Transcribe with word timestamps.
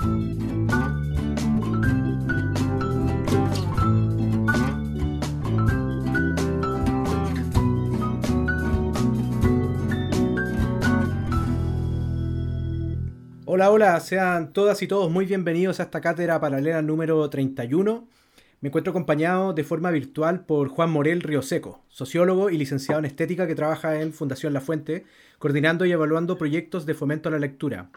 Hola, 0.00 0.12
hola, 13.72 13.98
sean 13.98 14.52
todas 14.52 14.80
y 14.82 14.86
todos 14.86 15.10
muy 15.10 15.26
bienvenidos 15.26 15.80
a 15.80 15.82
esta 15.82 16.00
cátedra 16.00 16.38
paralela 16.38 16.80
número 16.80 17.28
31. 17.28 18.06
Me 18.60 18.68
encuentro 18.68 18.92
acompañado 18.92 19.52
de 19.52 19.64
forma 19.64 19.90
virtual 19.90 20.44
por 20.44 20.68
Juan 20.68 20.90
Morel 20.90 21.22
Rioseco, 21.22 21.82
sociólogo 21.88 22.50
y 22.50 22.58
licenciado 22.58 23.00
en 23.00 23.06
estética 23.06 23.48
que 23.48 23.56
trabaja 23.56 24.00
en 24.00 24.12
Fundación 24.12 24.52
La 24.52 24.60
Fuente, 24.60 25.06
coordinando 25.40 25.86
y 25.86 25.90
evaluando 25.90 26.38
proyectos 26.38 26.86
de 26.86 26.94
fomento 26.94 27.30
a 27.30 27.32
la 27.32 27.40
lectura. 27.40 27.90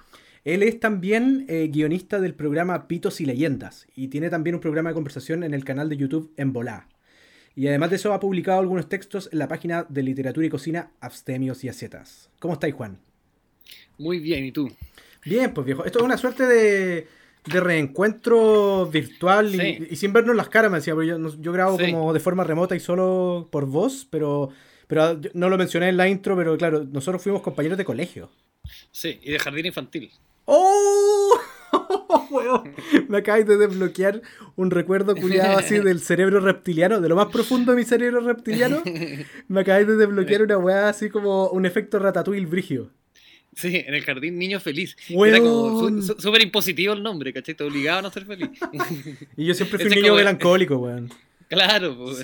Él 0.44 0.64
es 0.64 0.80
también 0.80 1.46
eh, 1.50 1.70
guionista 1.71 2.20
del 2.20 2.34
programa 2.34 2.88
Pitos 2.88 3.21
y 3.21 3.26
Leyendas 3.26 3.86
y 3.96 4.07
tiene 4.07 4.29
también 4.29 4.56
un 4.56 4.61
programa 4.61 4.89
de 4.89 4.96
conversación 4.96 5.43
en 5.43 5.54
el 5.54 5.64
canal 5.64 5.88
de 5.88 5.98
YouTube 5.98 6.34
En 6.36 6.52
Volá. 6.52 6.88
Y 7.56 7.68
además 7.68 7.89
de 7.89 7.98
eso 7.98 8.14
ha 8.14 8.20
publicado 8.20 8.60
algunos 8.60 8.89
textos 8.89 9.29
en 9.32 9.39
la 9.39 9.48
página 9.48 9.86
de 9.88 10.04
literatura 10.04 10.48
y 10.48 10.50
cocina 10.50 10.92
Abstemios 11.00 11.64
y 11.64 11.70
Acetas. 11.70 12.29
¿Cómo 12.39 12.56
estáis, 12.56 12.74
Juan? 12.74 13.00
Muy 13.98 14.20
bien, 14.20 14.46
¿y 14.46 14.51
tú? 14.51 14.71
Bien, 15.24 15.54
pues 15.54 15.65
viejo. 15.65 15.86
Esto 15.86 16.00
es 16.00 16.06
una 16.06 16.18
suerte 16.18 16.48
de, 16.48 17.07
reencuentro 17.46 18.87
virtual 18.87 19.54
y, 19.54 19.96
sin 19.96 20.14
vernos 20.14 20.36
las 20.36 20.50
caras, 20.50 20.71
me 20.71 20.78
decía. 20.78 20.96
Yo, 20.96 21.39
yo 21.39 21.51
grabo 21.51 21.78
como 21.78 22.14
de 22.14 22.20
forma 22.20 22.43
remota 22.43 22.76
y 22.76 22.79
solo 22.79 23.50
por 23.51 23.65
voz, 23.68 24.07
pero, 24.10 24.50
pero 24.87 25.20
no 25.34 25.50
lo 25.50 25.57
mencioné 25.57 25.89
en 25.89 25.98
la 25.98 26.07
intro, 26.07 26.36
pero 26.36 26.57
claro, 26.57 26.86
nosotros 26.86 27.21
fuimos 27.21 27.42
compañeros 27.42 27.78
de 27.78 27.86
colegio. 27.86 28.32
Sí, 28.92 29.20
y 29.21 29.32
de 29.32 29.39
jardín 29.39 29.65
infantil. 29.65 30.12
¡Oh! 30.54 31.39
me 33.08 33.19
acabáis 33.19 33.47
de 33.47 33.55
desbloquear 33.55 34.22
un 34.58 34.69
recuerdo 34.69 35.16
culiado 35.16 35.58
así 35.58 35.80
del 35.80 36.02
cerebro 36.02 36.42
reptiliano, 36.42 37.00
de 37.00 37.08
lo 37.08 37.16
más 37.16 37.28
profundo 37.28 37.72
de 37.72 37.78
mi 37.78 37.86
cerebro 37.86 38.20
reptiliano. 38.20 38.84
Me 39.48 39.61
acabáis 39.61 39.88
de 39.88 39.95
desbloquear 39.95 40.42
una 40.44 40.58
weá 40.58 40.89
así 40.89 41.09
como 41.09 41.48
un 41.50 41.66
efecto 41.66 42.00
ratatouille 42.00 42.45
brigio. 42.48 42.92
Sí, 43.56 43.78
en 43.86 43.94
el 43.94 44.02
jardín 44.03 44.38
Niño 44.38 44.59
Feliz. 44.59 44.98
Era 45.08 45.39
como 45.39 46.02
súper 46.02 46.42
impositivo 46.42 46.94
el 46.94 47.04
nombre, 47.04 47.31
¿cachai? 47.31 47.56
Te 47.56 47.64
obligaba 47.64 48.00
a 48.00 48.02
no 48.02 48.11
ser 48.11 48.26
feliz. 48.26 48.50
y 49.38 49.45
yo 49.45 49.54
siempre 49.54 49.80
fui 49.80 49.88
un 49.88 50.02
niño 50.02 50.16
melancólico, 50.16 50.78
weón. 50.78 51.09
Claro, 51.52 51.98
pues, 51.98 52.24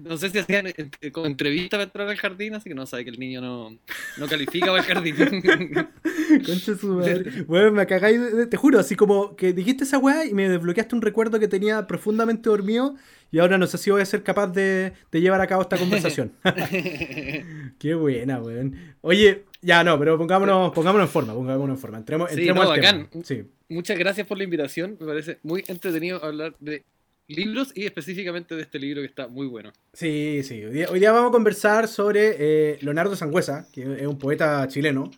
no 0.00 0.16
sé 0.16 0.30
si 0.30 0.38
hacían 0.38 0.66
eh, 0.66 1.12
como 1.12 1.26
entrevista 1.26 1.76
para 1.76 1.84
entrar 1.84 2.08
al 2.08 2.16
jardín, 2.16 2.52
así 2.54 2.68
que 2.68 2.74
no 2.74 2.84
sabe 2.84 3.04
que 3.04 3.10
el 3.10 3.20
niño 3.20 3.40
no, 3.40 3.78
no 4.18 4.26
califica 4.26 4.66
para 4.66 4.78
el 4.78 4.84
jardín. 4.84 5.14
Concha 6.44 6.76
su 6.76 6.88
madre. 6.88 7.44
Weón, 7.46 7.74
me 7.74 7.86
cagáis, 7.86 8.20
te 8.50 8.56
juro, 8.56 8.80
así 8.80 8.96
como 8.96 9.36
que 9.36 9.52
dijiste 9.52 9.84
esa 9.84 9.98
weá 9.98 10.24
y 10.26 10.34
me 10.34 10.48
desbloqueaste 10.48 10.96
un 10.96 11.02
recuerdo 11.02 11.38
que 11.38 11.46
tenía 11.46 11.86
profundamente 11.86 12.50
dormido 12.50 12.96
y 13.30 13.38
ahora 13.38 13.56
no 13.56 13.68
sé 13.68 13.78
si 13.78 13.92
voy 13.92 14.02
a 14.02 14.04
ser 14.04 14.24
capaz 14.24 14.48
de, 14.48 14.94
de 15.12 15.20
llevar 15.20 15.40
a 15.40 15.46
cabo 15.46 15.62
esta 15.62 15.76
conversación. 15.76 16.32
Qué 17.78 17.94
buena, 17.94 18.40
weón. 18.40 18.74
Oye, 19.00 19.44
ya 19.62 19.84
no, 19.84 19.96
pero 19.96 20.18
pongámonos, 20.18 20.72
pongámonos 20.72 21.06
en 21.06 21.12
forma, 21.12 21.34
pongámonos 21.34 21.76
en 21.76 21.80
forma. 21.80 21.98
Entremos, 21.98 22.32
entremos 22.32 22.68
al 22.68 22.80
Tema. 22.80 23.08
Sí. 23.22 23.44
Muchas 23.68 23.96
gracias 23.96 24.26
por 24.26 24.36
la 24.38 24.42
invitación. 24.42 24.96
Me 24.98 25.06
parece 25.06 25.38
muy 25.44 25.62
entretenido 25.68 26.24
hablar 26.24 26.56
de 26.58 26.84
libros 27.30 27.72
y 27.74 27.86
específicamente 27.86 28.54
de 28.54 28.62
este 28.62 28.78
libro 28.78 29.00
que 29.00 29.06
está 29.06 29.28
muy 29.28 29.46
bueno. 29.46 29.72
Sí, 29.92 30.42
sí. 30.44 30.64
Hoy 30.64 31.00
día, 31.00 31.12
vamos 31.12 31.30
a 31.30 31.32
conversar 31.32 31.88
sobre 31.88 32.36
eh, 32.38 32.78
Leonardo 32.82 33.16
Sangüesa, 33.16 33.66
que 33.72 33.82
es 33.82 34.06
un 34.06 34.18
poeta 34.18 34.66
chileno, 34.68 35.10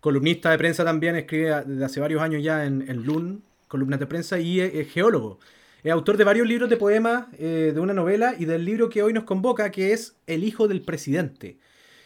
columnista 0.00 0.50
de 0.50 0.58
prensa 0.58 0.84
también, 0.84 1.16
escribe 1.16 1.62
desde 1.64 1.84
hace 1.84 2.00
varios 2.00 2.20
años 2.20 2.42
ya 2.42 2.64
en, 2.66 2.88
en 2.88 3.04
LUN, 3.04 3.42
columnas 3.68 4.00
de 4.00 4.06
prensa, 4.06 4.38
y 4.38 4.60
es, 4.60 4.92
geólogo. 4.92 5.38
Es 5.82 5.90
autor 5.90 6.16
de 6.16 6.24
varios 6.24 6.46
libros 6.46 6.68
de 6.68 6.76
poemas, 6.76 7.26
eh, 7.38 7.72
de 7.74 7.80
una 7.80 7.94
novela 7.94 8.34
y 8.38 8.44
del 8.44 8.64
libro 8.64 8.88
que 8.88 9.02
hoy 9.02 9.12
nos 9.12 9.24
convoca, 9.24 9.70
que 9.70 9.92
es 9.92 10.16
El 10.26 10.44
hijo 10.44 10.68
del 10.68 10.82
presidente. 10.82 11.56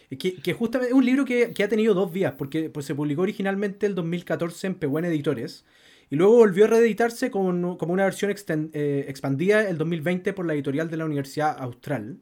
Que, 0.08 0.52
justamente 0.52 0.90
es 0.90 0.94
un 0.94 1.04
libro 1.04 1.24
que, 1.24 1.52
ha 1.62 1.68
tenido 1.68 1.92
dos 1.92 2.12
vías, 2.12 2.34
porque 2.38 2.70
pues, 2.70 2.86
se 2.86 2.94
publicó 2.94 3.22
originalmente 3.22 3.86
el 3.86 3.94
2014 3.94 4.68
en 4.68 4.74
Pehuen 4.76 5.04
Editores, 5.04 5.64
y 6.10 6.16
luego 6.16 6.36
volvió 6.36 6.66
a 6.66 6.68
reeditarse 6.68 7.30
como, 7.30 7.76
como 7.78 7.92
una 7.92 8.04
versión 8.04 8.30
eh, 8.30 9.04
expandida 9.08 9.68
el 9.68 9.76
2020 9.78 10.32
por 10.32 10.46
la 10.46 10.54
editorial 10.54 10.88
de 10.88 10.96
la 10.96 11.04
Universidad 11.04 11.56
Austral. 11.58 12.18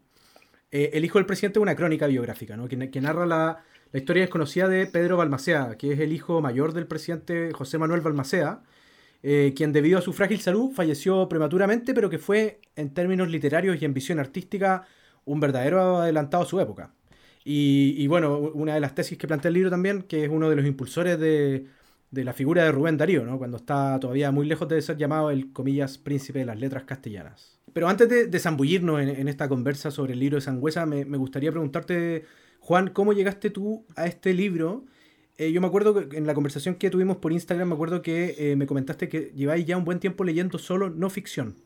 Eh, 0.71 0.91
el 0.95 1.05
hijo 1.05 1.19
del 1.19 1.27
presidente 1.27 1.59
es 1.59 1.63
una 1.63 1.77
crónica 1.77 2.07
biográfica, 2.07 2.57
¿no? 2.57 2.67
que, 2.69 3.01
narra 3.01 3.27
la, 3.27 3.63
historia 3.93 4.23
desconocida 4.23 4.69
de 4.69 4.87
Pedro 4.87 5.17
Balmacea, 5.17 5.77
que 5.79 5.93
es 5.93 6.01
el 6.01 6.13
hijo 6.13 6.41
mayor 6.41 6.73
del 6.73 6.87
presidente 6.87 7.53
José 7.53 7.79
Manuel 7.79 8.01
Balmacea, 8.01 8.63
eh, 9.23 9.53
quien 9.57 9.73
debido 9.73 9.99
a 9.99 10.03
su 10.03 10.13
frágil 10.13 10.41
salud 10.41 10.73
falleció 10.73 11.29
prematuramente, 11.29 11.95
pero 11.95 12.11
que 12.11 12.19
fue 12.19 12.61
en 12.77 12.93
términos 12.93 13.29
literarios 13.29 13.81
y 13.81 13.85
en 13.85 13.95
visión 13.95 14.19
artística 14.19 14.87
un 15.25 15.41
verdadero 15.41 15.99
adelantado 15.99 16.43
a 16.43 16.47
su 16.47 16.61
época. 16.61 16.93
Y, 17.47 18.07
bueno, 18.07 18.39
una 18.39 18.75
de 18.75 18.81
las 18.81 18.95
tesis 18.95 19.19
que 19.19 19.27
plantea 19.27 19.51
el 19.51 19.55
libro 19.55 19.71
también, 19.71 20.03
que 20.03 20.25
es 20.25 20.31
uno 20.31 20.49
de 20.49 20.57
los 20.57 20.65
impulsores 20.65 21.19
de, 21.21 21.67
la 22.23 22.33
figura 22.33 22.63
de 22.65 22.71
Rubén 22.71 22.97
Darío, 22.97 23.25
¿no? 23.25 23.39
cuando 23.39 23.57
está 23.57 23.99
todavía 23.99 24.31
muy 24.31 24.47
lejos 24.47 24.69
de 24.69 24.81
ser 24.83 24.97
llamado 24.97 25.31
el, 25.31 25.53
comillas, 25.53 25.99
príncipe 25.99 26.41
de 26.41 26.45
las 26.45 26.61
letras 26.61 26.85
castellanas. 26.85 27.59
Pero 27.73 27.89
antes 27.89 28.31
de, 28.31 28.39
zambullirnos 28.39 29.01
en, 29.01 29.27
esta 29.27 29.49
conversa 29.49 29.91
sobre 29.91 30.13
el 30.13 30.21
libro 30.21 30.37
de 30.37 30.43
Sangüesa, 30.43 30.87
me, 30.87 31.05
me, 31.05 31.17
gustaría 31.17 31.51
preguntarte, 31.51 32.25
Juan, 32.61 32.91
¿cómo 32.91 33.13
llegaste 33.13 33.51
tú 33.51 33.85
a 33.97 34.07
este 34.07 34.33
libro? 34.33 34.85
Eh, 35.37 35.51
yo 35.51 35.61
me 35.61 35.67
acuerdo 35.67 36.09
que 36.09 36.17
en 36.17 36.27
la 36.27 36.35
conversación 36.35 36.77
que 36.77 36.91
tuvimos 36.91 37.17
por 37.17 37.33
Instagram, 37.33 37.69
me 37.69 37.75
acuerdo 37.75 38.03
que 38.03 38.37
eh, 38.39 38.57
me 38.57 38.67
comentaste 38.67 39.09
que 39.09 39.33
lleváis 39.35 39.67
ya 39.67 39.77
un 39.77 39.85
buen 39.85 39.99
tiempo 39.99 40.23
leyendo 40.23 40.59
solo 40.59 40.91
no 40.91 41.11
ficción. 41.11 41.57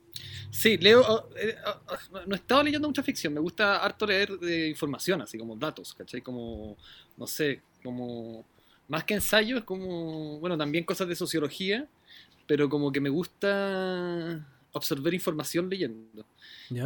Sí, 0.50 0.78
leo. 0.78 1.02
Oh, 1.06 1.28
eh, 1.36 1.54
oh, 1.66 1.94
oh, 2.12 2.20
no 2.26 2.34
he 2.34 2.38
estado 2.38 2.62
leyendo 2.62 2.88
mucha 2.88 3.02
ficción, 3.02 3.34
me 3.34 3.40
gusta 3.40 3.76
harto 3.76 4.06
leer 4.06 4.38
de 4.38 4.68
información, 4.68 5.20
así 5.20 5.36
como 5.36 5.54
datos, 5.54 5.94
¿cachai? 5.94 6.22
Como, 6.22 6.78
no 7.16 7.26
sé, 7.26 7.60
como. 7.84 8.46
Más 8.88 9.04
que 9.04 9.14
ensayo, 9.14 9.58
es 9.58 9.64
como. 9.64 10.40
Bueno, 10.40 10.56
también 10.56 10.84
cosas 10.84 11.08
de 11.08 11.14
sociología, 11.14 11.86
pero 12.46 12.68
como 12.68 12.90
que 12.90 13.00
me 13.00 13.10
gusta 13.10 14.46
absorber 14.74 15.14
información 15.14 15.68
leyendo. 15.68 16.24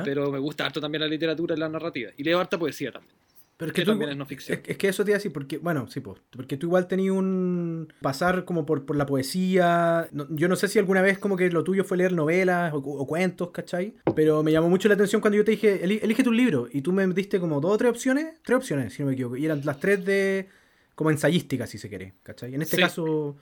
Pero 0.04 0.30
me 0.30 0.38
gusta 0.38 0.66
harto 0.66 0.80
también 0.80 1.02
la 1.02 1.08
literatura 1.08 1.54
y 1.54 1.58
la 1.58 1.68
narrativa. 1.68 2.10
Y 2.16 2.24
leo 2.24 2.38
harta 2.38 2.58
poesía 2.58 2.92
también. 2.92 3.14
Pero 3.56 3.70
es 3.70 3.76
que, 3.76 3.84
también 3.84 4.10
es 4.10 4.16
no 4.16 4.26
ficción. 4.26 4.60
Es, 4.66 4.76
que 4.76 4.88
eso 4.88 5.04
te 5.04 5.12
iba 5.12 5.16
a 5.16 5.18
decir, 5.18 5.32
porque, 5.32 5.58
bueno, 5.58 5.86
sí, 5.88 6.00
pues, 6.00 6.18
porque 6.30 6.56
tú 6.56 6.66
igual 6.66 6.88
tenías 6.88 7.14
un 7.14 7.92
pasar 8.00 8.44
como 8.44 8.66
por, 8.66 8.84
por 8.84 8.96
la 8.96 9.06
poesía. 9.06 10.08
yo 10.30 10.48
no 10.48 10.56
sé 10.56 10.66
si 10.66 10.80
alguna 10.80 11.00
vez 11.00 11.18
como 11.18 11.36
que 11.36 11.48
lo 11.48 11.62
tuyo 11.62 11.84
fue 11.84 11.96
leer 11.96 12.12
novelas 12.12 12.72
o, 12.74 13.06
cuentos, 13.06 13.50
¿cachai? 13.50 13.94
Pero 14.16 14.42
me 14.42 14.50
llamó 14.50 14.68
mucho 14.68 14.88
la 14.88 14.94
atención 14.94 15.20
cuando 15.20 15.36
yo 15.36 15.44
te 15.44 15.52
dije, 15.52 15.84
elige 15.84 16.24
tu 16.24 16.32
libro. 16.32 16.66
Y 16.72 16.80
tú 16.80 16.92
me 16.92 17.06
diste 17.06 17.38
como 17.38 17.60
dos 17.60 17.72
o 17.74 17.78
tres 17.78 17.90
opciones, 17.90 18.34
tres 18.42 18.56
opciones, 18.56 18.94
si 18.94 19.02
no 19.02 19.08
me 19.08 19.14
equivoco. 19.14 19.36
Y 19.36 19.44
eran 19.44 19.60
las 19.64 19.78
tres 19.78 20.04
de 20.04 20.48
como 20.94 21.10
ensayística, 21.10 21.66
si 21.66 21.78
se 21.78 21.88
quiere, 21.88 22.14
¿cachai? 22.22 22.54
En 22.54 22.62
este 22.62 22.76
caso, 22.76 23.36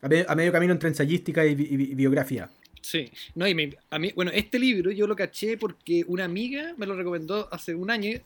a, 0.00 0.08
medio 0.34 0.52
camino 0.52 0.72
entre 0.72 0.88
ensayística 0.88 1.44
y, 1.44 1.54
biografía. 1.54 2.50
Sí, 2.80 3.10
no, 3.34 3.46
y 3.48 3.76
a 3.90 3.98
mí, 3.98 4.12
bueno, 4.14 4.30
este 4.32 4.58
libro 4.58 4.90
yo 4.90 5.06
lo 5.06 5.16
caché 5.16 5.58
porque 5.58 6.04
una 6.06 6.24
amiga 6.24 6.74
me 6.76 6.86
lo 6.86 6.94
recomendó 6.94 7.48
hace 7.52 7.74
un 7.74 7.90
año 7.90 8.20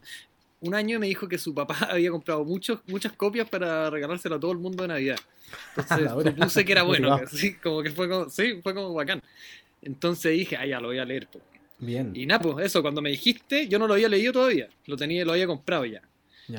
un 0.63 0.75
año 0.75 1.01
me 1.01 1.09
dijo 1.09 1.29
que 1.29 1.39
su 1.39 1.55
papá 1.55 1.77
había 1.91 2.11
comprado 2.11 2.45
muchos, 2.45 2.81
muchas 2.87 3.13
copias 3.13 3.49
para 3.49 3.91
regalárselo 3.91 4.37
a 4.37 4.41
todo 4.41 4.53
el 4.53 4.59
mundo 4.59 4.83
de 4.83 4.89
Navidad. 4.89 5.19
Entonces 5.77 6.11
supuse 6.37 6.65
que 6.65 6.73
era 6.73 6.83
bueno, 6.85 7.15
así, 7.15 7.55
como 7.55 7.83
que 7.83 7.91
fue 7.91 8.09
como, 8.09 8.31
sí, 8.31 8.61
fue 8.63 8.75
como 8.75 8.95
bacán. 8.95 9.21
Entonces 9.83 10.33
dije, 10.33 10.57
ah, 10.57 10.65
ya 10.65 10.81
lo 10.81 10.89
voy 10.89 10.99
a 10.99 11.05
leer. 11.05 11.29
Bien. 11.79 12.13
Y 12.15 12.27
Napo, 12.27 12.61
eso, 12.61 12.81
cuando 12.81 13.03
me 13.03 13.11
dijiste, 13.11 13.67
yo 13.67 13.79
no 13.79 13.89
lo 13.89 13.95
había 13.95 14.09
leído 14.09 14.33
todavía, 14.33 14.69
lo 14.87 14.97
tenía, 14.97 15.25
lo 15.25 15.33
había 15.33 15.49
comprado 15.49 15.85
ya. 15.85 16.01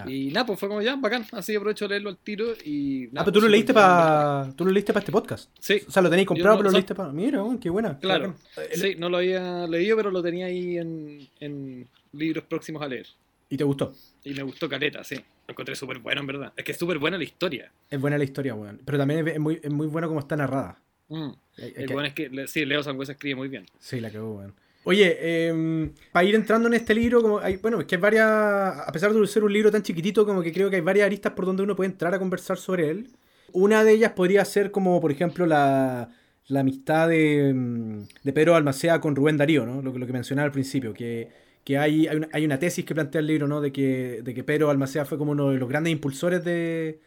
Y 0.08 0.32
Napo 0.32 0.56
fue 0.56 0.70
como 0.70 0.82
ya, 0.82 0.96
bacán, 0.96 1.26
así 1.32 1.56
aprovecho 1.56 1.86
de 1.86 1.90
leerlo 1.90 2.10
al 2.10 2.18
tiro 2.18 2.54
y... 2.64 3.08
ah, 3.08 3.24
pero 3.26 3.32
tú 3.32 3.42
lo 3.42 3.48
leíste 3.48 3.74
para 3.74 4.52
tú 4.56 4.66
lo 4.66 4.72
leíste 4.72 4.94
para 4.94 5.02
este 5.02 5.12
podcast. 5.12 5.50
Sí. 5.60 5.82
O 5.88 5.92
sea, 5.92 6.02
lo 6.02 6.10
tenéis 6.10 6.28
comprado, 6.28 6.58
pero 6.58 6.70
lo 6.70 6.74
leíste 6.74 6.96
para... 6.96 7.12
Mira, 7.12 7.44
qué 7.62 7.70
buena. 7.70 8.00
Claro. 8.00 8.36
Sí, 8.74 8.96
no 8.98 9.10
lo 9.10 9.18
había 9.18 9.68
leído, 9.68 9.98
pero 9.98 10.10
lo 10.10 10.24
tenía 10.24 10.48
ahí 10.48 10.78
en, 10.78 11.28
en 11.40 11.88
libros 12.14 12.46
próximos 12.46 12.82
a 12.82 12.88
leer. 12.88 13.08
¿Y 13.50 13.58
te 13.58 13.64
gustó? 13.64 13.94
Y 14.24 14.34
me 14.34 14.42
gustó 14.42 14.68
Caleta, 14.68 15.04
sí. 15.04 15.16
Lo 15.16 15.52
encontré 15.52 15.76
súper 15.76 16.00
bueno, 16.00 16.22
en 16.22 16.28
verdad. 16.28 16.54
Es 16.56 16.64
que 16.64 16.72
es 16.72 16.78
súper 16.78 16.98
buena 16.98 17.18
la 17.18 17.24
historia. 17.24 17.72
Es 17.90 18.00
buena 18.00 18.18
la 18.18 18.24
historia, 18.24 18.56
weón. 18.56 18.82
Pero 18.84 18.98
también 18.98 19.28
es 19.28 19.40
muy, 19.40 19.60
es 19.62 19.72
muy 19.72 19.88
bueno 19.88 20.08
como 20.08 20.22
está 20.22 20.36
narrada. 20.36 20.80
Mm. 21.10 21.30
El 21.58 21.88
bueno 21.88 22.08
es 22.08 22.14
que, 22.14 22.48
sí, 22.48 22.66
Leo 22.66 22.82
Sangüesa 22.82 23.12
escribe 23.12 23.36
muy 23.36 23.50
bien. 23.50 23.66
Sí, 23.80 24.00
la 24.00 24.10
quedó, 24.10 24.32
weón. 24.32 24.54
Oye, 24.86 25.18
eh, 25.20 25.92
para 26.12 26.26
ir 26.26 26.36
entrando 26.36 26.68
en 26.68 26.74
este 26.74 26.94
libro, 26.94 27.22
como 27.22 27.40
hay, 27.40 27.58
bueno, 27.58 27.80
es 27.80 27.86
que 27.86 27.96
hay 27.96 28.02
varias, 28.02 28.28
a 28.28 28.92
pesar 28.92 29.14
de 29.14 29.28
ser 29.28 29.44
un 29.44 29.54
libro 29.54 29.72
tan 29.72 29.82
chiquitito, 29.82 30.26
como 30.26 30.42
que 30.42 30.52
creo 30.52 30.70
que 30.70 30.78
hay 30.78 30.82
varias 30.82 31.06
aristas 31.06 31.34
por 31.34 31.46
donde 31.46 31.64
uno 31.64 31.76
puede 31.76 31.92
entrar 31.92 32.14
a 32.14 32.20
conversar 32.20 32.58
sobre 32.58 32.90
él. 32.90 33.10
Una 33.54 33.84
de 33.84 33.94
ellas 33.94 34.12
podría 34.14 34.44
ser 34.46 34.72
como, 34.72 35.00
por 35.00 35.12
ejemplo, 35.12 35.46
la, 35.46 36.10
la 36.48 36.60
amistad 36.62 37.08
de, 37.10 37.54
mm, 37.54 38.04
de 38.24 38.34
Pedro 38.34 38.56
Almacea 38.56 39.00
con 39.00 39.16
Rubén 39.16 39.38
Darío, 39.38 39.66
¿no? 39.66 39.82
Lo, 39.82 39.98
lo 39.98 40.06
que 40.06 40.14
mencionaba 40.14 40.46
al 40.46 40.52
principio, 40.52 40.94
que 40.94 41.44
que 41.64 41.78
hay, 41.78 42.08
hay, 42.08 42.18
una, 42.18 42.30
hay, 42.34 42.46
una, 42.46 42.60
tesis 42.60 42.84
que 42.86 42.94
plantea 42.94 43.22
el 43.22 43.28
libro, 43.28 43.48
¿no? 43.48 43.62
De 43.62 43.72
que, 43.72 44.22
de 44.22 44.34
que 44.34 44.44
Pedro 44.44 44.70
Almacea 44.70 45.06
fue 45.06 45.18
como 45.18 45.32
uno 45.32 45.50
de 45.52 45.58
los 45.58 45.70
grandes 45.70 45.94
impulsores 45.94 46.44
de, 46.44 47.00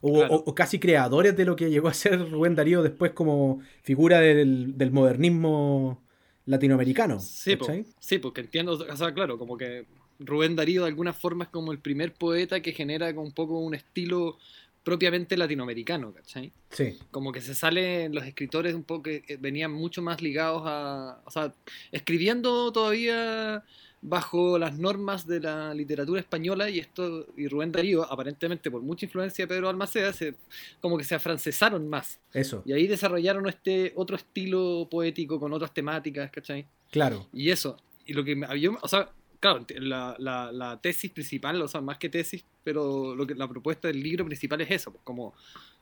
o, 0.00 0.54
casi 0.54 0.78
creadores 0.78 1.36
de 1.36 1.44
lo 1.44 1.56
que 1.56 1.70
llegó 1.70 1.88
a 1.88 1.94
ser 1.94 2.30
Rubén 2.30 2.54
Darío 2.54 2.82
después 2.82 3.12
como 3.12 3.60
figura 3.82 4.20
del, 4.20 4.74
modernismo 4.92 6.03
latinoamericano. 6.46 7.18
Sí, 7.20 7.56
sí, 7.98 8.18
porque 8.18 8.42
entiendo, 8.42 8.72
o 8.72 8.96
sea, 8.96 9.12
claro, 9.14 9.38
como 9.38 9.56
que 9.56 9.86
Rubén 10.18 10.56
Darío 10.56 10.82
de 10.82 10.88
alguna 10.88 11.12
forma 11.12 11.44
es 11.44 11.50
como 11.50 11.72
el 11.72 11.78
primer 11.78 12.14
poeta 12.14 12.60
que 12.60 12.72
genera 12.72 13.08
un 13.10 13.32
poco 13.32 13.58
un 13.58 13.74
estilo 13.74 14.38
propiamente 14.82 15.36
latinoamericano, 15.36 16.12
¿cachai? 16.12 16.52
Sí. 16.70 16.98
Como 17.10 17.32
que 17.32 17.40
se 17.40 17.54
salen 17.54 18.14
los 18.14 18.24
escritores 18.26 18.74
un 18.74 18.84
poco 18.84 19.04
que 19.04 19.38
venían 19.40 19.72
mucho 19.72 20.02
más 20.02 20.20
ligados 20.20 20.62
a, 20.66 21.22
o 21.24 21.30
sea, 21.30 21.54
escribiendo 21.90 22.70
todavía 22.70 23.64
bajo 24.06 24.58
las 24.58 24.78
normas 24.78 25.26
de 25.26 25.40
la 25.40 25.72
literatura 25.72 26.20
española 26.20 26.68
y 26.68 26.78
esto 26.78 27.26
y 27.38 27.48
Rubén 27.48 27.72
Darío 27.72 28.04
aparentemente 28.04 28.70
por 28.70 28.82
mucha 28.82 29.06
influencia 29.06 29.44
de 29.44 29.48
Pedro 29.48 29.70
Almaceda 29.70 30.12
se, 30.12 30.34
como 30.80 30.98
que 30.98 31.04
se 31.04 31.14
afrancesaron 31.14 31.88
más. 31.88 32.20
Eso. 32.34 32.62
Y 32.66 32.74
ahí 32.74 32.86
desarrollaron 32.86 33.48
este 33.48 33.94
otro 33.96 34.16
estilo 34.16 34.86
poético 34.90 35.40
con 35.40 35.54
otras 35.54 35.72
temáticas 35.72 36.30
¿cachai? 36.30 36.66
claro. 36.90 37.26
Y 37.32 37.50
eso. 37.50 37.78
Y 38.04 38.12
lo 38.12 38.22
que 38.22 38.38
yo 38.60 38.76
o 38.82 38.88
sea 38.88 39.10
claro 39.40 39.64
la, 39.78 40.14
la, 40.18 40.52
la, 40.52 40.80
tesis 40.80 41.10
principal 41.10 41.60
o 41.62 41.68
sea 41.68 41.80
más 41.80 41.96
que 41.96 42.10
tesis 42.10 42.44
pero 42.62 43.14
lo 43.14 43.26
que 43.26 43.34
la 43.34 43.48
propuesta 43.48 43.88
del 43.88 44.02
libro 44.02 44.26
principal 44.26 44.60
es 44.60 44.70
eso 44.70 44.90
pues, 44.90 45.02
como 45.02 45.34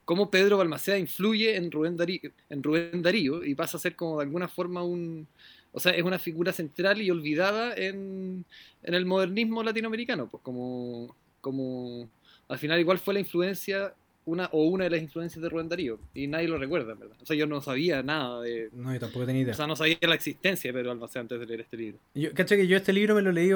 cómo 0.05 0.31
Pedro 0.31 0.59
Balmaceda 0.59 0.99
influye 0.99 1.57
en 1.57 1.71
Rubén 1.71 1.97
Darío, 1.97 2.31
en 2.49 2.63
Rubén 2.63 3.03
Darío 3.03 3.45
y 3.45 3.55
pasa 3.55 3.77
a 3.77 3.81
ser 3.81 3.97
como 3.97 4.19
de 4.19 4.25
alguna 4.25 4.49
forma 4.49 4.83
un 4.83 5.27
o 5.73 5.81
sea, 5.81 5.93
es 5.93 6.03
una 6.03 6.19
figura 6.19 6.53
central 6.53 7.01
y 7.01 7.11
olvidada 7.11 7.75
en, 7.75 8.45
el 8.83 9.07
modernismo 9.07 9.63
latinoamericano, 9.63 10.29
pues 10.29 10.43
como, 10.43 11.17
como 11.41 12.09
al 12.49 12.59
final 12.59 12.79
igual 12.79 12.99
fue 12.99 13.15
la 13.15 13.21
influencia 13.21 13.95
una 14.25 14.49
o 14.53 14.65
una 14.65 14.85
de 14.85 14.91
las 14.91 15.03
influencias 15.03 15.43
de 15.43 15.49
Rubén 15.49 15.69
Darío 15.69 15.99
y 16.15 16.27
nadie 16.27 16.47
lo 16.47 16.59
recuerda, 16.59 16.95
¿verdad? 16.95 17.17
O 17.21 17.27
sea, 17.27 17.37
yo 17.37 17.47
no 17.47 17.61
sabía 17.61 18.03
nada 18.03 18.41
de... 18.43 18.69
No, 18.73 18.93
yo 18.93 19.01
tampoco 19.01 19.27
tenía 19.27 19.43
idea. 19.43 19.55
O 19.55 19.57
sea, 19.57 19.67
no 19.67 19.75
sabía 19.75 19.99
la 20.03 20.15
existencia 20.15 20.71
de 20.71 20.79
Pedro 20.79 20.93
Almacén 20.93 21.23
antes 21.23 21.41
de 21.41 21.47
leer 21.47 21.63
este 21.63 21.77
libro. 21.77 21.99
Yo, 22.15 22.33
caché 22.33 22.57
que 22.57 22.67
yo 22.67 22.77
este 22.77 22.93
libro 22.93 23.15
me 23.15 23.23
lo 23.23 23.33
leí... 23.33 23.51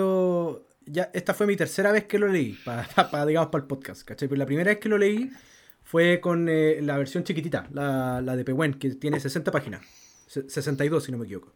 Ya, 0.86 1.10
esta 1.12 1.34
fue 1.34 1.46
mi 1.46 1.56
tercera 1.56 1.92
vez 1.92 2.04
que 2.04 2.18
lo 2.18 2.28
leí, 2.28 2.56
para, 2.64 3.26
digamos, 3.26 3.50
para 3.50 3.62
el 3.62 3.68
podcast, 3.68 4.02
¿cachai? 4.02 4.28
Pero 4.28 4.38
la 4.38 4.46
primera 4.46 4.70
vez 4.70 4.78
que 4.78 4.88
lo 4.88 4.98
leí 4.98 5.30
fue 5.82 6.20
con 6.20 6.48
eh, 6.48 6.80
la 6.80 6.96
versión 6.96 7.24
chiquitita, 7.24 7.68
la, 7.72 8.20
la 8.20 8.36
de 8.36 8.44
Pehuen, 8.44 8.74
que 8.74 8.90
tiene 8.90 9.18
60 9.18 9.50
páginas. 9.50 9.84
62, 10.26 11.04
si 11.04 11.12
no 11.12 11.18
me 11.18 11.24
equivoco. 11.24 11.52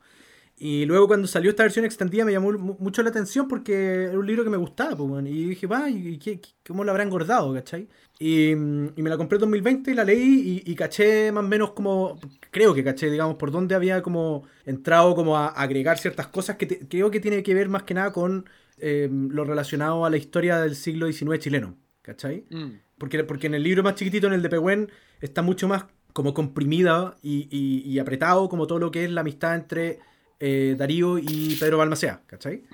Y 0.62 0.84
luego 0.84 1.08
cuando 1.08 1.26
salió 1.26 1.48
esta 1.48 1.62
versión 1.62 1.86
extendida 1.86 2.22
me 2.22 2.32
llamó 2.32 2.52
mucho 2.52 3.02
la 3.02 3.08
atención 3.08 3.48
porque 3.48 4.04
era 4.04 4.18
un 4.18 4.26
libro 4.26 4.44
que 4.44 4.50
me 4.50 4.58
gustaba, 4.58 4.94
pues, 4.94 5.24
y 5.24 5.46
dije, 5.46 5.66
va, 5.66 5.88
¿y 5.88 6.18
qué, 6.18 6.38
cómo 6.66 6.84
lo 6.84 6.90
habrá 6.90 7.02
engordado, 7.02 7.54
cachai? 7.54 7.88
Y, 8.18 8.50
y, 8.50 8.54
me 8.54 9.08
la 9.08 9.16
compré 9.16 9.36
en 9.36 9.40
2020 9.40 9.90
y 9.90 9.94
la 9.94 10.04
leí 10.04 10.62
y, 10.66 10.74
caché 10.74 11.32
más 11.32 11.44
o 11.44 11.48
menos 11.48 11.70
como, 11.70 12.20
creo 12.50 12.74
que 12.74 12.84
caché, 12.84 13.10
digamos, 13.10 13.36
por 13.36 13.50
dónde 13.50 13.74
había 13.74 14.02
como 14.02 14.46
entrado 14.66 15.14
como 15.14 15.38
a, 15.38 15.46
agregar 15.46 15.96
ciertas 15.96 16.26
cosas 16.26 16.56
que 16.56 16.68
creo 16.86 17.10
que 17.10 17.20
tiene 17.20 17.42
que 17.42 17.54
ver 17.54 17.70
más 17.70 17.84
que 17.84 17.94
nada 17.94 18.12
con 18.12 18.44
em, 18.76 19.30
lo 19.30 19.44
relacionado 19.44 20.04
a 20.04 20.10
la 20.10 20.18
historia 20.18 20.58
del 20.60 20.76
siglo 20.76 21.10
XIX 21.10 21.38
chileno, 21.38 21.78
¿cachai? 22.02 22.44
Mm. 22.50 22.72
Porque, 22.98 23.24
porque 23.24 23.46
en 23.46 23.54
el 23.54 23.62
libro 23.62 23.82
más 23.82 23.94
chiquitito, 23.94 24.26
en 24.26 24.34
el 24.34 24.42
de 24.42 24.50
Pehuen, 24.50 24.90
está 25.22 25.40
mucho 25.40 25.68
más 25.68 25.86
como 26.12 26.34
comprimida 26.34 27.16
y, 27.22 27.48
y 27.50 27.98
apretado 27.98 28.50
como 28.50 28.66
todo 28.66 28.78
lo 28.78 28.90
que 28.90 29.04
es 29.04 29.10
la 29.10 29.22
amistad 29.22 29.54
entre 29.54 30.00
eh, 30.40 30.74
Darío 30.76 31.18
y 31.18 31.56
Pedro 31.60 31.78
Balmacea, 31.78 32.22
¿cachai? 32.26 32.64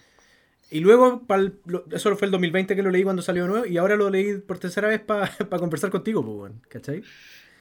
Y 0.70 0.80
luego, 0.80 1.24
eso 1.92 2.16
fue 2.16 2.26
el 2.26 2.32
2020 2.32 2.74
que 2.74 2.82
lo 2.82 2.90
leí 2.90 3.04
cuando 3.04 3.22
salió 3.22 3.46
nuevo, 3.46 3.66
y 3.66 3.76
ahora 3.76 3.96
lo 3.96 4.10
leí 4.10 4.38
por 4.38 4.58
tercera 4.58 4.88
vez 4.88 5.00
para 5.00 5.28
conversar 5.58 5.90
contigo, 5.90 6.24
pues, 6.24 6.52
¿cachai? 6.68 7.02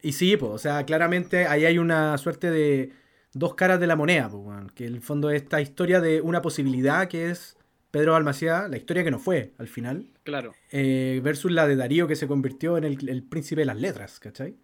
Y 0.01 0.13
sí, 0.13 0.37
pues, 0.37 0.51
o 0.51 0.57
sea, 0.57 0.85
claramente 0.85 1.47
ahí 1.47 1.65
hay 1.65 1.77
una 1.77 2.17
suerte 2.17 2.49
de 2.49 2.91
dos 3.33 3.55
caras 3.55 3.79
de 3.79 3.87
la 3.87 3.95
moneda, 3.95 4.29
pues, 4.29 4.71
que 4.73 4.87
en 4.87 4.95
el 4.95 5.01
fondo 5.01 5.29
es 5.29 5.43
esta 5.43 5.61
historia 5.61 5.99
de 6.01 6.21
una 6.21 6.41
posibilidad 6.41 7.07
que 7.07 7.29
es 7.29 7.57
Pedro 7.91 8.13
Balmaceda, 8.13 8.67
la 8.67 8.77
historia 8.77 9.03
que 9.03 9.11
no 9.11 9.19
fue 9.19 9.53
al 9.57 9.67
final. 9.67 10.07
Claro. 10.23 10.53
Eh, 10.71 11.21
versus 11.23 11.51
la 11.51 11.67
de 11.67 11.75
Darío 11.75 12.07
que 12.07 12.15
se 12.15 12.27
convirtió 12.27 12.77
en 12.77 12.83
el, 12.83 13.09
el 13.09 13.23
príncipe 13.23 13.61
de 13.61 13.65
las 13.65 13.79
letras, 13.79 14.19
¿cachai? 14.19 14.57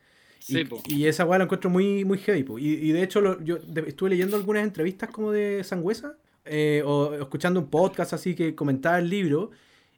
Y, 0.47 1.05
esa 1.05 1.25
weá 1.25 1.37
la 1.37 1.45
encuentro 1.45 1.69
muy, 1.69 2.05
muy 2.05 2.17
heavy. 2.17 2.45
Y, 2.59 2.91
de 2.91 3.03
hecho, 3.03 3.41
yo 3.43 3.57
estuve 3.87 4.11
leyendo 4.11 4.35
algunas 4.35 4.63
entrevistas 4.63 5.09
como 5.09 5.31
de 5.31 5.63
Sangüesa, 5.63 6.17
eh, 6.45 6.81
o 6.85 7.13
escuchando 7.13 7.59
un 7.59 7.69
podcast 7.69 8.13
así 8.13 8.35
que 8.35 8.55
comentaba 8.55 8.99
el 8.99 9.09
libro. 9.09 9.51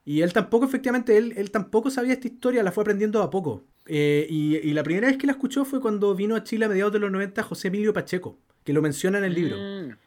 Y 0.06 0.22
él 0.22 0.34
tampoco, 0.34 0.66
efectivamente, 0.66 1.18
él, 1.18 1.34
él 1.38 1.52
tampoco 1.52 1.90
sabía 1.90 2.14
esta 2.14 2.28
historia, 2.28 2.64
la 2.64 2.72
fue 2.72 2.84
aprendiendo 2.84 3.22
a 3.22 3.30
poco. 3.30 3.64
Eh, 3.86 4.28
y, 4.30 4.74
la 4.74 4.84
primera 4.84 5.08
vez 5.08 5.18
que 5.18 5.28
la 5.28 5.34
escuchó 5.34 5.66
fue 5.66 5.82
cuando 5.82 6.16
vino 6.16 6.36
a 6.36 6.44
Chile 6.44 6.66
a 6.66 6.70
mediados 6.70 6.94
de 6.94 7.00
los 7.00 7.12
90 7.12 7.44
José 7.44 7.68
Emilio 7.68 7.94
Pacheco, 7.94 8.38
que 8.64 8.74
lo 8.74 8.82
menciona 8.82 9.18
en 9.18 9.24
el 9.26 9.34
libro. 9.34 9.58
Mm. 9.58 9.98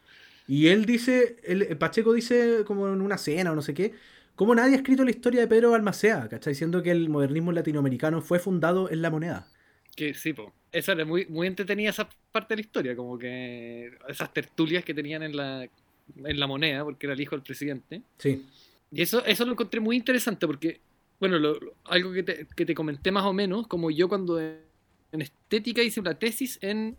Y 0.49 0.69
él 0.69 0.87
dice, 0.87 1.37
el, 1.45 1.77
Pacheco 1.77 2.13
dice 2.13 2.63
como 2.67 2.89
en 2.89 3.03
una 3.03 3.19
cena 3.19 3.53
o 3.53 3.55
no 3.55 3.63
sé 3.63 3.75
qué, 3.75 3.93
como 4.35 4.55
nadie 4.55 4.75
ha 4.75 4.77
escrito 4.77 5.05
la 5.05 5.11
historia 5.11 5.41
de 5.41 5.49
Pedro 5.49 5.71
Balmacea, 5.71 6.29
¿cachai? 6.29 6.53
Diciendo 6.53 6.83
que 6.83 6.91
el 6.91 7.09
modernismo 7.09 7.53
latinoamericano 7.53 8.21
fue 8.21 8.39
fundado 8.39 8.91
en 8.91 9.03
la 9.03 9.11
moneda. 9.11 9.49
Que 9.97 10.15
sí, 10.15 10.33
po. 10.33 10.53
Esa 10.71 10.93
era 10.93 11.05
muy, 11.05 11.27
muy 11.27 11.47
entretenida 11.47 11.91
esa 11.91 12.09
parte 12.31 12.55
de 12.55 12.57
la 12.57 12.61
historia, 12.61 12.95
como 12.95 13.19
que 13.19 13.91
esas 14.09 14.33
tertulias 14.33 14.85
que 14.85 14.93
tenían 14.95 15.23
en 15.23 15.35
la, 15.35 15.63
en 15.63 16.41
la 16.41 16.47
moneda, 16.47 16.85
porque 16.85 17.07
era 17.07 17.15
el 17.15 17.21
hijo 17.21 17.35
del 17.35 17.43
presidente. 17.43 18.03
Sí. 18.19 18.45
Y 18.93 19.03
eso, 19.03 19.25
eso 19.25 19.45
lo 19.45 19.53
encontré 19.53 19.81
muy 19.81 19.97
interesante 19.97 20.47
porque, 20.47 20.81
bueno, 21.19 21.39
algo 21.85 22.13
que 22.13 22.23
te, 22.23 22.47
que 22.55 22.67
te, 22.67 22.75
comenté 22.75 23.11
más 23.11 23.25
o 23.25 23.33
menos, 23.33 23.67
como 23.67 23.91
yo 23.91 24.09
cuando 24.09 24.39
en 24.39 25.23
estética 25.23 25.83
hice 25.83 25.99
una 25.99 26.15
tesis 26.15 26.59
en 26.61 26.97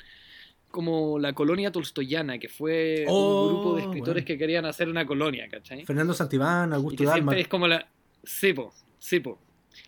como 0.69 1.17
la 1.17 1.33
colonia 1.33 1.71
tolstoyana, 1.71 2.37
que 2.39 2.49
fue 2.49 3.05
un 3.07 3.13
oh, 3.13 3.47
grupo 3.47 3.75
de 3.75 3.83
escritores 3.83 4.25
que 4.25 4.37
querían 4.37 4.65
hacer 4.65 4.89
una 4.89 5.05
colonia, 5.05 5.47
¿cachai? 5.49 5.85
Fernando 5.85 6.13
Santibán, 6.13 6.73
Augusto 6.73 7.03
Dalma. 7.03 7.37
Es 7.37 7.47
como 7.47 7.67
la... 7.67 7.87
Sí, 8.23 8.53
po, 8.53 8.73
sí, 8.99 9.19
po. 9.19 9.39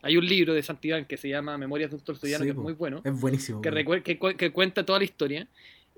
Hay 0.01 0.17
un 0.17 0.25
libro 0.25 0.53
de 0.53 0.63
Santillán 0.63 1.05
que 1.05 1.17
se 1.17 1.29
llama 1.29 1.57
Memorias 1.57 1.89
de 1.89 1.97
un 1.97 2.03
Tolstoyano, 2.03 2.43
que 2.43 2.51
es 2.51 2.55
muy 2.55 2.73
bueno. 2.73 3.01
Es 3.03 3.19
buenísimo. 3.19 3.61
Que, 3.61 4.03
que, 4.03 4.51
cuenta 4.51 4.85
toda 4.85 4.99
la 4.99 5.05
historia. 5.05 5.47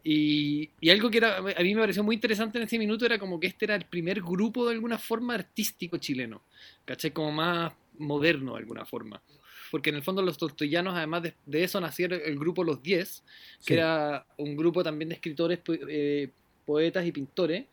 Y, 0.03 0.69
algo 0.89 1.11
que 1.11 1.17
era, 1.17 1.37
a 1.37 1.63
mí 1.63 1.75
me 1.75 1.81
pareció 1.81 2.03
muy 2.03 2.15
interesante 2.15 2.57
en 2.57 2.63
ese 2.63 2.79
minuto 2.79 3.05
era 3.05 3.19
como 3.19 3.39
que 3.39 3.47
este 3.47 3.65
era 3.65 3.75
el 3.75 3.85
primer 3.85 4.21
grupo 4.21 4.65
de 4.67 4.73
alguna 4.73 4.97
forma 4.97 5.35
artístico 5.35 5.97
chileno. 5.97 6.41
¿Cachai? 6.85 7.11
Como 7.11 7.31
más 7.31 7.73
moderno 7.97 8.53
de 8.53 8.59
alguna 8.59 8.85
forma. 8.85 9.21
Porque 9.69 9.89
en 9.89 9.95
el 9.97 10.03
fondo 10.03 10.21
los 10.21 10.37
tolstoyanos, 10.37 10.95
además 10.95 11.23
de, 11.23 11.63
eso, 11.63 11.79
nacieron 11.79 12.19
el 12.25 12.37
grupo 12.37 12.63
Los 12.63 12.83
Diez, 12.83 13.23
que 13.65 13.75
era 13.75 14.25
un 14.37 14.57
grupo 14.57 14.83
también 14.83 15.09
de 15.09 15.15
escritores, 15.15 15.59
eh, 15.87 16.29
poetas 16.65 17.05
y 17.05 17.11
pintores, 17.11 17.65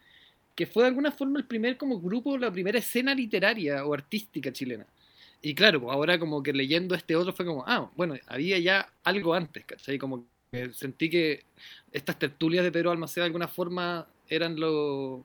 que 0.55 0.67
fue 0.67 0.85
de 0.85 0.89
alguna 0.89 1.11
forma 1.11 1.39
el 1.39 1.47
primer 1.47 1.77
como 1.77 2.01
grupo, 2.01 2.39
la 2.39 2.53
primera 2.53 2.79
escena 2.79 3.15
literaria 3.15 3.85
o 3.85 3.95
artística 3.95 4.53
chilena. 4.53 4.87
Y 5.41 5.55
claro, 5.55 5.81
pues 5.81 5.95
ahora 5.95 6.19
como 6.19 6.43
que 6.43 6.53
leyendo 6.53 6.95
este 6.95 7.15
otro 7.15 7.33
fue 7.33 7.47
como, 7.47 7.65
ah, 7.67 7.91
bueno, 7.97 8.15
había 8.27 8.59
ya 8.59 8.93
algo 9.05 9.35
antes, 9.35 9.65
¿cachai? 9.65 9.99
Como 9.99 10.27
que 10.51 10.73
sentí 10.75 11.09
que 11.09 11.45
estas 11.93 12.19
tertulias 12.19 12.65
de 12.65 12.73
Pedro 12.73 12.91
Almaceda 12.91 13.25
de 13.25 13.29
alguna 13.29 13.49
forma 13.49 14.07
eran 14.29 14.59
lo, 14.59 15.25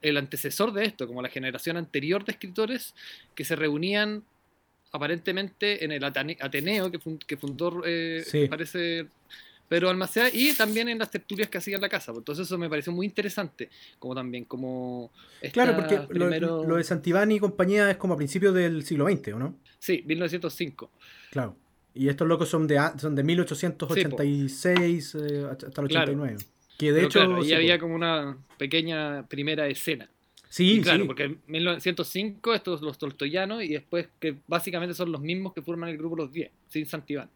el 0.00 0.16
antecesor 0.16 0.72
de 0.72 0.84
esto, 0.84 1.06
como 1.06 1.22
la 1.22 1.28
generación 1.28 1.76
anterior 1.76 2.24
de 2.24 2.32
escritores 2.32 2.94
que 3.34 3.44
se 3.44 3.56
reunían 3.56 4.24
aparentemente 4.92 5.84
en 5.84 5.92
el 5.92 6.02
Ateneo 6.04 6.90
que, 6.90 7.36
fundó, 7.36 7.82
eh, 7.84 8.48
parece 8.48 9.06
pero 9.70 9.88
Almacea 9.88 10.30
y 10.32 10.52
también 10.54 10.88
en 10.88 10.98
las 10.98 11.12
tertulias 11.12 11.48
que 11.48 11.58
hacía 11.58 11.76
en 11.76 11.80
la 11.80 11.88
casa. 11.88 12.10
Pues, 12.10 12.22
entonces 12.22 12.48
eso 12.48 12.58
me 12.58 12.68
pareció 12.68 12.92
muy 12.92 13.06
interesante, 13.06 13.70
como 14.00 14.16
también 14.16 14.44
como... 14.44 15.12
Claro, 15.52 15.76
porque 15.76 16.08
lo, 16.10 16.76
de 16.76 16.82
Santibani 16.82 17.36
y 17.36 17.38
compañía 17.38 17.88
es 17.88 17.96
como 17.96 18.14
a 18.14 18.16
principios 18.16 18.52
del 18.52 18.82
siglo 18.82 19.06
XX, 19.08 19.28
¿o 19.34 19.38
no? 19.38 19.54
Sí, 19.78 20.02
1905. 20.04 20.90
Claro. 21.30 21.56
Y 21.94 22.08
estos 22.08 22.26
locos 22.26 22.48
son 22.48 22.66
de, 22.66 22.80
son 22.98 23.14
de 23.14 23.22
1886 23.22 25.14
eh, 25.14 25.46
hasta 25.48 25.80
el 25.80 25.84
89. 25.84 26.38
Que 26.76 26.90
de 26.90 27.04
hecho... 27.04 27.20
Claro, 27.20 27.44
y 27.44 27.52
había 27.52 27.78
como 27.78 27.94
una 27.94 28.38
pequeña 28.58 29.24
primera 29.28 29.68
escena. 29.68 30.10
Sí, 30.48 30.80
claro, 30.82 31.06
porque 31.06 31.22
en 31.22 31.40
1905 31.46 32.54
estos 32.54 32.82
los 32.82 32.98
tolstoyanos 32.98 33.62
y 33.62 33.68
después 33.68 34.08
que 34.18 34.34
básicamente 34.48 34.96
son 34.96 35.12
los 35.12 35.20
mismos 35.20 35.54
que 35.54 35.62
forman 35.62 35.90
el 35.90 35.96
grupo 35.96 36.16
Los 36.16 36.32
10, 36.32 36.50
sin 36.68 36.86
Santibán 36.86 37.30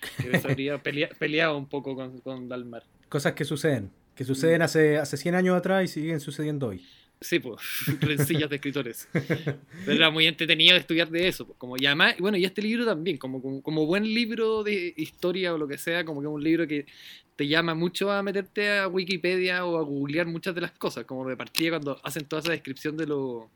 que 0.00 0.36
habría 0.36 0.78
peleado 0.78 1.56
un 1.56 1.68
poco 1.68 1.94
con, 1.94 2.20
con, 2.20 2.48
Dalmar. 2.48 2.84
Cosas 3.08 3.34
que 3.34 3.44
suceden, 3.44 3.90
que 4.14 4.24
suceden 4.24 4.60
mm. 4.60 4.62
hace, 4.62 4.96
hace 4.98 5.16
100 5.16 5.34
años 5.34 5.56
atrás 5.56 5.84
y 5.84 5.88
siguen 5.88 6.20
sucediendo 6.20 6.68
hoy. 6.68 6.84
Sí, 7.20 7.38
pues, 7.38 7.60
rencillas 8.00 8.50
de 8.50 8.56
escritores. 8.56 9.08
Pero 9.12 9.92
era 9.92 10.10
muy 10.10 10.26
entretenido 10.26 10.76
estudiar 10.76 11.08
de 11.08 11.28
eso. 11.28 11.46
Pues, 11.46 11.58
como, 11.58 11.76
y 11.76 11.86
además, 11.86 12.16
bueno, 12.18 12.36
y 12.36 12.44
este 12.44 12.60
libro 12.62 12.84
también, 12.84 13.16
como, 13.16 13.62
como, 13.62 13.86
buen 13.86 14.04
libro 14.04 14.62
de 14.62 14.92
historia 14.96 15.54
o 15.54 15.58
lo 15.58 15.66
que 15.66 15.78
sea, 15.78 16.04
como 16.04 16.20
que 16.20 16.26
es 16.26 16.32
un 16.32 16.44
libro 16.44 16.66
que 16.66 16.86
te 17.34 17.46
llama 17.46 17.74
mucho 17.74 18.10
a 18.10 18.22
meterte 18.22 18.78
a 18.78 18.88
Wikipedia 18.88 19.64
o 19.64 19.78
a 19.78 19.82
googlear 19.82 20.26
muchas 20.26 20.54
de 20.54 20.60
las 20.62 20.72
cosas, 20.72 21.04
como 21.04 21.26
de 21.28 21.36
partida 21.36 21.70
cuando 21.70 21.98
hacen 22.02 22.26
toda 22.26 22.40
esa 22.40 22.52
descripción 22.52 22.96
de, 22.96 23.06
lo, 23.06 23.50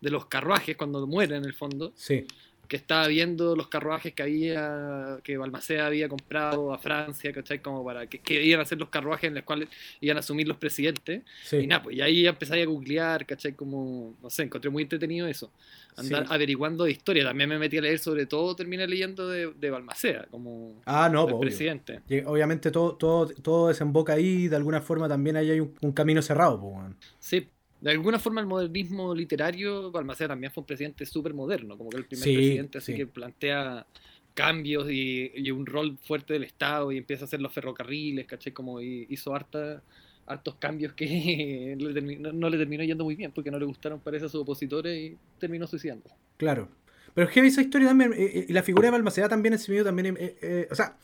de 0.00 0.10
los 0.10 0.26
carruajes 0.26 0.76
cuando 0.76 1.06
mueren 1.06 1.38
en 1.38 1.44
el 1.44 1.54
fondo. 1.54 1.92
Sí 1.94 2.26
que 2.68 2.76
estaba 2.76 3.06
viendo 3.08 3.56
los 3.56 3.68
carruajes 3.68 4.12
que 4.12 4.22
había, 4.22 5.18
que 5.24 5.38
Balmaceda 5.38 5.86
había 5.86 6.08
comprado 6.08 6.74
a 6.74 6.78
Francia, 6.78 7.32
¿cachai? 7.32 7.60
Como 7.60 7.82
para 7.82 8.06
que, 8.06 8.18
que 8.18 8.44
iban 8.44 8.60
a 8.60 8.66
ser 8.66 8.78
los 8.78 8.90
carruajes 8.90 9.28
en 9.28 9.34
los 9.36 9.44
cuales 9.44 9.70
iban 10.02 10.18
a 10.18 10.20
asumir 10.20 10.46
los 10.46 10.58
presidentes. 10.58 11.22
Y 11.50 11.66
nada, 11.66 11.82
pues 11.82 11.96
y 11.96 12.02
ahí 12.02 12.26
empecé 12.26 12.60
a 12.60 12.66
googlear, 12.66 13.24
¿cachai? 13.24 13.54
Como, 13.54 14.16
no 14.22 14.28
sé, 14.28 14.42
encontré 14.42 14.70
muy 14.70 14.82
entretenido 14.82 15.26
eso. 15.26 15.50
Andar 15.96 16.26
averiguando 16.28 16.84
de 16.84 16.92
historia. 16.92 17.24
También 17.24 17.48
me 17.48 17.58
metí 17.58 17.78
a 17.78 17.80
leer 17.80 17.98
sobre 17.98 18.26
todo, 18.26 18.54
terminé 18.54 18.86
leyendo 18.86 19.28
de, 19.28 19.52
de 19.52 19.70
Balmaceda, 19.70 20.26
como 20.30 20.82
ah, 20.84 21.08
no, 21.10 21.26
pues, 21.26 21.40
presidente. 21.40 22.02
Obviamente 22.26 22.70
todo, 22.70 22.96
todo, 22.96 23.28
todo 23.28 23.68
desemboca 23.68 24.12
ahí, 24.12 24.46
de 24.46 24.56
alguna 24.56 24.82
forma 24.82 25.08
también 25.08 25.36
ahí 25.36 25.50
hay 25.50 25.60
un, 25.60 25.92
camino 25.92 26.20
cerrado, 26.20 26.60
pues, 26.60 26.94
Sí, 27.18 27.48
de 27.80 27.90
alguna 27.90 28.18
forma 28.18 28.40
el 28.40 28.46
modernismo 28.46 29.14
literario, 29.14 29.90
Balmaceda 29.90 30.28
también 30.28 30.52
fue 30.52 30.62
un 30.62 30.66
presidente 30.66 31.06
súper 31.06 31.32
moderno, 31.32 31.78
como 31.78 31.90
que 31.90 31.98
el 31.98 32.06
primer 32.06 32.24
presidente 32.24 32.78
así 32.78 32.94
que 32.94 33.06
plantea 33.06 33.86
cambios 34.34 34.88
y, 34.90 35.50
un 35.50 35.66
rol 35.66 35.96
fuerte 36.02 36.32
del 36.32 36.44
Estado 36.44 36.92
y 36.92 36.98
empieza 36.98 37.24
a 37.24 37.26
hacer 37.26 37.40
los 37.40 37.52
ferrocarriles, 37.52 38.26
¿caché? 38.26 38.52
Como 38.52 38.80
hizo 38.80 39.34
harta, 39.34 39.82
hartos 40.26 40.56
cambios 40.56 40.92
que 40.92 41.76
no, 42.32 42.50
le 42.50 42.58
terminó 42.58 42.82
yendo 42.82 43.04
muy 43.04 43.14
bien 43.14 43.32
porque 43.32 43.50
no 43.50 43.58
le 43.58 43.64
gustaron 43.64 44.00
parece 44.00 44.26
a 44.26 44.28
sus 44.28 44.42
opositores 44.42 44.96
y 44.96 45.16
terminó 45.38 45.66
suicidando. 45.66 46.10
Claro. 46.36 46.68
Pero 47.14 47.28
es 47.28 47.34
que 47.34 47.46
esa 47.46 47.62
historia 47.62 47.88
también, 47.88 48.12
eh, 48.12 48.16
eh, 48.18 48.46
y 48.48 48.52
la 48.52 48.62
figura 48.62 48.86
de 48.86 48.92
Balmaceda 48.92 49.28
también 49.28 49.54
en 49.54 49.58
sí 49.58 49.72
mismo 49.72 49.84
también, 49.84 50.16
eh, 50.20 50.68
o 50.70 50.74
sea, 50.74 50.96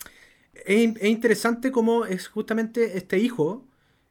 es, 0.65 0.97
es 0.97 1.09
interesante 1.09 1.73
cómo 1.73 2.05
es 2.07 2.29
justamente 2.29 2.97
este 2.97 3.19
hijo 3.19 3.65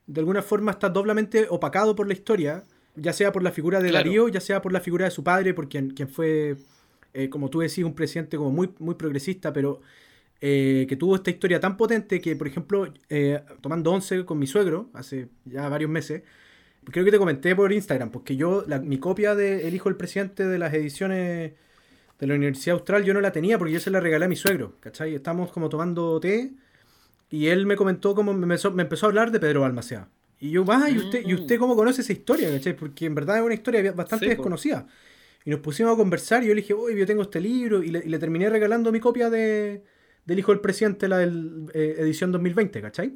de 0.08 0.20
alguna 0.20 0.42
forma 0.42 0.72
está 0.72 0.90
doblemente 0.90 1.48
opacado 1.50 1.96
por 1.96 2.08
la 2.08 2.14
historia, 2.14 2.64
ya 2.96 3.14
sea 3.14 3.32
por 3.32 3.44
la 3.44 3.52
figura 3.52 3.82
de 3.82 3.92
Darío, 3.92 4.28
ya 4.28 4.42
sea 4.42 4.62
por 4.62 4.72
la 4.72 4.80
figura 4.80 5.06
de 5.06 5.12
su 5.12 5.24
padre, 5.24 5.54
por 5.54 5.70
quien, 5.70 5.94
fue, 6.10 6.58
eh, 7.14 7.30
como 7.30 7.50
tú 7.50 7.60
decís, 7.60 7.84
un 7.84 7.96
presidente 7.96 8.38
como 8.38 8.52
muy, 8.52 8.70
muy 8.80 8.96
progresista, 8.96 9.54
pero 9.54 9.82
eh, 10.42 10.86
que 10.90 10.96
tuvo 10.96 11.16
esta 11.16 11.32
historia 11.32 11.60
tan 11.60 11.78
potente 11.78 12.20
que, 12.22 12.36
por 12.36 12.48
ejemplo, 12.48 12.94
eh, 13.10 13.42
tomando 13.62 13.92
once 13.92 14.26
con 14.26 14.38
mi 14.38 14.48
suegro, 14.48 14.90
hace 14.94 15.30
ya 15.46 15.70
varios 15.70 15.90
meses, 15.90 16.24
creo 16.84 17.06
que 17.06 17.12
te 17.12 17.18
comenté 17.18 17.56
por 17.56 17.72
Instagram, 17.72 18.12
porque 18.12 18.36
yo, 18.36 18.66
mi 18.84 18.98
copia 18.98 19.36
de 19.36 19.68
El 19.68 19.74
Hijo 19.74 19.90
del 19.90 19.98
Presidente 19.98 20.46
de 20.46 20.60
las 20.60 20.74
ediciones 20.74 21.54
de 22.20 22.28
la 22.28 22.36
Universidad 22.36 22.76
Austral, 22.76 23.04
yo 23.04 23.14
no 23.14 23.22
la 23.22 23.32
tenía 23.32 23.58
porque 23.58 23.74
yo 23.74 23.80
se 23.80 23.90
la 23.90 24.00
regalé 24.00 24.26
a 24.26 24.28
mi 24.28 24.36
suegro, 24.36 24.76
¿cachai? 24.80 25.16
Estamos 25.16 25.52
como 25.52 25.70
tomando 25.70 26.20
té 26.20 26.52
y 27.34 27.48
él 27.48 27.66
me 27.66 27.76
comentó 27.76 28.14
cómo 28.14 28.32
me 28.32 28.44
empezó, 28.44 29.08
a 29.08 29.10
hablar 29.10 29.32
de 29.32 29.40
Pedro 29.40 29.62
Balmaceda. 29.62 30.08
Y 30.40 30.52
yo, 30.52 30.64
va, 30.64 30.88
¿y 30.88 31.00
usted, 31.00 31.26
¿y 31.26 31.34
usted 31.34 31.58
cómo 31.58 31.76
conoce 31.76 32.02
esa 32.02 32.14
historia? 32.14 32.52
¿cachai? 32.52 32.76
Porque 32.76 33.08
en 33.08 33.16
verdad 33.16 33.38
es 33.38 33.44
una 33.44 33.56
historia 33.56 33.92
bastante 33.92 34.28
desconocida. 34.28 34.86
Y 35.44 35.50
nos 35.50 35.60
pusimos 35.62 35.94
a 35.94 35.98
conversar 35.98 36.44
y 36.44 36.50
yo 36.50 36.54
le 36.54 36.62
dije, 36.62 36.76
uy, 36.76 36.96
yo 36.96 37.08
tengo 37.08 37.24
este 37.24 37.42
libro. 37.42 37.82
Y 37.82 37.90
le, 37.90 38.20
terminé 38.20 38.52
regalando 38.52 38.92
mi 38.92 39.00
copia 39.00 39.32
de, 39.32 39.84
del 40.26 40.38
Hijo 40.38 40.52
del 40.52 40.62
Presidente, 40.62 41.08
la 41.08 41.18
del, 41.18 41.72
eh, 41.74 41.96
edición 41.98 42.32
2020, 42.32 42.84
¿cachai? 42.84 43.16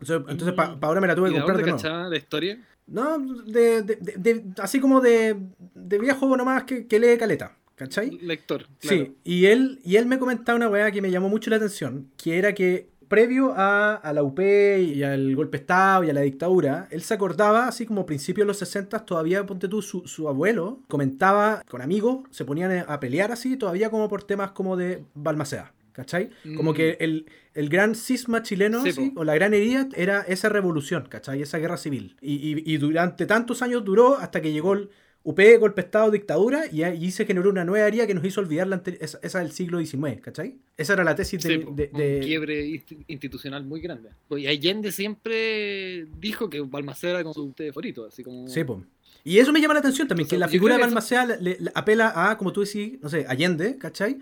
Entonces, 0.00 0.54
para 0.54 0.78
ahora 0.80 1.02
me 1.02 1.06
la 1.06 1.14
tuve 1.14 1.28
que 1.28 1.36
comprar 1.36 1.58
de, 1.58 1.72
nuevo. 1.72 2.08
la 2.08 2.16
historia? 2.16 2.58
No, 2.86 3.18
de, 3.18 3.82
de, 3.82 4.44
así 4.60 4.80
como 4.80 5.02
de, 5.02 5.36
de 5.74 5.98
viejo 5.98 6.34
nomás 6.38 6.64
que, 6.64 6.86
que 6.86 6.98
lee 6.98 7.18
caleta. 7.18 7.54
¿Cachai? 7.74 8.18
Lector. 8.22 8.66
Sí, 8.78 9.16
y 9.24 9.46
él, 9.46 9.78
y 9.84 9.96
él 9.96 10.06
me 10.06 10.18
comentaba 10.18 10.56
una 10.56 10.68
weá 10.68 10.90
que 10.90 11.02
me 11.02 11.10
llamó 11.10 11.28
mucho 11.28 11.50
la 11.50 11.56
atención, 11.56 12.10
que 12.16 12.38
era 12.38 12.54
que 12.54 12.91
previo 13.12 13.52
a, 13.54 14.10
la 14.14 14.22
UP 14.22 14.40
y 14.40 15.02
al 15.02 15.36
golpe 15.36 15.58
de 15.58 15.60
Estado 15.60 16.02
y 16.04 16.08
a 16.08 16.14
la 16.14 16.22
dictadura, 16.22 16.88
él 16.90 17.02
se 17.02 17.12
acordaba, 17.12 17.68
así 17.68 17.84
como 17.84 18.00
a 18.00 18.06
principios 18.06 18.46
de 18.46 18.48
los 18.48 18.56
60, 18.56 19.04
todavía, 19.04 19.44
ponte 19.44 19.68
tú, 19.68 19.82
su, 19.82 20.28
abuelo 20.28 20.80
comentaba 20.88 21.62
con 21.68 21.82
amigos, 21.82 22.20
se 22.30 22.46
ponían 22.46 22.86
a 22.88 23.00
pelear 23.00 23.30
así, 23.30 23.58
todavía 23.58 23.90
como 23.90 24.08
por 24.08 24.24
temas 24.24 24.52
como 24.52 24.78
de 24.78 25.04
Balmaceda. 25.14 25.74
¿Cachai? 25.92 26.30
Como 26.56 26.72
que 26.72 26.96
mm. 26.98 27.58
el, 27.58 27.68
gran 27.68 27.94
cisma 27.94 28.42
chileno, 28.42 28.82
o 29.14 29.24
la 29.24 29.34
gran 29.34 29.52
herida, 29.52 29.88
era 29.94 30.22
esa 30.22 30.48
revolución, 30.48 31.04
¿cachai? 31.06 31.42
Esa 31.42 31.58
guerra 31.58 31.76
civil. 31.76 32.16
Y, 32.22 32.62
y 32.64 32.78
durante 32.78 33.26
tantos 33.26 33.60
años 33.60 33.84
duró 33.84 34.16
hasta 34.16 34.40
que 34.40 34.52
llegó 34.52 34.72
el, 34.72 34.88
UP, 35.24 35.40
golpe 35.60 35.82
de 35.82 35.86
Estado, 35.86 36.10
dictadura, 36.10 36.64
y 36.72 36.82
ahí 36.82 37.10
se 37.12 37.24
generó 37.24 37.50
una 37.50 37.64
nueva 37.64 37.86
área 37.86 38.06
que 38.06 38.14
nos 38.14 38.24
hizo 38.24 38.40
olvidar 38.40 38.66
la 38.66 38.82
esa, 39.00 39.38
del 39.38 39.52
siglo 39.52 39.78
XIX, 39.78 40.20
¿cachai? 40.20 40.56
Esa 40.76 40.94
era 40.94 41.04
la 41.04 41.14
tesis 41.14 41.40
de, 41.42 41.58
Un 41.58 42.20
quiebre 42.20 42.82
institucional 43.06 43.64
muy 43.64 43.80
grande. 43.80 44.10
Pues, 44.26 44.42
y 44.42 44.46
Allende 44.48 44.90
siempre 44.90 46.06
dijo 46.18 46.50
que 46.50 46.60
Balmaceda 46.60 47.12
era 47.12 47.22
como 47.22 47.34
su 47.34 47.54
favorito, 47.56 48.06
así 48.06 48.24
como... 48.24 48.48
Sí, 48.48 48.64
pues. 48.64 48.80
Y 49.24 49.38
eso 49.38 49.52
me 49.52 49.60
llama 49.60 49.74
la 49.74 49.80
atención 49.80 50.08
también, 50.08 50.28
que 50.28 50.36
la 50.36 50.48
figura 50.48 50.74
de 50.74 50.80
Balmaceda 50.80 51.36
le, 51.36 51.56
apela 51.74 52.30
a, 52.30 52.36
como 52.36 52.52
tú 52.52 52.62
decís, 52.62 52.98
no 53.00 53.08
sé, 53.08 53.24
Allende, 53.28 53.78
¿cachai? 53.78 54.18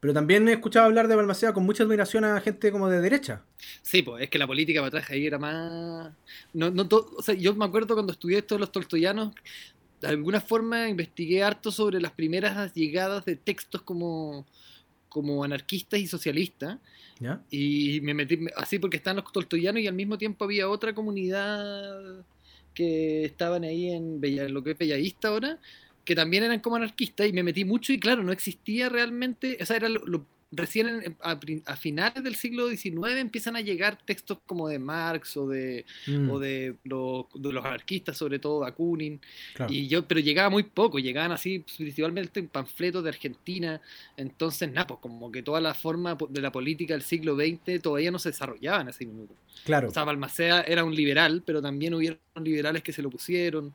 Pero 0.00 0.14
también 0.14 0.48
he 0.48 0.52
escuchado 0.52 0.86
hablar 0.86 1.08
de 1.08 1.16
Balmaceda 1.16 1.52
con 1.52 1.66
mucha 1.66 1.82
admiración 1.82 2.24
a 2.24 2.40
gente 2.40 2.72
como 2.72 2.88
de 2.88 3.02
derecha. 3.02 3.42
Sí, 3.82 4.00
pues 4.00 4.22
es 4.24 4.30
que 4.30 4.38
la 4.38 4.46
política 4.46 4.80
para 4.80 4.88
atrás 4.88 5.10
ahí 5.10 5.26
era 5.26 5.38
más... 5.38 6.14
No, 6.54 6.70
no 6.70 6.88
o 6.90 7.22
sea, 7.22 7.34
yo 7.34 7.54
me 7.54 7.66
acuerdo 7.66 7.92
cuando 7.92 8.12
estudié 8.12 8.38
esto 8.38 8.54
de 8.54 8.60
los 8.60 8.72
tolstoyanos, 8.72 9.34
de 10.00 10.08
alguna 10.08 10.40
forma 10.40 10.88
investigué 10.88 11.42
harto 11.42 11.70
sobre 11.70 12.00
las 12.00 12.12
primeras 12.12 12.72
llegadas 12.74 13.24
de 13.24 13.36
textos 13.36 13.82
como, 13.82 14.46
como 15.08 15.44
anarquistas 15.44 16.00
y 16.00 16.06
socialistas. 16.06 16.78
Y 17.50 18.00
me 18.00 18.14
metí 18.14 18.38
así 18.56 18.78
porque 18.78 18.96
están 18.96 19.16
los 19.16 19.30
tolstoyanos 19.30 19.82
y 19.82 19.86
al 19.86 19.94
mismo 19.94 20.16
tiempo 20.16 20.44
había 20.46 20.70
otra 20.70 20.94
comunidad 20.94 22.24
que 22.72 23.26
estaban 23.26 23.64
ahí 23.64 23.90
en, 23.90 24.20
Bella, 24.20 24.48
lo 24.48 24.64
que 24.64 24.70
es 24.70 24.78
Bellavista 24.78 25.28
ahora, 25.28 25.58
que 26.04 26.14
también 26.14 26.44
eran 26.44 26.60
como 26.60 26.76
anarquistas 26.76 27.28
y 27.28 27.32
me 27.32 27.42
metí 27.42 27.66
mucho 27.66 27.92
y 27.92 28.00
claro, 28.00 28.22
no 28.22 28.32
existía 28.32 28.88
realmente, 28.88 29.58
o 29.60 29.66
sea, 29.66 29.76
era 29.76 29.90
lo 29.90 30.24
recién 30.52 31.16
a, 31.20 31.76
finales 31.76 32.22
del 32.24 32.34
siglo 32.34 32.68
XIX 32.68 33.16
empiezan 33.16 33.56
a 33.56 33.60
llegar 33.60 33.98
textos 34.04 34.38
como 34.46 34.68
de 34.68 34.78
Marx 34.78 35.36
o 35.36 35.46
de, 35.46 35.84
mm. 36.06 36.38
de, 36.38 36.76
los 36.84 37.64
anarquistas, 37.64 38.16
sobre 38.16 38.38
todo 38.38 38.60
Bakunin, 38.60 39.20
y 39.68 39.86
yo, 39.86 40.06
pero 40.06 40.20
llegaba 40.20 40.50
muy 40.50 40.64
poco, 40.64 40.98
llegaban 40.98 41.32
así 41.32 41.64
principalmente 41.76 42.40
en 42.40 42.48
panfletos 42.48 43.02
de 43.04 43.10
Argentina, 43.10 43.80
entonces 44.16 44.70
nada, 44.72 44.86
pues 44.86 45.00
como 45.00 45.30
que 45.30 45.42
toda 45.42 45.60
la 45.60 45.74
forma 45.74 46.16
de 46.28 46.40
la 46.40 46.50
política 46.50 46.94
del 46.94 47.02
siglo 47.02 47.36
XX 47.36 47.80
todavía 47.80 48.10
no 48.10 48.18
se 48.18 48.30
desarrollaba 48.30 48.82
en 48.82 48.88
ese 48.88 49.06
minuto. 49.06 49.34
Claro. 49.64 49.88
O 49.88 49.92
sea, 49.92 50.04
Balmaceda 50.04 50.62
era 50.62 50.84
un 50.84 50.94
liberal, 50.94 51.42
pero 51.44 51.60
también 51.60 51.94
hubieron 51.94 52.18
liberales 52.42 52.82
que 52.82 52.92
se 52.92 53.02
lo 53.02 53.10
pusieron. 53.10 53.72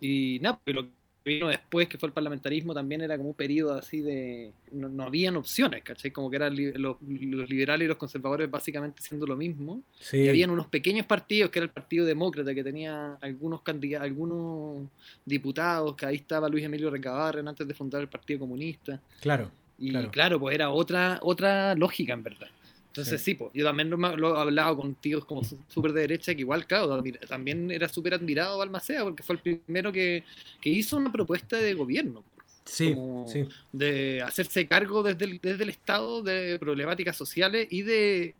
Y 0.00 0.38
nada, 0.40 0.60
pero 0.62 0.86
vino 1.24 1.48
después, 1.48 1.88
que 1.88 1.98
fue 1.98 2.08
el 2.08 2.12
parlamentarismo, 2.12 2.74
también 2.74 3.00
era 3.00 3.16
como 3.16 3.30
un 3.30 3.34
periodo 3.34 3.74
así 3.74 4.00
de... 4.00 4.52
No, 4.72 4.88
no 4.88 5.04
habían 5.04 5.36
opciones, 5.36 5.82
¿cachai? 5.82 6.10
Como 6.10 6.30
que 6.30 6.36
eran 6.36 6.54
los, 6.74 6.96
liberales 7.02 7.86
y 7.86 7.88
los 7.88 7.96
conservadores 7.96 8.50
básicamente 8.50 9.02
siendo 9.02 9.26
lo 9.26 9.36
mismo. 9.36 9.82
Y 10.12 10.28
habían 10.28 10.50
unos 10.50 10.66
pequeños 10.66 11.06
partidos, 11.06 11.50
que 11.50 11.58
era 11.58 11.64
el 11.64 11.72
Partido 11.72 12.06
Demócrata, 12.06 12.54
que 12.54 12.64
tenía 12.64 13.18
algunos 13.20 13.62
candidatos, 13.62 14.06
algunos 14.06 14.88
diputados, 15.24 15.94
que 15.96 16.06
ahí 16.06 16.16
estaba 16.16 16.48
Luis 16.48 16.64
Emilio 16.64 16.90
Recabarren 16.90 17.46
antes 17.46 17.66
de 17.66 17.74
fundar 17.74 18.00
el 18.00 18.08
Partido 18.08 18.40
Comunista. 18.40 19.00
Claro. 19.20 19.50
Y 19.78 19.90
claro, 19.90 20.10
claro 20.10 20.40
pues 20.40 20.54
era 20.54 20.70
otra, 20.70 21.18
otra 21.22 21.74
lógica 21.74 22.12
en 22.12 22.22
verdad. 22.22 22.48
Entonces 22.92 23.22
sí, 23.22 23.34
pues, 23.34 23.50
yo 23.54 23.64
también 23.64 23.88
lo, 23.88 24.36
he 24.36 24.38
hablado 24.38 24.76
con 24.76 24.94
tíos 24.96 25.24
como 25.24 25.40
súper 25.42 25.94
de 25.94 26.02
derecha, 26.02 26.34
que 26.34 26.42
igual, 26.42 26.66
claro, 26.66 27.02
también 27.26 27.70
era 27.70 27.88
súper 27.88 28.12
admirado 28.12 28.58
Balmaceda, 28.58 29.02
porque 29.02 29.22
fue 29.22 29.36
el 29.36 29.40
primero 29.40 29.90
que, 29.90 30.24
hizo 30.62 30.98
una 30.98 31.10
propuesta 31.10 31.56
de 31.56 31.72
gobierno. 31.72 32.22
Sí, 32.66 32.94
sí, 33.26 33.48
De 33.72 34.20
hacerse 34.20 34.68
cargo 34.68 35.02
desde 35.02 35.24
el, 35.24 35.40
desde 35.40 35.62
el 35.62 35.70
Estado 35.70 36.22
de 36.22 36.58
problemáticas 36.58 37.16
sociales 37.16 37.66
y 37.70 37.80
de 37.80 38.34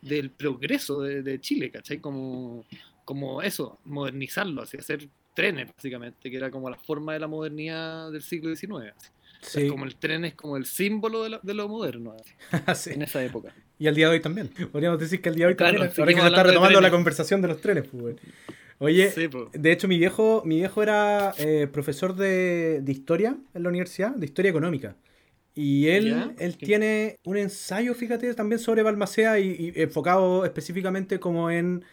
del 0.00 0.30
progreso 0.30 1.02
de, 1.02 1.40
Chile, 1.40 1.70
¿cachai? 1.70 1.98
Como, 1.98 2.64
como 3.04 3.42
eso, 3.42 3.78
modernizarlo, 3.84 4.62
así, 4.62 4.78
hacer 4.78 5.06
trenes, 5.34 5.68
básicamente, 5.76 6.30
que 6.30 6.36
era 6.36 6.50
como 6.50 6.70
la 6.70 6.78
forma 6.78 7.12
de 7.12 7.20
la 7.20 7.26
modernidad 7.26 8.10
del 8.10 8.22
siglo 8.22 8.56
XIX. 8.56 8.94
como 9.68 9.84
el 9.84 9.96
tren 9.96 10.24
es 10.24 10.34
como 10.34 10.56
el 10.56 10.64
símbolo 10.64 11.24
de 11.24 11.28
lo, 11.30 11.40
de 11.42 11.52
lo 11.52 11.68
moderno 11.68 12.16
en 12.86 13.02
esa 13.02 13.22
época. 13.22 13.54
Y 13.78 13.86
al 13.86 13.94
día 13.94 14.08
de 14.08 14.14
hoy 14.14 14.20
también. 14.20 14.50
Podríamos 14.72 14.98
decir 14.98 15.20
que 15.20 15.28
al 15.28 15.34
día 15.34 15.46
de 15.46 15.52
hoy 15.52 15.56
también. 15.56 15.90
Ahora 15.96 16.14
que 16.14 16.20
se 16.20 16.26
está 16.26 16.42
retomando 16.42 16.80
la 16.80 16.90
conversación 16.90 17.40
de 17.42 17.48
los 17.48 17.60
trenes, 17.60 17.84
pues, 17.88 18.16
Oye, 18.80 19.12
de 19.52 19.72
hecho 19.72 19.88
mi 19.88 19.98
viejo, 19.98 20.42
mi 20.44 20.56
viejo 20.56 20.82
era 20.82 21.34
eh, 21.38 21.66
profesor 21.70 22.14
de, 22.14 22.82
historia 22.86 23.36
en 23.52 23.62
la 23.64 23.68
universidad, 23.68 24.14
de 24.14 24.24
historia 24.24 24.50
económica. 24.50 24.96
Y 25.52 25.88
él, 25.88 26.36
él 26.38 26.56
tiene 26.56 27.18
un 27.24 27.36
ensayo, 27.36 27.92
fíjate, 27.94 28.32
también 28.34 28.60
sobre 28.60 28.84
Balmacea 28.84 29.40
y, 29.40 29.72
enfocado 29.74 30.44
específicamente 30.44 31.18
como 31.18 31.50
en 31.50 31.84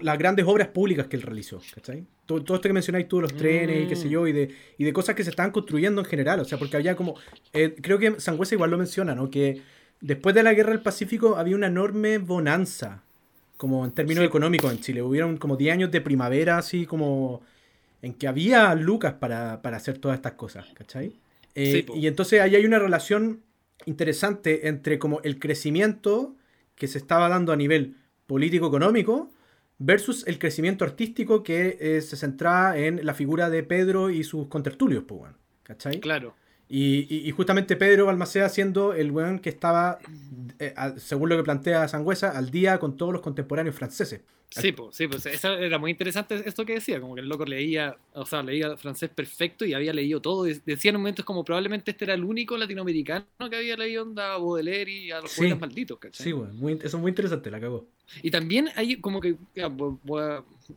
las 0.00 0.18
grandes 0.18 0.44
obras 0.44 0.68
públicas 0.68 1.06
que 1.06 1.14
él 1.14 1.22
realizó, 1.22 1.60
¿cachai? 1.72 2.04
Todo, 2.26 2.40
esto 2.40 2.60
que 2.60 2.72
mencionáis 2.72 3.06
tú, 3.06 3.20
los 3.20 3.34
trenes 3.36 3.84
y 3.84 3.86
qué 3.86 3.94
sé 3.94 4.08
mm. 4.08 4.10
yo, 4.10 4.26
y 4.26 4.32
de, 4.32 4.48
y 4.78 4.84
de 4.84 4.92
cosas 4.92 5.14
que 5.14 5.22
se 5.22 5.30
están 5.30 5.52
construyendo 5.52 6.00
en 6.00 6.06
general, 6.06 6.40
o 6.40 6.44
sea, 6.44 6.58
porque 6.58 6.76
había 6.76 6.96
como, 6.96 7.14
eh, 7.52 7.76
creo 7.80 7.98
que 7.98 8.18
Sangüesa 8.18 8.56
igual 8.56 8.72
lo 8.72 8.78
menciona, 8.78 9.14
¿no? 9.14 9.30
Que 9.30 9.62
después 10.02 10.34
de 10.34 10.42
la 10.42 10.52
guerra 10.52 10.72
del 10.72 10.82
Pacífico 10.82 11.36
había 11.36 11.56
una 11.56 11.68
enorme 11.68 12.18
bonanza, 12.18 13.02
como 13.56 13.86
en 13.86 13.92
términos 13.92 14.24
económicos 14.24 14.70
en 14.70 14.80
Chile. 14.80 15.00
Hubieron 15.00 15.38
como 15.38 15.56
10 15.56 15.72
años 15.72 15.90
de 15.90 16.02
primavera, 16.02 16.58
así 16.58 16.84
como 16.84 17.40
en 18.02 18.12
que 18.14 18.28
había 18.28 18.74
lucas 18.74 19.14
para, 19.14 19.54
hacer 19.54 19.98
todas 19.98 20.16
estas 20.16 20.32
cosas, 20.32 20.66
¿cachai? 20.74 21.14
Eh, 21.54 21.86
y 21.94 22.06
entonces 22.06 22.40
ahí 22.40 22.56
hay 22.56 22.66
una 22.66 22.78
relación 22.78 23.42
interesante 23.86 24.68
entre 24.68 24.98
como 24.98 25.20
el 25.22 25.38
crecimiento 25.38 26.34
que 26.74 26.88
se 26.88 26.98
estaba 26.98 27.28
dando 27.28 27.52
a 27.52 27.56
nivel 27.56 27.96
político-económico 28.26 29.30
versus 29.78 30.26
el 30.26 30.38
crecimiento 30.38 30.84
artístico 30.84 31.42
que 31.42 31.78
eh, 31.80 32.00
se 32.00 32.16
centraba 32.16 32.76
en 32.76 33.04
la 33.04 33.14
figura 33.14 33.50
de 33.50 33.62
Pedro 33.62 34.10
y 34.10 34.24
sus 34.24 34.48
contertulios, 34.48 35.04
pues, 35.06 35.32
¿cachai? 35.62 36.00
Claro. 36.00 36.34
Y, 36.74 37.30
justamente 37.32 37.76
Pedro 37.76 38.06
Balmaceda 38.06 38.48
siendo 38.48 38.94
el 38.94 39.10
weón 39.10 39.40
que 39.40 39.50
estaba, 39.50 39.98
eh, 40.58 40.72
según 40.96 41.28
lo 41.28 41.36
que 41.36 41.42
plantea 41.42 41.86
Sangüesa, 41.86 42.30
al 42.30 42.50
día 42.50 42.78
con 42.78 42.96
todos 42.96 43.12
los 43.12 43.20
contemporáneos 43.20 43.76
franceses. 43.76 44.22
Sí, 44.48 44.72
pues, 44.72 44.96
sí, 44.96 45.06
pues 45.06 45.26
eso 45.26 45.52
era 45.52 45.78
muy 45.78 45.90
interesante 45.90 46.42
esto 46.46 46.64
que 46.64 46.74
decía, 46.74 46.98
como 46.98 47.14
que 47.14 47.20
el 47.20 47.28
loco 47.28 47.44
leía, 47.44 47.96
o 48.14 48.24
sea, 48.24 48.42
leía 48.42 48.74
francés 48.78 49.10
perfecto 49.10 49.66
y 49.66 49.74
había 49.74 49.92
leído 49.92 50.20
todo. 50.20 50.44
Decía 50.44 50.90
en 50.90 50.96
momentos 50.96 51.26
como 51.26 51.44
probablemente 51.44 51.90
este 51.90 52.06
era 52.06 52.14
el 52.14 52.24
único 52.24 52.56
latinoamericano 52.56 53.26
que 53.50 53.56
había 53.56 53.76
leído 53.76 54.02
onda 54.02 54.34
a 54.34 54.38
Baudelaire 54.38 54.90
y 54.90 55.10
a 55.10 55.20
los 55.20 55.30
sí. 55.30 55.54
malditos, 55.54 55.98
¿cachai? 55.98 56.24
Sí, 56.24 56.32
bueno, 56.32 56.78
eso 56.82 56.96
es 56.96 57.00
muy 57.02 57.10
interesante, 57.10 57.50
la 57.50 57.60
cagó. 57.60 57.86
Y 58.22 58.30
también 58.30 58.70
hay 58.76 58.96
como 58.96 59.20
que, 59.20 59.36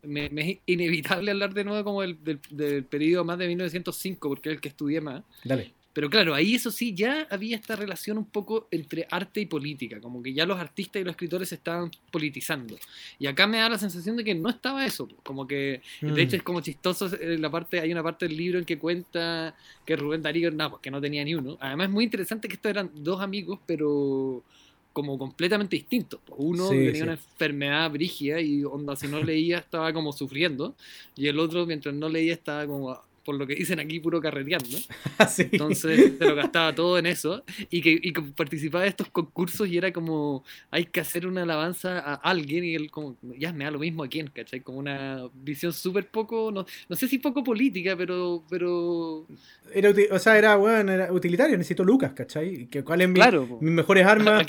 me, 0.03 0.25
es 0.25 0.57
inevitable 0.65 1.31
hablar 1.31 1.53
de 1.53 1.63
nuevo 1.63 1.83
como 1.85 2.01
del, 2.01 2.21
del, 2.21 2.39
del 2.49 2.83
periodo 2.83 3.23
más 3.23 3.37
de 3.37 3.47
1905, 3.47 4.27
porque 4.27 4.49
es 4.49 4.55
el 4.55 4.61
que 4.61 4.69
estudié 4.69 4.99
más. 4.99 5.23
Dale. 5.45 5.73
Pero 5.95 6.09
claro, 6.09 6.35
ahí 6.35 6.55
eso 6.55 6.71
sí, 6.71 6.93
ya 6.93 7.25
había 7.29 7.55
esta 7.55 7.73
relación 7.77 8.17
un 8.17 8.25
poco 8.25 8.67
entre 8.69 9.07
arte 9.09 9.39
y 9.39 9.45
política, 9.45 10.01
como 10.01 10.21
que 10.21 10.33
ya 10.33 10.45
los 10.45 10.59
artistas 10.59 11.01
y 11.01 11.05
los 11.05 11.11
escritores 11.11 11.47
se 11.47 11.55
estaban 11.55 11.89
politizando. 12.11 12.75
Y 13.17 13.27
acá 13.27 13.47
me 13.47 13.59
da 13.59 13.69
la 13.69 13.77
sensación 13.77 14.17
de 14.17 14.25
que 14.25 14.35
no 14.35 14.49
estaba 14.49 14.85
eso, 14.85 15.07
como 15.23 15.47
que, 15.47 15.81
de 16.01 16.11
mm. 16.11 16.19
hecho 16.19 16.35
es 16.35 16.43
como 16.43 16.59
chistoso, 16.59 17.09
eh, 17.15 17.37
la 17.37 17.49
parte, 17.49 17.79
hay 17.79 17.93
una 17.93 18.03
parte 18.03 18.27
del 18.27 18.35
libro 18.35 18.59
en 18.59 18.65
que 18.65 18.77
cuenta 18.77 19.55
que 19.85 19.95
Rubén 19.95 20.21
Darío, 20.21 20.51
no, 20.51 20.69
pues 20.69 20.81
que 20.81 20.91
no 20.91 20.99
tenía 20.99 21.23
ni 21.23 21.33
uno. 21.33 21.57
Además 21.61 21.87
es 21.87 21.93
muy 21.93 22.03
interesante 22.03 22.49
que 22.49 22.55
estos 22.55 22.71
eran 22.71 22.91
dos 22.93 23.21
amigos, 23.21 23.61
pero 23.65 24.43
como 24.91 25.17
completamente 25.17 25.77
distintos. 25.77 26.19
Uno 26.35 26.69
tenía 26.69 27.03
una 27.03 27.13
enfermedad 27.13 27.89
brígida 27.89 28.41
y 28.41 28.65
onda, 28.65 28.97
si 28.97 29.07
no 29.07 29.23
leía 29.23 29.59
estaba 29.59 29.93
como 29.93 30.11
sufriendo, 30.11 30.75
y 31.15 31.27
el 31.27 31.39
otro 31.39 31.65
mientras 31.65 31.95
no 31.95 32.09
leía 32.09 32.33
estaba 32.33 32.67
como 32.67 32.99
por 33.25 33.35
lo 33.35 33.47
que 33.47 33.55
dicen 33.55 33.79
aquí, 33.79 33.99
puro 33.99 34.21
carreteando. 34.21 34.77
Ah, 35.17 35.31
Entonces 35.37 36.13
se 36.17 36.25
lo 36.25 36.35
gastaba 36.35 36.75
todo 36.75 36.97
en 36.97 37.05
eso 37.05 37.43
y 37.69 37.81
que, 37.81 37.97
y 38.01 38.11
participaba 38.11 38.83
de 38.83 38.89
estos 38.89 39.07
concursos 39.09 39.65
y 39.69 39.77
era 39.77 39.93
como, 39.93 40.43
hay 40.71 40.85
que 40.85 40.99
hacer 40.99 41.25
una 41.25 41.43
alabanza 41.43 41.99
a 41.99 42.15
alguien 42.15 42.65
y 42.65 42.75
él 42.75 42.91
como, 42.91 43.15
ya 43.37 43.53
me 43.53 43.63
da 43.63 43.71
lo 43.71 43.79
mismo 43.79 44.03
a 44.03 44.09
quién, 44.09 44.27
¿cachai? 44.27 44.59
Como 44.59 44.79
una 44.79 45.23
visión 45.33 45.71
súper 45.71 46.07
poco, 46.07 46.51
no, 46.51 46.65
no 46.89 46.95
sé 46.97 47.07
si 47.07 47.19
poco 47.19 47.45
política, 47.45 47.95
pero... 47.95 48.43
pero... 48.49 49.25
Era, 49.73 49.93
o 50.11 50.19
sea, 50.19 50.37
era, 50.37 50.57
bueno, 50.57 50.91
era 50.91 51.11
utilitario, 51.13 51.57
necesito 51.57 51.85
lucas, 51.85 52.11
¿cachai? 52.13 52.67
Que, 52.67 52.83
¿Cuál 52.83 53.01
es 53.01 53.09
mi, 53.09 53.21
mis 53.61 53.71
mejores 53.71 54.05
armas? 54.05 54.45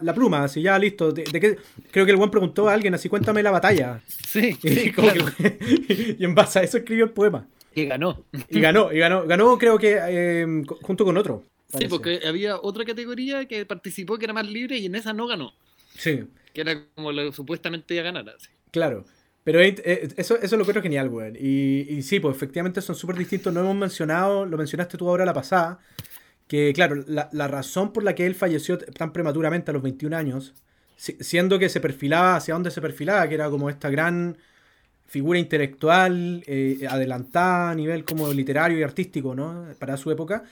la, 0.00 0.14
pluma, 0.14 0.44
así 0.44 0.62
ya, 0.62 0.78
listo. 0.78 1.12
De, 1.12 1.24
creo 1.90 2.04
que 2.04 2.10
el 2.10 2.16
buen 2.16 2.30
preguntó 2.30 2.68
a 2.68 2.74
alguien, 2.74 2.94
así 2.94 3.08
cuéntame 3.08 3.42
la 3.42 3.50
batalla. 3.50 4.00
Sí, 4.32 4.56
y 6.18 6.24
en 6.24 6.34
base 6.34 6.60
a 6.60 6.62
eso 6.62 6.78
escribió 6.78 7.04
el 7.04 7.10
poema. 7.10 7.46
Que 7.74 7.86
ganó. 7.86 8.24
Y 8.48 8.60
ganó, 8.60 8.92
y 8.92 8.98
ganó, 8.98 9.26
ganó 9.26 9.58
creo 9.58 9.78
que 9.78 9.98
eh, 10.00 10.64
junto 10.82 11.04
con 11.04 11.16
otro. 11.16 11.44
Sí, 11.78 11.86
porque 11.88 12.20
había 12.26 12.60
otra 12.60 12.84
categoría 12.84 13.46
que 13.46 13.64
participó 13.64 14.18
que 14.18 14.26
era 14.26 14.34
más 14.34 14.46
libre 14.46 14.76
y 14.76 14.86
en 14.86 14.94
esa 14.94 15.12
no 15.12 15.26
ganó. 15.26 15.54
Sí. 15.96 16.24
Que 16.52 16.60
era 16.60 16.84
como 16.94 17.12
lo 17.12 17.32
supuestamente 17.32 17.94
iba 17.94 18.02
a 18.02 18.12
ganar. 18.12 18.36
Claro. 18.70 19.04
Pero 19.44 19.60
eh, 19.60 19.74
eso, 20.16 20.36
eso 20.36 20.36
es 20.36 20.52
lo 20.52 20.64
que 20.64 20.70
es 20.70 20.82
genial, 20.82 21.08
güey. 21.08 21.32
Y, 21.38 21.86
y 21.88 22.02
sí, 22.02 22.20
pues 22.20 22.36
efectivamente 22.36 22.80
son 22.80 22.94
súper 22.94 23.16
distintos. 23.16 23.52
No 23.52 23.60
hemos 23.60 23.76
mencionado, 23.76 24.46
lo 24.46 24.56
mencionaste 24.56 24.96
tú 24.96 25.08
ahora 25.08 25.24
la 25.24 25.34
pasada, 25.34 25.80
que 26.46 26.72
claro, 26.74 27.02
la, 27.06 27.28
la, 27.32 27.48
razón 27.48 27.92
por 27.92 28.04
la 28.04 28.14
que 28.14 28.26
él 28.26 28.34
falleció 28.34 28.78
tan 28.78 29.12
prematuramente 29.12 29.70
a 29.70 29.74
los 29.74 29.82
21 29.82 30.16
años, 30.16 30.54
siendo 30.96 31.58
que 31.58 31.68
se 31.68 31.80
perfilaba 31.80 32.36
hacia 32.36 32.54
dónde 32.54 32.70
se 32.70 32.80
perfilaba, 32.80 33.26
que 33.28 33.34
era 33.34 33.50
como 33.50 33.68
esta 33.68 33.90
gran 33.90 34.36
figura 35.12 35.38
intelectual 35.38 36.42
eh, 36.46 36.86
adelantada 36.88 37.72
a 37.72 37.74
nivel 37.74 38.02
como 38.06 38.32
literario 38.32 38.78
y 38.78 38.82
artístico, 38.82 39.34
¿no? 39.34 39.66
Para 39.78 39.98
su 39.98 40.10
época, 40.10 40.44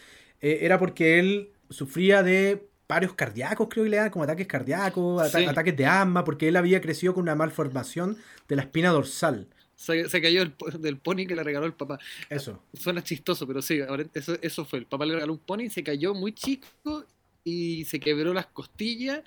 eh, 0.42 0.58
era 0.60 0.78
porque 0.78 1.18
él 1.18 1.48
sufría 1.70 2.22
de 2.22 2.68
paros 2.86 3.14
cardíacos, 3.14 3.68
creo 3.70 3.84
que 3.84 3.90
le 3.90 3.96
dan 3.96 4.10
como 4.10 4.24
ataques 4.24 4.46
cardíacos, 4.46 5.34
ataques 5.34 5.74
de 5.74 5.86
asma, 5.86 6.24
porque 6.24 6.48
él 6.48 6.56
había 6.56 6.82
crecido 6.82 7.14
con 7.14 7.22
una 7.22 7.34
malformación 7.34 8.18
de 8.48 8.56
la 8.56 8.62
espina 8.62 8.90
dorsal. 8.90 9.48
Se, 9.76 10.20
cayó 10.20 10.44
del 10.78 10.98
pony 10.98 11.26
que 11.26 11.34
le 11.34 11.42
regaló 11.42 11.64
el 11.64 11.72
papá. 11.72 11.98
Eso. 12.28 12.62
Suena 12.74 13.02
chistoso, 13.02 13.46
pero 13.46 13.62
sí, 13.62 13.80
eso, 14.12 14.36
eso 14.42 14.66
fue. 14.66 14.80
El 14.80 14.84
papá 14.84 15.06
le 15.06 15.14
regaló 15.14 15.32
un 15.32 15.38
pony, 15.38 15.70
se 15.70 15.82
cayó 15.82 16.12
muy 16.12 16.34
chico 16.34 17.06
y 17.44 17.86
se 17.86 17.98
quebró 17.98 18.34
las 18.34 18.44
costillas 18.44 19.22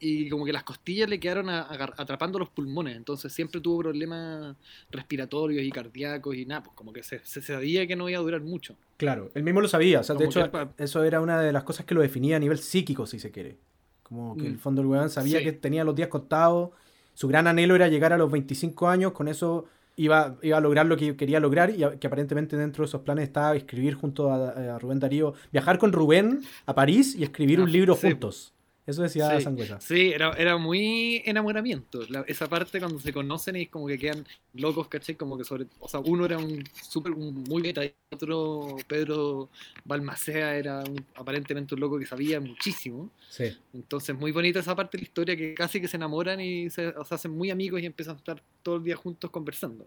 y 0.00 0.28
como 0.28 0.44
que 0.44 0.52
las 0.52 0.62
costillas 0.62 1.08
le 1.08 1.18
quedaron 1.18 1.50
atrapando 1.50 2.38
los 2.38 2.48
pulmones, 2.48 2.96
entonces 2.96 3.32
siempre 3.32 3.60
tuvo 3.60 3.80
problemas 3.80 4.56
respiratorios 4.90 5.64
y 5.64 5.70
cardíacos 5.70 6.36
y 6.36 6.46
nada, 6.46 6.62
pues 6.62 6.76
como 6.76 6.92
que 6.92 7.02
se, 7.02 7.20
sabía 7.24 7.86
que 7.86 7.96
no 7.96 8.08
iba 8.08 8.18
a 8.18 8.22
durar 8.22 8.40
mucho. 8.42 8.76
Claro, 8.96 9.30
él 9.34 9.42
mismo 9.42 9.60
lo 9.60 9.68
sabía, 9.68 10.00
o 10.00 10.04
sea, 10.04 10.14
de 10.14 10.26
hecho 10.26 10.50
eso 10.78 11.04
era 11.04 11.20
una 11.20 11.40
de 11.40 11.52
las 11.52 11.64
cosas 11.64 11.84
que 11.84 11.94
lo 11.94 12.00
definía 12.00 12.36
a 12.36 12.40
nivel 12.40 12.58
psíquico, 12.58 13.06
si 13.06 13.18
se 13.18 13.30
quiere. 13.30 13.56
Como 14.02 14.36
que 14.36 14.46
el 14.46 14.54
mm. 14.54 14.58
fondo 14.58 14.80
el 14.80 14.86
weón 14.86 15.10
sabía 15.10 15.42
que 15.42 15.52
tenía 15.52 15.84
los 15.84 15.94
días 15.94 16.08
contados, 16.08 16.70
su 17.14 17.26
gran 17.26 17.46
anhelo 17.46 17.74
era 17.74 17.88
llegar 17.88 18.12
a 18.12 18.18
los 18.18 18.30
25 18.30 18.88
años, 18.88 19.12
con 19.12 19.26
eso 19.26 19.66
iba, 19.96 20.36
iba 20.42 20.56
a 20.56 20.60
lograr 20.60 20.86
lo 20.86 20.96
que 20.96 21.16
quería 21.16 21.40
lograr 21.40 21.70
y 21.70 21.84
que 21.98 22.06
aparentemente 22.06 22.56
dentro 22.56 22.84
de 22.84 22.88
esos 22.88 23.02
planes 23.02 23.24
estaba 23.24 23.56
escribir 23.56 23.94
junto 23.94 24.32
a, 24.32 24.78
Rubén 24.78 25.00
Darío, 25.00 25.34
viajar 25.52 25.78
con 25.78 25.92
Rubén 25.92 26.40
a 26.66 26.74
París 26.74 27.16
y 27.16 27.24
escribir 27.24 27.60
un 27.60 27.68
ah, 27.68 27.72
libro 27.72 27.96
juntos. 27.96 28.54
Eso 28.88 29.02
decía 29.02 29.36
sí, 29.36 29.44
Sangüesa. 29.44 29.78
Sí, 29.82 30.12
era, 30.14 30.32
era 30.32 30.56
muy 30.56 31.20
enamoramiento. 31.26 32.00
esa 32.26 32.48
parte 32.48 32.78
cuando 32.78 32.98
se 32.98 33.12
conocen 33.12 33.56
y 33.56 33.66
como 33.66 33.86
que 33.86 33.98
quedan 33.98 34.26
locos, 34.54 34.88
¿caché? 34.88 35.14
Como 35.14 35.36
que 35.36 35.44
sobre. 35.44 35.66
O 35.78 35.86
sea, 35.86 36.00
uno 36.00 36.24
era 36.24 36.38
un 36.38 36.64
súper 36.72 37.14
muy 37.14 37.60
beta 37.60 37.84
y 37.84 37.92
otro, 38.10 38.78
Pedro 38.86 39.50
Balmacea, 39.84 40.56
era 40.56 40.82
aparentemente 41.16 41.74
un 41.74 41.80
loco 41.80 41.98
que 41.98 42.06
sabía 42.06 42.40
muchísimo. 42.40 43.10
Sí. 43.28 43.54
Entonces, 43.74 44.16
muy 44.16 44.32
bonita 44.32 44.60
esa 44.60 44.74
parte 44.74 44.96
de 44.96 45.02
la 45.02 45.06
historia 45.06 45.36
que 45.36 45.52
casi 45.52 45.82
que 45.82 45.88
se 45.88 45.98
enamoran 45.98 46.40
y 46.40 46.70
se, 46.70 46.94
hacen 47.10 47.32
muy 47.32 47.50
amigos 47.50 47.82
y 47.82 47.86
empiezan 47.86 48.14
a 48.14 48.18
estar 48.20 48.42
todo 48.62 48.76
el 48.76 48.84
día 48.84 48.96
juntos 48.96 49.30
conversando. 49.30 49.86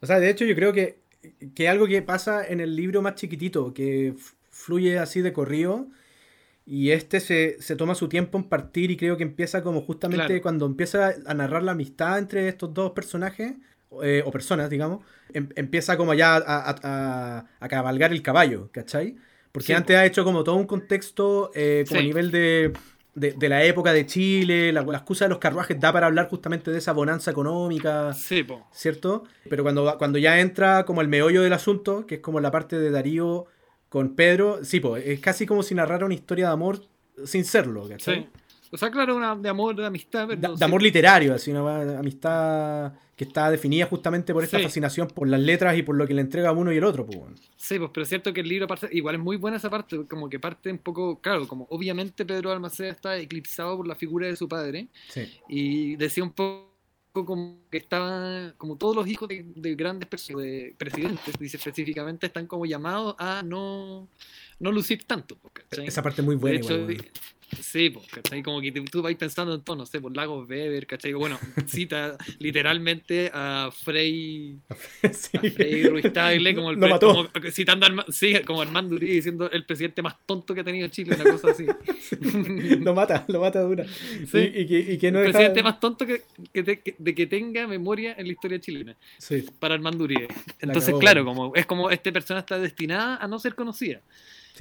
O 0.00 0.06
sea, 0.06 0.18
de 0.18 0.30
hecho, 0.30 0.46
yo 0.46 0.54
creo 0.54 0.72
que, 0.72 1.00
que 1.54 1.68
algo 1.68 1.86
que 1.86 2.00
pasa 2.00 2.46
en 2.46 2.60
el 2.60 2.74
libro 2.74 3.02
más 3.02 3.16
chiquitito, 3.16 3.74
que 3.74 4.14
fluye 4.48 4.98
así 4.98 5.20
de 5.20 5.34
corrido 5.34 5.86
y 6.70 6.90
este 6.90 7.20
se, 7.20 7.76
toma 7.76 7.94
su 7.94 8.10
tiempo 8.10 8.36
en 8.36 8.44
partir 8.44 8.90
y 8.90 8.98
creo 8.98 9.16
que 9.16 9.22
empieza 9.22 9.62
como 9.62 9.80
justamente 9.80 10.42
cuando 10.42 10.66
empieza 10.66 11.14
a 11.24 11.32
narrar 11.32 11.62
la 11.62 11.72
amistad 11.72 12.18
entre 12.18 12.46
estos 12.46 12.74
dos 12.74 12.90
personajes, 12.90 13.54
eh, 14.02 14.22
o 14.26 14.30
personas, 14.30 14.68
digamos, 14.68 15.02
em, 15.32 15.48
empieza 15.56 15.96
como 15.96 16.12
ya 16.12 16.36
a, 16.36 17.46
a, 17.58 17.68
cabalgar 17.68 18.12
el 18.12 18.20
caballo, 18.20 18.68
¿cachai? 18.70 19.16
Porque 19.50 19.74
antes 19.74 19.96
ha 19.96 20.04
hecho 20.04 20.24
como 20.24 20.44
todo 20.44 20.56
un 20.56 20.66
contexto 20.66 21.50
eh, 21.54 21.86
como 21.88 22.00
a 22.00 22.02
nivel 22.02 22.30
de, 22.30 22.74
la 23.48 23.64
época 23.64 23.94
de 23.94 24.04
Chile, 24.04 24.70
la, 24.70 24.82
excusa 24.82 25.24
de 25.24 25.30
los 25.30 25.38
carruajes 25.38 25.80
da 25.80 25.90
para 25.90 26.06
hablar 26.06 26.28
justamente 26.28 26.70
de 26.70 26.76
esa 26.76 26.92
bonanza 26.92 27.30
económica, 27.30 28.12
¿cierto? 28.72 29.24
Pero 29.48 29.62
cuando, 29.62 29.96
cuando 29.96 30.18
ya 30.18 30.38
entra 30.38 30.84
como 30.84 31.00
el 31.00 31.08
meollo 31.08 31.40
del 31.40 31.54
asunto, 31.54 32.06
que 32.06 32.16
es 32.16 32.20
como 32.20 32.40
la 32.40 32.50
parte 32.50 32.78
de 32.78 32.90
Darío 32.90 33.46
con 33.88 34.14
Pedro, 34.14 34.64
sí, 34.64 34.80
pues, 34.80 35.06
es 35.06 35.20
casi 35.20 35.46
como 35.46 35.62
si 35.62 35.74
narrara 35.74 36.04
una 36.04 36.14
historia 36.14 36.48
de 36.48 36.52
amor 36.52 36.82
sin 37.24 37.44
serlo, 37.44 37.88
¿cachai? 37.88 38.22
Sí. 38.22 38.28
O 38.70 38.76
sea, 38.76 38.90
claro, 38.90 39.16
una 39.16 39.34
de 39.34 39.48
amor, 39.48 39.74
de 39.74 39.86
amistad. 39.86 40.28
de, 40.28 40.64
amor 40.64 40.82
literario, 40.82 41.34
así, 41.34 41.50
una 41.50 41.98
amistad 41.98 42.92
que 43.16 43.24
está 43.24 43.50
definida 43.50 43.86
justamente 43.86 44.32
por 44.32 44.44
esta 44.44 44.60
fascinación 44.60 45.08
por 45.08 45.26
las 45.26 45.40
letras 45.40 45.76
y 45.76 45.82
por 45.82 45.96
lo 45.96 46.06
que 46.06 46.14
le 46.14 46.20
entrega 46.20 46.50
a 46.50 46.52
uno 46.52 46.72
y 46.72 46.76
el 46.76 46.84
otro. 46.84 47.06
Pues. 47.06 47.18
Sí, 47.56 47.78
pues, 47.78 47.90
pero 47.92 48.02
es 48.02 48.08
cierto 48.08 48.32
que 48.32 48.42
el 48.42 48.48
libro 48.48 48.66
parte, 48.66 48.88
igual 48.92 49.16
es 49.16 49.20
muy 49.20 49.36
buena 49.36 49.56
esa 49.56 49.70
parte, 49.70 50.04
como 50.06 50.28
que 50.28 50.38
parte 50.38 50.70
un 50.70 50.78
poco, 50.78 51.18
claro, 51.20 51.48
como 51.48 51.66
obviamente 51.70 52.26
Pedro 52.26 52.52
Almaceda 52.52 52.90
está 52.90 53.16
eclipsado 53.16 53.78
por 53.78 53.88
la 53.88 53.94
figura 53.94 54.26
de 54.26 54.36
su 54.36 54.48
padre. 54.48 54.88
Sí. 55.08 55.22
Y 55.48 55.96
decía 55.96 56.22
un 56.22 56.32
poco 56.32 56.77
como 57.12 57.58
que 57.70 57.78
estaba, 57.78 58.52
como 58.56 58.76
todos 58.76 58.94
los 58.94 59.06
hijos 59.08 59.28
de, 59.28 59.74
grandes 59.74 60.08
de 60.26 60.74
presidentes, 60.78 61.38
dice 61.38 61.56
específicamente, 61.56 62.26
están 62.26 62.46
como 62.46 62.66
llamados 62.66 63.14
a 63.18 63.42
no, 63.42 64.08
no 64.58 64.72
lucir 64.72 65.04
tanto. 65.04 65.38
Esa 65.70 66.02
parte 66.02 66.22
muy 66.22 66.36
buena. 66.36 66.60
Sí, 67.60 67.90
pues, 67.90 68.06
¿cachai? 68.08 68.42
Como 68.42 68.60
que 68.60 68.70
tú 68.72 69.02
vas 69.02 69.14
pensando 69.14 69.54
en 69.54 69.62
todo, 69.62 69.76
no 69.76 69.86
sé, 69.86 70.00
por 70.00 70.14
Lagos 70.14 70.48
Weber, 70.48 70.86
¿cachai? 70.86 71.12
Bueno, 71.14 71.38
cita 71.66 72.16
literalmente 72.38 73.30
a 73.32 73.70
Frey, 73.72 74.58
sí. 75.12 75.36
a 75.36 75.40
Frey 75.40 75.84
Ruiz 75.84 76.12
Tagle, 76.12 76.54
como 76.54 76.70
el 76.70 76.78
Lo 76.78 76.88
mató. 76.88 77.30
citando 77.50 77.86
a 77.86 78.06
sí, 78.10 78.34
como 78.46 78.60
Armando 78.60 78.96
Uribe 78.96 79.14
diciendo 79.14 79.50
el 79.50 79.64
presidente 79.64 80.02
más 80.02 80.16
tonto 80.26 80.54
que 80.54 80.60
ha 80.60 80.64
tenido 80.64 80.88
Chile, 80.88 81.14
una 81.14 81.30
cosa 81.32 81.50
así. 81.50 81.66
lo 82.80 82.94
mata, 82.94 83.24
lo 83.28 83.40
mata 83.40 83.60
dura. 83.60 83.86
Sí. 84.30 84.52
Y, 84.54 84.66
que, 84.66 84.78
y 84.92 84.98
que 84.98 85.10
no 85.10 85.20
el 85.20 85.30
presidente 85.30 85.62
más 85.62 85.80
tonto 85.80 86.06
que, 86.06 86.22
que, 86.52 86.94
de 86.98 87.14
que 87.14 87.26
tenga 87.26 87.66
memoria 87.66 88.14
en 88.18 88.26
la 88.26 88.32
historia 88.32 88.60
chilena. 88.60 88.96
Sí. 89.18 89.44
Para 89.58 89.74
Armando 89.74 90.04
Uribe. 90.04 90.28
Entonces, 90.60 90.94
claro, 91.00 91.24
como 91.24 91.54
es 91.54 91.66
como 91.66 91.90
este 91.90 92.12
persona 92.12 92.40
está 92.40 92.58
destinada 92.58 93.16
a 93.16 93.26
no 93.26 93.38
ser 93.38 93.54
conocida. 93.54 94.00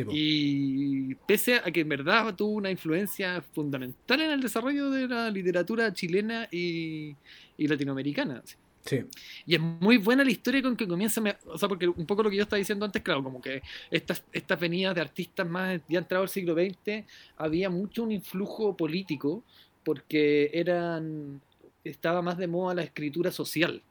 Y 0.10 1.16
pese 1.16 1.56
a 1.56 1.72
que 1.72 1.82
en 1.82 1.90
verdad 1.90 2.36
tuvo 2.36 2.52
una 2.52 2.70
influencia 2.70 3.42
fundamental 3.54 4.22
en 4.22 4.32
el 4.32 4.42
desarrollo 4.42 4.90
de 4.90 5.08
la 5.08 5.30
literatura 5.30 5.94
chilena 5.94 6.48
y, 6.52 7.16
latinoamericana. 7.58 8.44
Sí. 8.86 9.04
Y 9.46 9.56
es 9.56 9.62
muy 9.62 9.98
buena 9.98 10.24
la 10.24 10.32
historia 10.32 10.62
con 10.62 10.78
que 10.78 10.88
comienza, 10.88 11.22
o 11.46 11.58
sea, 11.58 11.68
porque 11.68 11.88
un 11.88 12.06
poco 12.06 12.24
lo 12.24 12.30
que 12.30 12.38
yo 12.38 12.44
estaba 12.44 12.58
diciendo 12.58 12.86
antes, 12.86 13.02
claro, 13.02 13.22
como 13.22 13.42
que 13.42 13.62
estas, 13.92 14.24
estas 14.32 14.60
venidas 14.60 14.96
de 14.96 15.02
artistas 15.02 15.48
más 15.48 15.82
ya 15.90 16.00
entrado 16.00 16.24
al 16.24 16.30
siglo 16.30 16.54
XX, 16.54 17.04
había 17.38 17.70
mucho 17.70 18.04
un 18.04 18.14
influjo 18.14 18.78
político, 18.78 19.44
porque 19.84 20.50
eran, 20.54 21.42
estaba 21.84 22.22
más 22.22 22.38
de 22.38 22.48
moda 22.48 22.76
la 22.76 22.84
escritura 22.84 23.32
social. 23.32 23.82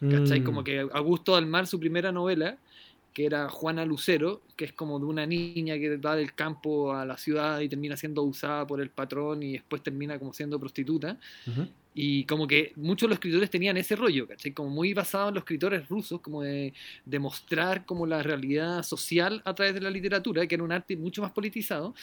¿Cachai? 0.00 0.42
Como 0.42 0.60
mm. 0.60 0.64
que 0.64 0.80
Augusto 0.92 1.34
Almar, 1.34 1.66
su 1.66 1.78
primera 1.80 2.12
novela, 2.12 2.58
que 3.14 3.24
era 3.24 3.48
Juana 3.48 3.84
Lucero, 3.84 4.42
que 4.56 4.64
es 4.64 4.72
como 4.72 4.98
de 4.98 5.06
una 5.06 5.24
niña 5.24 5.76
que 5.76 5.96
va 5.96 6.16
del 6.16 6.34
campo 6.34 6.92
a 6.92 7.06
la 7.06 7.16
ciudad 7.16 7.60
y 7.60 7.68
termina 7.68 7.96
siendo 7.96 8.22
usada 8.24 8.66
por 8.66 8.80
el 8.80 8.90
patrón 8.90 9.42
y 9.44 9.52
después 9.52 9.82
termina 9.82 10.18
como 10.18 10.32
siendo 10.32 10.58
prostituta. 10.58 11.16
Y 11.94 12.24
como 12.24 12.48
que 12.48 12.72
muchos 12.74 13.06
de 13.06 13.10
los 13.10 13.16
escritores 13.16 13.48
tenían 13.50 13.76
ese 13.76 13.94
rollo, 13.94 14.26
¿cachai? 14.26 14.52
Como 14.52 14.68
muy 14.68 14.92
basado 14.94 15.28
en 15.28 15.34
los 15.34 15.42
escritores 15.42 15.88
rusos, 15.88 16.20
como 16.20 16.42
de 16.42 16.74
demostrar 17.04 17.86
como 17.86 18.04
la 18.04 18.20
realidad 18.22 18.82
social 18.82 19.40
a 19.44 19.54
través 19.54 19.74
de 19.74 19.80
la 19.80 19.90
literatura, 19.90 20.44
que 20.46 20.56
era 20.56 20.64
un 20.64 20.72
arte 20.72 20.96
mucho 20.96 21.22
más 21.22 21.30
politizado. 21.30 21.94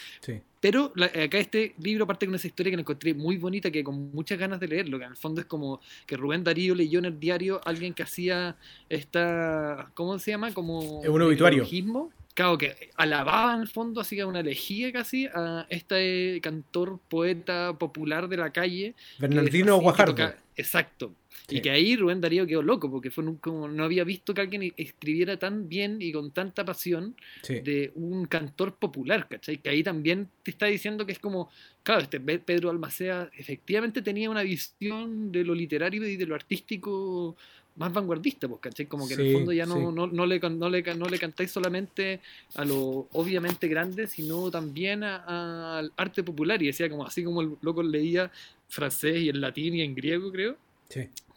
Pero 0.62 0.94
acá 0.96 1.38
este 1.40 1.76
libro 1.82 2.08
parte 2.08 2.26
con 2.26 2.36
esa 2.36 2.48
historia 2.48 2.72
que 2.72 2.78
la 2.78 2.82
encontré 2.82 3.14
muy 3.14 3.36
bonita, 3.38 3.70
que 3.70 3.84
con 3.84 4.12
muchas 4.12 4.40
ganas 4.40 4.60
de 4.60 4.68
leerlo, 4.68 4.98
que 4.98 5.06
en 5.06 5.12
el 5.12 5.18
fondo 5.18 5.42
es 5.42 5.48
como 5.48 5.82
que 6.06 6.16
Rubén 6.16 6.44
Darío 6.44 6.74
leyó 6.74 7.00
en 7.00 7.06
el 7.06 7.20
diario 7.20 7.60
alguien 7.66 7.94
que 7.94 8.04
hacía 8.04 8.56
esta, 8.88 9.92
¿cómo 9.94 10.18
se 10.20 10.32
llama? 10.32 10.54
Como... 10.54 11.02
Un 11.02 11.22
obituario 11.22 11.66
claro, 12.34 12.58
que 12.58 12.92
alababa 12.96 13.56
en 13.56 13.62
el 13.62 13.68
fondo, 13.68 14.02
así 14.02 14.16
que 14.16 14.26
una 14.26 14.40
elegía 14.40 14.92
casi 14.92 15.28
a 15.28 15.66
este 15.70 16.40
cantor, 16.42 17.00
poeta 17.10 17.78
popular 17.78 18.28
de 18.28 18.38
la 18.38 18.52
calle. 18.52 18.96
Bernardino 19.20 19.78
Guajardo. 19.78 20.34
Exacto. 20.56 21.14
Y 21.50 21.62
que 21.62 21.70
ahí 21.70 21.96
Rubén 21.96 22.22
Darío 22.22 22.46
quedó 22.46 22.62
loco, 22.62 22.90
porque 22.90 23.10
fue 23.10 23.26
como 23.40 23.68
no 23.68 23.84
había 23.84 24.04
visto 24.04 24.34
que 24.34 24.42
alguien 24.42 24.74
escribiera 24.78 25.38
tan 25.38 25.68
bien 25.68 26.02
y 26.02 26.12
con 26.12 26.32
tanta 26.32 26.64
pasión 26.64 27.16
de 27.48 27.92
un 27.96 28.26
cantor 28.26 28.76
popular, 28.76 29.28
¿cachai? 29.28 29.58
Que 29.58 29.70
ahí 29.70 29.84
también 29.84 30.30
te 30.44 30.52
está 30.52 30.68
diciendo 30.68 31.06
que 31.06 31.14
es 31.14 31.20
como, 31.20 31.50
claro, 31.84 32.02
este 32.02 32.20
Pedro 32.20 32.70
Almacea 32.70 33.30
efectivamente 33.38 34.02
tenía 34.02 34.30
una 34.30 34.44
visión 34.44 35.32
de 35.32 35.44
lo 35.44 35.56
literario 35.56 36.06
y 36.08 36.16
de 36.16 36.26
lo 36.26 36.36
artístico 36.36 37.36
más 37.76 37.94
vanguardista, 37.94 38.48
pues, 38.48 38.62
¿cachai? 38.62 38.86
Como 38.86 39.08
que 39.08 39.14
en 39.14 39.22
el 39.22 39.34
fondo 39.34 39.54
ya 39.54 39.66
no, 39.66 39.92
no, 39.92 40.08
no, 40.08 40.26
le, 40.26 40.40
no, 40.40 40.70
le, 40.70 40.96
no 40.96 41.06
le 41.08 41.20
cantáis 41.20 41.52
solamente 41.52 42.20
a 42.56 42.66
lo 42.66 43.08
obviamente 43.14 43.68
grande, 43.68 44.08
sino 44.08 44.52
también 44.52 45.04
al 45.04 45.92
arte 45.96 46.24
popular. 46.24 46.62
Y 46.62 46.68
decía, 46.68 46.90
como 46.90 47.06
así 47.06 47.24
como 47.24 47.42
el 47.42 47.56
loco 47.62 47.82
leía 47.82 48.32
francés 48.68 49.18
y 49.22 49.30
en 49.30 49.42
latín 49.42 49.76
y 49.76 49.82
en 49.82 49.96
griego, 49.96 50.32
creo. 50.32 50.58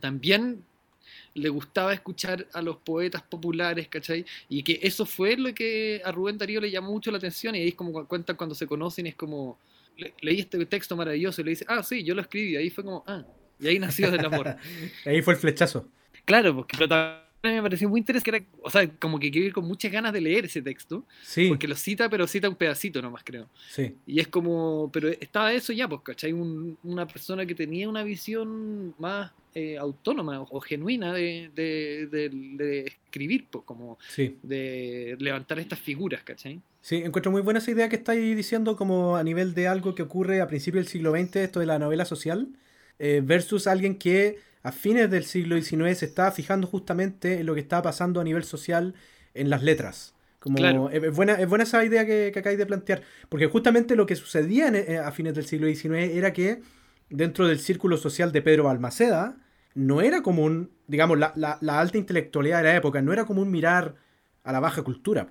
También 0.01 0.65
le 1.35 1.49
gustaba 1.49 1.93
escuchar 1.93 2.47
a 2.53 2.63
los 2.63 2.77
poetas 2.77 3.23
populares, 3.23 3.89
¿cachai? 3.89 4.25
Y 4.49 4.63
que 4.63 4.81
eso 4.83 5.07
fue 5.07 5.37
lo 5.37 5.55
que 5.55 6.01
a 6.05 6.13
Rubén 6.13 6.39
Darío 6.39 6.61
le 6.61 6.71
llamó 6.71 6.91
mucho 6.91 7.11
la 7.11 7.19
atención. 7.19 7.55
Y 7.55 7.61
ahí 7.61 7.69
es 7.69 7.75
como 7.75 8.07
cuentan 8.07 8.37
cuando 8.37 8.55
se 8.55 8.67
conocen, 8.67 9.07
es 9.07 9.15
como, 9.15 9.59
leí 10.21 10.41
este 10.41 10.65
texto 10.67 10.97
maravilloso 10.97 11.41
y 11.41 11.45
le 11.45 11.51
dice, 11.51 11.65
ah, 11.69 11.83
sí, 11.83 12.03
yo 12.03 12.15
lo 12.15 12.23
escribí. 12.23 12.53
Y 12.53 12.57
ahí 12.57 12.71
fue 12.71 12.85
como, 12.85 13.05
ah, 13.07 13.25
y 13.59 13.69
ahí 13.69 13.79
nació 13.79 14.11
del 14.11 14.25
amor. 14.25 14.57
ahí 15.07 15.23
fue 15.23 15.35
el 15.35 15.41
flechazo. 15.41 15.89
Claro, 16.25 16.55
porque 16.55 16.77
me 17.43 17.63
pareció 17.63 17.89
muy 17.89 18.01
interesante, 18.01 18.47
o 18.63 18.71
sea, 18.71 18.89
como 18.99 19.19
que 19.19 19.31
quiero 19.31 19.47
ir 19.47 19.53
con 19.53 19.67
muchas 19.67 19.93
ganas 19.93 20.13
de 20.13 20.21
leer 20.21 20.47
ese 20.47 20.63
texto, 20.63 21.05
sí. 21.23 21.49
porque 21.49 21.69
lo 21.69 21.75
cita, 21.75 22.09
pero 22.09 22.27
cita 22.27 22.49
un 22.49 22.57
pedacito 22.57 23.03
nomás, 23.03 23.23
creo. 23.25 23.49
Sí. 23.71 23.95
Y 24.07 24.21
es 24.21 24.29
como, 24.29 24.91
pero 24.93 25.09
estaba 25.09 25.53
eso 25.53 25.73
ya, 25.73 25.89
pues, 25.89 26.01
¿cachai? 26.03 26.33
una 26.33 27.07
persona 27.07 27.45
que 27.45 27.55
tenía 27.55 27.89
una 27.89 28.03
visión 28.03 28.95
más 28.99 29.33
eh, 29.55 29.77
autónoma 29.79 30.41
o, 30.41 30.61
genuina 30.61 31.13
de, 31.13 31.51
de, 31.55 32.85
escribir, 33.05 33.47
pues, 33.51 33.65
como 33.65 33.99
de 34.17 35.17
levantar 35.19 35.59
estas 35.59 35.79
figuras, 35.79 36.23
¿cachai? 36.23 36.61
Sí, 36.81 36.97
encuentro 36.97 37.33
muy 37.33 37.41
buena 37.41 37.61
esa 37.61 37.71
idea 37.71 37.89
que 37.89 37.97
estáis 37.97 38.37
diciendo 38.37 38.77
como 38.77 39.17
a 39.17 39.23
nivel 39.23 39.55
de 39.55 39.69
algo 39.69 39.95
que 39.95 40.03
ocurre 40.03 40.41
a 40.41 40.49
principios 40.49 40.85
del 40.85 40.93
siglo 40.93 41.13
XX, 41.13 41.37
esto 41.37 41.61
de 41.61 41.67
la 41.67 41.79
novela 41.79 42.05
social, 42.05 42.49
eh, 42.99 43.23
versus 43.25 43.67
alguien 43.67 43.97
que 43.97 44.39
a 44.65 44.73
fines 44.73 45.11
del 45.11 45.25
siglo 45.25 45.61
XIX 45.61 45.97
se 45.97 46.07
estaba 46.07 46.33
fijando 46.33 46.67
justamente 46.67 47.39
en 47.39 47.47
lo 47.47 47.55
que 47.55 47.61
estaba 47.61 47.83
pasando 47.83 48.21
a 48.21 48.25
nivel 48.25 48.45
social 48.45 48.95
en 49.35 49.51
las 49.51 49.63
letras. 49.63 50.15
Como 50.41 50.59
es, 50.91 51.15
buena, 51.15 51.35
es 51.35 51.49
buena 51.49 51.65
esa 51.65 51.85
idea 51.85 52.05
que, 52.05 52.31
que 52.33 52.39
acabáis 52.39 52.59
de 52.59 52.67
plantear, 52.67 53.03
porque 53.29 53.47
justamente 53.47 53.95
lo 53.95 54.07
que 54.07 54.17
sucedía 54.17 54.69
eh, 54.69 54.99
a 54.99 55.11
fines 55.13 55.35
del 55.35 55.47
siglo 55.47 55.67
XIX 55.69 56.15
era 56.15 56.33
que 56.33 56.61
dentro 57.11 57.47
del 57.47 57.61
círculo 57.61 57.99
social 57.99 58.33
de 58.33 58.43
Pedro 58.43 58.65
Balmaceda 58.65 59.37
no 59.75 60.01
era 60.01 60.23
común, 60.23 60.71
digamos, 60.87 61.19
la, 61.19 61.33
la, 61.35 61.81
alta 61.81 61.99
intelectualidad 61.99 62.59
de 62.59 62.65
la 62.65 62.77
época, 62.77 63.03
no 63.03 63.13
era 63.13 63.27
común 63.27 63.51
mirar 63.51 63.97
a 64.45 64.53
la 64.53 64.61
baja 64.61 64.83
cultura. 64.83 65.27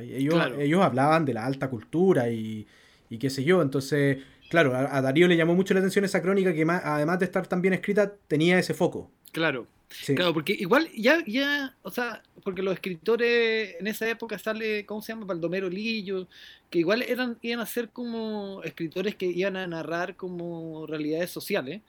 Ellos, 0.00 0.34
ellos 0.58 0.82
hablaban 0.82 1.24
de 1.24 1.34
la 1.34 1.46
alta 1.46 1.68
cultura 1.68 2.28
y, 2.30 2.66
y 3.08 3.18
qué 3.18 3.30
sé 3.30 3.44
yo, 3.44 3.62
entonces 3.62 4.18
Claro, 4.48 4.74
a, 4.74 5.00
Darío 5.00 5.28
le 5.28 5.36
llamó 5.36 5.54
mucho 5.54 5.74
la 5.74 5.80
atención 5.80 6.04
esa 6.04 6.22
crónica 6.22 6.54
que 6.54 6.62
además 6.62 7.18
de 7.18 7.24
estar 7.24 7.46
tan 7.46 7.62
bien 7.62 7.74
escrita, 7.74 8.12
tenía 8.28 8.58
ese 8.58 8.74
foco. 8.74 9.10
Claro. 9.32 9.66
Claro, 10.14 10.34
porque 10.34 10.52
igual 10.52 10.90
ya, 10.96 11.22
ya, 11.26 11.74
o 11.82 11.90
sea, 11.90 12.22
porque 12.42 12.62
los 12.62 12.74
escritores 12.74 13.76
en 13.78 13.86
esa 13.86 14.08
época 14.08 14.38
sale, 14.38 14.84
¿cómo 14.84 15.00
se 15.00 15.12
llama? 15.12 15.26
Baldomero 15.26 15.70
Lillo, 15.70 16.26
que 16.70 16.80
igual 16.80 17.02
eran, 17.02 17.38
iban 17.40 17.60
a 17.60 17.66
ser 17.66 17.90
como 17.90 18.62
escritores 18.64 19.14
que 19.14 19.26
iban 19.26 19.56
a 19.56 19.66
narrar 19.66 20.16
como 20.16 20.86
realidades 20.86 21.30
sociales. 21.30 21.82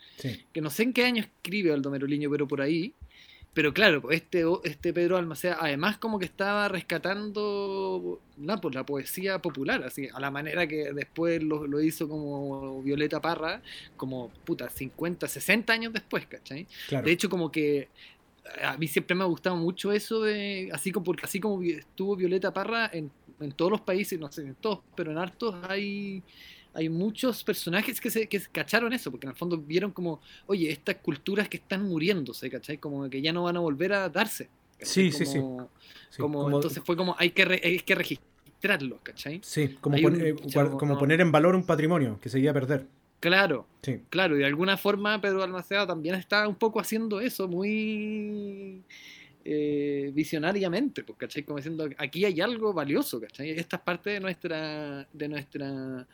Que 0.53 0.61
no 0.61 0.69
sé 0.69 0.83
en 0.83 0.93
qué 0.93 1.05
año 1.05 1.23
escribe 1.23 1.71
Baldomero 1.71 2.05
Lillo, 2.05 2.29
pero 2.29 2.47
por 2.47 2.61
ahí. 2.61 2.93
Pero 3.57 3.73
claro, 3.73 4.03
pues, 4.03 4.17
este, 4.21 4.43
este 4.65 4.93
Pedro 4.93 5.17
Almacea, 5.17 5.57
además 5.59 5.97
como 5.97 6.19
que 6.19 6.25
estaba 6.25 6.67
rescatando 6.67 8.21
la, 8.39 8.57
pues, 8.57 8.75
la 8.75 8.85
poesía 8.85 9.41
popular, 9.41 9.83
así, 9.83 10.07
a 10.13 10.19
la 10.19 10.29
manera 10.29 10.67
que 10.67 10.93
después 10.93 11.41
lo, 11.41 11.81
hizo 11.81 12.07
como 12.07 12.83
Violeta 12.83 13.19
Parra, 13.19 13.63
como 13.95 14.29
puta, 14.45 14.69
50, 14.69 15.27
60 15.27 15.73
años 15.73 15.91
después, 15.91 16.27
¿cachai? 16.27 16.67
De 17.03 17.11
hecho, 17.11 17.31
como 17.31 17.51
que 17.51 17.87
a 18.63 18.77
mí 18.77 18.87
siempre 18.87 19.15
me 19.15 19.23
ha 19.23 19.27
gustado 19.27 19.55
mucho 19.55 19.91
eso 19.91 20.21
de, 20.21 20.69
así 20.71 20.91
como, 20.91 21.05
porque 21.05 21.25
así 21.25 21.39
como 21.39 21.59
estuvo 21.63 22.15
Violeta 22.15 22.53
Parra 22.53 22.91
en, 22.93 23.09
en 23.39 23.51
todos 23.53 23.71
los 23.71 23.81
países, 23.81 24.19
no 24.19 24.31
sé 24.31 24.41
en 24.43 24.53
todos, 24.53 24.81
pero 24.95 25.09
en 25.09 25.17
hartos 25.17 25.55
hay 25.67 26.21
hay 26.77 26.89
muchos 26.89 27.43
personajes 27.43 27.99
que 27.99 28.11
se 28.11 28.27
que 28.29 28.39
cacharon 28.51 28.93
eso, 28.93 29.09
porque 29.09 29.25
en 29.25 29.31
el 29.31 29.35
fondo 29.35 29.57
vieron 29.57 29.91
como, 29.91 30.21
oye, 30.45 30.71
estas 30.71 30.97
culturas 30.97 31.49
que 31.49 31.57
están 31.57 31.83
muriéndose, 31.83 32.51
¿cachai? 32.51 32.77
Como 32.77 33.09
que 33.09 33.19
ya 33.19 33.33
no 33.33 33.43
van 33.43 33.57
a 33.57 33.59
volver 33.59 33.93
a 33.93 34.09
darse. 34.09 34.47
Sí, 34.79 35.11
sí, 35.11 35.25
sí, 35.25 35.39
como, 36.19 36.45
Entonces 36.55 36.83
fue 36.85 36.95
como, 36.95 37.15
hay 37.17 37.31
que, 37.31 37.59
hay 37.63 37.79
que 37.79 37.95
registrarlo, 37.95 38.99
¿cachai? 39.01 39.41
Sí, 39.43 39.69
como, 39.81 39.97
eh, 39.97 40.35
como 40.77 40.99
poner 40.99 41.19
en 41.19 41.31
valor 41.31 41.55
un 41.55 41.65
patrimonio 41.65 42.19
que 42.21 42.29
se 42.29 42.39
iba 42.39 42.51
a 42.51 42.53
perder. 42.53 42.85
Claro, 43.19 43.65
sí. 43.81 43.99
claro, 44.11 44.35
y 44.35 44.39
de 44.39 44.45
alguna 44.45 44.77
forma 44.77 45.19
Pedro 45.19 45.41
Almaceda 45.41 45.87
también 45.87 46.13
está 46.13 46.47
un 46.47 46.53
poco 46.53 46.79
haciendo 46.79 47.19
eso, 47.19 47.47
muy 47.47 48.83
eh, 49.43 50.11
visionariamente, 50.13 51.03
pues, 51.03 51.17
¿cachai? 51.17 51.41
Como 51.41 51.57
diciendo, 51.57 51.89
aquí 51.97 52.23
hay 52.23 52.39
algo 52.39 52.71
valioso, 52.71 53.19
¿cachai? 53.19 53.49
Esta 53.49 53.77
es 53.77 53.81
parte 53.81 54.11
de 54.11 54.19
nuestra, 54.19 55.07
de 55.11 55.27
nuestra 55.27 56.05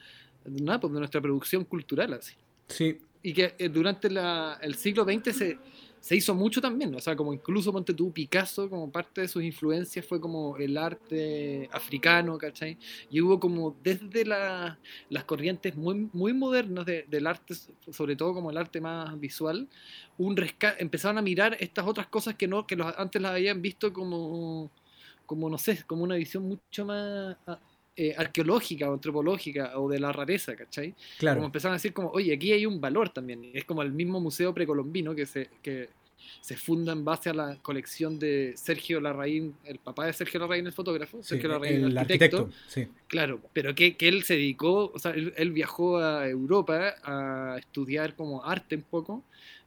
pues, 0.43 0.93
de 0.93 0.99
nuestra 0.99 1.21
producción 1.21 1.65
cultural. 1.65 2.13
Así. 2.13 2.35
Sí. 2.67 2.97
Y 3.21 3.33
que 3.33 3.55
eh, 3.57 3.69
durante 3.69 4.09
el 4.09 4.75
siglo 4.75 5.03
XX 5.03 5.35
se, 5.35 5.57
se 6.03 6.17
hizo 6.17 6.35
mucho 6.35 6.59
también, 6.59 6.93
o 6.93 6.99
sea, 6.99 7.15
como 7.15 7.33
incluso 7.33 7.71
ponte 7.71 7.93
tú 7.93 8.11
Picasso, 8.11 8.69
como 8.69 8.91
parte 8.91 9.21
de 9.21 9.29
sus 9.29 9.41
influencias 9.41 10.05
fue 10.05 10.19
como 10.19 10.57
el 10.57 10.77
arte 10.77 11.69
africano, 11.71 12.37
¿cachai? 12.37 12.77
Y 13.09 13.21
hubo 13.21 13.39
como 13.39 13.77
desde 13.81 14.25
las 14.25 15.23
corrientes 15.25 15.77
muy, 15.77 16.09
muy 16.11 16.33
modernas 16.33 16.85
del 16.85 17.25
arte, 17.25 17.55
sobre 17.89 18.17
todo 18.17 18.33
como 18.33 18.51
el 18.51 18.57
arte 18.57 18.81
más 18.81 19.17
visual, 19.17 19.69
un 20.17 20.35
empezaron 20.77 21.19
a 21.19 21.21
mirar 21.21 21.55
estas 21.61 21.87
otras 21.87 22.07
cosas 22.07 22.35
que 22.35 22.49
no 22.49 22.67
que 22.67 22.75
los, 22.75 22.93
antes 22.97 23.21
las 23.21 23.31
habían 23.31 23.61
visto 23.61 23.93
como, 23.93 24.71
como, 25.25 25.49
no 25.49 25.57
sé, 25.57 25.85
como 25.87 26.03
una 26.03 26.15
visión 26.15 26.43
mucho 26.43 26.85
más 26.85 27.37
eh, 27.95 28.15
arqueológica 28.17 28.89
o 28.89 28.93
antropológica 28.93 29.79
o 29.79 29.87
de 29.89 29.99
la 29.99 30.11
rareza, 30.11 30.55
¿cachai? 30.55 30.95
Claro. 31.19 31.37
Como 31.37 31.47
empezaron 31.47 31.73
a 31.73 31.77
decir 31.77 31.93
como, 31.93 32.09
oye, 32.09 32.33
aquí 32.33 32.51
hay 32.51 32.65
un 32.65 32.81
valor 32.81 33.09
también. 33.09 33.51
Es 33.53 33.65
como 33.65 33.81
el 33.81 33.91
mismo 33.91 34.19
museo 34.19 34.53
precolombino 34.53 35.13
que 35.13 35.25
se, 35.25 35.49
que 35.61 35.89
se 36.41 36.55
funda 36.55 36.91
en 36.91 37.05
base 37.05 37.29
a 37.29 37.33
la 37.33 37.57
colección 37.61 38.17
de 38.19 38.53
Sergio 38.57 38.99
Larraín, 38.99 39.55
el 39.63 39.79
papá 39.79 40.07
de 40.07 40.13
Sergio 40.13 40.39
Larraín, 40.39 40.65
el 40.65 40.73
fotógrafo, 40.73 41.21
Sergio 41.21 41.49
Larraín, 41.49 41.85
el, 41.85 41.97
arquitecto. 41.97 42.49
sí. 42.67 42.87
Claro, 43.07 43.39
pero 43.53 43.75
que, 43.75 43.95
que, 43.95 44.07
él 44.07 44.23
se 44.23 44.33
dedicó, 44.33 44.91
o 44.93 44.99
sea, 44.99 45.11
él, 45.11 45.33
él, 45.37 45.51
viajó 45.51 45.99
a 45.99 46.27
Europa 46.27 46.95
a 47.03 47.57
estudiar 47.59 48.15
como 48.15 48.43
arte 48.43 48.75
un 48.75 48.81
poco 48.81 49.23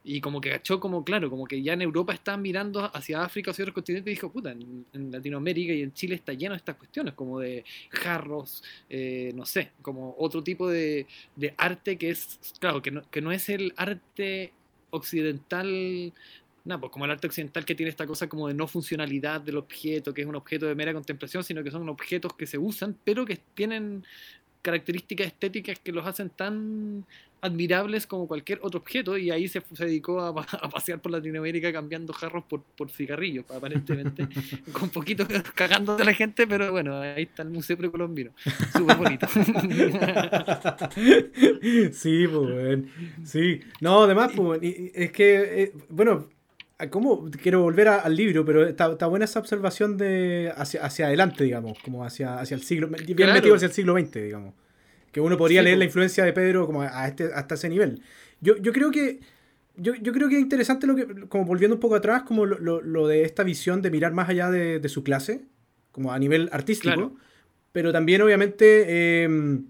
Y 0.08 0.20
como 0.20 0.40
que 0.40 0.50
cachó, 0.50 0.78
como 0.78 1.04
claro, 1.04 1.28
como 1.28 1.46
que 1.46 1.60
ya 1.62 1.72
en 1.72 1.82
Europa 1.82 2.14
estaban 2.14 2.40
mirando 2.40 2.88
hacia 2.94 3.24
África, 3.24 3.50
hacia 3.50 3.64
otros 3.64 3.74
continentes, 3.74 4.12
y 4.12 4.14
dijo, 4.14 4.30
puta, 4.30 4.52
en, 4.52 5.10
Latinoamérica 5.10 5.72
y 5.72 5.82
en 5.82 5.92
Chile 5.92 6.14
está 6.14 6.32
lleno 6.32 6.52
de 6.52 6.58
estas 6.58 6.76
cuestiones, 6.76 7.14
como 7.14 7.40
de 7.40 7.64
jarros, 7.90 8.62
eh, 8.88 9.32
no 9.34 9.44
sé, 9.44 9.72
como 9.82 10.14
otro 10.16 10.44
tipo 10.44 10.68
de, 10.68 11.08
de 11.34 11.54
arte 11.58 11.98
que 11.98 12.10
es, 12.10 12.38
claro, 12.60 12.80
que 12.80 12.92
no, 12.92 13.02
que 13.10 13.20
no 13.20 13.32
es 13.32 13.48
el 13.48 13.74
arte 13.76 14.52
occidental 14.90 16.12
nada, 16.64 16.80
pues 16.80 16.92
como 16.92 17.04
el 17.04 17.10
arte 17.10 17.26
occidental 17.26 17.64
que 17.64 17.74
tiene 17.74 17.90
esta 17.90 18.06
cosa 18.06 18.28
como 18.28 18.48
de 18.48 18.54
no 18.54 18.66
funcionalidad 18.66 19.40
del 19.40 19.56
objeto, 19.56 20.12
que 20.12 20.22
es 20.22 20.26
un 20.26 20.36
objeto 20.36 20.66
de 20.66 20.74
mera 20.74 20.92
contemplación, 20.92 21.44
sino 21.44 21.62
que 21.62 21.70
son 21.70 21.88
objetos 21.88 22.34
que 22.34 22.46
se 22.46 22.58
usan, 22.58 22.96
pero 23.04 23.24
que 23.24 23.40
tienen 23.54 24.04
características 24.62 25.28
estéticas 25.28 25.78
que 25.78 25.92
los 25.92 26.04
hacen 26.06 26.28
tan 26.30 27.06
admirables 27.46 28.06
como 28.06 28.28
cualquier 28.28 28.58
otro 28.62 28.80
objeto 28.80 29.16
y 29.16 29.30
ahí 29.30 29.48
se, 29.48 29.62
dedicó 29.78 30.20
a, 30.20 30.34
pasear 30.70 31.00
por 31.00 31.12
Latinoamérica 31.12 31.72
cambiando 31.72 32.12
jarros 32.12 32.44
por, 32.44 32.62
por 32.62 32.90
cigarrillos, 32.90 33.50
aparentemente, 33.50 34.28
con 34.72 34.90
poquito 34.90 35.26
cagando 35.54 35.96
de 35.96 36.04
la 36.04 36.12
gente, 36.12 36.46
pero 36.46 36.70
bueno, 36.70 37.00
ahí 37.00 37.24
está 37.24 37.42
el 37.42 37.50
Museo 37.50 37.76
Precolombino, 37.76 38.32
súper 38.72 38.96
bonito. 38.96 39.26
sí, 41.92 42.26
pues, 42.28 42.78
sí, 43.24 43.60
no, 43.80 44.04
además, 44.04 44.32
pues, 44.34 44.60
es 44.62 45.12
que, 45.12 45.62
eh, 45.62 45.72
bueno, 45.88 46.28
¿Cómo? 46.90 47.30
Quiero 47.42 47.62
volver 47.62 47.88
al 47.88 48.14
libro, 48.14 48.44
pero 48.44 48.66
está, 48.66 49.06
buena 49.06 49.24
esa 49.24 49.40
observación 49.40 49.96
de 49.96 50.52
hacia, 50.54 50.84
hacia 50.84 51.06
adelante, 51.06 51.42
digamos, 51.42 51.78
como 51.82 52.04
hacia, 52.04 52.38
hacia 52.38 52.54
el 52.54 52.62
siglo, 52.62 52.88
bien 52.88 53.32
metido 53.32 53.54
hacia 53.54 53.68
el 53.68 53.72
siglo 53.72 53.98
XX, 53.98 54.12
digamos. 54.12 54.54
Que 55.16 55.20
uno 55.22 55.38
podría 55.38 55.62
leer 55.62 55.78
la 55.78 55.86
influencia 55.86 56.26
de 56.26 56.34
Pedro 56.34 56.66
como 56.66 56.82
a 56.82 57.08
este, 57.08 57.30
hasta 57.34 57.54
ese 57.54 57.70
nivel. 57.70 58.02
Yo, 58.42 58.54
yo 58.58 58.70
creo 58.70 58.90
que 58.90 59.20
yo, 59.78 59.94
yo, 59.94 60.12
creo 60.12 60.28
que 60.28 60.34
es 60.34 60.42
interesante 60.42 60.86
lo 60.86 60.94
que, 60.94 61.06
como 61.26 61.46
volviendo 61.46 61.76
un 61.76 61.80
poco 61.80 61.94
atrás, 61.94 62.24
como 62.24 62.44
lo, 62.44 62.82
lo, 62.82 63.08
de 63.08 63.22
esta 63.22 63.42
visión 63.42 63.80
de 63.80 63.90
mirar 63.90 64.12
más 64.12 64.28
allá 64.28 64.50
de, 64.50 64.78
de 64.78 64.88
su 64.90 65.02
clase, 65.02 65.40
como 65.90 66.12
a 66.12 66.18
nivel 66.18 66.50
artístico, 66.52 67.16
pero 67.72 67.94
también 67.94 68.20
obviamente 68.20 69.22
em, 69.22 69.64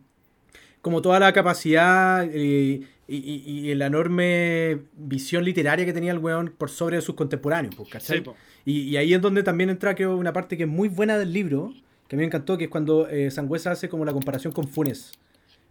como 0.80 1.00
toda 1.00 1.20
la 1.20 1.32
capacidad 1.32 2.28
eh, 2.28 2.80
y, 3.06 3.74
la 3.76 3.86
enorme 3.86 4.80
visión 4.96 5.44
literaria 5.44 5.86
que 5.86 5.92
tenía 5.92 6.10
el 6.10 6.18
weón 6.18 6.52
por 6.58 6.70
sobre 6.70 7.00
sus 7.02 7.14
contemporáneos, 7.14 7.76
pues, 7.76 7.88
¿cachai? 7.88 8.24
y, 8.64 8.96
ahí 8.96 9.14
es 9.14 9.20
donde 9.20 9.44
también 9.44 9.70
entra, 9.70 9.94
creo, 9.94 10.16
una 10.16 10.32
parte 10.32 10.56
que 10.56 10.64
es 10.64 10.68
muy 10.68 10.88
buena 10.88 11.16
del 11.16 11.32
libro, 11.32 11.72
que 12.08 12.16
a 12.16 12.16
mí 12.16 12.22
me 12.22 12.26
encantó, 12.26 12.58
que 12.58 12.64
es 12.64 12.70
cuando 12.70 13.08
eh, 13.08 13.30
Sangüesa 13.30 13.70
hace 13.70 13.88
como 13.88 14.04
la 14.04 14.12
comparación 14.12 14.52
con 14.52 14.66
Funes, 14.66 15.12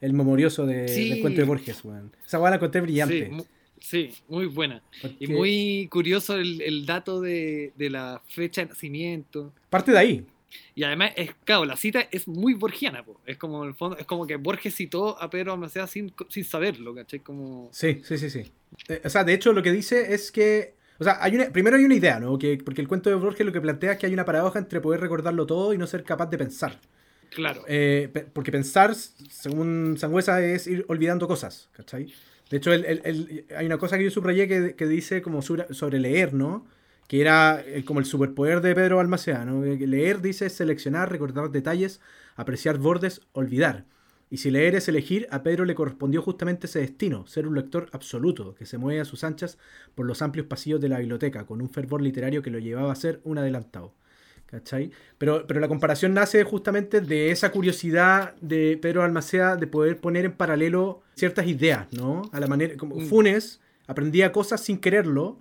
el 0.02 0.14
memorioso 0.14 0.66
de, 0.66 0.84
del 0.84 1.22
cuento 1.22 1.42
de 1.42 1.48
Borges, 1.48 1.84
weón. 1.84 2.12
Esa 2.26 2.40
weá 2.40 2.52
la 2.52 2.56
encontré 2.58 2.82
brillante. 2.82 3.32
Sí, 3.80 4.12
muy 4.28 4.48
buena. 4.48 4.82
Y 5.20 5.28
muy 5.28 5.88
curioso 5.92 6.36
el, 6.36 6.86
dato 6.86 7.22
de, 7.22 7.72
de, 7.76 7.90
la 7.90 8.22
fecha 8.28 8.62
de 8.62 8.70
nacimiento. 8.70 9.54
Parte 9.70 9.92
de 9.92 9.98
ahí. 9.98 10.26
Y 10.74 10.84
además, 10.84 11.12
es, 11.16 11.32
claro, 11.44 11.66
la 11.66 11.78
cita 11.78 12.08
es 12.12 12.28
muy 12.28 12.54
borgiana, 12.54 13.04
es 13.26 13.38
como 13.38 13.64
el 13.66 13.74
fondo, 13.74 13.98
es 13.98 14.06
como 14.06 14.28
que 14.28 14.36
Borges 14.36 14.76
citó 14.76 15.22
a 15.22 15.30
Pedro 15.30 15.54
Almaceda 15.54 15.88
sin, 15.88 16.14
sin 16.30 16.44
saberlo, 16.44 16.94
¿cachai? 16.94 17.20
Como... 17.20 17.70
Sí, 17.72 18.02
sí, 18.04 18.18
sí, 18.18 18.30
sí. 18.30 18.52
Eh, 18.88 19.02
o 19.04 19.10
sea, 19.10 19.24
de 19.24 19.34
hecho 19.34 19.54
lo 19.54 19.64
que 19.64 19.72
dice 19.72 20.14
es 20.14 20.32
que, 20.32 20.76
o 21.00 21.04
sea, 21.04 21.18
hay 21.22 21.36
una, 21.36 21.46
primero 21.50 21.78
hay 21.78 21.86
una 21.86 21.96
idea, 21.96 22.20
¿no? 22.20 22.38
Que, 22.38 22.58
porque 22.58 22.82
el 22.82 22.88
cuento 22.88 23.10
de 23.10 23.16
Borges 23.16 23.46
lo 23.46 23.52
que 23.52 23.62
plantea 23.62 23.94
es 23.94 23.98
que 23.98 24.06
hay 24.06 24.14
una 24.14 24.26
paradoja 24.26 24.60
entre 24.60 24.82
poder 24.82 25.00
recordarlo 25.00 25.46
todo 25.46 25.74
y 25.74 25.78
no 25.78 25.88
ser 25.88 26.04
capaz 26.04 26.28
de 26.28 26.38
pensar. 26.38 26.80
Claro. 27.36 27.64
Eh, 27.68 28.10
porque 28.34 28.52
pensar, 28.52 28.96
según 28.96 29.98
Sangüesa, 29.98 30.42
es 30.42 30.68
ir 30.68 30.86
olvidando 30.88 31.28
cosas, 31.28 31.70
¿cachai? 31.74 32.14
De 32.50 32.58
hecho, 32.58 32.72
hay 32.72 33.66
una 33.66 33.78
cosa 33.78 33.98
que 33.98 34.06
yo 34.06 34.12
subrayé 34.12 34.48
que, 34.76 34.88
dice 34.88 35.22
como 35.22 35.42
sobre 35.42 36.00
leer, 36.00 36.34
¿no? 36.34 36.66
que 37.08 37.22
era 37.22 37.64
eh, 37.66 37.84
como 37.86 38.00
el 38.00 38.06
superpoder 38.06 38.62
de 38.62 38.74
Pedro 38.74 39.00
Almaceano. 39.00 39.64
Leer 39.64 40.22
dice 40.22 40.50
seleccionar, 40.50 41.12
recordar 41.12 41.52
detalles, 41.52 42.02
apreciar 42.36 42.78
bordes, 42.78 43.22
olvidar. 43.34 43.86
Y 44.30 44.38
si 44.38 44.50
leer 44.50 44.76
es 44.76 44.88
elegir, 44.88 45.28
a 45.30 45.44
Pedro 45.44 45.66
le 45.66 45.76
correspondió 45.76 46.22
justamente 46.22 46.66
ese 46.66 46.80
destino, 46.80 47.28
ser 47.28 47.48
un 47.48 47.56
lector 47.56 47.90
absoluto, 47.92 48.56
que 48.56 48.66
se 48.66 48.78
mueve 48.78 49.02
a 49.02 49.06
sus 49.06 49.24
anchas 49.24 49.58
por 49.94 50.06
los 50.06 50.22
amplios 50.22 50.48
pasillos 50.48 50.82
de 50.82 50.90
la 50.90 51.00
biblioteca, 51.00 51.46
con 51.46 51.62
un 51.62 51.70
fervor 51.70 52.02
literario 52.02 52.42
que 52.42 52.50
lo 52.50 52.60
llevaba 52.60 52.92
a 52.92 52.96
ser 52.96 53.22
un 53.24 53.38
adelantado. 53.38 53.94
¿Cachai? 54.46 54.92
Pero, 55.18 55.46
pero 55.48 55.60
la 55.60 55.68
comparación 55.68 56.14
nace 56.14 56.44
justamente 56.44 57.02
de 57.02 57.32
esa 57.32 57.52
curiosidad 57.52 58.36
de 58.42 58.78
Pedro 58.82 59.04
Almacea 59.04 59.56
de 59.56 59.68
poder 59.68 60.00
poner 60.00 60.26
en 60.26 60.34
paralelo 60.34 61.02
ciertas 61.16 61.48
ideas, 61.48 61.88
¿no? 61.92 62.22
A 62.32 62.40
la 62.40 62.48
manera, 62.48 62.78
como 62.78 62.96
mm. 62.96 63.08
Funes 63.08 63.60
aprendía 63.88 64.32
cosas 64.32 64.62
sin 64.62 64.80
quererlo, 64.80 65.40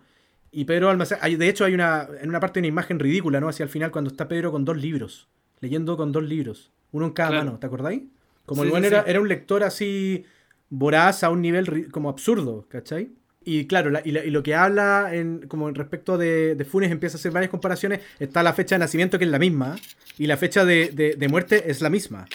y 0.57 0.67
Pedro 0.67 0.88
Almacén, 0.88 1.19
de 1.37 1.49
hecho 1.49 1.64
hay 1.64 1.75
una, 1.75 2.09
en 2.21 2.29
una 2.29 2.38
parte 2.38 2.61
una 2.61 2.69
imagen 2.69 3.01
ridícula, 3.01 3.40
¿no? 3.40 3.49
Hacia 3.49 3.64
el 3.64 3.69
final 3.69 3.90
cuando 3.90 4.11
está 4.11 4.29
Pedro 4.29 4.53
con 4.53 4.64
dos 4.64 4.77
libros, 4.77 5.29
leyendo 5.61 5.97
con 5.97 6.12
dos 6.12 6.23
libros, 6.23 6.71
uno 6.93 7.07
en 7.07 7.12
cada 7.12 7.33
mano, 7.33 7.59
¿te 7.59 7.67
acordáis? 7.67 8.03
Como 8.47 8.62
el 8.62 8.71
buen 8.71 8.85
era, 8.85 9.03
era, 9.03 9.21
un 9.21 9.27
lector 9.27 9.64
así 9.64 10.25
voraz 10.71 11.25
a 11.25 11.31
un 11.31 11.43
nivel 11.43 11.90
como 11.90 12.09
absurdo, 12.09 12.67
¿cachai? 12.69 13.11
Y 13.44 13.66
claro, 13.66 14.00
y, 14.04 14.11
lo 14.12 14.42
que 14.42 14.54
habla 14.54 15.14
en, 15.14 15.46
como 15.48 15.68
en 15.68 15.74
respecto 15.74 16.16
de, 16.16 16.54
de, 16.54 16.64
Funes 16.64 16.90
empieza 16.90 17.16
a 17.16 17.18
hacer 17.18 17.33
varias 17.33 17.50
comparaciones. 17.50 18.00
Está 18.18 18.42
la 18.42 18.52
fecha 18.52 18.76
de 18.76 18.80
nacimiento 18.80 19.18
que 19.18 19.24
es 19.24 19.30
la 19.30 19.38
misma 19.38 19.76
y 20.18 20.26
la 20.26 20.37
fecha 20.37 20.64
de, 20.64 20.88
de 20.90 21.28
muerte 21.28 21.70
es 21.70 21.80
la 21.80 21.90
misma. 21.90 22.26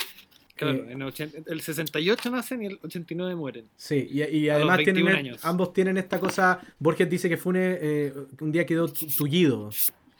Claro, 0.59 0.89
en 0.89 1.01
el, 1.45 1.61
68 1.61 2.31
nacen 2.31 2.61
y 2.61 2.65
el 2.65 2.79
89 2.83 3.33
mueren. 3.35 3.65
Sí, 3.77 4.09
y, 4.11 4.49
además 4.49 4.79
tienen, 4.79 5.37
ambos 5.43 5.71
tienen 5.71 5.97
esta 5.97 6.19
cosa. 6.19 6.59
Borges 6.79 7.09
dice 7.09 7.29
que 7.29 7.37
Fune 7.37 7.77
eh, 7.79 8.13
un 8.41 8.51
día 8.51 8.65
quedó 8.65 8.89
tullido, 8.89 9.69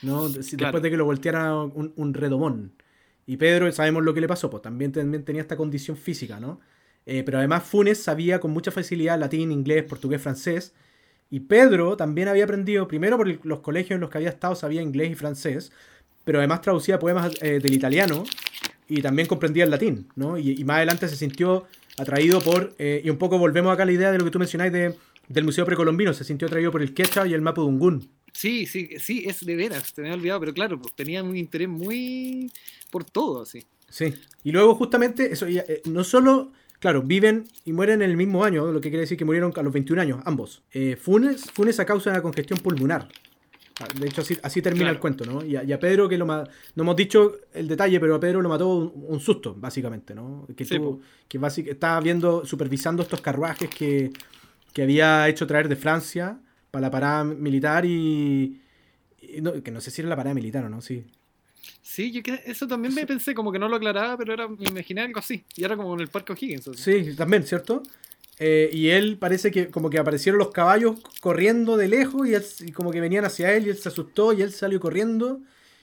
¿no? 0.01 0.29
Después 0.29 0.81
de 0.81 0.89
que 0.89 0.95
lo 0.95 1.03
volteara 1.03 1.61
un, 1.61 1.91
un, 1.93 2.13
redomón. 2.13 2.71
Y 3.27 3.35
Pedro, 3.35 3.69
sabemos 3.73 4.01
lo 4.05 4.13
que 4.13 4.21
le 4.21 4.29
pasó, 4.29 4.49
pues 4.49 4.63
también, 4.63 4.93
también 4.93 5.25
tenía 5.25 5.41
esta 5.41 5.57
condición 5.57 5.97
física, 5.97 6.39
¿no? 6.39 6.61
Eh, 7.09 7.23
pero 7.23 7.39
además 7.39 7.63
Funes 7.63 8.03
sabía 8.03 8.39
con 8.39 8.51
mucha 8.51 8.69
facilidad 8.69 9.19
latín, 9.19 9.51
inglés, 9.51 9.83
portugués, 9.83 10.21
francés. 10.21 10.73
Y 11.31 11.39
Pedro 11.39 11.97
también 11.97 12.27
había 12.27 12.43
aprendido, 12.43 12.87
primero 12.87 13.17
por 13.17 13.45
los 13.45 13.59
colegios 13.61 13.95
en 13.95 14.01
los 14.01 14.11
que 14.11 14.19
había 14.19 14.29
estado, 14.29 14.53
sabía 14.53 14.83
inglés 14.83 15.11
y 15.11 15.15
francés, 15.15 15.71
pero 16.23 16.37
además 16.37 16.61
traducía 16.61 16.99
poemas 16.99 17.33
eh, 17.41 17.59
del 17.59 17.73
italiano 17.73 18.23
y 18.87 19.01
también 19.01 19.27
comprendía 19.27 19.63
el 19.63 19.71
latín, 19.71 20.07
¿no? 20.15 20.37
Y, 20.37 20.63
más 20.63 20.77
adelante 20.77 21.07
se 21.07 21.15
sintió 21.15 21.65
atraído 21.97 22.41
por, 22.41 22.75
eh, 22.77 23.01
y 23.03 23.09
un 23.09 23.17
poco 23.17 23.39
volvemos 23.39 23.73
acá 23.73 23.83
a 23.83 23.85
la 23.87 23.91
idea 23.91 24.11
de 24.11 24.19
lo 24.19 24.25
que 24.25 24.31
tú 24.31 24.37
mencionáis 24.37 24.71
de, 24.71 24.95
del 25.27 25.43
Museo 25.43 25.65
Precolombino, 25.65 26.13
se 26.13 26.23
sintió 26.23 26.47
atraído 26.47 26.71
por 26.71 26.83
el 26.83 26.93
quechua 26.93 27.27
y 27.27 27.33
el 27.33 27.41
mapudungún. 27.41 28.07
Sí, 28.33 28.67
sí, 28.67 28.89
sí, 28.99 29.23
es 29.25 29.43
de 29.43 29.55
veras, 29.55 29.93
te 29.93 30.03
me 30.03 30.09
había 30.09 30.19
olvidado, 30.19 30.39
pero 30.41 30.53
claro, 30.53 30.79
pues 30.79 30.95
tenía 30.95 31.23
un 31.23 31.35
interés 31.35 31.69
muy 31.69 32.51
por 32.91 33.03
todo, 33.03 33.41
así. 33.41 33.65
Sí, 33.89 34.13
y 34.43 34.51
luego 34.51 34.75
justamente, 34.75 35.33
eso 35.33 35.47
eh, 35.47 35.81
no 35.85 36.03
solo, 36.03 36.51
claro, 36.79 37.01
viven 37.03 37.45
y 37.65 37.73
mueren 37.73 38.01
en 38.01 38.09
el 38.09 38.17
mismo 38.17 38.43
año, 38.43 38.71
lo 38.71 38.81
que 38.81 38.89
quiere 38.89 39.01
decir 39.01 39.17
que 39.17 39.25
murieron 39.25 39.53
a 39.55 39.61
los 39.61 39.73
21 39.73 40.01
años, 40.01 40.21
ambos. 40.25 40.63
Eh, 40.71 40.95
Funes, 40.95 41.51
Funes 41.51 41.79
a 41.79 41.85
causa 41.85 42.09
de 42.09 42.15
una 42.15 42.23
congestión 42.23 42.59
pulmonar. 42.59 43.07
Ah, 43.81 43.87
de 43.97 44.07
hecho, 44.07 44.21
así, 44.43 44.61
termina 44.61 44.89
el 44.89 44.99
cuento, 44.99 45.25
¿no? 45.25 45.43
Y 45.43 45.55
a, 45.55 45.79
Pedro, 45.79 46.09
que 46.09 46.17
lo 46.17 46.25
no 46.25 46.43
hemos 46.75 46.95
dicho 46.97 47.37
el 47.53 47.67
detalle, 47.67 47.99
pero 47.99 48.15
a 48.15 48.19
Pedro 48.19 48.41
lo 48.41 48.49
mató 48.49 48.67
un, 48.67 49.19
susto, 49.21 49.55
básicamente, 49.57 50.13
¿no? 50.13 50.45
Que, 50.55 50.65
que 50.65 51.39
estaba 51.69 52.01
viendo, 52.01 52.45
supervisando 52.45 53.03
estos 53.03 53.21
carruajes 53.21 53.69
que, 53.69 54.11
había 54.81 55.27
hecho 55.27 55.45
traer 55.45 55.67
de 55.67 55.75
Francia 55.75 56.39
para 56.71 56.83
la 56.83 56.91
parada 56.91 57.23
militar 57.25 57.85
y. 57.85 58.61
que 59.63 59.71
no 59.71 59.81
sé 59.81 59.91
si 59.91 60.01
era 60.01 60.09
la 60.09 60.15
parada 60.15 60.33
militar 60.33 60.63
o 60.65 60.69
no, 60.69 60.81
sí. 60.81 61.05
Sí, 61.81 62.11
yo 62.11 62.23
que 62.23 62.41
eso 62.45 62.67
también 62.67 62.93
me 62.93 63.05
pensé, 63.05 63.33
como 63.33 63.51
que 63.51 63.59
no 63.59 63.67
lo 63.67 63.77
aclaraba, 63.77 64.17
pero 64.17 64.33
era, 64.33 64.47
me 64.47 64.69
imaginé 64.69 65.01
algo 65.01 65.19
así. 65.19 65.43
Y 65.55 65.63
era 65.63 65.75
como 65.75 65.93
en 65.93 66.01
el 66.01 66.07
Parque 66.07 66.33
O'Higgins. 66.33 66.69
Sí, 66.75 67.15
también, 67.15 67.43
¿cierto? 67.43 67.83
Eh, 68.39 68.69
y 68.71 68.89
él 68.89 69.17
parece 69.17 69.51
que 69.51 69.67
como 69.67 69.89
que 69.89 69.99
aparecieron 69.99 70.39
los 70.39 70.51
caballos 70.51 70.95
corriendo 71.19 71.75
de 71.75 71.89
lejos 71.89 72.27
y, 72.61 72.71
como 72.71 72.91
que 72.91 73.01
venían 73.01 73.25
hacia 73.25 73.53
él 73.53 73.67
y 73.67 73.69
él 73.69 73.77
se 73.77 73.89
asustó 73.89 74.31
y 74.31 74.41
él 74.41 74.53
salió 74.53 74.79
corriendo 74.79 75.41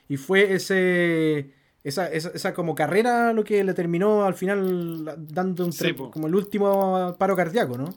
y 0.09 0.17
fue 0.17 0.55
ese 0.55 1.51
esa, 1.85 2.11
esa, 2.11 2.55
como 2.55 2.75
carrera 2.75 3.35
lo 3.35 3.45
que 3.45 3.63
le 3.63 3.75
terminó 3.75 4.25
al 4.25 4.35
final 4.35 5.05
dando 5.29 5.67
un 5.67 5.73
como 6.11 6.29
el 6.29 6.35
último 6.35 7.15
paro 7.19 7.37
cardíaco, 7.37 7.77
¿no? 7.77 7.95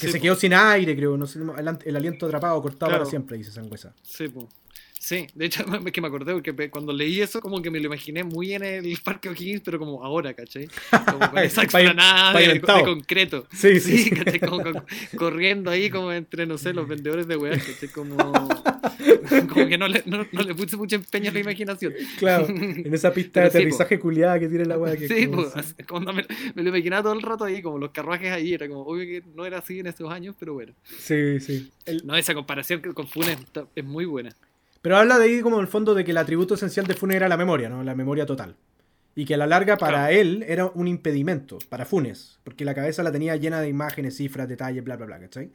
Que 0.00 0.08
se 0.08 0.20
quedó 0.20 0.34
sin 0.34 0.54
aire, 0.54 0.96
creo, 0.96 1.16
no 1.16 1.26
sé, 1.26 1.40
el, 1.84 1.96
aliento 1.96 2.26
atrapado, 2.26 2.60
cortado 2.62 2.90
para 2.90 3.04
siempre, 3.04 3.36
dice 3.36 3.52
Sangüesa. 3.52 3.92
Sí, 4.02 4.28
pues. 4.28 4.46
Sí, 5.04 5.26
de 5.34 5.44
hecho 5.44 5.62
es 5.86 5.92
que 5.92 6.00
me 6.00 6.06
acordé 6.06 6.32
porque 6.32 6.70
cuando 6.70 6.90
leí 6.90 7.20
eso 7.20 7.42
como 7.42 7.60
que 7.60 7.70
me 7.70 7.78
lo 7.78 7.88
imaginé 7.88 8.24
muy 8.24 8.54
en 8.54 8.64
el 8.64 8.96
Parque 9.04 9.28
O'Higgins, 9.28 9.60
pero 9.62 9.78
como 9.78 10.02
ahora, 10.02 10.32
¿cachai? 10.32 10.66
Como 11.04 11.30
con 11.30 11.38
esa 11.44 11.62
explanada 11.64 12.32
de, 12.40 12.54
de, 12.54 12.60
concreto. 12.62 13.46
Sí, 13.52 13.80
sí. 13.80 13.98
sí 13.98 14.10
¿cachai? 14.10 14.40
Como, 14.40 14.62
corriendo 15.18 15.70
ahí 15.70 15.90
como 15.90 16.10
entre, 16.10 16.46
no 16.46 16.56
sé, 16.56 16.72
los 16.72 16.88
vendedores 16.88 17.28
de 17.28 17.36
weas, 17.36 17.62
¿cachai? 17.62 17.90
Como... 17.90 18.16
como 18.16 19.68
que 19.68 19.76
no 19.76 19.88
le, 19.88 20.02
no, 20.06 20.26
no 20.32 20.42
le 20.42 20.54
puse 20.54 20.78
mucho 20.78 20.96
empeño 20.96 21.30
a 21.30 21.34
la 21.34 21.40
imaginación. 21.40 21.92
Claro, 22.18 22.46
en 22.48 22.94
esa 22.94 23.12
pista 23.12 23.40
de 23.40 23.48
Pero 23.48 23.52
sí, 23.52 23.58
aterrizaje 23.58 23.98
culiada 23.98 24.40
que 24.40 24.48
tiene 24.48 24.64
la 24.64 24.78
weá. 24.78 24.96
que 24.96 25.06
Sí, 25.06 25.26
como 25.26 25.50
pues, 25.50 25.74
cuando 25.86 26.14
me, 26.14 26.24
me 26.54 26.62
lo 26.62 26.70
imaginaba 26.70 27.02
todo 27.02 27.12
el 27.12 27.20
rato 27.20 27.44
ahí, 27.44 27.60
como 27.60 27.76
los 27.76 27.90
carruajes 27.90 28.32
ahí, 28.32 28.54
era 28.54 28.66
como, 28.68 28.80
obvio 28.86 29.04
que 29.04 29.22
no 29.34 29.44
era 29.44 29.58
así 29.58 29.80
en 29.80 29.86
esos 29.88 30.10
años, 30.10 30.34
pero 30.38 30.54
bueno. 30.54 30.72
Sí, 30.98 31.40
sí. 31.40 31.70
El- 31.84 32.06
No, 32.06 32.16
esa 32.16 32.32
comparación 32.32 32.80
que- 32.80 32.94
con 32.94 33.06
Funes 33.06 33.36
es 33.76 33.84
muy 33.84 34.06
buena. 34.06 34.34
Pero 34.84 34.98
habla 34.98 35.18
de 35.18 35.24
ahí 35.24 35.40
como 35.40 35.56
en 35.56 35.62
el 35.62 35.68
fondo 35.68 35.94
de 35.94 36.04
que 36.04 36.10
el 36.10 36.18
atributo 36.18 36.54
esencial 36.54 36.86
de 36.86 36.92
Funes 36.92 37.16
era 37.16 37.26
la 37.26 37.38
memoria, 37.38 37.70
¿no? 37.70 37.82
La 37.82 37.94
memoria 37.94 38.26
total. 38.26 38.54
Y 39.16 39.24
que 39.24 39.32
a 39.32 39.38
la 39.38 39.46
larga 39.46 39.78
para 39.78 40.08
Claro. 40.08 40.12
él 40.20 40.44
era 40.46 40.66
un 40.66 40.88
impedimento, 40.88 41.56
para 41.70 41.86
Funes, 41.86 42.38
porque 42.44 42.66
la 42.66 42.74
cabeza 42.74 43.02
la 43.02 43.10
tenía 43.10 43.34
llena 43.36 43.62
de 43.62 43.68
imágenes, 43.68 44.16
cifras, 44.18 44.46
detalles, 44.46 44.84
bla, 44.84 44.96
bla, 44.96 45.06
bla, 45.06 45.20
¿cachai? 45.20 45.50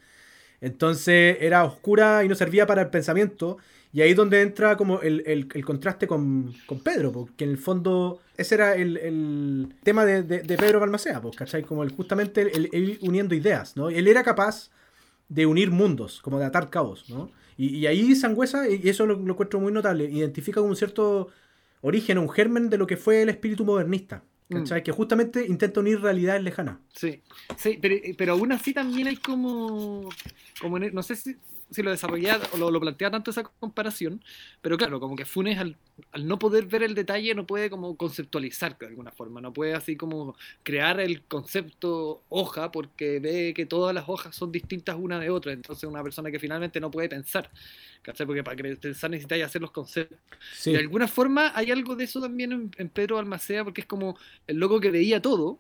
Entonces 0.61 1.37
era 1.41 1.63
oscura 1.63 2.23
y 2.23 2.27
no 2.27 2.35
servía 2.35 2.65
para 2.65 2.81
el 2.81 2.87
pensamiento. 2.89 3.57
Y 3.93 4.01
ahí 4.01 4.11
es 4.11 4.15
donde 4.17 4.41
entra 4.41 4.77
como 4.77 5.01
el, 5.01 5.23
el- 5.25 5.47
el 5.53 5.65
contraste 5.65 6.05
con, 6.07 6.53
con 6.65 6.79
Pedro, 6.79 7.11
porque 7.11 7.43
en 7.43 7.51
el 7.51 7.57
fondo 7.57 8.19
ese 8.37 8.55
era 8.55 8.75
el, 8.75 8.97
el 8.97 9.73
tema 9.83 10.05
de, 10.05 10.23
de- 10.23 10.41
de 10.41 10.57
Pedro 10.57 10.79
Balmacea, 10.79 11.21
¿cachai? 11.35 11.63
Como 11.63 11.83
el, 11.83 11.91
justamente 11.91 12.51
ir 12.73 12.99
uniendo 13.01 13.33
ideas, 13.35 13.75
¿no? 13.77 13.89
Él 13.89 14.07
era 14.07 14.23
capaz 14.23 14.69
de 15.27 15.45
unir 15.45 15.71
mundos, 15.71 16.21
como 16.21 16.39
de 16.39 16.45
atar 16.45 16.69
cabos, 16.69 17.09
¿no? 17.09 17.29
Y, 17.59 17.75
y 17.75 17.87
ahí 17.87 18.15
Sangüesa, 18.15 18.69
y 18.69 18.87
eso 18.87 19.05
lo, 19.05 19.15
lo 19.15 19.33
encuentro 19.33 19.59
muy 19.59 19.73
notable, 19.73 20.05
identifica 20.05 20.61
como 20.61 20.69
un 20.69 20.77
cierto 20.77 21.27
origen, 21.81 22.17
un 22.17 22.29
germen 22.29 22.69
de 22.69 22.77
lo 22.77 22.87
que 22.87 22.95
fue 22.95 23.21
el 23.21 23.27
espíritu 23.27 23.65
modernista, 23.65 24.23
¿cachai? 24.49 24.81
Que 24.81 24.93
justamente 24.93 25.45
intenta 25.45 25.81
unir 25.81 25.99
realidades 25.99 26.41
lejanas. 26.41 26.77
Sí, 26.93 27.21
sí, 27.57 27.77
pero, 27.81 27.95
pero 28.17 28.31
aún 28.31 28.53
así 28.53 28.73
también 28.73 29.09
hay 29.09 29.17
como, 29.17 30.07
como 30.61 30.79
no 30.79 31.03
sé 31.03 31.17
si, 31.17 31.35
si 31.71 31.83
lo 31.83 31.91
desarrollaba 31.91 32.47
o 32.53 32.57
lo, 32.57 32.71
lo 32.71 32.79
plantea 32.79 33.11
tanto 33.11 33.31
esa 33.31 33.43
comparación, 33.43 34.23
pero 34.61 34.77
claro, 34.77 34.99
como 34.99 35.15
que 35.15 35.25
Funes 35.25 35.57
al, 35.57 35.77
al 36.11 36.27
no 36.27 36.39
poder 36.39 36.65
ver 36.65 36.83
el 36.83 36.95
detalle 36.95 37.35
no 37.35 37.45
puede 37.45 37.69
como 37.69 37.95
conceptualizar 37.95 38.77
de 38.77 38.87
alguna 38.87 39.11
forma, 39.11 39.41
no 39.41 39.53
puede 39.53 39.75
así 39.75 39.95
como 39.95 40.35
crear 40.63 40.99
el 40.99 41.21
concepto 41.23 42.23
hoja 42.29 42.71
porque 42.71 43.19
ve 43.19 43.53
que 43.55 43.65
todas 43.65 43.93
las 43.93 44.09
hojas 44.09 44.35
son 44.35 44.51
distintas 44.51 44.95
una 44.97 45.19
de 45.19 45.29
otra, 45.29 45.53
entonces 45.53 45.83
una 45.83 46.03
persona 46.03 46.31
que 46.31 46.39
finalmente 46.39 46.79
no 46.79 46.89
puede 46.89 47.09
pensar, 47.09 47.49
¿cachai? 48.01 48.25
Porque 48.25 48.43
para 48.43 48.57
pensar 48.57 49.09
necesitáis 49.09 49.43
hacer 49.43 49.61
los 49.61 49.71
conceptos. 49.71 50.17
Sí, 50.53 50.71
De 50.71 50.79
alguna 50.79 51.07
forma 51.07 51.51
hay 51.55 51.71
algo 51.71 51.95
de 51.95 52.05
eso 52.05 52.19
también 52.19 52.51
en, 52.51 52.71
en 52.77 52.89
Pedro 52.89 53.19
Almacea, 53.19 53.63
porque 53.63 53.81
es 53.81 53.87
como 53.87 54.17
el 54.47 54.57
loco 54.57 54.79
que 54.79 54.91
veía 54.91 55.21
todo, 55.21 55.59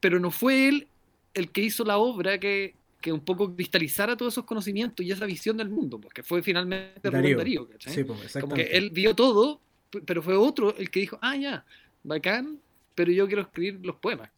pero 0.00 0.20
no 0.20 0.30
fue 0.30 0.68
él 0.68 0.88
el 1.34 1.50
que 1.50 1.60
hizo 1.62 1.84
la 1.84 1.98
obra 1.98 2.38
que, 2.38 2.74
que 3.06 3.12
un 3.12 3.20
poco 3.20 3.54
cristalizara 3.54 4.16
todos 4.16 4.34
esos 4.34 4.44
conocimientos 4.44 5.06
y 5.06 5.12
esa 5.12 5.26
visión 5.26 5.56
del 5.56 5.68
mundo, 5.68 6.00
porque 6.00 6.24
fue 6.24 6.42
finalmente 6.42 7.08
Rubén 7.08 7.36
Darío. 7.36 7.68
Sí, 7.78 8.02
pues, 8.02 8.36
como 8.40 8.56
que 8.56 8.64
él 8.64 8.90
vio 8.90 9.14
todo, 9.14 9.60
pero 10.04 10.22
fue 10.22 10.34
otro 10.34 10.76
el 10.76 10.90
que 10.90 10.98
dijo, 10.98 11.16
ah, 11.22 11.36
ya, 11.36 11.64
bacán, 12.02 12.58
pero 12.96 13.12
yo 13.12 13.28
quiero 13.28 13.42
escribir 13.42 13.78
los 13.86 13.94
poemas. 13.94 14.28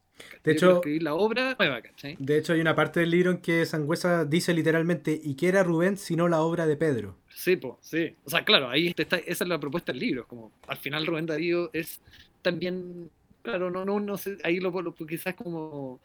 De 0.44 0.50
yo 0.50 0.52
hecho, 0.52 0.76
escribir 0.76 1.02
la 1.02 1.14
obra 1.14 1.56
nueva, 1.58 1.80
¿cachai? 1.80 2.16
de 2.18 2.36
hecho, 2.36 2.52
hay 2.52 2.60
una 2.60 2.74
parte 2.74 3.00
del 3.00 3.10
libro 3.10 3.30
en 3.30 3.38
que 3.38 3.64
Sangüesa 3.64 4.26
dice 4.26 4.52
literalmente, 4.52 5.18
¿y 5.24 5.34
qué 5.34 5.48
era 5.48 5.62
Rubén 5.62 5.96
sino 5.96 6.28
la 6.28 6.42
obra 6.42 6.66
de 6.66 6.76
Pedro? 6.76 7.16
Sí, 7.34 7.56
pues, 7.56 7.72
sí. 7.80 8.16
O 8.24 8.28
sea, 8.28 8.44
claro, 8.44 8.68
ahí 8.68 8.88
está, 8.94 9.16
esa 9.16 9.44
es 9.44 9.48
la 9.48 9.58
propuesta 9.58 9.92
del 9.92 10.00
libro. 10.02 10.26
Como 10.26 10.52
al 10.66 10.76
final 10.76 11.06
Rubén 11.06 11.24
Darío 11.24 11.70
es 11.72 12.02
también, 12.42 13.08
claro, 13.40 13.70
no, 13.70 13.86
no, 13.86 13.98
no 13.98 14.18
sé, 14.18 14.36
ahí 14.44 14.60
lo, 14.60 14.70
lo 14.82 14.94
quizás 14.94 15.34
como 15.36 16.00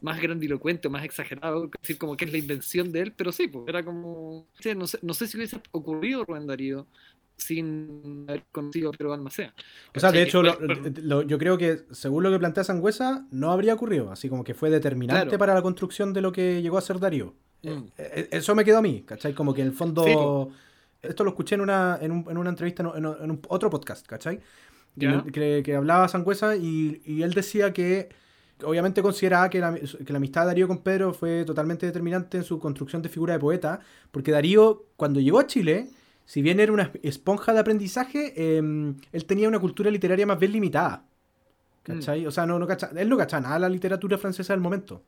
más 0.00 0.20
grandilocuente, 0.20 0.88
más 0.88 1.04
exagerado, 1.04 1.70
decir 1.80 1.98
como 1.98 2.16
que 2.16 2.26
es 2.26 2.32
la 2.32 2.38
invención 2.38 2.92
de 2.92 3.00
él, 3.00 3.12
pero 3.16 3.32
sí, 3.32 3.48
pues 3.48 3.64
era 3.66 3.82
como, 3.84 4.46
no 4.76 4.86
sé, 4.86 4.98
no 5.02 5.14
sé 5.14 5.26
si 5.26 5.36
hubiese 5.36 5.60
ocurrido 5.72 6.24
Rubén 6.24 6.46
Darío 6.46 6.86
sin 7.36 8.24
haber 8.28 8.44
conocido 8.50 8.88
a 8.88 8.92
Pedro 8.92 9.10
Balmacea. 9.10 9.52
O 9.94 10.00
sea, 10.00 10.10
de 10.10 10.22
hecho, 10.22 10.42
lo- 10.42 10.56
Pero- 10.58 10.80
lo- 11.02 11.22
yo 11.22 11.38
creo 11.38 11.58
que 11.58 11.80
según 11.90 12.22
lo 12.22 12.30
que 12.30 12.38
plantea 12.38 12.64
Sangüesa, 12.64 13.26
no 13.30 13.50
habría 13.52 13.74
ocurrido, 13.74 14.10
así 14.10 14.28
como 14.28 14.42
que 14.44 14.54
fue 14.54 14.70
determinante 14.70 15.24
Claro. 15.26 15.38
para 15.38 15.54
la 15.54 15.62
construcción 15.62 16.12
de 16.14 16.22
lo 16.22 16.32
que 16.32 16.62
llegó 16.62 16.78
a 16.78 16.80
ser 16.82 16.98
Darío. 16.98 17.34
Mm. 17.62 17.68
Eh, 17.68 17.82
eh, 17.98 18.28
Eso 18.32 18.54
me 18.54 18.64
quedó 18.64 18.78
a 18.78 18.82
mí, 18.82 19.02
¿cachai? 19.06 19.34
Como 19.34 19.52
que 19.52 19.60
en 19.62 19.66
el 19.68 19.72
fondo... 19.74 20.04
Sí, 20.52 20.56
esto 21.02 21.24
lo 21.24 21.30
escuché 21.30 21.54
en 21.56 21.60
una, 21.60 21.98
en, 22.00 22.10
un- 22.10 22.24
en 22.30 22.38
una 22.38 22.48
entrevista, 22.50 22.82
en, 22.96 23.40
otro 23.48 23.68
podcast, 23.70 24.06
¿cachai? 24.06 24.40
Que, 24.98 25.22
que- 25.30 25.62
que 25.62 25.74
hablaba 25.76 26.08
Sangüesa 26.08 26.56
y, 26.56 27.02
y 27.04 27.22
él 27.22 27.34
decía 27.34 27.72
que 27.74 28.08
obviamente 28.64 29.02
consideraba 29.02 29.48
que 29.50 29.60
la, 29.60 29.74
que 29.74 30.12
la 30.12 30.16
amistad 30.16 30.42
de 30.42 30.46
Darío 30.48 30.68
con 30.68 30.78
Pedro 30.78 31.12
fue 31.12 31.44
totalmente 31.44 31.86
determinante 31.86 32.38
en 32.38 32.44
su 32.44 32.58
construcción 32.58 33.02
de 33.02 33.08
figura 33.08 33.34
de 33.34 33.38
poeta, 33.40 33.80
porque 34.10 34.30
Darío, 34.32 34.84
cuando 34.96 35.20
llegó 35.20 35.38
a 35.38 35.46
Chile, 35.46 35.88
si 36.24 36.42
bien 36.42 36.58
era 36.60 36.72
una 36.72 36.90
esponja 37.02 37.52
de 37.52 37.60
aprendizaje, 37.60 38.32
eh, 38.36 38.58
él 39.12 39.24
tenía 39.26 39.48
una 39.48 39.58
cultura 39.60 39.90
literaria 39.90 40.26
más 40.26 40.38
bien 40.38 40.52
limitada. 40.52 41.04
¿Cachai? 41.82 42.26
O 42.26 42.32
sea, 42.32 42.46
no, 42.46 42.58
no 42.58 42.66
cacha- 42.66 42.90
él 42.96 43.08
no 43.08 43.16
cachaba 43.16 43.42
nada 43.42 43.58
la 43.60 43.68
literatura 43.68 44.18
francesa 44.18 44.52
del 44.52 44.60
momento. 44.60 45.02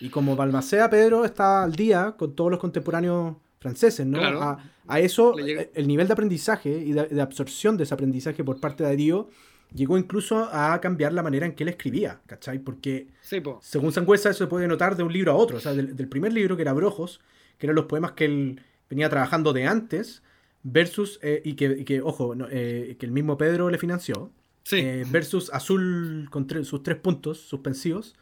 Y 0.00 0.10
como 0.10 0.36
Balmacea, 0.36 0.90
Pedro 0.90 1.24
está 1.24 1.62
al 1.62 1.74
día 1.74 2.14
con 2.18 2.34
todos 2.34 2.50
los 2.50 2.60
contemporáneos 2.60 3.36
franceses, 3.58 4.06
¿no? 4.06 4.18
Claro. 4.18 4.42
A, 4.42 4.58
a 4.86 5.00
eso, 5.00 5.34
el 5.38 5.86
nivel 5.88 6.06
de 6.06 6.12
aprendizaje 6.12 6.70
y 6.78 6.92
de, 6.92 7.06
de 7.06 7.20
absorción 7.22 7.76
de 7.78 7.84
ese 7.84 7.94
aprendizaje 7.94 8.44
por 8.44 8.60
parte 8.60 8.82
de 8.82 8.90
Darío 8.90 9.28
llegó 9.74 9.96
incluso 9.98 10.48
a 10.52 10.80
cambiar 10.80 11.12
la 11.12 11.22
manera 11.22 11.46
en 11.46 11.52
que 11.54 11.62
él 11.64 11.68
escribía, 11.68 12.20
¿cachai? 12.26 12.58
Porque 12.58 13.08
Sí, 13.20 13.42
según 13.60 13.92
Sangüesa 13.92 14.30
eso 14.30 14.44
se 14.44 14.48
puede 14.48 14.66
notar 14.68 14.96
de 14.96 15.02
un 15.02 15.12
libro 15.12 15.32
a 15.32 15.34
otro, 15.36 15.58
o 15.58 15.60
sea, 15.60 15.72
del, 15.72 15.96
del 15.96 16.08
primer 16.08 16.32
libro 16.32 16.56
que 16.56 16.62
era 16.62 16.72
Brojos, 16.72 17.20
que 17.58 17.66
eran 17.66 17.76
los 17.76 17.86
poemas 17.86 18.12
que 18.12 18.24
él 18.24 18.60
venía 18.88 19.08
trabajando 19.08 19.52
de 19.52 19.66
antes, 19.66 20.22
versus, 20.62 21.18
eh, 21.22 21.40
y, 21.44 21.54
que, 21.54 21.66
y 21.80 21.84
que, 21.84 22.00
ojo, 22.02 22.34
no, 22.34 22.46
eh, 22.50 22.96
que 22.98 23.06
el 23.06 23.12
mismo 23.12 23.38
Pedro 23.38 23.70
le 23.70 23.78
financió, 23.78 24.30
Sí. 24.64 24.76
eh, 24.78 25.04
versus 25.10 25.50
Azul 25.54 26.28
con 26.30 26.46
tre- 26.46 26.64
sus 26.64 26.82
tres 26.82 26.98
puntos 26.98 27.38
suspensivos, 27.40 28.14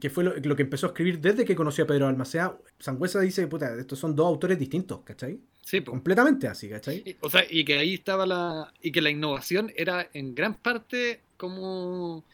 que 0.00 0.10
fue 0.10 0.24
lo, 0.24 0.34
lo 0.36 0.56
que 0.56 0.62
empezó 0.62 0.86
a 0.86 0.90
escribir 0.90 1.20
desde 1.20 1.44
que 1.44 1.54
conoció 1.56 1.84
a 1.84 1.86
Pedro 1.86 2.06
Almacea. 2.06 2.56
Sangüesa 2.78 3.20
dice, 3.20 3.46
puta, 3.46 3.74
estos 3.78 3.98
son 3.98 4.14
dos 4.14 4.26
autores 4.26 4.58
distintos, 4.58 5.00
¿cachai? 5.04 5.38
sí, 5.62 5.80
po. 5.80 5.90
Completamente 5.92 6.46
así, 6.48 6.68
¿cachai? 6.68 7.02
Y- 7.04 7.16
O 7.20 7.28
sea, 7.30 7.44
y 7.48 7.64
que 7.64 7.78
ahí 7.78 7.94
estaba 7.94 8.24
la. 8.26 8.72
Y 8.80 8.92
que 8.92 9.00
la 9.02 9.10
innovación 9.10 9.72
era 9.76 10.08
en 10.12 10.34
gran 10.34 10.54
parte 10.54 11.20
como 11.36 12.24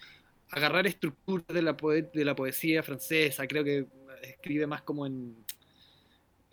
agarrar 0.50 0.86
estructuras 0.86 1.46
de 1.48 1.62
la, 1.62 1.76
poe- 1.76 2.10
de 2.12 2.24
la 2.24 2.36
poesía 2.36 2.82
francesa. 2.82 3.46
Creo 3.46 3.64
que 3.64 3.86
escribe 4.22 4.66
más 4.66 4.82
como 4.82 5.06
en. 5.06 5.34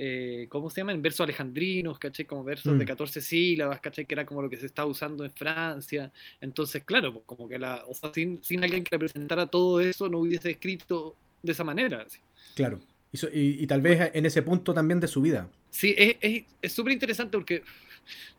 Eh, 0.01 0.47
¿Cómo 0.49 0.69
se 0.69 0.79
llama? 0.79 0.93
En 0.93 1.01
versos 1.01 1.25
alejandrinos, 1.25 1.99
¿cachai? 1.99 2.25
Como 2.25 2.43
versos 2.45 2.73
Mm. 2.73 2.79
de 2.79 2.85
14 2.85 3.19
sílabas, 3.21 3.81
¿cachai? 3.81 4.05
Que 4.05 4.13
era 4.15 4.25
como 4.25 4.41
lo 4.41 4.49
que 4.49 4.55
se 4.55 4.65
estaba 4.65 4.88
usando 4.89 5.25
en 5.25 5.31
Francia. 5.31 6.09
Entonces, 6.39 6.83
claro, 6.85 7.12
pues, 7.12 7.25
como 7.25 7.49
que 7.49 7.59
la. 7.59 7.83
O 7.85 7.93
sea, 7.93 8.09
sin, 8.13 8.41
sin 8.41 8.63
alguien 8.63 8.83
que 8.85 8.91
representara 8.91 9.45
todo 9.45 9.81
eso, 9.81 10.07
no 10.07 10.19
hubiese 10.19 10.51
escrito 10.51 11.15
de 11.43 11.51
esa 11.51 11.65
manera. 11.65 12.03
así. 12.07 12.19
Claro. 12.55 12.79
Y, 13.12 13.17
y- 13.39 13.63
y 13.63 13.67
tal 13.67 13.81
vez 13.81 14.12
en 14.13 14.25
ese 14.25 14.41
punto 14.41 14.73
también 14.73 14.99
de 15.01 15.07
su 15.07 15.21
vida. 15.21 15.49
Sí, 15.69 15.93
es 15.97 16.71
súper 16.71 16.93
interesante 16.93 17.38
porque 17.38 17.63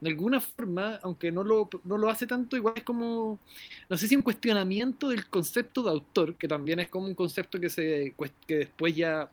de 0.01 0.09
alguna 0.11 0.41
forma, 0.41 0.99
aunque 1.03 1.31
no 1.31 1.45
lo, 1.45 1.69
no 1.85 1.99
lo 1.99 2.09
hace 2.09 2.27
tanto, 2.27 2.57
igual 2.57 2.75
es 2.77 2.83
como, 2.85 3.39
no 3.89 3.97
sé 3.97 4.09
si 4.09 4.17
un 4.17 4.23
cuestionamiento 4.23 5.09
del 5.11 5.27
concepto 5.27 5.83
de 5.83 5.91
autor, 5.91 6.35
que 6.37 6.49
también 6.49 6.81
es 6.81 6.89
como 6.89 7.07
un 7.07 7.15
concepto 7.15 7.61
que, 7.61 7.69
se, 7.69 8.15
que 8.47 8.57
después 8.57 8.95
ya, 8.97 9.31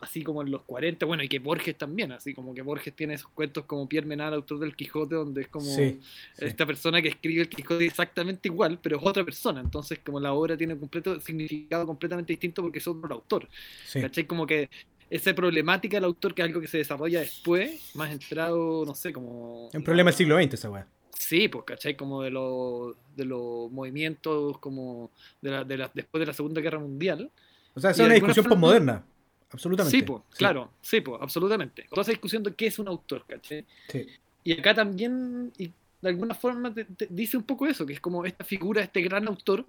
así 0.00 0.22
como 0.22 0.42
en 0.42 0.50
los 0.50 0.62
40, 0.62 1.06
bueno, 1.06 1.22
y 1.22 1.28
que 1.28 1.38
Borges 1.38 1.76
también, 1.76 2.12
así 2.12 2.34
como 2.34 2.54
que 2.54 2.62
Borges 2.62 2.94
tiene 2.94 3.14
esos 3.14 3.28
cuentos 3.30 3.64
como 3.64 3.88
Pierre 3.88 4.06
Menard, 4.06 4.34
autor 4.34 4.58
del 4.58 4.76
Quijote, 4.76 5.14
donde 5.14 5.42
es 5.42 5.48
como 5.48 5.64
Sí. 5.66 6.00
sí. 6.34 6.44
esta 6.44 6.66
persona 6.66 7.00
que 7.00 7.08
escribe 7.08 7.42
el 7.42 7.48
Quijote 7.48 7.86
exactamente 7.86 8.48
igual, 8.48 8.78
pero 8.82 8.98
es 8.98 9.02
otra 9.04 9.24
persona, 9.24 9.60
entonces 9.60 9.98
como 10.04 10.20
la 10.20 10.32
obra 10.34 10.56
tiene 10.56 10.76
completo 10.76 11.18
significado 11.20 11.86
completamente 11.86 12.32
distinto 12.32 12.62
porque 12.62 12.78
es 12.78 12.86
otro 12.86 13.12
autor. 13.14 13.48
sí. 13.86 14.00
¿Cachai? 14.00 14.26
Como 14.26 14.46
que 14.46 14.68
esa 15.08 15.34
problemática 15.34 15.96
del 15.98 16.04
autor, 16.04 16.34
que 16.34 16.42
es 16.42 16.48
algo 16.48 16.60
que 16.60 16.66
se 16.66 16.78
desarrolla 16.78 17.20
después, 17.20 17.92
más 17.94 18.10
entrado, 18.10 18.84
no 18.84 18.94
sé, 18.94 19.12
como... 19.12 19.68
Un 19.72 19.82
problema 19.84 20.10
del 20.10 20.16
siglo 20.18 20.36
XX 20.36 20.54
esa 20.54 20.70
weá. 20.70 20.86
Sí, 21.18 21.48
pues, 21.48 21.64
¿cachai? 21.64 21.96
Como 21.96 22.22
de 22.22 22.30
los 22.30 22.94
de 23.16 23.24
los 23.24 23.70
movimientos 23.72 24.58
como 24.58 25.10
de 25.40 25.50
la, 25.50 25.64
de 25.64 25.76
la- 25.78 25.90
después 25.94 26.20
de 26.20 26.26
la 26.26 26.32
Segunda 26.34 26.60
Guerra 26.60 26.78
Mundial. 26.78 27.30
O 27.74 27.80
sea, 27.80 27.90
esa 27.92 28.02
es 28.02 28.06
una 28.06 28.14
discusión 28.14 28.44
forma- 28.44 28.54
postmoderna. 28.60 29.04
Absolutamente. 29.50 29.96
Sí, 29.98 30.02
pues, 30.02 30.22
claro, 30.36 30.70
sí, 30.80 31.00
pues, 31.00 31.20
absolutamente. 31.22 31.86
Toda 31.90 32.02
esa 32.02 32.10
discusión 32.12 32.42
de 32.42 32.54
qué 32.54 32.66
es 32.66 32.78
un 32.78 32.88
autor, 32.88 33.24
¿cachai? 33.26 33.64
Sí. 33.88 34.06
Y 34.44 34.52
acá 34.58 34.74
también, 34.74 35.52
y 35.58 35.66
de 36.02 36.08
alguna 36.08 36.34
forma, 36.34 36.72
te- 36.74 36.84
te 36.84 37.06
dice 37.10 37.36
un 37.36 37.44
poco 37.44 37.66
eso, 37.66 37.86
que 37.86 37.92
es 37.94 38.00
como 38.00 38.24
esta 38.24 38.44
figura, 38.44 38.82
este 38.82 39.00
gran 39.02 39.26
autor, 39.28 39.64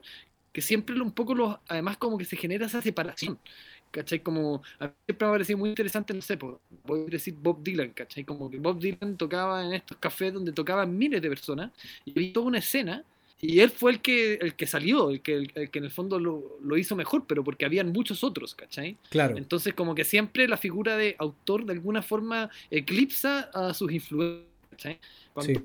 que 0.52 0.62
siempre 0.62 1.00
un 1.00 1.12
poco 1.12 1.36
los, 1.36 1.56
además 1.68 1.98
como 1.98 2.18
que 2.18 2.26
se 2.26 2.36
genera 2.36 2.66
esa 2.66 2.82
separación. 2.82 3.38
¿Cachai? 3.90 4.20
Como 4.20 4.62
a 4.80 4.88
mí 4.88 4.94
siempre 5.06 5.26
me 5.26 5.30
ha 5.30 5.34
parecido 5.36 5.58
muy 5.60 5.70
interesante, 5.70 6.14
no 6.14 6.22
sé, 6.22 6.38
voy 6.84 7.02
a 7.02 7.06
decir 7.06 7.34
Bob 7.42 7.64
Dylan, 7.64 7.92
¿cachai? 7.92 8.26
Como 8.26 8.50
que 8.52 8.58
Bob 8.58 8.80
Dylan 8.80 9.16
tocaba 9.16 9.64
en 9.66 9.74
estos 9.74 9.98
cafés 9.98 10.34
donde 10.34 10.52
tocaban 10.52 10.96
miles 10.98 11.22
de 11.22 11.30
personas 11.30 11.72
y 12.04 12.12
vi 12.12 12.34
toda 12.34 12.48
una 12.48 12.58
escena 12.58 13.04
y 13.40 13.60
él 13.60 13.70
fue 13.70 13.92
el 13.92 14.02
que, 14.02 14.36
el 14.36 14.56
que 14.56 14.66
salió, 14.66 15.10
el 15.10 15.22
que, 15.22 15.36
el, 15.36 15.52
el 15.56 15.70
que 15.70 15.80
en 15.80 15.86
el 15.86 15.92
fondo 15.92 16.20
lo, 16.20 16.58
lo 16.64 16.78
hizo 16.78 16.96
mejor, 16.96 17.26
pero 17.28 17.44
porque 17.44 17.66
habían 17.66 17.92
muchos 17.92 18.24
otros, 18.24 18.56
¿cachai? 18.56 18.98
Claro. 19.10 19.38
Entonces 19.38 19.74
como 19.74 19.94
que 19.94 20.04
siempre 20.04 20.48
la 20.48 20.58
figura 20.58 20.98
de 20.98 21.16
autor 21.20 21.66
de 21.66 21.74
alguna 21.74 22.02
forma 22.02 22.50
eclipsa 22.72 23.50
a 23.54 23.74
sus 23.74 23.92
influencias. 23.92 24.48
¿cachai? 24.70 25.00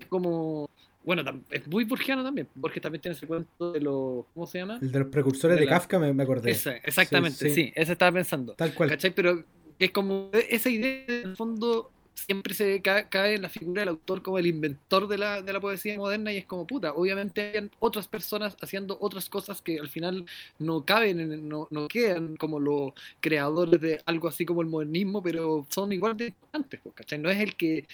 como 0.08 0.68
bueno, 1.04 1.22
es 1.50 1.66
muy 1.66 1.84
burgiano 1.84 2.22
también. 2.22 2.48
Borges 2.54 2.80
también 2.82 3.02
tiene 3.02 3.16
ese 3.16 3.26
cuento 3.26 3.72
de 3.72 3.80
los. 3.80 4.24
¿Cómo 4.34 4.46
se 4.46 4.58
llama? 4.58 4.78
El 4.80 4.92
de 4.92 5.00
los 5.00 5.08
precursores 5.08 5.58
de, 5.58 5.66
Kafka, 5.66 5.98
me, 5.98 6.22
acordé. 6.22 6.50
exactamente, 6.50 7.50
sí, 7.50 7.72
ese 7.74 7.92
estaba 7.92 8.12
pensando. 8.12 8.54
Tal 8.54 8.72
cual. 8.74 8.90
¿Cachai? 8.90 9.12
Pero 9.12 9.44
es 9.78 9.90
como 9.90 10.30
esa 10.32 10.70
idea, 10.70 11.04
en 11.08 11.30
el 11.30 11.36
fondo, 11.36 11.90
siempre 12.14 12.54
se 12.54 12.80
cae, 12.82 13.34
en 13.34 13.42
la 13.42 13.48
figura 13.48 13.82
del 13.82 13.90
autor 13.90 14.22
como 14.22 14.38
el 14.38 14.46
inventor 14.46 15.08
de 15.08 15.18
la, 15.18 15.42
de 15.42 15.52
la 15.52 15.60
poesía 15.60 15.96
moderna 15.96 16.32
y 16.32 16.38
es 16.38 16.46
como 16.46 16.66
puta. 16.66 16.92
Obviamente 16.92 17.58
hay 17.58 17.70
otras 17.78 18.08
personas 18.08 18.56
haciendo 18.60 18.96
otras 19.00 19.28
cosas 19.28 19.60
que 19.62 19.78
al 19.78 19.88
final 19.88 20.24
no 20.58 20.84
caben, 20.84 21.48
no, 21.48 21.68
no 21.70 21.88
quedan 21.88 22.36
como 22.36 22.60
los 22.60 22.92
creadores 23.20 23.80
de 23.80 24.00
algo 24.06 24.28
así 24.28 24.44
como 24.44 24.62
el 24.62 24.68
modernismo, 24.68 25.22
pero 25.22 25.66
son 25.70 25.92
igual 25.92 26.16
de 26.16 26.26
importantes, 26.26 26.80
pues, 26.82 26.94
¿cachai? 26.94 27.18
No 27.18 27.30
es 27.30 27.40
el 27.40 27.56
que, 27.56 27.86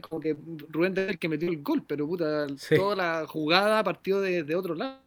como 0.00 0.20
que 0.20 0.36
Rubén 0.68 0.96
es 0.96 1.08
el 1.10 1.18
que 1.18 1.28
metió 1.28 1.48
el 1.48 1.62
gol, 1.62 1.84
pero 1.86 2.06
puta, 2.06 2.46
toda 2.76 2.96
la 2.96 3.26
jugada 3.26 3.82
partió 3.82 4.20
de, 4.20 4.42
de 4.44 4.54
otro 4.56 4.74
lado. 4.74 5.00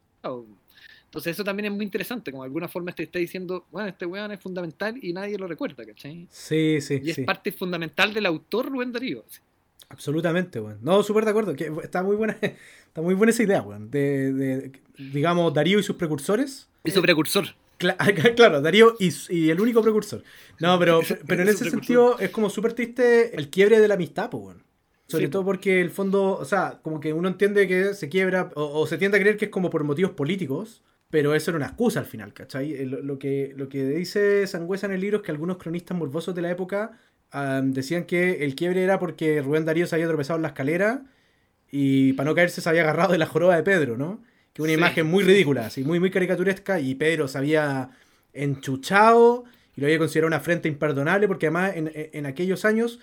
Entonces 1.05 1.33
eso 1.33 1.43
también 1.43 1.67
es 1.67 1.71
muy 1.71 1.85
interesante, 1.85 2.31
como 2.31 2.43
de 2.43 2.47
alguna 2.47 2.67
forma 2.67 2.91
te 2.91 3.03
está 3.03 3.19
diciendo, 3.19 3.65
bueno, 3.71 3.87
este 3.87 4.05
weón 4.05 4.31
es 4.31 4.39
fundamental 4.39 4.97
y 5.01 5.13
nadie 5.13 5.37
lo 5.37 5.47
recuerda, 5.47 5.85
¿cachai? 5.85 6.27
Sí, 6.29 6.81
sí. 6.81 6.99
Y 7.01 7.11
es 7.11 7.19
parte 7.19 7.51
fundamental 7.51 8.13
del 8.13 8.25
autor 8.25 8.69
Rubén 8.69 8.91
Darío. 8.91 9.23
Absolutamente, 9.89 10.59
weón. 10.59 10.79
No, 10.81 11.03
súper 11.03 11.25
de 11.25 11.31
acuerdo. 11.31 11.55
Que 11.55 11.71
está 11.83 12.03
muy 12.03 12.15
buena, 12.15 12.37
está 12.41 13.01
muy 13.01 13.13
buena 13.13 13.31
esa 13.31 13.43
idea, 13.43 13.61
weón. 13.61 13.89
De, 13.89 14.71
digamos, 14.97 15.53
Darío 15.53 15.79
y 15.79 15.83
sus 15.83 15.95
precursores. 15.95 16.67
Y 16.83 16.91
su 16.91 17.01
precursor. 17.01 17.45
claro, 18.35 18.61
Darío 18.61 18.95
y, 18.99 19.49
el 19.49 19.59
único 19.59 19.81
precursor. 19.81 20.23
No, 20.59 20.79
pero, 20.79 21.01
pero 21.27 21.43
en 21.43 21.49
ese 21.49 21.69
sentido 21.69 22.17
es 22.19 22.29
como 22.29 22.49
súper 22.49 22.73
triste 22.73 23.35
el 23.35 23.49
quiebre 23.49 23.79
de 23.79 23.87
la 23.87 23.95
amistad, 23.95 24.29
pues, 24.29 24.43
weón. 24.43 24.65
Sobre 25.07 25.27
todo 25.27 25.45
porque 25.45 25.81
el 25.81 25.91
fondo, 25.91 26.35
o 26.35 26.45
sea, 26.45 26.79
como 26.81 26.99
que 26.99 27.13
uno 27.13 27.27
entiende 27.27 27.67
que 27.67 27.93
se 27.93 28.09
quiebra 28.09 28.51
o, 28.55 28.81
o, 28.81 28.87
se 28.87 28.97
tiende 28.97 29.17
a 29.17 29.21
creer 29.21 29.37
que 29.37 29.45
es 29.45 29.51
como 29.51 29.69
por 29.69 29.83
motivos 29.83 30.13
políticos, 30.13 30.81
pero 31.15 31.33
eso 31.33 31.51
era 31.51 31.55
una 31.55 31.67
excusa 31.67 32.01
al 32.01 32.05
final, 32.05 32.33
¿cachai? 32.33 32.73
Eh, 32.73 32.85
lo, 32.85 33.17
que, 33.17 33.53
lo 33.55 33.69
que 33.69 33.85
dice 33.85 34.45
Sangüesa 34.47 34.87
en 34.87 34.91
el 34.91 34.99
libro 34.99 35.19
es 35.19 35.23
que 35.23 35.31
algunos 35.31 35.55
cronistas 35.55 35.97
morbosos 35.97 36.35
de 36.35 36.41
la 36.41 36.51
época 36.51 36.91
decían 37.63 38.03
que 38.03 38.43
el 38.43 38.53
quiebre 38.53 38.83
era 38.83 38.99
porque 38.99 39.41
Rubén 39.41 39.63
Darío 39.63 39.87
se 39.87 39.95
había 39.95 40.09
tropezado 40.09 40.35
en 40.35 40.41
la 40.41 40.49
escalera 40.49 41.05
y 41.71 42.11
para 42.13 42.27
no 42.27 42.35
caerse 42.35 42.59
se 42.59 42.67
había 42.67 42.81
agarrado 42.81 43.13
de 43.13 43.17
la 43.17 43.27
joroba 43.27 43.55
de 43.55 43.63
Pedro, 43.63 43.95
¿no? 43.95 44.21
Que 44.51 44.61
una 44.61 44.73
imagen 44.73 45.07
muy 45.07 45.23
ridícula, 45.23 45.67
así, 45.67 45.85
muy, 45.85 46.01
muy 46.01 46.11
caricaturesca, 46.11 46.81
y 46.81 46.95
Pedro 46.95 47.29
se 47.29 47.37
había 47.37 47.91
enchuchado 48.33 49.45
y 49.73 49.79
lo 49.79 49.87
había 49.87 49.97
considerado 49.97 50.27
una 50.27 50.37
afrenta 50.37 50.67
imperdonable 50.67 51.29
porque 51.29 51.45
además 51.45 51.77
en, 51.77 51.91
en 51.93 52.25
aquellos 52.25 52.65
años 52.65 52.99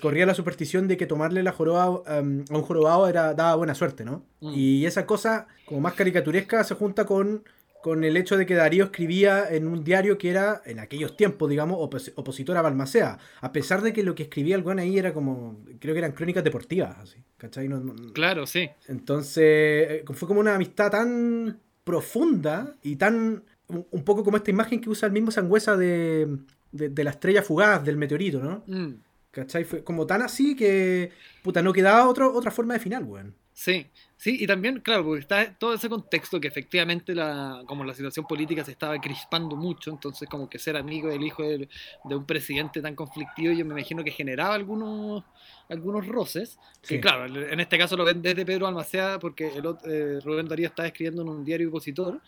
corría 0.00 0.26
la 0.26 0.34
superstición 0.34 0.86
de 0.88 0.96
que 0.96 1.06
tomarle 1.06 1.42
la 1.42 1.52
joroba 1.52 2.02
em, 2.06 2.44
a 2.50 2.56
un 2.56 2.62
jorobado 2.62 3.08
era, 3.08 3.34
daba 3.34 3.56
buena 3.56 3.74
suerte, 3.74 4.04
¿no? 4.04 4.24
Mm. 4.40 4.52
Y 4.54 4.86
esa 4.86 5.06
cosa, 5.06 5.48
como 5.64 5.80
más 5.80 5.94
caricaturesca, 5.94 6.62
se 6.62 6.74
junta 6.74 7.04
con, 7.04 7.42
con 7.82 8.04
el 8.04 8.16
hecho 8.16 8.36
de 8.36 8.46
que 8.46 8.54
Darío 8.54 8.84
escribía 8.86 9.48
en 9.48 9.66
un 9.66 9.84
diario 9.84 10.18
que 10.18 10.30
era, 10.30 10.62
en 10.66 10.78
aquellos 10.80 11.16
tiempos, 11.16 11.48
digamos, 11.48 11.78
opositor 11.80 12.56
a 12.56 12.62
Balmacea, 12.62 13.18
a 13.40 13.52
pesar 13.52 13.82
de 13.82 13.92
que 13.92 14.02
lo 14.02 14.14
que 14.14 14.24
escribía 14.24 14.56
el 14.56 14.62
buen 14.62 14.78
ahí 14.78 14.98
era 14.98 15.12
como, 15.12 15.64
creo 15.78 15.94
que 15.94 15.98
eran 15.98 16.12
crónicas 16.12 16.42
deportivas, 16.42 16.96
así, 16.98 17.18
¿cachai? 17.36 17.68
claro, 18.12 18.46
sí. 18.46 18.70
Entonces, 18.88 19.44
eh, 19.44 20.04
fue 20.14 20.26
como 20.26 20.40
una 20.40 20.56
amistad 20.56 20.90
tan 20.90 21.60
profunda 21.84 22.74
y 22.82 22.96
tan, 22.96 23.44
un, 23.68 24.04
poco 24.04 24.24
como 24.24 24.36
esta 24.36 24.50
imagen 24.50 24.80
que 24.80 24.90
usa 24.90 25.06
el 25.06 25.12
mismo 25.12 25.30
Sangüesa 25.30 25.76
de, 25.76 26.38
de, 26.72 27.04
la 27.04 27.10
estrella 27.10 27.42
fugaz, 27.42 27.84
del 27.84 27.96
meteorito, 27.96 28.40
¿no? 28.40 28.64
Mm. 28.66 28.94
¿Cachai? 29.36 29.64
Fue 29.64 29.84
como 29.84 30.06
tan 30.06 30.22
así 30.22 30.56
que, 30.56 31.10
puta, 31.42 31.60
no 31.60 31.74
quedaba 31.74 32.08
otro, 32.08 32.32
otra 32.32 32.50
forma 32.50 32.72
de 32.72 32.80
final, 32.80 33.04
weón. 33.04 33.34
Sí, 33.52 33.86
sí, 34.16 34.38
y 34.40 34.46
también, 34.46 34.80
claro, 34.80 35.04
porque 35.04 35.20
está 35.20 35.52
todo 35.58 35.74
ese 35.74 35.90
contexto 35.90 36.40
que 36.40 36.48
efectivamente 36.48 37.14
la, 37.14 37.62
como 37.66 37.84
la 37.84 37.92
situación 37.92 38.26
política 38.26 38.64
se 38.64 38.70
estaba 38.70 38.98
crispando 38.98 39.54
mucho, 39.54 39.90
entonces 39.90 40.26
como 40.26 40.48
que 40.48 40.58
ser 40.58 40.78
amigo 40.78 41.08
del 41.10 41.22
hijo 41.22 41.42
de, 41.42 41.68
un 42.04 42.24
presidente 42.24 42.80
tan 42.80 42.94
conflictivo, 42.94 43.52
yo 43.52 43.66
me 43.66 43.74
imagino 43.74 44.02
que 44.02 44.10
generaba 44.10 44.54
algunos, 44.54 45.22
algunos 45.68 46.06
roces, 46.06 46.58
que 46.80 46.98
claro, 46.98 47.26
en 47.26 47.60
este 47.60 47.76
caso 47.76 47.94
lo 47.94 48.04
ven 48.06 48.22
desde 48.22 48.46
Pedro 48.46 48.66
Almacea, 48.66 49.18
porque 49.18 49.48
el, 49.48 49.66
eh, 49.84 50.18
Rubén 50.24 50.48
Darío 50.48 50.68
estaba 50.68 50.88
escribiendo 50.88 51.20
en 51.20 51.28
un 51.28 51.44
diario 51.44 51.68
opositor, 51.68 52.22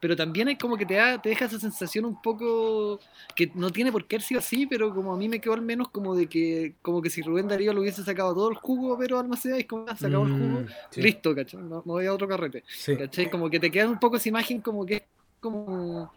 pero 0.00 0.16
también 0.16 0.48
hay 0.48 0.56
como 0.56 0.78
que 0.78 0.86
te, 0.86 0.94
da, 0.94 1.20
te 1.20 1.28
deja 1.28 1.44
esa 1.44 1.60
sensación 1.60 2.06
un 2.06 2.20
poco 2.20 2.98
que 3.36 3.52
no 3.54 3.70
tiene 3.70 3.92
por 3.92 4.06
qué 4.06 4.16
haber 4.16 4.26
sido 4.26 4.40
así, 4.40 4.66
pero 4.66 4.94
como 4.94 5.12
a 5.12 5.16
mí 5.16 5.28
me 5.28 5.40
quedó 5.40 5.52
al 5.52 5.62
menos 5.62 5.90
como 5.90 6.16
de 6.16 6.26
que 6.26 6.74
como 6.80 7.02
que 7.02 7.10
si 7.10 7.20
Rubén 7.20 7.48
Darío 7.48 7.74
lo 7.74 7.82
hubiese 7.82 8.02
sacado 8.02 8.34
todo 8.34 8.50
el 8.50 8.56
jugo, 8.56 8.96
pero 8.98 9.18
Almaceda 9.18 9.58
es 9.58 9.66
como, 9.66 9.84
ah, 9.86 9.96
sacado 9.96 10.24
el 10.24 10.32
jugo, 10.32 10.60
mm, 10.60 11.00
listo, 11.00 11.34
¿cachai? 11.34 11.60
Me 11.60 11.80
voy 11.84 12.06
a 12.06 12.14
otro 12.14 12.26
carrete, 12.26 12.64
¿cachai? 12.98 13.30
Como 13.30 13.50
que 13.50 13.60
te 13.60 13.70
queda 13.70 13.88
un 13.88 14.00
poco 14.00 14.16
esa 14.16 14.30
imagen 14.30 14.62
como 14.62 14.86
que 14.86 15.04
como, 15.38 16.10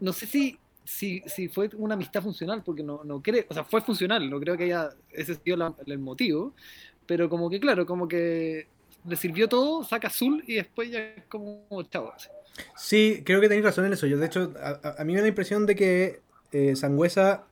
no, 0.00 0.12
sé 0.12 0.26
si 0.26 0.58
si, 0.84 1.22
si 1.26 1.48
fue 1.48 1.70
una 1.76 1.94
amistad 1.94 2.22
funcional, 2.22 2.62
porque 2.62 2.82
no, 2.82 3.02
no 3.04 3.22
creo, 3.22 3.44
o 3.48 3.54
sea, 3.54 3.64
fue 3.64 3.80
funcional, 3.80 4.28
no 4.28 4.40
creo 4.40 4.56
que 4.56 4.64
haya 4.64 4.90
ese 5.10 5.36
sido 5.36 5.74
el 5.86 5.98
motivo, 5.98 6.54
pero 7.06 7.30
como 7.30 7.48
que 7.48 7.60
claro, 7.60 7.86
como 7.86 8.06
que 8.06 8.66
le 9.06 9.16
sirvió 9.16 9.48
todo, 9.48 9.84
saca 9.84 10.08
azul 10.08 10.44
y 10.46 10.54
después 10.54 10.90
ya 10.90 11.00
es 11.00 11.24
como 11.26 11.64
chavo. 11.90 12.12
Sí, 12.76 13.22
creo 13.24 13.40
que 13.40 13.48
tenéis 13.48 13.64
razón 13.64 13.86
en 13.86 13.92
eso. 13.92 14.06
Yo, 14.06 14.18
de 14.18 14.26
hecho, 14.26 14.52
a, 14.60 15.04
mí 15.04 15.12
me 15.12 15.18
da 15.18 15.22
la 15.22 15.28
impresión 15.28 15.66
de 15.66 15.74
que 15.74 16.20
eh, 16.52 16.76
Sangüesa, 16.76 17.44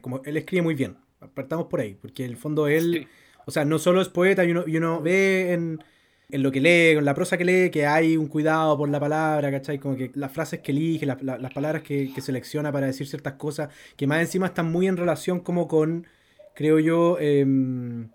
como 0.00 0.22
él 0.24 0.36
escribe 0.36 0.62
muy 0.62 0.74
bien. 0.74 0.96
Partamos 1.34 1.66
por 1.66 1.80
ahí, 1.80 1.94
porque 2.00 2.24
en 2.24 2.30
el 2.30 2.36
fondo 2.36 2.68
él, 2.68 3.08
o 3.46 3.50
sea, 3.50 3.64
no 3.64 3.78
solo 3.78 4.00
es 4.00 4.08
poeta, 4.08 4.44
y 4.44 4.52
uno, 4.52 5.00
ve 5.00 5.52
en, 5.52 5.80
lo 6.30 6.52
que 6.52 6.60
lee, 6.60 6.98
en 6.98 7.04
la 7.04 7.14
prosa 7.14 7.36
que 7.38 7.44
lee, 7.44 7.70
que 7.70 7.86
hay 7.86 8.16
un 8.16 8.28
cuidado 8.28 8.76
por 8.76 8.88
la 8.88 9.00
palabra, 9.00 9.50
¿cachai? 9.50 9.78
Como 9.78 9.96
que 9.96 10.10
las 10.14 10.32
frases 10.32 10.60
que 10.60 10.72
elige, 10.72 11.06
las 11.06 11.52
palabras 11.52 11.82
que, 11.82 12.12
selecciona 12.20 12.70
para 12.72 12.86
decir 12.86 13.06
ciertas 13.06 13.34
cosas, 13.34 13.70
que 13.96 14.06
más 14.06 14.20
encima 14.20 14.46
están 14.46 14.70
muy 14.70 14.86
en 14.86 14.96
relación 14.96 15.40
como 15.40 15.68
con, 15.68 16.06
creo 16.54 16.78
yo, 16.78 17.18
em, 17.18 18.10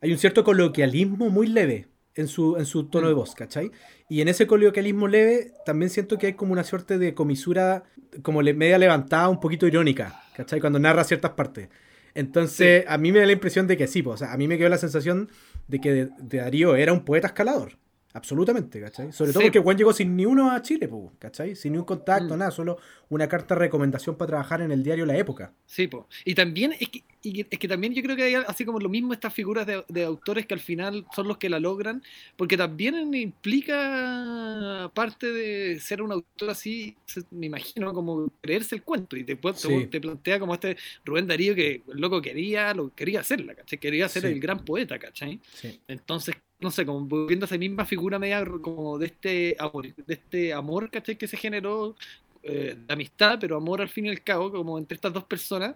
hay 0.00 0.12
un 0.12 0.18
cierto 0.18 0.44
coloquialismo 0.44 1.30
muy 1.30 1.46
leve 1.46 1.88
en 2.14 2.28
su, 2.28 2.56
en 2.56 2.66
su 2.66 2.84
tono 2.84 3.08
de 3.08 3.14
mm. 3.14 3.16
voz, 3.16 3.34
¿cachai? 3.34 3.70
Y 4.08 4.20
en 4.20 4.28
ese 4.28 4.46
coloquialismo 4.46 5.08
leve 5.08 5.52
también 5.64 5.90
siento 5.90 6.18
que 6.18 6.26
hay 6.26 6.32
como 6.34 6.52
una 6.52 6.64
suerte 6.64 6.98
de 6.98 7.14
comisura 7.14 7.84
como 8.22 8.42
media 8.42 8.78
levantada, 8.78 9.28
un 9.28 9.40
poquito 9.40 9.66
irónica, 9.66 10.22
¿cachai? 10.36 10.60
Cuando 10.60 10.78
narra 10.78 11.04
ciertas 11.04 11.32
partes. 11.32 11.68
Entonces, 12.14 12.84
a 12.86 12.96
mí 12.96 13.10
me 13.10 13.18
da 13.18 13.26
la 13.26 13.32
impresión 13.32 13.66
de 13.66 13.76
que 13.76 13.86
sí, 13.86 14.02
pues, 14.02 14.14
o 14.14 14.24
sea, 14.24 14.32
a 14.32 14.36
mí 14.36 14.46
me 14.46 14.56
quedó 14.56 14.68
la 14.68 14.78
sensación 14.78 15.30
de 15.66 15.80
que 15.80 16.08
Darío 16.18 16.76
era 16.76 16.92
un 16.92 17.04
poeta 17.04 17.28
escalador. 17.28 17.78
Absolutamente, 18.12 18.80
¿cachai? 18.80 19.12
Sobre 19.12 19.32
todo 19.32 19.42
porque 19.42 19.58
Juan 19.58 19.76
llegó 19.76 19.92
sin 19.92 20.14
ni 20.14 20.24
uno 20.24 20.52
a 20.52 20.62
Chile, 20.62 20.88
¿cachai? 21.18 21.56
Sin 21.56 21.72
ni 21.72 21.78
un 21.78 21.84
contacto, 21.84 22.36
mm. 22.36 22.38
nada, 22.38 22.52
solo 22.52 22.78
una 23.08 23.28
carta 23.28 23.56
de 23.56 23.58
recomendación 23.58 24.16
para 24.16 24.28
trabajar 24.28 24.62
en 24.62 24.70
el 24.70 24.84
diario 24.84 25.04
La 25.04 25.16
Época. 25.16 25.52
Sí, 25.66 25.88
pues. 25.88 26.04
Y 26.24 26.36
también, 26.36 26.74
es 26.78 26.90
que, 26.90 27.02
es 27.24 27.58
que 27.58 27.68
también 27.68 27.94
yo 27.94 28.02
creo 28.02 28.16
que 28.16 28.22
hay 28.22 28.34
así 28.34 28.64
como 28.64 28.78
lo 28.78 28.88
mismo 28.88 29.12
estas 29.12 29.32
figuras 29.32 29.66
de, 29.66 30.04
autores 30.04 30.46
que 30.46 30.54
al 30.54 30.60
final 30.60 31.06
son 31.14 31.26
los 31.28 31.38
que 31.38 31.48
la 31.48 31.58
logran, 31.58 32.02
porque 32.36 32.56
también 32.56 33.14
implica 33.14 34.90
parte 34.94 35.32
de 35.32 35.80
ser 35.80 36.02
un 36.02 36.12
autor 36.12 36.50
así, 36.50 36.96
me 37.30 37.46
imagino, 37.46 37.94
como 37.94 38.30
creerse 38.40 38.74
el 38.74 38.82
cuento. 38.82 39.16
Y 39.16 39.22
después 39.22 39.66
te, 39.90 40.00
plantea 40.00 40.38
como 40.38 40.54
este 40.54 40.76
Rubén 41.04 41.26
Darío 41.26 41.54
que 41.54 41.82
el 41.86 42.00
loco 42.00 42.20
quería, 42.20 42.74
lo 42.74 42.94
quería 42.94 43.20
hacerla, 43.20 43.54
¿cachai? 43.54 43.78
Quería 43.78 44.08
ser 44.08 44.26
el 44.26 44.38
gran 44.38 44.64
poeta, 44.64 44.98
¿cachai? 44.98 45.40
Entonces, 45.88 46.36
no 46.60 46.70
sé, 46.70 46.84
como 46.84 47.26
viendo 47.26 47.46
esa 47.46 47.56
misma 47.56 47.84
figura 47.86 48.18
media 48.18 48.44
como 48.60 48.98
de 48.98 49.06
este 49.06 49.56
amor, 49.58 49.94
de 49.94 50.14
este 50.14 50.52
amor, 50.52 50.90
¿cachai? 50.90 51.16
Que 51.16 51.28
se 51.28 51.36
generó 51.36 51.96
eh, 52.42 52.76
de 52.86 52.92
amistad, 52.92 53.38
pero 53.40 53.56
amor 53.56 53.80
al 53.80 53.88
fin 53.88 54.06
y 54.06 54.10
al 54.10 54.22
cabo, 54.22 54.52
como 54.52 54.76
entre 54.78 54.96
estas 54.96 55.12
dos 55.12 55.24
personas, 55.24 55.74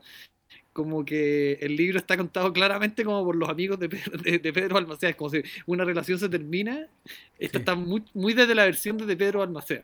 como 0.78 1.04
que 1.04 1.54
el 1.54 1.74
libro 1.74 1.98
está 1.98 2.16
contado 2.16 2.52
claramente 2.52 3.04
como 3.04 3.24
por 3.24 3.34
los 3.34 3.48
amigos 3.48 3.80
de 3.80 3.88
Pedro, 3.88 4.16
de, 4.16 4.52
Pedro 4.52 4.76
Almacea, 4.76 5.10
es 5.10 5.16
como 5.16 5.30
si 5.30 5.42
una 5.66 5.84
relación 5.84 6.20
se 6.20 6.28
termina, 6.28 6.86
esto 7.36 7.58
está 7.58 7.74
muy, 7.74 8.04
muy 8.14 8.32
desde 8.32 8.54
la 8.54 8.64
versión 8.64 8.96
de 8.96 9.16
Pedro 9.16 9.42
Almacea. 9.42 9.82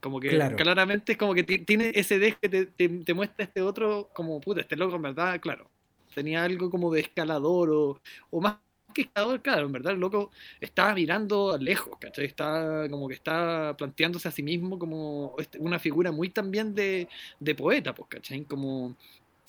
Como 0.00 0.18
que 0.18 0.36
claramente 0.56 1.12
es 1.12 1.18
como 1.18 1.32
que 1.32 1.44
tiene 1.44 1.92
ese 1.94 2.18
deje 2.18 2.38
que 2.42 2.48
te, 2.48 2.66
te, 2.66 3.14
muestra 3.14 3.44
este 3.44 3.62
otro, 3.62 4.10
como 4.12 4.40
puta, 4.40 4.62
este 4.62 4.74
loco 4.74 4.96
en 4.96 5.02
verdad, 5.02 5.40
claro, 5.40 5.70
tenía 6.12 6.42
algo 6.42 6.70
como 6.70 6.92
de 6.92 7.02
escalador 7.02 7.70
o, 7.70 8.00
o 8.30 8.40
más 8.40 8.56
que 8.92 9.08
claro, 9.08 9.66
en 9.66 9.72
verdad 9.72 9.92
el 9.92 10.00
loco 10.00 10.32
estaba 10.60 10.92
mirando 10.92 11.56
lejos, 11.56 11.96
¿cachai? 12.00 12.24
Está 12.24 12.88
como 12.90 13.06
que 13.06 13.14
está 13.14 13.76
planteándose 13.78 14.26
a 14.26 14.32
sí 14.32 14.42
mismo 14.42 14.76
como 14.76 15.36
este, 15.38 15.58
una 15.60 15.78
figura 15.78 16.10
muy 16.10 16.30
también 16.30 16.74
de, 16.74 17.08
de 17.38 17.54
poeta, 17.54 17.94
pues, 17.94 18.08
¿cachai? 18.08 18.44
Como, 18.44 18.96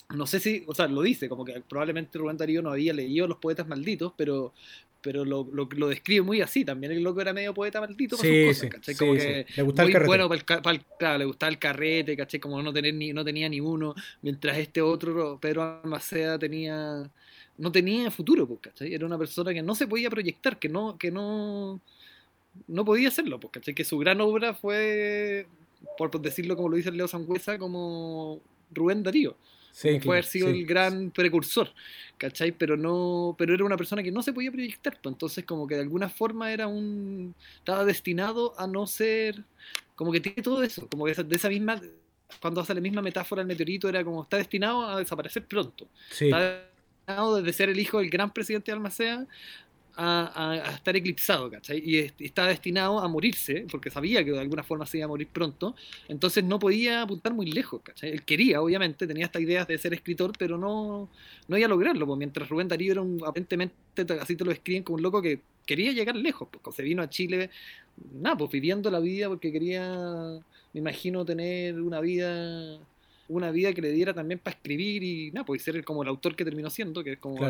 no 0.09 0.27
sé 0.27 0.39
si, 0.39 0.63
o 0.67 0.75
sea, 0.75 0.87
lo 0.87 1.01
dice, 1.01 1.29
como 1.29 1.45
que 1.45 1.61
probablemente 1.61 2.17
Rubén 2.17 2.37
Darío 2.37 2.61
no 2.61 2.71
había 2.71 2.93
leído 2.93 3.27
Los 3.27 3.37
Poetas 3.37 3.67
Malditos, 3.67 4.13
pero, 4.15 4.53
pero 5.01 5.25
lo, 5.25 5.47
lo, 5.51 5.67
lo, 5.75 5.87
describe 5.89 6.23
muy 6.23 6.41
así. 6.41 6.63
También 6.63 6.93
el 6.93 7.03
loco 7.03 7.21
era 7.21 7.33
medio 7.33 7.53
poeta 7.53 7.81
maldito 7.81 8.15
para 8.17 8.29
sus 8.29 8.47
cosas, 8.47 8.69
¿cachai? 8.69 8.95
Como 8.95 9.13
que 9.13 9.45
le 9.55 9.63
gustaba 9.63 9.87
muy 9.87 9.95
el 9.95 10.05
bueno 10.05 10.29
para 10.29 10.71
el, 10.71 10.81
claro, 10.97 11.17
le 11.17 11.25
gustaba 11.25 11.51
el 11.51 11.59
carrete, 11.59 12.15
¿cachai? 12.15 12.39
Como 12.39 12.61
no 12.61 12.71
tener 12.71 12.93
ni, 12.93 13.11
no 13.11 13.25
tenía 13.25 13.49
ni 13.49 13.59
uno, 13.59 13.93
mientras 14.21 14.57
este 14.57 14.81
otro, 14.81 15.37
Pedro 15.41 15.81
Almaceda, 15.83 16.39
tenía 16.39 17.09
no 17.57 17.71
tenía 17.71 18.09
futuro, 18.11 18.47
pues, 18.47 18.61
¿cachai? 18.61 18.93
Era 18.93 19.05
una 19.05 19.17
persona 19.17 19.53
que 19.53 19.61
no 19.61 19.75
se 19.75 19.87
podía 19.87 20.09
proyectar, 20.09 20.57
que 20.57 20.69
no, 20.69 20.97
que 20.97 21.11
no, 21.11 21.79
no 22.67 22.85
podía 22.85 23.09
hacerlo, 23.09 23.39
pues, 23.39 23.51
¿cachai? 23.51 23.75
Que 23.75 23.83
su 23.83 23.97
gran 23.97 24.21
obra 24.21 24.53
fue, 24.53 25.47
por 25.97 26.19
decirlo 26.21 26.55
como 26.55 26.69
lo 26.69 26.77
dice 26.77 26.91
Leo 26.91 27.07
Sangüesa, 27.07 27.57
como 27.57 28.41
Rubén 28.71 29.03
Darío. 29.03 29.35
Sí, 29.73 29.99
puede 29.99 30.19
haber 30.19 30.25
sido 30.25 30.49
el 30.49 30.67
gran 30.67 31.09
precursor, 31.09 31.73
¿cachai? 32.19 32.51
Pero 32.51 32.77
no, 32.77 33.35
pero 33.39 33.55
era 33.55 33.65
una 33.65 33.75
persona 33.75 34.03
que 34.03 34.11
no 34.11 34.21
se 34.21 34.31
podía 34.31 34.51
proyectar, 34.51 34.99
pues, 35.01 35.13
entonces 35.13 35.43
como 35.45 35.67
que 35.67 35.73
de 35.73 35.81
alguna 35.81 36.09
forma 36.09 36.53
era 36.53 36.67
un, 36.67 37.33
estaba 37.55 37.83
destinado 37.83 38.53
a 38.59 38.67
no 38.67 38.85
ser, 38.85 39.43
como 39.95 40.11
que 40.11 40.19
tiene 40.19 40.43
todo 40.43 40.61
eso, 40.61 40.87
como 40.87 41.05
que 41.05 41.15
de 41.15 41.35
esa 41.35 41.49
misma, 41.49 41.81
cuando 42.39 42.61
hace 42.61 42.75
la 42.75 42.81
misma 42.81 43.01
metáfora 43.01 43.41
el 43.41 43.47
meteorito, 43.47 43.89
era 43.89 44.03
como 44.03 44.21
está 44.21 44.37
destinado 44.37 44.87
a 44.87 44.99
desaparecer 44.99 45.47
pronto. 45.47 45.87
Está 46.11 46.67
destinado 47.07 47.37
desde 47.37 47.53
ser 47.53 47.69
el 47.69 47.79
hijo 47.79 47.97
del 47.97 48.11
gran 48.11 48.31
presidente 48.31 48.71
de 48.71 48.75
Almacea 48.75 49.25
a, 49.95 50.71
estar 50.75 50.95
eclipsado, 50.95 51.49
¿cachai? 51.49 51.79
Y, 51.79 52.25
estaba 52.25 52.49
destinado 52.49 52.99
a 52.99 53.07
morirse, 53.07 53.65
porque 53.69 53.89
sabía 53.89 54.23
que 54.23 54.31
de 54.31 54.39
alguna 54.39 54.63
forma 54.63 54.85
se 54.85 54.97
iba 54.97 55.05
a 55.05 55.07
morir 55.07 55.27
pronto, 55.27 55.75
entonces 56.07 56.43
no 56.43 56.59
podía 56.59 57.01
apuntar 57.01 57.33
muy 57.33 57.51
lejos, 57.51 57.81
¿cachai? 57.81 58.11
Él 58.11 58.23
quería, 58.23 58.61
obviamente, 58.61 59.07
tenía 59.07 59.25
estas 59.25 59.41
ideas 59.41 59.67
de 59.67 59.77
ser 59.77 59.93
escritor, 59.93 60.33
pero 60.37 60.57
no, 60.57 61.09
no 61.47 61.57
iba 61.57 61.65
a 61.65 61.69
lograrlo, 61.69 62.05
pues 62.05 62.17
mientras 62.17 62.49
Rubén 62.49 62.67
Darío 62.67 62.91
era 62.93 63.01
un, 63.01 63.21
aparentemente, 63.25 63.75
así 64.19 64.35
te 64.35 64.45
lo 64.45 64.51
escriben 64.51 64.83
como 64.83 64.97
un 64.97 65.03
loco 65.03 65.21
que 65.21 65.41
quería 65.65 65.91
llegar 65.91 66.15
lejos, 66.15 66.47
pues 66.51 66.75
se 66.75 66.83
vino 66.83 67.01
a 67.01 67.09
Chile, 67.09 67.49
nada, 68.13 68.37
pues 68.37 68.51
viviendo 68.51 68.89
la 68.91 68.99
vida 68.99 69.29
porque 69.29 69.51
quería, 69.51 70.39
me 70.73 70.79
imagino, 70.79 71.25
tener 71.25 71.79
una 71.81 72.01
vida 72.01 72.79
una 73.27 73.51
vida 73.51 73.73
que 73.73 73.81
le 73.81 73.91
diera 73.91 74.13
también 74.13 74.39
para 74.39 74.55
escribir 74.55 75.03
y 75.03 75.31
nada, 75.31 75.45
pues 75.45 75.61
ser 75.63 75.83
como 75.83 76.03
el 76.03 76.09
autor 76.09 76.35
que 76.35 76.43
terminó 76.43 76.69
siendo, 76.69 77.03
que 77.03 77.13
es 77.13 77.19
como 77.19 77.45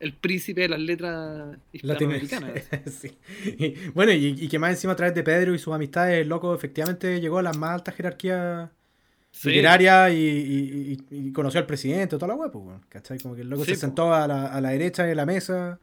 el, 0.00 0.12
príncipe 0.14 0.62
de 0.62 0.68
las 0.68 0.80
letras 0.80 1.56
hispanoamericanas. 1.72 2.64
sí. 3.00 3.14
bueno, 3.94 4.12
y, 4.12 4.48
que 4.48 4.58
más 4.58 4.70
encima 4.70 4.94
a 4.94 4.96
través 4.96 5.14
de 5.14 5.22
Pedro 5.22 5.54
y 5.54 5.58
sus 5.58 5.74
amistades, 5.74 6.20
el 6.20 6.28
loco 6.28 6.54
efectivamente 6.54 7.20
llegó 7.20 7.38
a 7.38 7.42
las 7.42 7.56
más 7.56 7.74
altas 7.74 7.94
jerarquías 7.94 8.70
literarias 9.44 10.12
y, 10.12 11.32
conoció 11.32 11.60
al 11.60 11.66
presidente, 11.66 12.16
toda 12.16 12.28
la 12.28 12.34
web, 12.34 12.50
pues, 12.50 12.80
¿cachai? 12.88 13.18
Como 13.18 13.34
que 13.34 13.42
el 13.42 13.50
loco 13.50 13.64
se 13.64 13.76
sentó 13.76 14.14
a 14.14 14.26
la, 14.26 14.46
a 14.46 14.60
la 14.60 14.70
derecha 14.70 15.04
de 15.04 15.14
la 15.14 15.26
mesa 15.26 15.78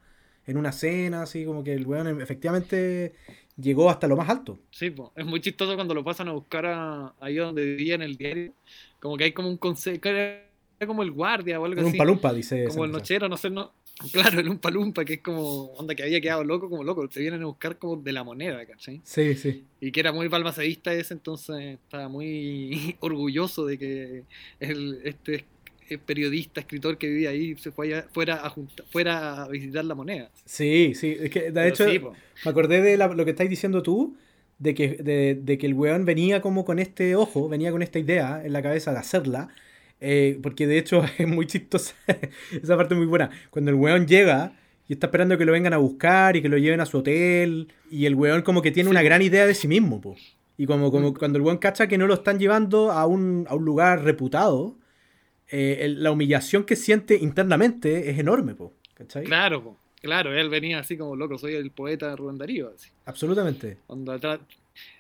en 0.48 0.58
una 0.58 0.72
cena, 0.72 1.24
así 1.24 1.46
como 1.46 1.64
que 1.64 1.74
el 1.74 1.86
weón 1.86 2.22
efectivamente 2.22 3.14
llegó 3.58 3.90
hasta 3.90 4.08
lo 4.08 4.16
más 4.16 4.30
alto. 4.30 4.60
Sí, 4.72 4.90
pues, 4.90 5.10
es 5.16 5.26
muy 5.26 5.42
chistoso 5.42 5.76
cuando 5.76 5.94
lo 5.94 6.04
pasan 6.04 6.28
a 6.28 6.34
buscar 6.34 6.66
a, 6.66 7.14
ahí 7.20 7.36
donde 7.36 7.64
vivía 7.66 7.96
en 7.96 8.02
el 8.02 8.18
diario 8.18 8.54
como 9.06 9.18
que 9.18 9.26
hay 9.26 9.34
como 9.34 9.50
un 9.50 9.58
consejo, 9.58 10.00
era 10.04 10.42
como 10.88 11.04
el 11.04 11.12
guardia 11.12 11.60
o 11.60 11.66
algo 11.66 11.80
así. 11.80 11.92
Un 11.92 11.96
palumpa, 11.98 12.34
dice. 12.34 12.66
Como 12.70 12.86
el 12.86 12.92
nochero, 12.92 13.30
no 13.30 13.38
sé, 13.38 13.52
no. 13.52 13.72
Claro, 14.12 14.40
el 14.40 14.50
un 14.50 14.58
palumpa, 14.58 15.06
que 15.06 15.14
es 15.14 15.22
como 15.22 15.66
onda 15.74 15.94
que 15.94 16.02
había 16.02 16.20
quedado 16.20 16.44
loco, 16.44 16.72
como 16.72 16.84
loco. 16.84 17.08
Se 17.12 17.20
vienen 17.20 17.44
a 17.44 17.46
buscar 17.46 17.78
como 17.78 17.98
de 17.98 18.12
la 18.12 18.24
moneda, 18.24 18.66
¿cachai? 18.66 19.02
Sí, 19.04 19.36
sí. 19.36 19.64
Y 19.80 19.92
que 19.92 20.00
era 20.00 20.12
muy 20.12 20.28
palmaceísta 20.28 20.92
ese, 20.92 21.14
entonces 21.14 21.78
estaba 21.84 22.10
muy 22.10 22.98
orgulloso 23.00 23.68
de 23.68 23.78
que 23.78 24.24
el, 24.60 25.00
este 25.04 25.46
periodista, 26.04 26.62
escritor 26.62 26.98
que 26.98 27.08
vivía 27.08 27.30
ahí 27.30 27.56
se 27.58 27.72
fuera, 27.72 28.08
fuera, 28.12 28.38
a, 28.38 28.56
fuera 28.90 29.44
a 29.44 29.48
visitar 29.48 29.86
la 29.86 29.94
moneda. 29.94 30.32
Sí, 30.46 30.94
sí. 30.96 31.16
Es 31.20 31.30
que 31.30 31.52
de 31.52 31.68
hecho, 31.68 31.86
me 31.86 32.50
acordé 32.52 32.82
de 32.82 32.98
lo 32.98 33.24
que 33.24 33.32
estáis 33.32 33.52
diciendo 33.52 33.84
tú 33.84 34.18
de 34.58 34.74
que, 34.74 35.38
de, 35.44 35.58
que 35.58 35.66
el 35.66 35.74
weón 35.74 36.06
venía 36.06 36.42
como 36.42 36.66
con 36.66 36.80
este 36.80 37.16
ojo, 37.16 37.50
venía 37.50 37.72
con 37.72 37.82
esta 37.82 38.00
idea 38.00 38.42
en 38.44 38.54
la 38.54 38.62
cabeza 38.62 38.92
de 38.92 39.00
hacerla. 39.00 39.50
Eh, 40.02 40.40
porque 40.44 40.68
de 40.68 40.78
hecho 40.78 41.04
es 41.18 41.28
muy 41.28 41.48
chistosa, 41.48 41.96
esa 42.52 42.78
parte 42.78 42.94
es 42.94 42.98
muy 42.98 43.08
buena. 43.08 43.30
Cuando 43.50 43.72
el 43.72 43.76
weón 43.76 44.08
llega 44.08 44.54
y 44.88 44.94
está 44.94 45.08
esperando 45.08 45.38
que 45.38 45.46
lo 45.46 45.52
vengan 45.52 45.74
a 45.74 45.78
buscar 45.78 46.36
y 46.36 46.42
que 46.42 46.50
lo 46.50 46.58
lleven 46.58 46.80
a 46.80 46.86
su 46.86 47.00
hotel, 47.00 47.70
y 47.90 48.06
el 48.06 48.16
weón 48.16 48.42
como 48.44 48.62
que 48.62 48.72
tiene 48.72 48.90
una 48.90 49.02
gran 49.02 49.22
idea 49.22 49.46
de 49.46 49.56
sí 49.56 49.68
mismo, 49.68 50.02
po. 50.02 50.16
Y 50.58 50.68
como, 50.68 50.92
como 50.92 51.12
mm. 51.12 51.16
cuando 51.16 51.38
el 51.38 51.44
weón 51.44 51.58
cacha 51.58 51.88
que 51.88 51.98
no 51.98 52.08
lo 52.08 52.14
están 52.14 52.40
llevando 52.40 52.92
a 52.92 53.06
un, 53.06 53.46
a 53.50 53.56
un 53.56 53.66
lugar 53.66 54.04
reputado, 54.04 54.78
eh, 55.50 55.94
la 55.98 56.12
humillación 56.12 56.64
que 56.64 56.76
siente 56.76 57.16
internamente 57.16 58.10
es 58.10 58.20
enorme, 58.20 58.56
po. 58.56 58.74
¿Cachai? 58.94 59.26
Claro, 59.26 59.64
po. 59.64 59.78
Claro, 60.06 60.32
él 60.38 60.50
venía 60.50 60.78
así 60.78 60.96
como 60.98 61.16
loco, 61.16 61.36
soy 61.40 61.56
el 61.56 61.72
poeta 61.72 62.16
Rubén 62.16 62.38
Darío. 62.38 62.72
Así. 62.76 62.92
Absolutamente. 63.06 63.80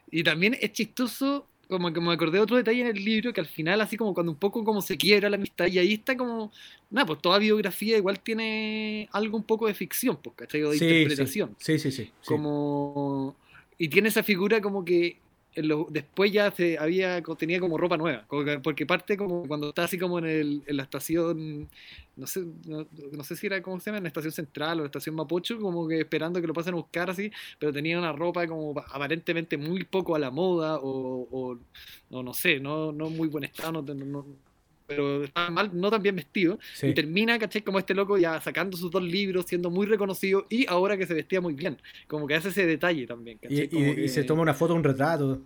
Y 0.09 0.23
también 0.23 0.57
es 0.59 0.71
chistoso, 0.71 1.45
como 1.69 1.93
que 1.93 2.01
me 2.01 2.11
acordé 2.11 2.39
de 2.39 2.39
otro 2.39 2.57
detalle 2.57 2.81
en 2.81 2.87
el 2.87 3.05
libro, 3.05 3.31
que 3.31 3.39
al 3.39 3.45
final 3.45 3.81
así 3.81 3.97
como 3.97 4.15
cuando 4.15 4.31
un 4.31 4.39
poco 4.39 4.63
como 4.63 4.81
se 4.81 4.97
quiebra 4.97 5.29
la 5.29 5.35
amistad, 5.35 5.67
y 5.67 5.77
ahí 5.77 5.93
está 5.93 6.17
como, 6.17 6.51
nada, 6.89 7.05
pues 7.05 7.21
toda 7.21 7.37
biografía 7.37 7.97
igual 7.97 8.19
tiene 8.19 9.07
algo 9.11 9.37
un 9.37 9.43
poco 9.43 9.67
de 9.67 9.75
ficción, 9.75 10.17
pues, 10.17 10.35
¿cachai? 10.37 10.63
O 10.63 10.71
de 10.71 10.77
interpretación. 10.77 11.55
Sí, 11.59 11.77
sí, 11.77 11.91
sí, 11.91 12.11
Como... 12.25 13.35
Y 13.77 13.89
tiene 13.89 14.09
esa 14.09 14.23
figura 14.23 14.59
como 14.59 14.83
que 14.83 15.19
después 15.89 16.31
ya 16.31 16.51
se 16.51 16.77
había 16.77 17.21
tenía 17.37 17.59
como 17.59 17.77
ropa 17.77 17.95
nueva 17.95 18.25
porque 18.27 18.85
parte 18.85 19.15
como 19.15 19.47
cuando 19.47 19.69
está 19.69 19.85
así 19.85 19.97
como 19.97 20.19
en, 20.19 20.25
el, 20.25 20.63
en 20.67 20.77
la 20.77 20.83
estación 20.83 21.69
no 22.17 22.27
sé 22.27 22.45
no, 22.65 23.23
sé 23.23 23.35
si 23.35 23.47
era 23.47 23.61
como 23.61 23.79
se 23.79 23.85
llama 23.85 23.97
en 23.97 24.03
la 24.03 24.09
estación 24.09 24.33
central 24.33 24.79
o 24.79 24.81
la 24.81 24.87
estación 24.87 25.15
Mapocho 25.15 25.57
como 25.59 25.87
que 25.87 26.01
esperando 26.01 26.41
que 26.41 26.47
lo 26.47 26.53
pasen 26.53 26.73
a 26.73 26.77
buscar 26.77 27.09
así 27.09 27.31
pero 27.57 27.71
tenía 27.71 27.97
una 27.97 28.11
ropa 28.11 28.45
como 28.47 28.77
aparentemente 28.91 29.57
muy 29.57 29.85
poco 29.85 30.15
a 30.15 30.19
la 30.19 30.29
moda 30.29 30.77
o, 30.81 31.57
o, 32.11 32.21
no 32.21 32.33
sé 32.33 32.59
no 32.59 32.91
no 32.91 33.09
muy 33.09 33.29
buen 33.29 33.45
estado 33.45 33.81
no, 33.81 34.25
pero 34.87 35.23
estaba 35.23 35.49
mal, 35.49 35.71
no 35.73 35.89
tan 35.89 36.01
bien 36.01 36.15
vestido. 36.15 36.59
Y 36.81 36.93
termina, 36.93 37.37
¿cachai? 37.39 37.61
Como 37.61 37.79
este 37.79 37.93
loco 37.93 38.17
ya 38.17 38.39
sacando 38.41 38.77
sus 38.77 38.91
dos 38.91 39.03
libros, 39.03 39.45
siendo 39.47 39.69
muy 39.69 39.85
reconocido 39.85 40.45
y 40.49 40.65
ahora 40.67 40.97
que 40.97 41.05
se 41.05 41.13
vestía 41.13 41.41
muy 41.41 41.53
bien. 41.53 41.77
Como 42.07 42.27
que 42.27 42.35
hace 42.35 42.49
ese 42.49 42.65
detalle 42.65 43.07
también. 43.07 43.39
Y, 43.49 44.07
se 44.09 44.23
toma 44.23 44.41
una 44.41 44.53
foto, 44.53 44.75
un 44.75 44.83
retrato. 44.83 45.41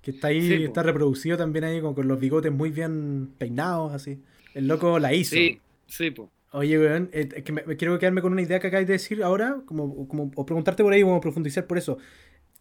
Que 0.00 0.10
está 0.10 0.28
ahí, 0.28 0.64
está 0.64 0.82
reproducido 0.82 1.36
también 1.36 1.64
ahí 1.64 1.80
con, 1.80 1.94
los 2.08 2.18
bigotes 2.18 2.50
muy 2.50 2.70
bien 2.70 3.30
peinados, 3.38 3.92
así. 3.92 4.18
El 4.54 4.66
loco 4.66 4.98
la 4.98 5.14
hizo. 5.14 5.36
Sí, 5.36 5.60
sí, 5.86 6.10
pues. 6.10 6.28
Oye, 6.50 6.78
weón, 6.78 7.08
eh, 7.12 7.28
que 7.42 7.52
me, 7.52 7.62
quiero 7.76 7.98
quedarme 7.98 8.20
con 8.20 8.32
una 8.32 8.42
idea 8.42 8.60
que 8.60 8.66
acabáis 8.66 8.86
de 8.86 8.94
decir 8.94 9.22
ahora, 9.22 9.62
como, 9.64 10.06
como, 10.06 10.30
o 10.34 10.44
preguntarte 10.44 10.82
por 10.82 10.92
ahí, 10.92 11.02
o 11.02 11.20
profundizar 11.20 11.66
por 11.66 11.78
eso. 11.78 11.96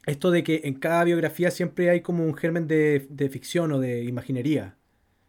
Esto 0.05 0.31
de 0.31 0.43
que 0.43 0.61
en 0.63 0.75
cada 0.75 1.03
biografía 1.03 1.51
siempre 1.51 1.89
hay 1.89 2.01
como 2.01 2.23
un 2.23 2.33
germen 2.33 2.67
de, 2.67 3.05
de 3.09 3.29
ficción 3.29 3.71
o 3.73 3.79
de 3.79 4.03
imaginería. 4.03 4.77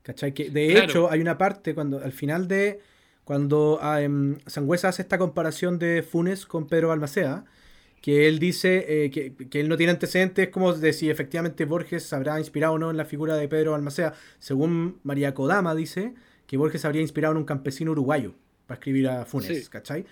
¿Cachai? 0.03 0.34
Que 0.34 0.50
de 0.50 0.78
hecho 0.78 1.11
hay 1.11 1.20
una 1.20 1.38
parte 1.38 1.74
cuando 1.74 1.98
al 1.98 2.12
final 2.12 2.48
de 2.48 2.80
cuando 3.24 3.78
um, 3.80 4.36
Sangüesa 4.46 4.88
hace 4.88 5.03
esta 5.03 5.16
comparación 5.16 5.78
de 5.78 6.03
Funes 6.03 6.44
con 6.44 6.66
Pedro 6.66 6.88
Balmacea, 6.88 7.44
que 8.00 8.26
él 8.26 8.40
dice 8.40 9.05
eh, 9.05 9.11
que, 9.12 9.34
que, 9.34 9.61
él 9.61 9.68
no 9.68 9.76
tiene 9.76 9.92
antecedentes 9.92 10.48
como 10.48 10.72
de 10.72 10.92
si 10.92 11.09
efectivamente 11.09 11.64
Borges 11.64 12.12
habrá 12.12 12.40
inspirado 12.40 12.74
o 12.74 12.78
no 12.78 12.90
en 12.90 12.96
la 12.96 13.05
figura 13.05 13.36
de 13.36 13.46
Pedro 13.46 13.72
Balmacea. 13.72 14.12
Según 14.40 14.98
María 15.05 15.34
Kodama 15.34 15.74
dice 15.76 16.14
que 16.48 16.57
Borges 16.57 16.84
habría 16.84 17.00
inspirado 17.00 17.32
en 17.32 17.38
un 17.38 17.44
campesino 17.44 17.92
uruguayo 17.92 18.34
para 18.66 18.78
escribir 18.78 19.09
a 19.09 19.24
Funes, 19.24 19.68
¿cachai? 19.68 20.05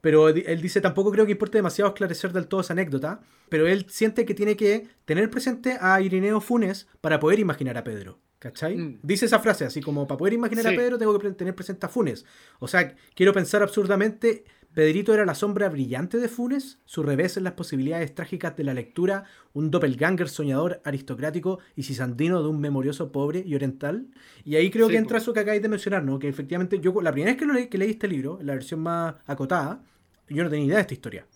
Pero 0.00 0.28
él 0.28 0.60
dice, 0.60 0.80
tampoco 0.82 1.10
creo 1.10 1.24
que 1.24 1.32
importe 1.32 1.56
demasiado 1.56 1.88
esclarecer 1.90 2.32
del 2.32 2.46
todo 2.46 2.60
esa 2.60 2.74
anécdota, 2.74 3.20
pero 3.48 3.66
él 3.66 3.86
siente 3.88 4.26
que 4.26 4.34
tiene 4.34 4.54
que 4.54 4.86
tener 5.06 5.30
presente 5.30 5.78
a 5.80 5.98
Irineo 6.00 6.40
Funes 6.40 6.88
para 7.00 7.18
poder 7.20 7.38
imaginar 7.38 7.78
a 7.78 7.84
Pedro. 7.84 8.18
¿Cachai? 8.44 8.76
Mm. 8.76 8.98
Dice 9.02 9.24
esa 9.24 9.38
frase, 9.38 9.64
así 9.64 9.80
como 9.80 10.06
para 10.06 10.18
poder 10.18 10.34
imaginar 10.34 10.66
a 10.66 10.76
Pedro 10.76 10.98
tengo 10.98 11.18
que 11.18 11.30
tener 11.30 11.54
presente 11.54 11.86
a 11.86 11.88
Funes. 11.88 12.26
O 12.58 12.68
sea, 12.68 12.94
quiero 13.14 13.32
pensar 13.32 13.62
absurdamente, 13.62 14.44
Pedrito 14.74 15.14
era 15.14 15.24
la 15.24 15.34
sombra 15.34 15.70
brillante 15.70 16.18
de 16.18 16.28
Funes, 16.28 16.78
su 16.84 17.02
revés 17.02 17.38
en 17.38 17.44
las 17.44 17.54
posibilidades 17.54 18.14
trágicas 18.14 18.54
de 18.54 18.64
la 18.64 18.74
lectura, 18.74 19.24
un 19.54 19.70
doppelganger 19.70 20.28
soñador 20.28 20.82
aristocrático 20.84 21.58
y 21.74 21.84
cisandino 21.84 22.42
de 22.42 22.50
un 22.50 22.60
memorioso 22.60 23.12
pobre 23.12 23.42
y 23.46 23.54
oriental. 23.54 24.08
Y 24.44 24.56
ahí 24.56 24.70
creo 24.70 24.88
que 24.88 24.98
entra 24.98 25.16
eso 25.16 25.32
que 25.32 25.40
acabáis 25.40 25.62
de 25.62 25.70
mencionar, 25.70 26.04
¿no? 26.04 26.18
Que 26.18 26.28
efectivamente 26.28 26.80
yo 26.80 26.92
la 27.00 27.12
primera 27.12 27.32
vez 27.32 27.40
que, 27.40 27.46
leí, 27.46 27.68
que 27.68 27.78
leí 27.78 27.90
este 27.92 28.08
libro, 28.08 28.38
la 28.42 28.52
versión 28.52 28.80
más 28.80 29.14
acotada, 29.24 29.82
yo 30.28 30.44
no 30.44 30.50
tenía 30.50 30.66
idea 30.66 30.76
de 30.76 30.82
esta 30.82 30.94
historia. 30.94 31.26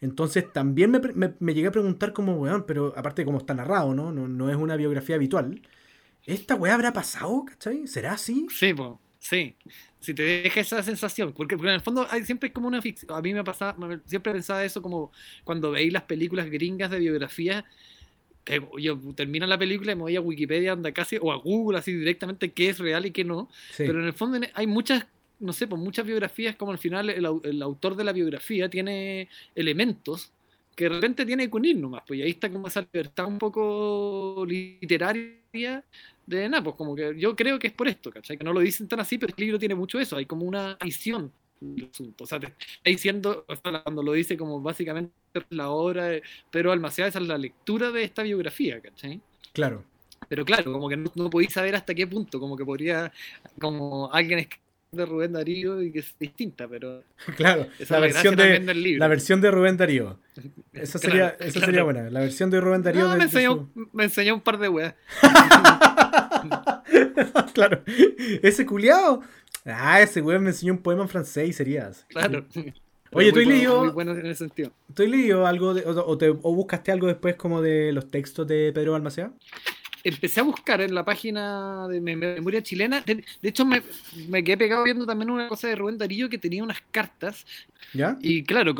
Entonces 0.00 0.52
también 0.52 0.90
me, 1.14 1.54
llegué 1.54 1.68
a 1.68 1.72
preguntar 1.72 2.12
como, 2.12 2.34
weón, 2.34 2.64
pero 2.66 2.92
aparte 2.96 3.22
de 3.22 3.26
cómo 3.26 3.38
está 3.38 3.54
narrado, 3.54 3.94
¿no? 3.94 4.10
¿no? 4.10 4.26
No 4.26 4.50
es 4.50 4.56
una 4.56 4.74
biografía 4.74 5.14
habitual. 5.14 5.60
¿Esta 6.26 6.54
weá 6.54 6.74
habrá 6.74 6.92
pasado? 6.92 7.44
¿Cachai? 7.46 7.86
¿Será 7.86 8.12
así? 8.12 8.46
Sí, 8.50 8.74
pues, 8.74 8.90
sí. 9.18 9.54
Si 10.00 10.14
te 10.14 10.22
deja 10.22 10.60
esa 10.60 10.82
sensación, 10.82 11.32
porque, 11.32 11.54
en 11.54 11.66
el 11.66 11.80
fondo 11.80 12.06
hay, 12.10 12.24
siempre 12.24 12.48
es 12.48 12.54
como 12.54 12.68
una 12.68 12.82
ficción. 12.82 13.12
A 13.12 13.22
mí 13.22 13.32
me 13.32 13.42
pasa, 13.42 13.74
siempre 14.04 14.32
pensaba 14.32 14.64
eso 14.64 14.82
como 14.82 15.12
cuando 15.44 15.70
veis 15.70 15.92
las 15.92 16.02
películas 16.02 16.50
gringas 16.50 16.90
de 16.90 16.98
biografía, 16.98 17.64
que 18.44 18.62
yo 18.78 18.98
termino 19.16 19.46
la 19.46 19.58
película 19.58 19.92
y 19.92 19.96
me 19.96 20.02
voy 20.02 20.16
a 20.16 20.20
Wikipedia 20.20 20.72
anda 20.72 20.92
casi, 20.92 21.18
o 21.20 21.32
a 21.32 21.36
Google 21.36 21.78
así 21.78 21.92
directamente 21.92 22.52
qué 22.52 22.68
es 22.68 22.78
real 22.78 23.06
y 23.06 23.10
qué 23.10 23.24
no. 23.24 23.48
Pero 23.76 24.00
en 24.00 24.06
el 24.06 24.12
fondo 24.12 24.38
hay 24.54 24.66
muchas 24.66 25.06
no 25.38 25.52
sé, 25.52 25.66
pues 25.66 25.80
muchas 25.80 26.06
biografías, 26.06 26.56
como 26.56 26.72
al 26.72 26.78
final 26.78 27.10
el, 27.10 27.26
el, 27.42 27.62
autor 27.62 27.94
de 27.94 28.04
la 28.04 28.12
biografía 28.12 28.70
tiene 28.70 29.28
elementos 29.54 30.32
que 30.74 30.84
de 30.84 30.90
repente 30.90 31.24
tiene 31.24 31.48
que 31.48 31.56
unir 31.56 31.76
nomás, 31.76 32.02
pues 32.06 32.20
ahí 32.22 32.30
está 32.30 32.50
como 32.50 32.68
esa 32.68 32.86
libertad 32.92 33.26
un 33.26 33.38
poco 33.38 34.44
literaria 34.46 35.82
de 36.26 36.48
nada, 36.48 36.62
pues 36.62 36.76
como 36.76 36.94
que 36.94 37.14
yo 37.16 37.34
creo 37.36 37.58
que 37.58 37.68
es 37.68 37.72
por 37.72 37.88
esto, 37.88 38.10
¿cachai? 38.10 38.36
Que 38.36 38.44
no 38.44 38.52
lo 38.52 38.60
dicen 38.60 38.88
tan 38.88 39.00
así, 39.00 39.18
pero 39.18 39.32
el 39.36 39.40
libro 39.42 39.58
tiene 39.58 39.74
mucho 39.74 39.98
eso, 39.98 40.16
hay 40.16 40.26
como 40.26 40.44
una 40.44 40.76
visión 40.82 41.32
el 41.60 41.88
asunto. 41.90 42.24
O 42.24 42.26
sea, 42.26 42.38
te 42.38 42.46
está 42.46 42.58
diciendo, 42.84 43.46
cuando 43.62 44.02
lo 44.02 44.12
dice 44.12 44.36
como 44.36 44.60
básicamente 44.60 45.12
la 45.50 45.70
obra 45.70 46.06
de 46.06 46.22
Pedro 46.50 46.72
Almaceda, 46.72 47.06
esa 47.06 47.18
es 47.18 47.26
la 47.26 47.38
lectura 47.38 47.90
de 47.90 48.02
esta 48.04 48.22
biografía, 48.22 48.80
¿cachai? 48.80 49.20
Claro. 49.52 49.84
Pero 50.28 50.44
claro, 50.44 50.72
como 50.72 50.88
que 50.88 50.96
no, 50.96 51.10
no 51.14 51.30
podéis 51.30 51.52
saber 51.52 51.76
hasta 51.76 51.94
qué 51.94 52.06
punto, 52.06 52.40
como 52.40 52.56
que 52.56 52.64
podría, 52.64 53.12
como 53.58 54.12
alguien 54.12 54.40
escribir 54.40 54.66
de 54.92 55.06
Rubén 55.06 55.32
Darío 55.32 55.82
y 55.82 55.92
que 55.92 56.00
es 56.00 56.14
distinta, 56.18 56.66
pero 56.68 57.02
claro, 57.36 57.66
la 57.88 58.00
versión, 58.00 58.36
de, 58.36 58.96
la 58.98 59.08
versión 59.08 59.40
de 59.40 59.50
Rubén 59.50 59.76
Darío. 59.76 60.18
Esa 60.72 60.98
sería, 60.98 61.36
esa 61.40 61.60
sería 61.60 61.82
buena, 61.82 62.10
la 62.10 62.20
versión 62.20 62.50
de 62.50 62.60
Rubén 62.60 62.82
Darío. 62.82 63.08
me, 63.16 63.24
enseñó, 63.24 63.70
me, 63.92 64.04
enseñó, 64.04 64.34
un 64.34 64.42
par 64.42 64.58
de 64.58 64.68
weas. 64.68 64.94
claro, 67.54 67.82
ese 68.42 68.66
culiao. 68.66 69.22
Ah, 69.64 70.00
ese 70.00 70.22
weón 70.22 70.44
me 70.44 70.50
enseñó 70.50 70.72
un 70.74 70.78
poema 70.78 71.02
en 71.02 71.08
francés 71.08 71.48
y 71.48 71.52
serías. 71.52 72.06
Claro. 72.08 72.46
Oye, 73.12 73.32
¿tú 73.32 73.38
has 73.40 73.46
leído, 73.46 73.84
muy 73.84 73.92
bueno 73.92 74.12
en 74.12 74.26
ese 74.26 74.44
sentido. 74.44 74.72
¿tú 74.92 75.02
has 75.02 75.08
leído 75.08 75.46
algo 75.46 75.74
de, 75.74 75.84
o, 75.86 76.18
te, 76.18 76.28
o, 76.28 76.54
buscaste 76.54 76.92
algo 76.92 77.06
después 77.06 77.36
como 77.36 77.62
de 77.62 77.92
los 77.92 78.10
textos 78.10 78.46
de 78.46 78.72
Pedro 78.74 78.92
Balmaceda? 78.92 79.32
empecé 80.08 80.38
a 80.38 80.44
buscar 80.44 80.80
en 80.80 80.94
la 80.94 81.04
página 81.04 81.88
de 81.88 82.00
memoria 82.00 82.62
chilena. 82.62 83.00
De, 83.00 83.24
hecho, 83.42 83.64
me, 83.64 83.82
me, 84.28 84.44
quedé 84.44 84.56
pegado 84.56 84.84
viendo 84.84 85.04
también 85.04 85.30
una 85.30 85.48
cosa 85.48 85.66
de 85.66 85.74
Rubén 85.74 85.98
Darío 85.98 86.28
que 86.28 86.38
tenía 86.38 86.62
unas 86.62 86.80
cartas. 86.92 87.44
¿Ya? 87.92 88.16
Y 88.20 88.44
claro, 88.44 88.72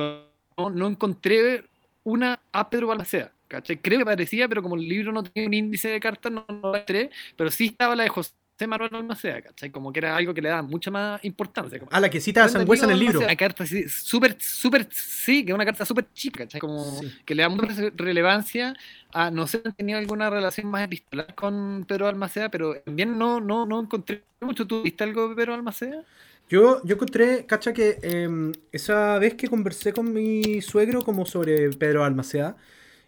no, 0.56 0.70
no 0.70 0.86
encontré 0.86 1.64
una 2.04 2.38
a 2.52 2.70
Pedro 2.70 2.86
Balmaceda. 2.88 3.32
Creo 3.49 3.99
que 3.99 4.05
parecía, 4.05 4.49
pero 4.49 4.62
como 4.62 4.76
el 4.76 4.88
libro 4.88 5.12
no 5.12 5.22
tenía 5.22 5.49
un 5.49 5.55
índice 5.55 5.88
de 5.88 6.01
cartas, 6.01 6.32
no, 6.32 6.44
no 6.49 6.72
la 6.72 6.78
entré. 6.80 7.11
Pero 7.36 7.51
sí 7.51 7.66
estaba 7.66 7.94
la 7.97 8.05
de 8.05 8.09
José 8.09 8.34
Manuel 8.66 8.90
Balmaceda, 8.90 9.42
¿cachai? 9.42 9.70
Como 9.70 9.92
que 9.92 9.99
era 9.99 10.16
algo 10.16 10.32
que 10.32 10.40
le 10.40 10.49
daba 10.49 10.62
mucha 10.62 10.90
más 10.90 11.22
importancia. 11.24 11.78
ah, 11.90 12.01
la 12.01 12.09
que 12.09 12.20
cita 12.20 12.44
a 12.44 12.49
Sangüesa 12.49 12.86
en 12.86 12.92
el 12.92 13.01
libro. 13.01 13.20
Una 13.20 13.36
carta 13.36 13.64
súper, 13.66 14.36
súper, 14.40 14.88
sí, 14.90 15.44
que 15.44 15.51
es 15.51 15.55
una 15.55 15.66
carta 15.66 15.84
súper 15.84 16.07
chica, 16.14 16.44
¿cachai? 16.44 16.61
Como 16.61 17.01
que 17.26 17.34
le 17.34 17.42
da 17.42 17.51
mucha 17.51 17.74
relevancia 17.94 18.74
a, 19.12 19.30
no 19.30 19.47
sé 19.47 19.59
tenía 19.76 19.99
alguna 19.99 20.30
relación 20.30 20.68
más 20.68 20.84
epistolar 20.84 21.34
con 21.34 21.84
Pedro 21.86 22.09
Almaceda, 22.09 22.49
pero 22.49 22.80
también 22.80 23.18
no, 23.18 23.40
no, 23.40 23.66
no 23.66 23.80
encontré 23.80 24.22
mucho. 24.40 24.66
¿Tú 24.66 24.82
viste 24.82 25.05
algo 25.05 25.28
de 25.28 25.34
Pedro 25.34 25.55
Almaceda? 25.55 26.03
Yo, 26.49 26.80
yo 26.84 26.94
encontré, 26.94 27.44
cacha, 27.44 27.72
que 27.72 27.99
em, 28.03 28.53
esa 28.70 29.18
vez 29.18 29.34
que 29.34 29.49
conversé 29.49 29.92
con 29.92 30.12
mi 30.12 30.62
suegro 30.62 31.03
como 31.03 31.26
sobre 31.26 31.70
Pedro 31.70 32.05
Almaceda 32.05 32.57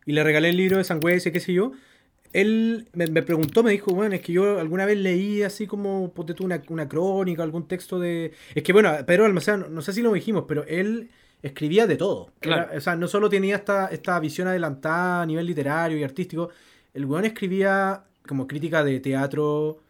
y 0.09 0.12
le 0.12 0.24
regalé 0.24 0.48
el 0.48 0.56
libro 0.56 0.78
de 0.78 0.84
Sangüesa 0.84 1.30
qué 1.30 1.38
sé 1.38 1.52
yo, 1.52 1.72
él 2.32 2.88
me, 2.94 3.22
preguntó, 3.22 3.62
me 3.62 3.72
dijo, 3.72 3.92
bueno, 3.92 4.14
es 4.14 4.22
que 4.22 4.32
yo 4.32 4.59
alguna 4.59 4.86
vez 4.86 4.96
leí 4.96 5.42
así 5.42 5.66
como, 5.66 6.14
ponte 6.14 6.32
tú, 6.32 6.46
una, 6.46 6.62
una 6.70 6.88
crónica, 6.88 7.42
algún 7.42 7.68
texto 7.68 7.98
de... 7.98 8.32
Es 8.54 8.62
que 8.62 8.72
bueno, 8.72 8.90
Pedro 9.06 9.26
Almacén, 9.26 9.66
no, 9.68 9.82
sé 9.82 9.92
si 9.92 10.00
lo 10.00 10.11
dijimos, 10.14 10.46
pero 10.48 10.64
él 10.64 11.11
escribía 11.42 11.86
de 11.86 11.96
todo. 11.96 12.32
o 12.74 12.80
sea, 12.80 12.96
no 12.96 13.06
solo 13.06 13.28
tenía 13.28 13.56
esta, 13.56 13.88
esta 13.88 14.18
visión 14.18 14.48
adelantada 14.48 15.20
a 15.22 15.26
nivel 15.26 15.44
literario 15.44 15.98
y 15.98 16.04
artístico, 16.04 16.48
el 16.94 17.04
weón 17.04 17.26
escribía 17.26 18.02
como 18.26 18.46
crítica 18.46 18.82
de 18.82 19.00
teatro, 19.00 19.80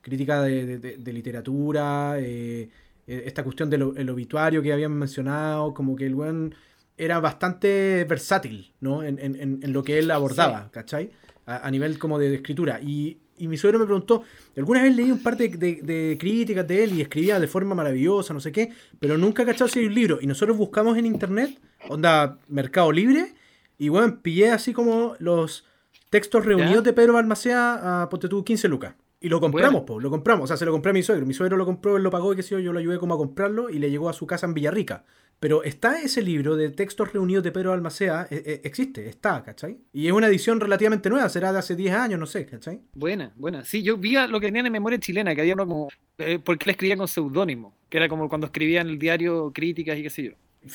crítica 0.00 0.40
de, 0.40 1.12
literatura, 1.12 2.14
eh, 2.18 2.70
eh, 3.06 3.22
esta 3.26 3.44
cuestión 3.44 3.68
del 3.68 4.08
obituario 4.08 4.62
que 4.62 4.72
habían 4.72 4.92
mencionado, 4.92 5.74
como 5.74 5.96
que 5.96 6.06
el 6.06 6.14
weón 6.14 6.54
era 6.96 7.20
bastante 7.20 8.04
versátil, 8.08 8.72
¿no? 8.80 9.02
En, 9.02 9.18
en, 9.18 9.60
en 9.62 9.72
lo 9.72 9.82
que 9.82 9.98
él 9.98 10.10
abordaba, 10.10 10.70
¿cachai? 10.70 11.10
a, 11.46 11.70
nivel 11.70 11.98
como 11.98 12.18
de, 12.18 12.34
escritura. 12.34 12.80
Y, 12.80 13.18
mi 13.38 13.58
suegro 13.58 13.78
me 13.78 13.84
preguntó, 13.84 14.22
alguna 14.56 14.82
vez 14.82 14.96
leí 14.96 15.10
un 15.10 15.22
par 15.22 15.36
de, 15.36 16.16
críticas 16.18 16.66
de 16.66 16.84
él 16.84 16.94
y 16.94 17.02
escribía 17.02 17.38
de 17.38 17.46
forma 17.46 17.74
maravillosa, 17.74 18.32
no 18.32 18.40
sé 18.40 18.50
qué, 18.50 18.72
pero 18.98 19.18
nunca 19.18 19.44
cachado 19.44 19.68
si 19.68 19.80
hay 19.80 19.86
un 19.86 19.94
libro. 19.94 20.18
Y 20.22 20.26
nosotros 20.26 20.56
buscamos 20.56 20.96
en 20.96 21.04
internet, 21.04 21.58
onda 21.88 22.38
Mercado 22.48 22.90
Libre, 22.92 23.34
y 23.76 23.90
bueno, 23.90 24.20
pillé 24.22 24.52
así 24.52 24.72
como 24.72 25.16
los 25.18 25.66
textos 26.08 26.46
reunidos 26.46 26.82
de 26.82 26.94
Pedro 26.94 27.12
Balmacea 27.12 28.02
a 28.02 28.08
Ponte 28.08 28.28
15 28.28 28.68
lucas. 28.68 28.94
Y 29.26 29.28
lo 29.28 29.40
compramos, 29.40 29.82
pues, 29.84 30.04
lo 30.04 30.08
compramos. 30.08 30.44
O 30.44 30.46
sea, 30.46 30.56
se 30.56 30.64
lo 30.64 30.70
compré 30.70 30.90
a 30.90 30.92
mi 30.92 31.02
suegro. 31.02 31.26
Mi 31.26 31.34
suegro 31.34 31.56
lo 31.56 31.64
compró, 31.64 31.96
él 31.96 32.04
lo 32.04 32.12
pagó 32.12 32.32
y 32.32 32.36
qué 32.36 32.44
sé 32.44 32.50
yo, 32.50 32.60
yo 32.60 32.72
lo 32.72 32.78
ayudé 32.78 32.96
como 32.98 33.14
a 33.14 33.16
comprarlo 33.16 33.70
y 33.70 33.80
le 33.80 33.90
llegó 33.90 34.08
a 34.08 34.12
su 34.12 34.24
casa 34.24 34.46
en 34.46 34.54
Villarrica. 34.54 35.04
Pero 35.40 35.64
está 35.64 36.00
ese 36.00 36.22
libro 36.22 36.54
de 36.54 36.70
textos 36.70 37.12
reunidos 37.12 37.42
de 37.42 37.50
Pedro 37.50 37.72
Almacea, 37.72 38.28
eh, 38.30 38.40
eh, 38.46 38.60
existe, 38.62 39.08
está, 39.08 39.42
¿cachai? 39.42 39.78
Y 39.92 40.06
es 40.06 40.12
una 40.12 40.28
edición 40.28 40.60
relativamente 40.60 41.10
nueva, 41.10 41.28
será 41.28 41.52
de 41.52 41.58
hace 41.58 41.74
10 41.74 41.92
años, 41.92 42.20
no 42.20 42.26
sé, 42.26 42.46
¿cachai? 42.46 42.82
Buena, 42.94 43.32
buena. 43.34 43.64
Sí, 43.64 43.82
yo 43.82 43.96
vi 43.96 44.14
lo 44.28 44.38
que 44.38 44.46
tenían 44.46 44.66
en 44.66 44.72
memoria 44.72 45.00
chilena, 45.00 45.34
que 45.34 45.40
había 45.40 45.54
uno 45.54 45.66
como. 45.66 45.88
Eh, 46.18 46.38
porque 46.38 46.66
él 46.66 46.70
escribía 46.70 46.96
con 46.96 47.08
seudónimo, 47.08 47.76
que 47.90 47.96
era 47.96 48.08
como 48.08 48.28
cuando 48.28 48.46
escribía 48.46 48.80
en 48.80 48.90
el 48.90 48.98
diario 49.00 49.50
críticas 49.52 49.98
y 49.98 50.04
qué 50.04 50.10
sé 50.10 50.22
yo. 50.22 50.32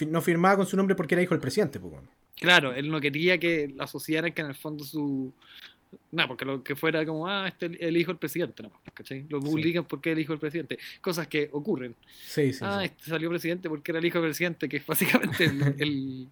No 0.09 0.19
firmaba 0.19 0.57
con 0.57 0.65
su 0.65 0.75
nombre 0.75 0.93
porque 0.93 1.15
era 1.15 1.21
hijo 1.21 1.35
del 1.35 1.41
presidente, 1.41 1.79
pues. 1.79 1.93
Claro, 2.35 2.73
él 2.73 2.91
no 2.91 2.99
quería 2.99 3.37
que 3.37 3.73
asociaran 3.79 4.33
que 4.33 4.41
en 4.41 4.47
el 4.47 4.55
fondo 4.55 4.83
su, 4.83 5.33
no, 6.11 6.27
porque 6.27 6.45
lo 6.45 6.63
que 6.63 6.75
fuera 6.75 7.05
como, 7.05 7.27
ah, 7.27 7.47
este 7.47 7.67
es 7.67 7.77
el 7.79 7.97
hijo 7.97 8.11
del 8.11 8.17
presidente, 8.17 8.63
no, 8.63 8.71
¿cachai? 8.93 9.25
Lo 9.29 9.39
publican 9.39 9.85
porque 9.85 10.11
es 10.11 10.13
el 10.15 10.21
hijo 10.21 10.33
del 10.33 10.39
presidente. 10.39 10.77
Cosas 11.01 11.27
que 11.27 11.49
ocurren. 11.51 11.95
Sí, 12.27 12.53
sí. 12.53 12.59
Ah, 12.61 12.83
este 12.83 13.05
salió 13.05 13.29
presidente 13.29 13.69
porque 13.69 13.91
era 13.91 13.99
el 13.99 14.05
hijo 14.05 14.19
del 14.19 14.29
presidente, 14.29 14.69
que 14.69 14.77
es 14.77 14.85
básicamente 14.85 15.45
el, 15.45 16.29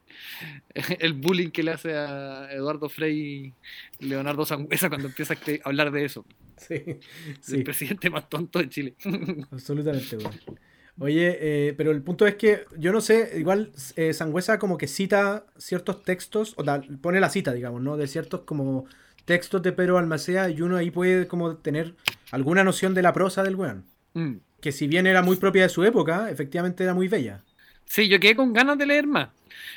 el, 1.00 1.14
bullying 1.14 1.50
que 1.50 1.64
le 1.64 1.72
hace 1.72 1.94
a 1.94 2.50
Eduardo 2.52 2.90
Frei 2.90 3.54
Leonardo 4.00 4.46
Sangüesa 4.46 4.90
cuando 4.90 5.08
empieza 5.08 5.34
a 5.34 5.38
hablar 5.70 5.92
de 5.92 6.06
eso. 6.06 6.26
Sí, 6.58 7.00
sí. 7.42 7.58
El 7.58 7.64
presidente 7.64 8.10
más 8.10 8.30
tonto 8.30 8.60
de 8.60 8.70
Chile. 8.70 8.96
Absolutamente, 9.52 10.18
bueno. 10.18 10.38
Oye, 11.02 11.38
eh, 11.40 11.74
pero 11.78 11.92
el 11.92 12.02
punto 12.02 12.28
es 12.28 12.36
que 12.36 12.66
yo 12.78 12.92
no 12.92 13.00
sé, 13.00 13.32
igual 13.38 13.72
eh, 13.96 14.14
Sangüesa 14.14 14.60
como 14.60 14.78
que 14.78 14.88
cita 14.88 15.46
ciertos 15.58 16.04
textos, 16.04 16.54
o 16.58 16.66
pone 17.02 17.22
la 17.22 17.30
cita, 17.30 17.54
digamos, 17.54 17.82
¿no? 17.82 17.96
De 17.96 18.08
ciertos 18.08 18.42
como 18.42 18.86
textos 19.30 19.62
de 19.62 19.72
Pedro 19.72 20.00
Almacea 20.00 20.50
y 20.50 20.60
uno 20.64 20.76
ahí 20.76 20.90
puede 20.90 21.28
como 21.28 21.56
tener 21.58 21.94
alguna 22.32 22.64
noción 22.64 22.96
de 22.96 23.04
la 23.04 23.14
prosa 23.14 23.44
del 23.44 23.56
weón. 23.56 23.86
Mm. 24.16 24.38
Que 24.60 24.72
si 24.72 24.88
bien 24.88 25.06
era 25.06 25.22
muy 25.22 25.36
propia 25.36 25.62
de 25.62 25.70
su 25.70 25.84
época, 25.84 26.32
efectivamente 26.32 26.84
era 26.84 26.96
muy 26.96 27.08
bella. 27.08 27.44
Sí, 27.86 28.10
yo 28.10 28.20
quedé 28.20 28.36
con 28.36 28.54
ganas 28.54 28.80
de 28.80 28.88
leer 28.88 29.06
más. 29.06 29.30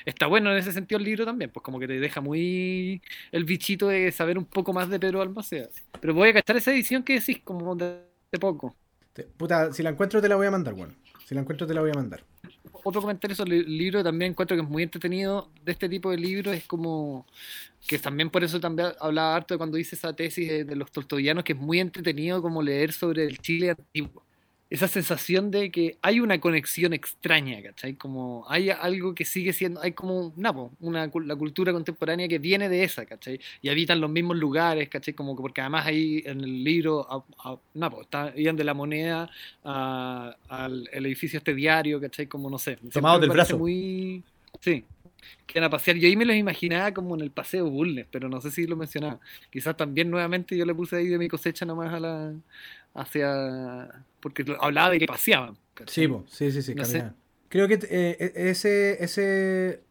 Está 0.07 0.27
bueno 0.27 0.51
en 0.51 0.57
ese 0.57 0.73
sentido 0.73 0.99
el 0.99 1.05
libro 1.05 1.27
también, 1.27 1.51
pues 1.51 1.63
como 1.63 1.79
que 1.79 1.87
te 1.87 2.01
deja 2.01 2.23
muy 2.23 3.03
el 3.31 3.45
bichito 3.45 3.89
de 3.89 4.11
saber 4.11 4.39
un 4.39 4.47
poco 4.47 4.73
más 4.73 4.89
de 4.89 4.99
Pedro 4.99 5.21
Almacea. 5.21 5.69
Pero 6.01 6.15
voy 6.15 6.31
a 6.31 6.33
gastar 6.33 6.57
esa 6.57 6.73
edición 6.73 7.03
que 7.03 7.21
decís, 7.21 7.41
como 7.45 7.77
de, 7.77 8.01
poco. 8.41 8.75
puta, 9.37 9.71
si 9.75 9.83
la 9.83 9.91
encuentro 9.91 10.23
te 10.23 10.31
la 10.31 10.37
voy 10.37 10.47
a 10.47 10.51
mandar, 10.51 10.73
bueno. 10.73 10.95
Si 11.27 11.35
la 11.35 11.43
encuentro 11.43 11.67
te 11.67 11.75
la 11.75 11.83
voy 11.83 11.91
a 11.91 11.95
mandar 11.95 12.25
otro 12.83 13.01
comentario 13.01 13.37
sobre 13.37 13.59
el 13.59 13.79
libro 13.79 14.03
también 14.03 14.33
encuentro 14.33 14.57
que 14.57 14.63
es 14.63 14.69
muy 14.69 14.83
entretenido 14.83 15.51
de 15.65 15.73
este 15.73 15.89
tipo 15.89 16.11
de 16.11 16.17
libros 16.19 16.55
es 16.55 16.65
como 16.67 17.27
que 17.87 17.99
también 17.99 18.31
por 18.31 18.45
eso 18.45 18.61
también 18.61 18.89
hablaba 19.01 19.37
harto 19.37 19.59
cuando 19.59 19.79
hice 19.79 19.97
esa 19.97 20.13
tesis 20.13 20.49
de, 20.49 20.65
de 20.65 20.77
los 20.77 20.91
tolstoyanos 20.91 21.45
que 21.45 21.53
es 21.53 21.59
muy 21.59 21.81
entretenido 21.81 22.43
como 22.43 22.63
leer 22.63 22.93
sobre 22.93 23.25
el 23.25 23.39
Chile 23.39 23.71
antiguo 23.71 24.23
esa 24.73 24.89
sensación 24.89 25.51
de 25.51 25.71
que 25.71 25.99
hay 26.01 26.19
una 26.19 26.41
conexión 26.41 26.95
extraña, 26.95 27.63
¿cachai? 27.63 27.93
Como 27.93 28.47
hay 28.49 28.71
algo 28.71 29.15
que 29.15 29.27
sigue 29.27 29.53
siendo, 29.53 29.83
hay 29.83 29.93
como, 29.93 30.33
napo, 30.35 30.73
una, 30.81 31.11
la 31.27 31.37
cultura 31.37 31.75
contemporánea 31.75 32.27
que 32.27 32.39
viene 32.39 32.71
de 32.71 32.83
esa, 32.83 33.05
¿cachai? 33.05 33.39
Y 33.61 33.69
habitan 33.69 34.01
los 34.01 34.09
mismos 34.09 34.39
lugares, 34.39 34.89
¿cachai? 34.89 35.13
Como 35.13 35.37
porque 35.37 35.61
además 35.61 35.85
ahí 35.85 36.23
en 36.25 36.41
el 36.41 36.65
libro, 36.65 37.07
a, 37.45 37.59
napo, 37.75 38.01
está, 38.01 38.33
iban 38.35 38.57
de 38.57 38.65
la 38.65 38.73
moneda 38.73 39.29
al 39.63 40.89
edificio 40.91 41.37
este 41.37 41.55
diario, 41.55 42.01
¿cachai? 42.01 42.27
Como 42.27 42.49
no 42.49 42.57
sé. 42.57 42.79
Tomados 42.95 43.21
del 43.21 43.29
brazo. 43.29 43.59
Muy, 43.59 44.23
sí, 44.59 44.83
que 45.47 45.61
a 45.61 45.71
pasear. 45.71 45.97
Yo 45.97 46.09
ahí 46.09 46.17
me 46.17 46.25
los 46.25 46.37
imaginaba 46.37 46.93
como 46.93 47.15
en 47.15 47.23
el 47.23 47.31
paseo 47.31 47.69
Bulnes, 47.69 48.07
pero 48.11 48.29
no 48.29 48.41
sé 48.41 48.51
si 48.51 48.67
lo 48.67 48.77
mencionaba. 48.77 49.21
Quizás 49.51 49.77
también 49.77 50.11
nuevamente 50.11 50.57
yo 50.57 50.65
le 50.65 50.75
puse 50.75 50.97
ahí 50.97 51.09
de 51.09 51.19
mi 51.19 51.29
cosecha 51.29 51.65
nomás 51.65 51.93
a 51.93 52.01
la, 52.01 52.33
hacia. 52.95 54.05
Porque 54.21 54.45
hablaba 54.61 54.91
de 54.91 54.99
que 54.99 55.07
paseaban. 55.07 55.57
Sí, 55.87 56.09
sí, 56.29 56.53
sí, 56.53 56.63
sí, 56.63 56.75
Creo 57.49 57.69
que 57.69 57.75
eh, 57.91 58.17
e, 58.19 58.51
ese, 58.51 59.03
ese. 59.03 59.83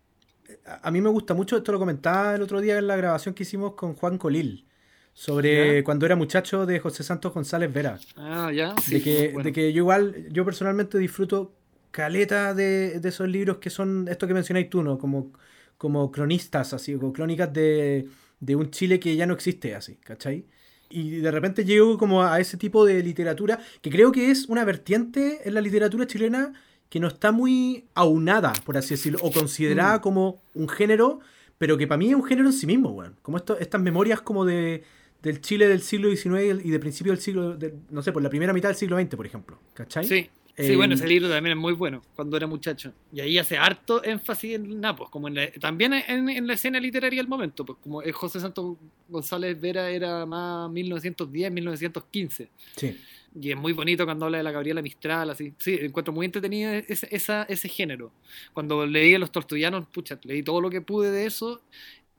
A 0.81 0.91
mí 0.91 0.99
me 1.01 1.09
gusta 1.09 1.33
mucho, 1.33 1.57
esto 1.57 1.71
lo 1.71 1.79
comentaba 1.79 2.35
el 2.35 2.41
otro 2.41 2.59
día 2.59 2.77
en 2.77 2.87
la 2.87 2.95
grabación 2.95 3.33
que 3.33 3.43
hicimos 3.43 3.73
con 3.73 3.93
Juan 3.95 4.17
Colil. 4.17 4.65
Sobre 5.13 5.83
cuando 5.83 6.05
era 6.05 6.15
muchacho 6.15 6.65
de 6.65 6.79
José 6.79 7.03
Santos 7.03 7.33
González 7.33 7.71
Vera. 7.71 7.99
Ah, 8.15 8.51
ya. 8.53 8.73
de, 8.89 9.01
que, 9.01 9.33
de 9.43 9.51
que 9.51 9.73
yo 9.73 9.79
igual, 9.79 10.27
yo 10.31 10.45
personalmente 10.45 10.97
disfruto 10.97 11.53
caleta 11.91 12.53
de, 12.53 12.99
de, 12.99 13.09
esos 13.09 13.27
libros 13.27 13.57
que 13.57 13.69
son 13.69 14.07
esto 14.09 14.27
que 14.27 14.33
mencionáis 14.33 14.69
tú, 14.69 14.81
¿no? 14.83 14.97
Como, 14.97 15.33
como 15.77 16.11
cronistas, 16.11 16.73
así, 16.73 16.95
como 16.95 17.13
crónicas 17.13 17.51
de, 17.53 18.07
de 18.39 18.55
un 18.55 18.71
Chile 18.71 18.99
que 18.99 19.15
ya 19.15 19.25
no 19.25 19.33
existe, 19.33 19.75
así, 19.75 19.95
¿cachai? 19.97 20.45
y 20.91 21.21
de 21.21 21.31
repente 21.31 21.63
llego 21.63 21.97
como 21.97 22.23
a 22.23 22.39
ese 22.39 22.57
tipo 22.57 22.85
de 22.85 23.01
literatura 23.01 23.59
que 23.81 23.89
creo 23.89 24.11
que 24.11 24.29
es 24.29 24.47
una 24.47 24.65
vertiente 24.65 25.39
en 25.45 25.53
la 25.53 25.61
literatura 25.61 26.05
chilena 26.05 26.53
que 26.89 26.99
no 26.99 27.07
está 27.07 27.31
muy 27.31 27.85
aunada, 27.95 28.51
por 28.65 28.77
así 28.77 28.89
decirlo, 28.95 29.19
o 29.21 29.31
considerada 29.31 29.97
mm. 29.97 30.01
como 30.01 30.41
un 30.53 30.67
género, 30.67 31.21
pero 31.57 31.77
que 31.77 31.87
para 31.87 31.97
mí 31.97 32.09
es 32.09 32.15
un 32.15 32.23
género 32.25 32.49
en 32.49 32.53
sí 32.53 32.67
mismo, 32.67 32.89
weón. 32.89 33.15
Como 33.21 33.37
esto, 33.37 33.57
estas 33.57 33.79
memorias 33.79 34.19
como 34.19 34.43
de, 34.43 34.83
del 35.23 35.39
Chile 35.39 35.69
del 35.69 35.81
siglo 35.81 36.13
XIX 36.13 36.65
y 36.65 36.69
de 36.69 36.79
principio 36.79 37.13
del 37.13 37.21
siglo, 37.21 37.57
no 37.89 38.01
sé, 38.01 38.11
por 38.11 38.21
la 38.21 38.29
primera 38.29 38.51
mitad 38.51 38.67
del 38.67 38.75
siglo 38.75 38.99
XX, 38.99 39.15
por 39.15 39.25
ejemplo. 39.25 39.57
¿Cachai? 39.73 40.05
Sí, 40.05 40.29
Sí, 40.57 40.73
Eh, 40.73 40.75
bueno, 40.75 40.93
ese 40.95 41.07
libro 41.07 41.29
también 41.29 41.57
es 41.57 41.61
muy 41.61 41.73
bueno, 41.73 42.01
cuando 42.15 42.35
era 42.37 42.45
muchacho. 42.47 42.93
Y 43.13 43.19
ahí 43.21 43.37
hace 43.37 43.57
harto 43.57 44.03
énfasis 44.03 44.55
en 44.55 44.79
Napos, 44.81 45.09
como 45.09 45.27
en 45.27 45.35
la- 45.35 45.51
también 45.53 45.93
en, 45.93 46.29
en 46.29 46.45
la 46.47 46.53
escena 46.53 46.79
literaria 46.79 47.19
del 47.19 47.27
momento, 47.27 47.65
pues 47.65 47.77
como 47.81 48.01
el 48.01 48.11
José 48.11 48.39
Santos 48.39 48.77
González 49.07 49.59
Vera 49.59 49.89
era 49.89 50.25
más 50.25 50.69
1910, 50.69 51.51
1915. 51.51 52.49
Sí. 52.75 52.97
Y 53.39 53.49
es 53.51 53.55
muy 53.57 53.71
bonito 53.71 54.03
cuando 54.03 54.25
habla 54.25 54.39
de 54.39 54.43
la 54.43 54.51
Gabriela 54.51 54.81
Mistral, 54.81 55.29
así. 55.29 55.53
Sí, 55.57 55.77
encuentro 55.81 56.13
muy 56.13 56.25
entretenido 56.25 56.71
ese, 56.73 57.07
esa- 57.11 57.43
ese 57.43 57.69
género. 57.69 58.11
Cuando 58.53 58.85
leí 58.85 59.15
a 59.15 59.19
los 59.19 59.31
tortullanos, 59.31 59.87
pucha, 59.87 60.19
leí 60.23 60.43
todo 60.43 60.59
lo 60.59 60.69
que 60.69 60.81
pude 60.81 61.11
de 61.11 61.25
eso. 61.27 61.61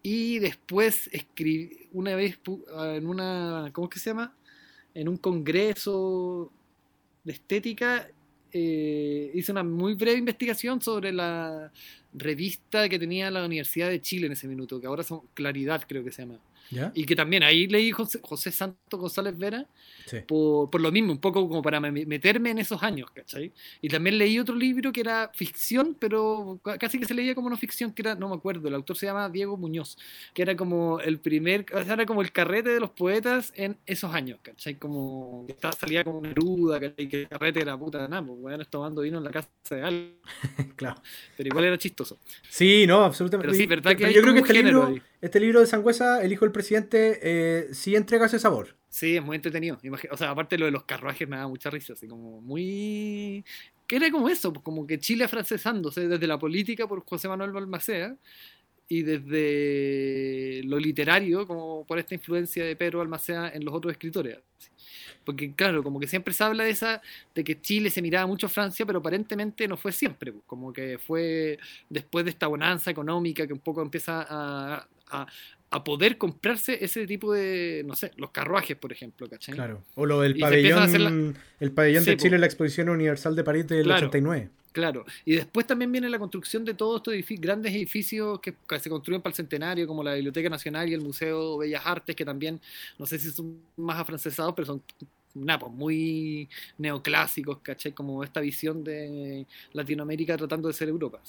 Y 0.03 0.39
después 0.41 1.09
escribí, 1.13 1.87
una 1.93 2.15
vez 2.17 2.39
en 2.97 3.07
una, 3.07 3.69
¿cómo 3.75 3.89
es 3.89 3.93
que 3.95 3.99
se 4.01 4.11
llama? 4.11 4.35
En 4.95 5.07
un 5.09 5.17
congreso 5.19 6.51
de 7.25 7.33
estética, 7.33 8.09
eh, 8.53 9.31
hice 9.35 9.53
una 9.53 9.63
muy 9.63 9.95
breve 9.95 10.19
investigación 10.19 10.81
sobre 10.81 11.13
la 11.13 11.73
revista 12.13 12.89
que 12.89 12.99
tenía 12.99 13.31
la 13.31 13.45
Universidad 13.45 13.89
de 13.89 14.01
Chile 14.01 14.27
en 14.27 14.33
ese 14.33 14.49
minuto, 14.49 14.81
que 14.81 14.87
ahora 14.87 15.03
son 15.03 15.23
Claridad, 15.35 15.85
creo 15.89 16.05
que 16.05 16.13
se 16.13 16.23
llama. 16.23 16.39
¿Ya? 16.73 16.91
Y 16.95 17.05
que 17.05 17.15
también 17.15 17.43
ahí 17.43 17.67
leí 17.67 17.91
José, 17.93 18.19
José 18.23 18.51
Santos 18.51 18.99
González 18.99 19.37
Vera 19.37 19.67
Sí. 20.07 20.17
por, 20.27 20.71
por 20.71 20.81
lo 20.81 20.91
mismo, 20.91 21.13
un 21.13 21.19
poco 21.21 21.47
como 21.49 21.61
para 21.63 21.79
me- 21.81 22.07
meterme 22.07 22.51
en 22.51 22.59
esos 22.59 22.83
años, 22.83 23.11
¿cachai? 23.13 23.53
Y 23.83 23.89
también 23.89 24.17
leí 24.19 24.39
otro 24.39 24.55
libro 24.55 24.91
que 24.91 25.01
era 25.03 25.31
ficción, 25.35 25.95
pero 26.01 26.59
ca- 26.65 26.79
casi 26.79 26.99
que 26.99 27.05
se 27.05 27.15
leía 27.15 27.35
como 27.35 27.51
no 27.51 27.57
ficción, 27.57 27.93
que 27.93 28.03
era, 28.03 28.15
no 28.15 28.29
me 28.31 28.35
acuerdo, 28.35 28.67
el 28.69 28.75
autor 28.75 28.97
se 28.97 29.07
llama 29.07 29.29
Diego 29.29 29.57
Muñoz, 29.57 29.97
que 30.35 30.43
era 30.43 30.57
como 30.57 30.99
el 31.01 31.19
primer, 31.21 31.67
o 31.75 31.85
sea, 31.85 31.93
era 31.95 32.07
como 32.07 32.23
el 32.23 32.33
carrete 32.33 32.71
de 32.71 32.81
los 32.81 32.91
poetas 32.91 33.53
en 33.55 33.77
esos 33.87 34.13
años, 34.15 34.41
¿cachai? 34.43 34.75
Como 34.77 35.45
que 35.47 35.53
estaba, 35.53 35.73
salía 35.75 36.03
como 36.05 36.21
Neruda, 36.23 36.81
¿cachai? 36.81 37.07
Que 37.09 37.21
el 37.23 37.29
carrete 37.29 37.61
era 37.61 37.79
puta, 37.79 38.09
nada, 38.09 38.25
pues 38.27 38.39
weón, 38.41 38.67
tomando 38.71 39.03
vino 39.03 39.19
en 39.19 39.25
la 39.25 39.31
casa 39.31 39.49
de 39.71 39.83
alguien, 39.83 40.17
claro. 40.77 41.01
pero 41.37 41.47
igual 41.49 41.65
era 41.67 41.79
chistoso. 41.79 42.19
Sí, 42.49 42.87
no, 42.87 43.05
absolutamente. 43.05 43.49
Pero 43.53 43.59
sí, 43.61 43.67
verdad 43.67 43.91
que 43.91 43.97
pero 43.99 44.09
hay 44.09 44.15
yo 44.15 44.23
creo 44.23 44.35
que 44.35 44.41
este 44.41 44.55
libro, 44.55 44.87
ahí. 44.87 45.03
Este 45.23 45.39
libro 45.39 45.61
de 45.61 45.67
Sangüesa, 45.67 46.23
El 46.23 46.33
hijo 46.33 46.45
del 46.45 46.53
presidente, 46.53 47.21
eh, 47.23 47.69
sí 47.73 47.95
entrega 47.95 48.27
ese 48.27 48.41
sabor. 48.41 48.77
Sí, 48.89 49.17
es 49.17 49.23
muy 49.23 49.37
entretenido. 49.37 49.79
O 50.11 50.17
sea, 50.17 50.31
aparte 50.31 50.59
lo 50.59 50.67
de 50.67 50.73
los 50.73 50.85
carruajes 50.85 51.29
me 51.29 51.37
da 51.37 51.47
mucha 51.47 51.71
risa, 51.71 51.95
así 51.95 52.09
como 52.09 52.43
muy... 52.43 53.45
Que 53.87 53.97
era 53.97 54.11
como 54.11 54.29
eso, 54.29 54.53
pues, 54.53 54.65
como 54.65 54.87
que 54.87 54.99
Chile 54.99 55.25
afrancesándose 55.25 56.09
desde 56.09 56.27
la 56.27 56.39
política 56.39 56.89
por 56.89 57.05
José 57.05 57.29
Manuel 57.29 57.53
Balmaceda 57.53 58.17
y 58.95 59.03
desde 59.03 60.63
lo 60.65 60.79
literario, 60.79 61.47
como 61.47 61.87
por 61.87 61.99
esta 61.99 62.15
influencia 62.15 62.63
de 62.65 62.77
Pedro 62.77 62.99
Balmaceda 62.99 63.51
en 63.55 63.65
los 63.65 63.73
otros 63.75 63.93
escritores. 63.93 64.39
Porque 65.25 65.53
claro, 65.55 65.83
como 65.83 65.99
que 66.01 66.07
siempre 66.07 66.35
se 66.35 66.43
habla 66.45 66.65
de 66.65 66.71
esa, 66.71 67.01
de 67.35 67.45
que 67.45 67.61
Chile 67.61 67.89
se 67.91 68.03
miraba 68.03 68.27
mucho 68.27 68.47
a 68.47 68.51
Francia, 68.51 68.85
pero 68.85 68.99
aparentemente 68.99 69.67
no 69.69 69.77
fue 69.77 69.93
siempre, 69.93 70.33
pues, 70.33 70.45
como 70.47 70.73
que 70.73 70.99
fue 70.99 71.59
después 71.89 72.25
de 72.25 72.33
esta 72.33 72.49
bonanza 72.49 72.91
económica 72.91 73.47
que 73.47 73.53
un 73.53 73.61
poco 73.61 73.81
empieza 73.83 74.27
a, 74.29 74.87
a, 75.09 75.27
a 75.71 75.85
poder 75.85 76.19
comprarse 76.19 76.85
ese 76.85 77.07
tipo 77.07 77.33
de, 77.33 77.83
no 77.87 77.95
sé, 77.95 78.11
los 78.17 78.31
carruajes, 78.31 78.77
por 78.77 78.93
ejemplo, 78.93 79.27
¿cachai? 79.29 79.55
Claro. 79.55 79.83
O 79.95 80.05
lo 80.05 80.21
del 80.21 80.37
pabellón, 80.39 81.37
el 81.61 81.73
pabellón 81.73 82.05
Sí, 82.05 82.11
de. 82.11 82.17
Chile 82.19 82.35
en 82.35 82.41
la 82.41 82.47
Exposición 82.47 82.89
Universal 82.91 83.35
de 83.37 83.45
París 83.45 83.67
del 83.69 83.85
Claro. 83.85 84.09
89. 84.09 84.51
Claro, 84.73 85.05
y 85.27 85.35
después 85.35 85.67
también 85.67 85.93
viene 85.93 86.09
la 86.09 86.19
construcción 86.19 86.65
de 86.65 86.73
todos 86.75 87.01
estos 87.01 87.15
edifi- 87.15 87.39
grandes 87.39 87.73
edificios 87.75 88.41
que, 88.41 88.55
que 88.67 88.79
se 88.81 88.89
construyen 88.89 89.21
para 89.21 89.33
el 89.33 89.37
centenario, 89.37 89.87
como 89.87 90.03
la 90.03 90.15
Biblioteca 90.15 90.49
Nacional 90.49 90.89
y 90.89 90.95
el 90.95 91.03
Museo 91.03 91.59
Bellas 91.59 91.83
Artes, 91.85 92.17
que 92.17 92.25
también, 92.25 92.59
no 92.99 93.05
sé 93.05 93.19
si 93.19 93.31
son 93.31 93.59
más 93.77 94.01
afrancesados, 94.01 94.55
pero 94.55 94.67
son 94.67 94.83
nada, 95.35 95.59
pues, 95.61 95.73
muy 95.73 96.49
neoclásicos, 96.79 97.59
¿cachai? 97.59 97.93
Como 97.93 98.25
esta 98.25 98.41
visión 98.41 98.83
de 98.83 99.47
Latinoamérica 99.73 100.37
tratando 100.37 100.69
de 100.69 100.75
ser 100.75 100.89
Europa. 100.89 101.21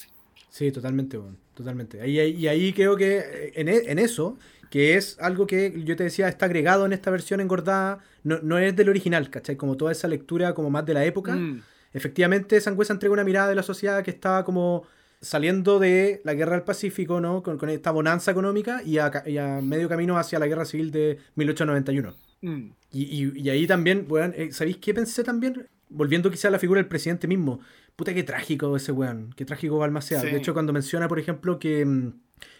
Sí, 0.49 0.71
totalmente, 0.71 1.17
bueno, 1.17 1.35
totalmente. 1.55 1.99
Ahí, 2.01 2.19
ahí- 2.19 2.35
y 2.35 2.47
ahí 2.47 2.73
creo 2.73 2.95
que 2.95 3.17
eh, 3.17 3.51
en, 3.55 3.67
e- 3.67 3.91
en 3.91 3.99
eso, 3.99 4.37
que 4.69 4.95
es 4.95 5.19
algo 5.19 5.47
que 5.47 5.81
yo 5.83 5.95
te 5.95 6.03
decía, 6.03 6.27
está 6.29 6.45
agregado 6.45 6.85
en 6.85 6.93
esta 6.93 7.11
versión 7.11 7.41
engordada, 7.41 8.03
no, 8.23 8.39
no 8.39 8.57
es 8.57 8.75
del 8.75 8.89
original, 8.89 9.29
¿cachai? 9.29 9.55
Como 9.57 9.77
toda 9.77 9.91
esa 9.91 10.07
lectura 10.07 10.53
como 10.53 10.69
más 10.69 10.85
de 10.85 10.93
la 10.93 11.05
época. 11.05 11.35
Mm, 11.35 11.61
Efectivamente, 11.93 12.59
Sangüesa 12.59 12.93
entrega 12.93 13.13
una 13.13 13.23
mirada 13.23 13.49
de 13.49 13.55
la 13.55 13.63
sociedad 13.63 14.03
que 14.03 14.11
estaba 14.11 14.43
como 14.43 14.83
saliendo 15.21 15.79
de 15.79 16.21
la 16.25 16.33
guerra 16.33 16.53
del 16.53 16.63
Pacífico, 16.63 17.21
¿no? 17.21 17.43
Con, 17.43 17.57
con 17.57 17.69
esta 17.69 17.91
bonanza 17.91 18.31
económica 18.31 18.81
y 18.83 18.97
a, 18.97 19.09
ca- 19.09 19.23
y 19.29 19.37
a 19.37 19.61
medio 19.61 19.87
camino 19.87 20.17
hacia 20.17 20.37
la 20.39 20.47
guerra 20.47 20.65
civil 20.65 20.91
de 20.91 21.17
1891. 21.35 22.13
mm. 22.41 22.65
Y, 22.91 23.03
y- 23.25 23.39
y 23.41 23.49
ahí 23.49 23.65
también, 23.65 24.05
weón, 24.09 24.33
eh, 24.35 24.51
¿sabéis 24.51 24.77
qué 24.77 24.93
pensé 24.93 25.23
también? 25.23 25.67
Volviendo 25.89 26.29
quizá 26.29 26.49
a 26.49 26.51
la 26.51 26.59
figura 26.59 26.79
del 26.79 26.87
presidente 26.89 27.27
mismo. 27.27 27.59
Puta, 27.95 28.13
qué 28.13 28.23
trágico 28.23 28.75
ese 28.75 28.91
weón. 28.91 29.33
Qué 29.35 29.45
trágico 29.45 29.77
Balmaceda. 29.77 30.21
Sí. 30.21 30.27
De 30.27 30.37
hecho, 30.37 30.53
cuando 30.53 30.73
menciona, 30.73 31.07
por 31.07 31.19
ejemplo, 31.19 31.57
que, 31.59 31.85
mm, 31.85 32.13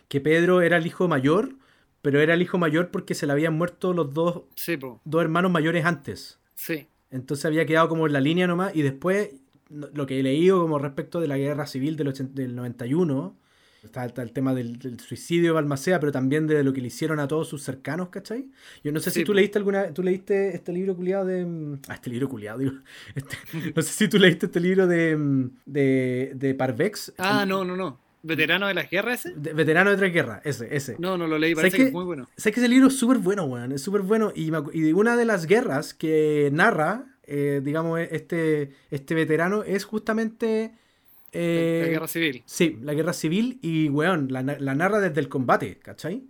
que 0.08 0.22
Pedro 0.22 0.62
era 0.62 0.78
el 0.78 0.86
hijo 0.88 1.08
mayor, 1.08 1.56
pero 2.02 2.20
era 2.22 2.34
el 2.34 2.42
hijo 2.42 2.58
mayor 2.58 2.92
porque 2.92 3.14
se 3.16 3.26
le 3.28 3.34
habían 3.34 3.54
muerto 3.56 3.94
los 3.94 4.14
dos, 4.14 4.44
Sí, 4.56 4.78
dos 5.04 5.22
hermanos 5.22 5.52
mayores 5.52 5.86
antes. 5.86 6.40
sí. 6.56 6.88
Entonces 7.14 7.46
había 7.46 7.66
quedado 7.66 7.88
como 7.88 8.06
en 8.08 8.14
la 8.14 8.20
línea 8.22 8.48
nomás. 8.48 8.76
Y 8.76 8.82
después, 8.82 9.30
lo 9.70 10.06
que 10.06 10.20
he 10.20 10.24
leído 10.24 10.62
como 10.62 10.80
respecto 10.80 11.22
de 11.22 11.28
la 11.28 11.38
guerra 11.38 11.66
civil 11.68 11.96
del, 11.96 12.10
80 12.10 12.34
del 12.42 12.56
91, 12.56 13.36
está, 13.84 14.06
está 14.06 14.22
el 14.22 14.32
tema 14.32 14.54
del, 14.54 14.78
del 14.80 15.00
suicidio 15.00 15.50
de 15.50 15.52
Balmaceda, 15.52 16.00
pero 16.00 16.12
también 16.12 16.48
de 16.48 16.64
lo 16.64 16.74
que 16.74 16.82
le 16.82 16.88
hicieron 16.88 17.20
a 17.20 17.28
todos 17.28 17.48
sus 17.48 17.64
cercanos, 17.64 18.10
¿cachai? 18.10 18.50
Yo 18.84 18.92
no 18.92 19.00
sé 19.00 19.12
Sí, 19.12 19.20
si 19.22 19.26
tú 19.26 19.34
leíste 19.34 19.58
alguna. 19.60 19.94
¿Tú 19.94 20.04
leíste 20.04 20.56
este 20.56 20.72
libro 20.74 20.96
culiado 20.96 21.26
de. 21.26 21.46
mm, 21.46 21.80
Ah, 21.88 21.96
este 21.96 22.10
libro 22.10 22.28
culiado, 22.30 22.60
digo. 22.60 22.74
Este- 23.16 23.38
no 23.76 23.82
sé 23.82 23.94
si 23.94 24.08
tú 24.08 24.18
leíste 24.20 24.48
este 24.48 24.60
libro 24.60 24.88
de. 24.88 25.16
mm, 25.16 25.50
de, 25.66 26.32
de 26.36 26.54
Parvex. 26.56 27.14
Ah, 27.18 27.44
el- 27.44 27.50
no, 27.50 27.64
no, 27.64 27.76
no. 27.78 28.00
¿Veterano 28.24 28.68
de 28.68 28.74
las 28.74 28.90
guerras 28.90 29.26
ese? 29.26 29.36
de- 29.38 29.54
veterano 29.54 29.92
de 29.92 29.98
tres 29.98 30.14
guerras, 30.14 30.42
ese, 30.46 30.76
ese. 30.76 30.96
No, 30.98 31.18
no 31.18 31.28
lo 31.28 31.38
leí, 31.38 31.52
¿Sabes 31.54 31.64
parece 31.72 31.78
que 31.78 31.84
es 31.90 31.94
muy 31.94 32.06
bueno. 32.06 32.30
Sé 32.38 32.52
que 32.52 32.60
ese 32.62 32.70
libro 32.70 32.88
es 32.88 32.98
súper 32.98 33.18
bueno, 33.18 33.44
weón. 33.46 33.72
Es 33.74 33.82
súper 33.82 34.02
bueno. 34.02 34.32
Y, 34.34 34.52
y 34.74 34.94
una 34.94 35.18
de 35.18 35.26
las 35.26 35.46
guerras 35.46 35.94
que 35.94 36.50
narra, 36.54 37.06
eh, 37.24 37.62
digamos, 37.64 38.00
este, 38.00 38.72
este 38.92 39.14
veterano 39.14 39.64
es 39.64 39.84
justamente. 39.86 40.74
eh, 41.34 41.82
la 41.86 41.92
guerra 41.92 42.08
civil. 42.08 42.44
Sí, 42.46 42.78
la 42.82 42.94
guerra 42.94 43.12
civil 43.14 43.60
y, 43.62 43.90
weón, 43.90 44.28
la, 44.32 44.42
la 44.42 44.74
narra 44.76 45.00
desde 45.02 45.20
el 45.20 45.28
combate, 45.30 45.80
¿cachai? 45.80 46.24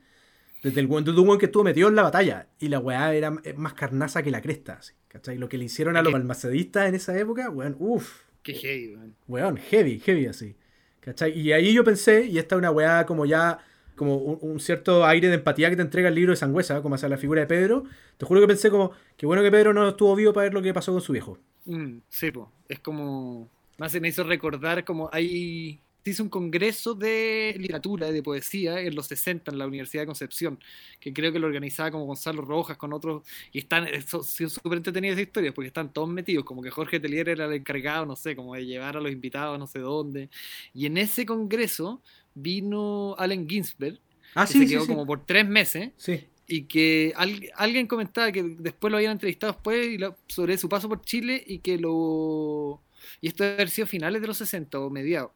Desde 0.63 0.79
el 0.79 0.87
weón, 0.87 1.05
weón 1.07 1.37
que 1.37 1.45
estuvo 1.45 1.63
metido 1.63 1.89
en 1.89 1.95
la 1.95 2.03
batalla. 2.03 2.47
Y 2.59 2.69
la 2.69 2.79
weá 2.79 3.13
era 3.13 3.33
eh, 3.43 3.53
más 3.53 3.73
carnaza 3.75 4.23
que 4.23 4.31
la 4.31 4.41
cresta, 4.41 4.77
así, 4.79 4.93
¿cachai? 5.09 5.37
Lo 5.37 5.47
que 5.47 5.57
le 5.59 5.65
hicieron 5.65 5.95
a 5.97 6.01
los 6.01 6.13
almacedistas 6.13 6.87
en 6.89 6.95
esa 6.95 7.15
época, 7.19 7.49
weón, 7.51 7.75
uff. 7.77 8.21
Qué 8.41 8.53
heavy, 8.55 8.95
man. 8.95 9.13
Weón, 9.27 9.57
heavy, 9.57 9.99
heavy 9.99 10.25
así. 10.25 10.55
¿Cachai? 11.03 11.37
Y 11.37 11.51
ahí 11.51 11.73
yo 11.73 11.83
pensé, 11.83 12.25
y 12.25 12.37
esta 12.37 12.55
es 12.55 12.59
una 12.59 12.71
weá 12.71 13.05
como 13.05 13.25
ya, 13.25 13.59
como 13.95 14.15
un, 14.15 14.59
cierto 14.61 15.05
aire 15.05 15.27
de 15.27 15.35
empatía 15.35 15.69
que 15.69 15.75
te 15.75 15.81
entrega 15.81 16.07
el 16.07 16.15
libro 16.15 16.31
de 16.31 16.37
Sangüesa, 16.37 16.81
como 16.81 16.95
hacia 16.95 17.09
la 17.09 17.17
figura 17.17 17.41
de 17.41 17.47
Pedro. 17.47 17.83
Te 18.17 18.25
juro 18.25 18.39
que 18.39 18.47
pensé 18.47 18.69
como, 18.69 18.91
qué 19.17 19.25
bueno 19.25 19.43
que 19.43 19.51
Pedro 19.51 19.73
no 19.73 19.89
estuvo 19.89 20.15
vivo 20.15 20.31
para 20.31 20.45
ver 20.45 20.53
lo 20.53 20.61
que 20.61 20.73
pasó 20.73 20.93
con 20.93 21.01
su 21.01 21.11
viejo. 21.11 21.37
Mm, 21.65 21.97
sí, 22.07 22.31
po. 22.31 22.51
es 22.69 22.79
como. 22.79 23.49
Más 23.77 23.91
se 23.91 23.99
me 23.99 24.07
hizo 24.07 24.23
recordar 24.23 24.85
como 24.85 25.09
hay. 25.11 25.81
Se 26.03 26.09
hizo 26.09 26.23
un 26.23 26.29
congreso 26.29 26.95
de 26.95 27.55
literatura, 27.57 28.11
de 28.11 28.21
poesía, 28.21 28.81
en 28.81 28.93
los 28.93 29.07
60 29.07 29.51
en 29.51 29.57
la 29.57 29.65
Universidad 29.67 30.03
de 30.03 30.07
Concepción, 30.07 30.59
que 30.99 31.13
creo 31.13 31.31
que 31.31 31.39
lo 31.39 31.47
organizaba 31.47 31.91
como 31.91 32.05
Gonzalo 32.05 32.41
Rojas 32.41 32.75
con 32.77 32.91
otros, 32.91 33.23
y 33.53 33.59
están, 33.59 33.87
son 34.05 34.23
son 34.23 34.49
súper 34.49 34.77
entretenidas 34.77 35.17
esas 35.17 35.27
historias, 35.27 35.53
porque 35.53 35.67
están 35.67 35.93
todos 35.93 36.09
metidos, 36.09 36.43
como 36.43 36.61
que 36.61 36.69
Jorge 36.71 36.99
Telier 36.99 37.29
era 37.29 37.45
el 37.45 37.53
encargado, 37.53 38.05
no 38.05 38.15
sé, 38.17 38.35
como 38.35 38.53
de 38.55 38.65
llevar 38.65 38.97
a 38.97 39.01
los 39.01 39.11
invitados 39.11 39.57
no 39.57 39.65
sé 39.67 39.79
dónde. 39.79 40.29
Y 40.73 40.87
en 40.87 40.97
ese 40.97 41.25
congreso 41.25 42.01
vino 42.35 43.15
Allen 43.17 43.47
Ginsberg, 43.47 43.99
Ah, 44.35 44.45
que 44.45 44.53
sí, 44.53 44.59
se 44.59 44.67
quedó 44.67 44.81
sí. 44.81 44.87
como 44.87 45.05
por 45.05 45.25
tres 45.25 45.47
meses, 45.47 45.91
Sí, 45.95 46.25
y 46.47 46.63
que 46.63 47.13
al- 47.15 47.49
alguien 47.55 47.87
comentaba 47.87 48.31
que 48.31 48.43
después 48.43 48.91
lo 48.91 48.97
habían 48.97 49.13
entrevistado 49.13 49.53
después 49.53 49.87
y 49.87 49.97
lo- 49.97 50.17
sobre 50.27 50.57
su 50.57 50.67
paso 50.67 50.89
por 50.89 51.01
Chile 51.01 51.41
y 51.47 51.59
que 51.59 51.77
lo 51.77 52.81
y 53.21 53.27
esto 53.27 53.43
debe 53.43 53.53
haber 53.55 53.69
sido 53.69 53.85
finales 53.87 54.21
de 54.21 54.27
los 54.27 54.37
60 54.37 54.79
o 54.79 54.89
mediados 54.89 55.31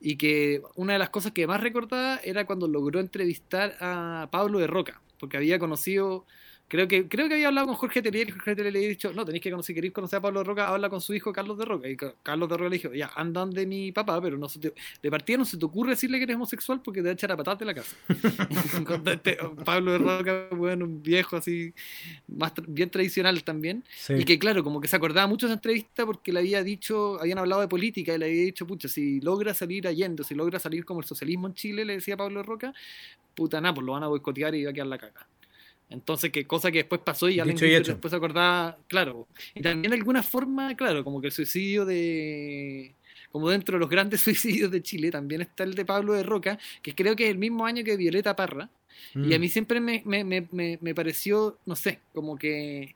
y 0.00 0.16
que 0.16 0.62
una 0.74 0.94
de 0.94 0.98
las 0.98 1.10
cosas 1.10 1.32
que 1.32 1.46
más 1.46 1.60
recordaba 1.60 2.20
era 2.22 2.46
cuando 2.46 2.68
logró 2.68 3.00
entrevistar 3.00 3.76
a 3.80 4.28
Pablo 4.30 4.58
de 4.58 4.66
Roca 4.66 5.00
porque 5.18 5.36
había 5.36 5.58
conocido 5.58 6.26
creo 6.68 6.88
que 6.88 7.08
creo 7.08 7.28
que 7.28 7.34
había 7.34 7.48
hablado 7.48 7.68
con 7.68 7.76
Jorge 7.76 8.02
Telier 8.02 8.28
y 8.28 8.32
Jorge 8.32 8.56
Telier 8.56 8.72
le 8.72 8.78
había 8.80 8.88
dicho 8.88 9.12
no 9.12 9.24
tenéis 9.24 9.42
que 9.42 9.50
conocer 9.50 9.74
queréis 9.74 9.92
conocer 9.92 10.16
a 10.18 10.20
Pablo 10.22 10.42
Roca 10.42 10.68
habla 10.68 10.88
con 10.90 11.00
su 11.00 11.14
hijo 11.14 11.32
Carlos 11.32 11.56
de 11.58 11.64
Roca 11.64 11.88
y 11.88 11.96
Ca- 11.96 12.14
Carlos 12.22 12.48
de 12.48 12.56
Roca 12.56 12.68
le 12.70 12.76
dijo 12.76 12.92
ya 12.92 13.10
andan 13.14 13.50
de 13.50 13.66
mi 13.66 13.92
papá 13.92 14.20
pero 14.20 14.36
no 14.36 14.48
se 14.48 14.58
te, 14.58 14.74
de 15.02 15.10
partida 15.10 15.38
no 15.38 15.44
se 15.44 15.56
te 15.58 15.64
ocurre 15.64 15.90
decirle 15.90 16.18
que 16.18 16.24
eres 16.24 16.36
homosexual 16.36 16.80
porque 16.82 17.00
te 17.00 17.04
va 17.04 17.10
a 17.10 17.12
echar 17.14 17.30
a 17.30 17.36
patadas 17.36 17.60
de 17.60 17.64
la 17.66 17.74
casa 17.74 17.96
este- 19.06 19.38
Pablo 19.64 19.92
de 19.92 19.98
Roca, 19.98 20.48
bueno, 20.52 20.84
un 20.86 21.02
viejo 21.02 21.36
así, 21.36 21.72
más 22.28 22.54
tra- 22.54 22.64
bien 22.68 22.90
tradicional 22.90 23.42
también. 23.44 23.84
sí. 23.96 24.14
Y 24.14 24.24
que 24.24 24.38
claro, 24.38 24.62
como 24.64 24.80
que 24.80 24.88
se 24.88 24.96
acordaba 24.96 25.26
mucho 25.26 25.46
de 25.46 25.52
esa 25.52 25.58
entrevista 25.58 26.04
porque 26.06 26.32
le 26.32 26.40
había 26.40 26.62
dicho, 26.62 27.20
habían 27.20 27.38
hablado 27.38 27.60
de 27.60 27.68
política 27.68 28.14
y 28.14 28.18
le 28.18 28.26
había 28.26 28.42
dicho, 28.42 28.66
pucha, 28.66 28.88
si 28.88 29.20
logra 29.20 29.54
salir 29.54 29.86
Allende, 29.86 30.24
si 30.24 30.34
logra 30.34 30.58
salir 30.58 30.84
como 30.84 31.00
el 31.00 31.06
socialismo 31.06 31.46
en 31.46 31.54
Chile, 31.54 31.84
le 31.84 31.94
decía 31.94 32.16
Pablo 32.16 32.40
de 32.40 32.46
Roca, 32.46 32.74
puta 33.34 33.60
nada, 33.60 33.74
pues 33.74 33.86
lo 33.86 33.92
van 33.92 34.02
a 34.02 34.08
boicotear 34.08 34.54
y 34.54 34.64
va 34.64 34.70
a 34.70 34.74
quedar 34.74 34.86
la 34.88 34.98
caca. 34.98 35.26
Entonces, 35.88 36.32
que 36.32 36.46
cosa 36.46 36.72
que 36.72 36.78
después 36.78 37.00
pasó 37.04 37.28
y 37.28 37.38
alguien 37.38 37.56
después 37.56 38.10
se 38.10 38.16
acordaba, 38.16 38.76
claro. 38.88 39.28
Y 39.54 39.62
también 39.62 39.90
de 39.90 39.96
alguna 39.96 40.22
forma, 40.22 40.74
claro, 40.74 41.04
como 41.04 41.20
que 41.20 41.28
el 41.28 41.32
suicidio 41.32 41.84
de. 41.84 42.94
Como 43.30 43.50
dentro 43.50 43.76
de 43.76 43.80
los 43.80 43.90
grandes 43.90 44.20
suicidios 44.22 44.70
de 44.70 44.82
Chile, 44.82 45.10
también 45.10 45.42
está 45.42 45.64
el 45.64 45.74
de 45.74 45.84
Pablo 45.84 46.14
de 46.14 46.22
Roca, 46.22 46.58
que 46.82 46.94
creo 46.94 47.14
que 47.14 47.24
es 47.24 47.30
el 47.30 47.38
mismo 47.38 47.66
año 47.66 47.84
que 47.84 47.96
Violeta 47.96 48.34
Parra. 48.34 48.70
Y 49.14 49.34
a 49.34 49.38
mm. 49.38 49.40
mí 49.40 49.48
siempre 49.48 49.78
me, 49.78 50.02
me, 50.06 50.24
me, 50.24 50.48
me 50.50 50.94
pareció, 50.94 51.58
no 51.66 51.76
sé, 51.76 52.00
como 52.14 52.38
que 52.38 52.94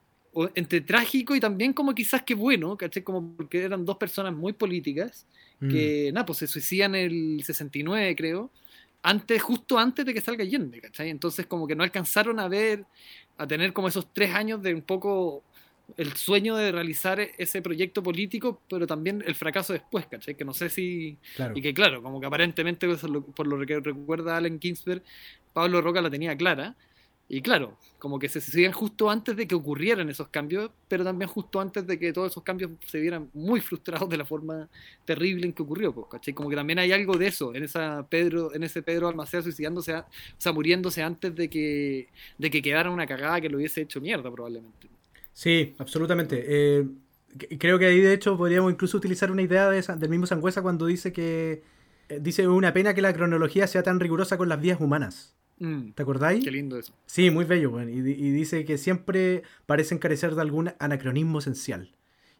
entre 0.54 0.80
trágico 0.80 1.34
y 1.34 1.40
también 1.40 1.72
como 1.72 1.94
quizás 1.94 2.22
que 2.22 2.34
bueno, 2.34 2.76
¿cachai? 2.76 3.02
Como 3.02 3.34
porque 3.36 3.62
eran 3.62 3.84
dos 3.84 3.96
personas 3.96 4.32
muy 4.32 4.52
políticas 4.52 5.26
que, 5.60 6.08
mm. 6.10 6.14
nada, 6.14 6.26
pues 6.26 6.38
se 6.38 6.46
suicidan 6.46 6.94
en 6.94 7.36
el 7.38 7.44
69, 7.44 8.16
creo, 8.16 8.50
antes, 9.02 9.42
justo 9.42 9.78
antes 9.78 10.04
de 10.04 10.14
que 10.14 10.20
salga 10.20 10.44
Allende, 10.44 10.80
¿cachai? 10.80 11.10
Entonces 11.10 11.46
como 11.46 11.66
que 11.66 11.74
no 11.74 11.82
alcanzaron 11.82 12.38
a 12.40 12.48
ver, 12.48 12.84
a 13.38 13.46
tener 13.46 13.72
como 13.72 13.88
esos 13.88 14.12
tres 14.12 14.34
años 14.34 14.62
de 14.62 14.74
un 14.74 14.82
poco 14.82 15.42
el 15.96 16.12
sueño 16.14 16.56
de 16.56 16.72
realizar 16.72 17.20
ese 17.20 17.62
proyecto 17.62 18.02
político, 18.02 18.60
pero 18.68 18.86
también 18.86 19.24
el 19.26 19.34
fracaso 19.34 19.72
después, 19.72 20.06
¿cachai? 20.06 20.34
Que 20.36 20.44
no 20.44 20.54
sé 20.54 20.68
si... 20.70 21.16
Y 21.54 21.62
que 21.62 21.74
claro, 21.74 22.02
como 22.02 22.20
que 22.20 22.26
aparentemente, 22.26 22.86
por 23.34 23.46
lo 23.46 23.66
que 23.66 23.80
recuerda 23.80 24.36
Allen 24.36 24.60
Ginsberg, 24.60 25.02
Pablo 25.52 25.80
Roca 25.80 26.00
la 26.00 26.10
tenía 26.10 26.36
clara, 26.36 26.76
y 27.32 27.42
claro, 27.42 27.78
como 28.00 28.18
que 28.18 28.28
se 28.28 28.40
suicidan 28.40 28.72
justo 28.72 29.08
antes 29.08 29.36
de 29.36 29.46
que 29.46 29.54
ocurrieran 29.54 30.10
esos 30.10 30.26
cambios, 30.30 30.68
pero 30.88 31.04
también 31.04 31.28
justo 31.30 31.60
antes 31.60 31.86
de 31.86 31.96
que 31.96 32.12
todos 32.12 32.32
esos 32.32 32.42
cambios 32.42 32.72
se 32.84 32.98
vieran 32.98 33.30
muy 33.34 33.60
frustrados 33.60 34.08
de 34.10 34.16
la 34.16 34.24
forma 34.24 34.68
terrible 35.04 35.46
en 35.46 35.52
que 35.52 35.62
ocurrió, 35.62 35.94
pues, 35.94 36.08
¿cachai? 36.10 36.34
Como 36.34 36.50
que 36.50 36.56
también 36.56 36.80
hay 36.80 36.90
algo 36.90 37.16
de 37.16 37.28
eso 37.28 37.54
en 37.54 37.62
esa 37.62 38.04
Pedro, 38.10 38.52
en 38.52 38.64
ese 38.64 38.82
Pedro 38.82 39.06
Almacea 39.06 39.42
suicidándose, 39.42 39.94
o 39.94 40.04
sea, 40.38 40.52
muriéndose 40.52 41.04
antes 41.04 41.32
de 41.36 41.48
que, 41.48 42.08
de 42.36 42.50
que 42.50 42.60
quedara 42.60 42.90
una 42.90 43.06
cagada 43.06 43.40
que 43.40 43.48
lo 43.48 43.58
hubiese 43.58 43.82
hecho 43.82 44.00
mierda 44.00 44.28
probablemente. 44.28 44.88
Sí, 45.32 45.76
absolutamente. 45.78 46.44
Eh, 46.48 46.84
creo 47.60 47.78
que 47.78 47.86
ahí 47.86 48.00
de 48.00 48.12
hecho 48.12 48.36
podríamos 48.36 48.72
incluso 48.72 48.96
utilizar 48.96 49.30
una 49.30 49.42
idea 49.42 49.70
de 49.70 49.80
del 49.80 50.10
mismo 50.10 50.26
Sangüesa 50.26 50.62
cuando 50.62 50.86
dice 50.86 51.12
que 51.12 51.62
eh, 52.08 52.18
dice 52.20 52.48
una 52.48 52.72
pena 52.72 52.92
que 52.92 53.02
la 53.02 53.12
cronología 53.12 53.68
sea 53.68 53.84
tan 53.84 54.00
rigurosa 54.00 54.36
con 54.36 54.48
las 54.48 54.60
vías 54.60 54.80
humanas. 54.80 55.36
Mm. 55.60 55.92
¿Te 55.92 56.02
acordáis? 56.02 56.42
Qué 56.42 56.50
lindo 56.50 56.78
eso. 56.78 56.92
Sí, 57.06 57.30
muy 57.30 57.44
bello, 57.44 57.80
y, 57.82 58.00
dice 58.00 58.64
que 58.64 58.78
siempre 58.78 59.42
parece 59.66 59.98
carecer 59.98 60.34
de 60.34 60.40
algún 60.40 60.72
anacronismo 60.78 61.38
esencial. 61.38 61.94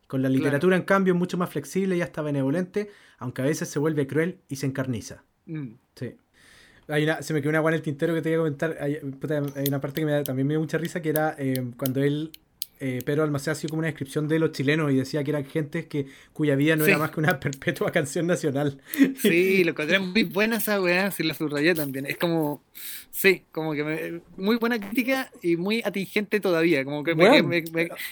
Con 0.07 0.23
la 0.23 0.29
literatura, 0.29 0.75
en 0.77 0.83
cambio, 0.83 1.13
es 1.13 1.19
mucho 1.19 1.39
más 1.39 1.51
flexible 1.51 1.97
y 1.97 2.01
hasta 2.01 2.21
benevolente, 2.23 2.91
aunque 3.19 3.43
a 3.43 3.45
veces 3.45 3.69
se 3.69 3.79
vuelve 3.79 4.09
cruel 4.09 4.41
y 4.49 4.57
se 4.57 4.67
encarniza. 4.67 5.23
Mm. 5.47 5.75
Sí. 5.95 6.17
Hay 6.89 7.05
una, 7.05 7.23
se 7.23 7.33
me 7.33 7.41
quedó 7.41 7.51
una 7.51 7.61
guana 7.61 7.77
en 7.77 7.81
el 7.81 7.85
tintero 7.85 8.15
que 8.15 8.23
te 8.23 8.31
voy 8.31 8.35
a 8.35 8.39
comentar. 8.39 8.77
Hay, 8.81 8.99
una 9.69 9.81
parte 9.81 10.05
que 10.05 10.23
también 10.25 10.49
me 10.49 10.55
dio 10.55 10.61
mucha 10.61 10.79
risa, 10.79 11.01
que 11.01 11.11
era 11.11 11.37
eh, 11.39 11.71
cuando 11.77 12.03
él 12.03 12.33
eh, 12.83 13.01
Pedro 13.05 13.25
Almacén 13.25 13.53
hacía 13.53 13.69
como 13.69 13.81
una 13.81 13.89
descripción 13.89 14.27
de 14.27 14.39
los 14.39 14.53
chilenos 14.53 14.91
y 14.91 14.97
decía 14.97 15.23
que 15.23 15.31
eran 15.31 15.45
gente 15.45 15.87
que, 15.87 16.07
cuya 16.33 16.57
vida 16.57 16.77
no 16.77 16.87
era 16.87 16.97
más 16.97 17.11
que 17.11 17.21
una 17.21 17.39
perpetua 17.41 17.93
canción 17.93 18.27
nacional. 18.27 18.81
Sí, 19.21 19.63
lo 19.65 19.73
encontré 19.73 19.99
muy 19.99 20.25
buena 20.25 20.57
esa 20.57 20.81
weá, 20.81 21.11
si 21.11 21.23
la 21.23 21.35
subrayé 21.35 21.75
también. 21.75 22.07
Es 22.07 22.17
como, 22.17 22.63
sí, 23.11 23.43
como 23.53 23.75
que 23.75 24.23
muy 24.39 24.57
buena 24.57 24.81
crítica 24.81 25.31
y 25.43 25.57
muy 25.57 25.83
atingente 25.85 26.41
todavía. 26.41 26.83
Como 26.83 27.05
que 27.05 27.13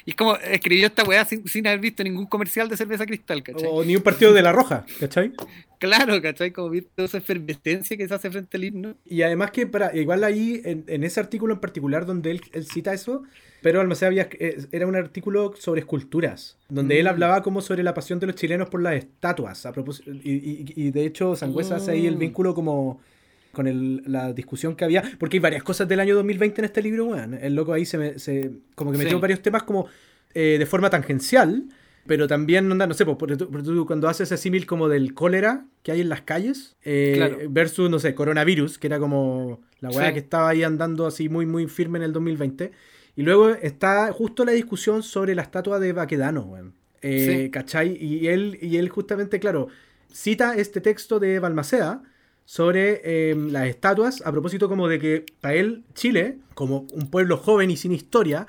y 0.05 0.11
es 0.11 0.15
como 0.15 0.37
escribió 0.37 0.89
esta 0.89 1.03
weá 1.05 1.25
sin, 1.25 1.67
haber 1.67 1.81
visto 1.81 2.05
ningún 2.05 2.27
comercial 2.27 2.69
de 2.69 2.77
cerveza 2.77 3.07
cristal, 3.07 3.43
¿cachai? 3.43 3.69
O 3.73 3.83
ni 3.83 3.97
un 3.97 4.03
partido 4.03 4.35
de 4.35 4.43
la 4.43 4.53
roja, 4.53 4.85
¿cachai? 5.01 5.33
Claro, 5.79 6.21
¿cachai? 6.21 6.51
Como 6.51 6.69
visto 6.69 7.05
esa 7.05 7.17
efervescencia 7.17 7.97
que 7.97 8.07
se 8.07 8.13
hace 8.13 8.31
frente 8.31 8.59
al 8.59 8.65
himno. 8.65 8.97
Y 9.07 9.23
además 9.23 9.51
que 9.51 9.67
para, 9.67 9.97
igual 9.97 10.25
ahí, 10.25 10.61
en, 10.63 11.05
ese 11.05 11.21
artículo 11.21 11.55
en 11.55 11.61
particular 11.61 12.05
donde 12.05 12.33
él, 12.33 12.43
él 12.53 12.67
cita 12.67 12.93
eso, 12.93 13.23
pero 13.63 13.81
Almacén 13.81 14.09
había, 14.09 14.29
eh, 14.39 14.65
era 14.73 14.87
un 14.87 14.95
artículo 14.95 15.55
sobre 15.59 15.81
esculturas, 15.81 16.59
donde 16.69 16.99
él 16.99 17.07
mm. 17.07 17.09
hablaba 17.09 17.43
como 17.43 17.61
sobre 17.61 17.83
la 17.83 17.95
pasión 17.95 18.21
de 18.21 18.27
los 18.27 18.37
chilenos 18.37 18.69
por 18.69 18.83
las 18.83 18.95
estatuas. 18.95 19.67
A 19.67 19.73
propósito, 19.73 20.11
y, 20.13 20.91
de 20.91 21.05
hecho, 21.05 21.35
Sangüesa 21.37 21.77
hace 21.77 21.93
ahí 21.93 22.07
el 22.07 22.17
mm. 22.17 22.21
vínculo 22.21 22.55
como 22.55 23.01
con 23.53 23.67
el, 23.67 24.03
la 24.07 24.33
discusión 24.33 24.77
que 24.77 24.85
había, 24.85 25.03
porque 25.19 25.37
hay 25.37 25.41
varias 25.41 25.63
cosas 25.63 25.89
del 25.89 26.01
año 26.01 26.15
2020 26.15 26.61
en 26.61 26.65
este 26.65 26.83
libro, 26.83 27.07
bueno, 27.07 27.37
el 27.41 27.55
loco 27.55 27.73
ahí 27.73 27.85
se, 27.85 27.99
me, 27.99 28.19
se 28.19 28.53
como 28.75 28.93
que 28.93 28.99
metió 28.99 29.19
varios 29.19 29.43
temas 29.43 29.65
como 29.65 29.87
eh, 30.35 30.57
de 30.59 30.67
forma 30.67 30.91
tangencial, 30.91 31.65
pero 32.07 32.27
también, 32.27 32.69
no, 32.69 32.95
sé, 32.95 33.05
tú, 33.05 33.85
cuando 33.87 34.09
haces 34.09 34.33
ese 34.33 34.43
símil 34.43 34.65
como 34.65 34.89
del 34.89 35.13
cólera 35.13 35.67
que 35.83 35.93
hay 35.93 36.01
en 36.01 36.09
las 36.09 36.23
calles, 36.23 36.77
eh, 36.85 37.47
versus, 37.51 37.91
no 37.91 37.99
sé, 37.99 38.15
coronavirus, 38.15 38.79
que 38.79 38.87
era 38.87 38.99
como 38.99 39.61
la 39.81 39.91
weá 39.91 40.13
que 40.13 40.21
estaba 40.21 40.49
ahí 40.49 40.63
andando 40.63 41.07
así 41.07 41.29
muy, 41.29 41.45
muy 41.45 41.67
firme 41.67 41.99
en 41.99 42.05
el 42.05 42.13
2020. 42.13 42.71
Y 43.19 43.23
luego 43.23 43.51
está 43.51 44.13
justo 44.13 44.45
la 44.45 44.53
discusión 44.53 45.03
sobre 45.03 45.35
la 45.35 45.43
estatua 45.43 45.81
de 45.81 45.93
Baquedano, 45.93 46.57
eh, 47.03 47.51
¿Cachai? 47.53 47.97
Y 48.01 48.29
él, 48.29 48.57
y 48.63 48.77
él 48.77 48.89
justamente, 48.91 49.41
claro, 49.41 49.67
cita 50.09 50.55
este 50.55 50.81
texto 50.81 51.19
de 51.19 51.41
Balmaceda 51.41 52.01
sobre 52.45 53.31
em, 53.31 53.51
las 53.51 53.67
estatuas, 53.67 54.23
a 54.25 54.31
propósito 54.31 54.69
como 54.69 54.87
de 54.87 55.01
que 55.01 55.27
para 55.41 55.55
él 55.55 55.83
Chile, 55.95 56.39
como 56.55 56.87
un 56.93 57.11
pueblo 57.11 57.39
joven 57.39 57.73
y 57.73 57.77
sin 57.77 57.91
historia, 57.91 58.47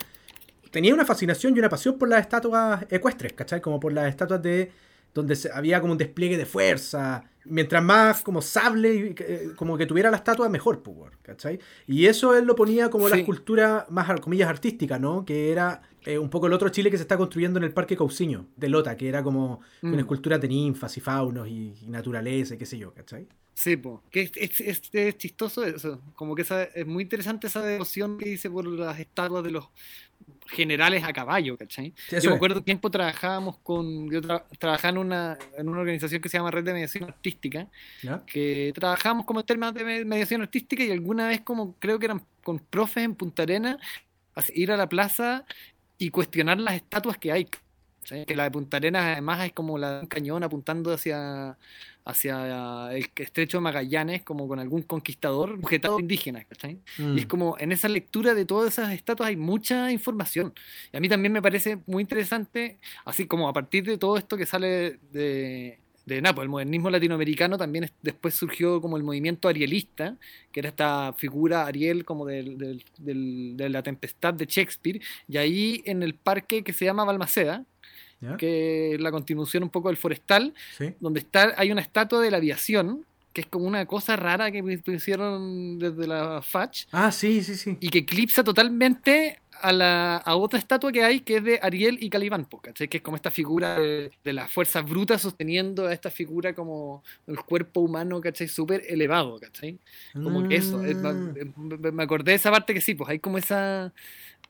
tenía 0.70 0.94
una 0.94 1.04
fascinación 1.04 1.56
y 1.56 1.60
una 1.60 1.70
pasión 1.70 1.98
por 1.98 2.08
las 2.08 2.22
estatuas 2.22 2.86
ecuestres, 2.92 3.34
¿cachai? 3.34 3.62
Como 3.62 3.80
por 3.80 3.92
las 3.92 4.08
estatuas 4.08 4.44
de 4.44 4.72
donde 5.16 5.36
había 5.52 5.82
como 5.82 5.94
un 5.94 5.98
despliegue 5.98 6.38
de 6.38 6.46
fuerza. 6.46 7.24
Mientras 7.46 7.84
más 7.84 8.22
como 8.22 8.42
sable, 8.42 9.16
eh, 9.18 9.52
como 9.56 9.78
que 9.78 9.86
tuviera 9.86 10.12
la 10.12 10.18
estatua, 10.18 10.50
mejor, 10.50 10.82
pues, 10.84 11.12
¿cachai? 11.22 11.60
Y 11.88 12.06
eso 12.06 12.36
él 12.36 12.46
lo 12.46 12.56
ponía 12.56 12.90
como 12.90 13.10
la 13.10 13.18
escultura 13.18 13.86
más, 13.90 14.20
comillas, 14.20 14.50
artística, 14.50 15.00
¿no? 15.00 15.26
Que 15.26 15.52
era 15.52 15.82
eh, 16.06 16.18
un 16.18 16.30
poco 16.30 16.48
el 16.48 16.54
otro 16.54 16.70
Chile 16.70 16.92
que 16.92 16.98
se 16.98 17.04
está 17.04 17.18
construyendo 17.18 17.60
en 17.60 17.66
el 17.66 17.74
Parque 17.74 17.98
Cauciño, 17.98 18.48
de 18.56 18.70
Lota, 18.70 18.96
que 18.96 19.08
era 19.08 19.24
como 19.24 19.62
una 19.82 19.96
mm. 19.96 20.00
escultura 20.00 20.38
de 20.38 20.48
ninfas 20.48 20.98
y 20.98 21.02
faunos 21.02 21.48
y, 21.48 21.74
naturaleza 21.88 22.56
y 22.56 22.58
qué 22.58 22.66
sé 22.66 22.78
yo, 22.78 22.94
¿cachai? 22.94 23.28
Sí, 23.54 23.76
pues, 23.76 24.00
que 24.10 24.32
es, 24.36 25.18
chistoso 25.18 25.66
eso, 25.66 26.02
como 26.16 26.36
que 26.36 26.46
es 26.74 26.88
muy 26.88 27.04
interesante 27.04 27.48
esa 27.48 27.62
devoción 27.62 28.18
que 28.18 28.30
dice 28.30 28.50
por 28.50 28.66
las 28.66 29.00
estatuas 29.00 29.44
de 29.44 29.52
los 29.52 29.66
generales 30.50 31.04
a 31.04 31.14
caballo, 31.14 31.58
¿cachai? 31.58 31.94
yo 32.22 32.30
me 32.30 32.36
acuerdo 32.36 32.62
tiempo 32.62 32.90
trabajábamos 32.90 33.58
con, 33.58 34.10
yo 34.10 34.22
trabajaba 34.58 34.90
en 34.90 34.98
una, 34.98 35.38
en 35.58 35.70
una 35.70 35.80
organización 35.80 36.22
que 36.22 36.30
se 36.30 36.38
llama 36.38 36.52
Red 36.52 36.64
de 36.64 36.74
Mediación 36.74 37.06
Artística, 37.06 37.68
que 38.26 38.72
trabajábamos 38.74 39.26
como 39.26 39.40
en 39.40 39.46
términos 39.46 39.74
de 39.74 40.06
mediación 40.06 40.42
artística 40.42 40.84
y 40.84 40.92
alguna 40.92 41.28
vez 41.28 41.42
como 41.42 41.76
creo 41.80 42.00
que 42.00 42.06
eran 42.06 42.24
con 42.44 42.60
profes 42.60 43.04
en 43.04 43.16
Punta 43.16 43.44
Arena, 43.44 43.78
ir 44.54 44.72
a 44.72 44.78
la 44.78 44.88
plaza 44.88 45.46
y 45.98 46.10
cuestionar 46.10 46.60
las 46.60 46.76
estatuas 46.76 47.18
que 47.18 47.32
hay. 47.32 47.48
Que 48.26 48.36
la 48.36 48.46
de 48.46 48.52
Punta 48.52 48.78
Arenas 48.78 49.04
además 49.04 49.46
es 49.46 49.52
como 49.52 49.78
la 49.78 49.96
de 49.96 50.00
un 50.02 50.08
cañón 50.08 50.44
apuntando 50.44 50.92
hacia, 50.92 51.58
hacia 52.10 52.90
el 52.92 53.10
estrecho 53.16 53.58
de 53.58 53.62
Magallanes, 53.62 54.24
como 54.24 54.48
con 54.48 54.60
algún 54.60 54.82
conquistador, 54.84 55.60
objetado 55.62 56.00
indígena. 56.00 56.46
Mm. 56.98 57.18
Y 57.18 57.20
es 57.20 57.26
como 57.26 57.56
en 57.60 57.72
esa 57.72 57.88
lectura 57.88 58.34
de 58.34 58.46
todas 58.46 58.74
esas 58.74 58.92
estatuas 58.94 59.30
hay 59.30 59.36
mucha 59.36 59.92
información. 59.92 60.54
Y 60.92 60.98
a 60.98 61.00
mí 61.00 61.10
también 61.10 61.34
me 61.34 61.42
parece 61.42 61.80
muy 61.86 62.02
interesante, 62.02 62.80
así 63.06 63.28
como 63.28 63.48
a 63.48 63.54
partir 63.54 63.84
de 63.84 63.98
todo 63.98 64.18
esto 64.18 64.38
que 64.38 64.46
sale 64.46 65.00
de, 65.12 65.80
de 66.06 66.22
Napo, 66.22 66.42
el 66.42 66.50
modernismo 66.50 66.90
latinoamericano 66.90 67.58
también 67.58 67.90
después 68.02 68.34
surgió 68.36 68.82
como 68.82 68.98
el 68.98 69.04
movimiento 69.04 69.48
arielista, 69.48 70.18
que 70.52 70.60
era 70.60 70.70
esta 70.70 71.14
figura 71.14 71.66
Ariel 71.66 72.04
como 72.04 72.26
de 72.26 73.70
la 73.70 73.84
tempestad 73.84 74.34
de 74.34 74.46
Shakespeare, 74.46 75.00
y 75.28 75.38
ahí 75.38 75.82
en 75.86 76.04
el 76.04 76.16
parque 76.16 76.64
que 76.64 76.74
se 76.74 76.86
llama 76.86 77.06
Balmaceda, 77.06 77.66
que 78.38 78.96
es 78.96 79.02
la 79.02 79.12
continuación 79.12 79.64
un 79.64 79.70
poco 79.70 79.90
del 79.90 79.98
forestal, 79.98 80.54
donde 81.00 81.20
está, 81.22 81.54
hay 81.58 81.72
una 81.72 81.82
estatua 81.82 82.22
de 82.22 82.32
la 82.32 82.38
aviación, 82.38 83.06
que 83.34 83.42
es 83.42 83.48
como 83.48 83.66
una 83.66 83.86
cosa 83.86 84.16
rara 84.16 84.52
que 84.52 84.64
hicieron 84.88 85.78
desde 85.80 86.08
la 86.08 86.42
FACH. 86.42 86.88
Ah, 86.92 87.12
sí, 87.12 87.44
sí, 87.44 87.56
sí. 87.56 87.78
Y 87.80 87.90
que 87.90 88.00
eclipsa 88.00 88.44
totalmente 88.44 89.40
a, 89.62 89.72
la, 89.72 90.18
a 90.18 90.36
otra 90.36 90.60
estatua 90.60 90.92
que 90.92 91.04
hay 91.04 91.20
que 91.22 91.38
es 91.38 91.44
de 91.44 91.60
Ariel 91.62 91.98
y 92.02 92.10
Calibán, 92.10 92.48
¿cachai? 92.62 92.88
Que 92.88 92.98
es 92.98 93.04
como 93.04 93.18
esta 93.18 93.32
figura 93.32 93.80
de, 93.80 94.12
la 94.24 94.48
fuerza 94.48 94.82
bruta 94.82 95.18
sosteniendo 95.18 95.88
a 95.88 95.94
esta 95.94 96.10
figura 96.10 96.54
como 96.54 97.04
el 97.28 97.40
cuerpo 97.40 97.82
humano, 97.82 98.22
¿cachai? 98.22 98.48
Súper 98.48 98.84
elevado, 98.88 99.40
¿cachai? 99.40 99.78
Como 100.14 100.48
que 100.48 100.56
eso. 100.56 100.78
Mm. 100.78 101.94
me 101.94 102.04
acordé 102.04 102.32
de 102.32 102.38
esa 102.38 102.52
parte 102.52 102.74
que 102.74 102.82
sí, 102.82 102.96
pues 102.96 103.10
hay 103.10 103.20
como 103.20 103.38
esa. 103.38 103.94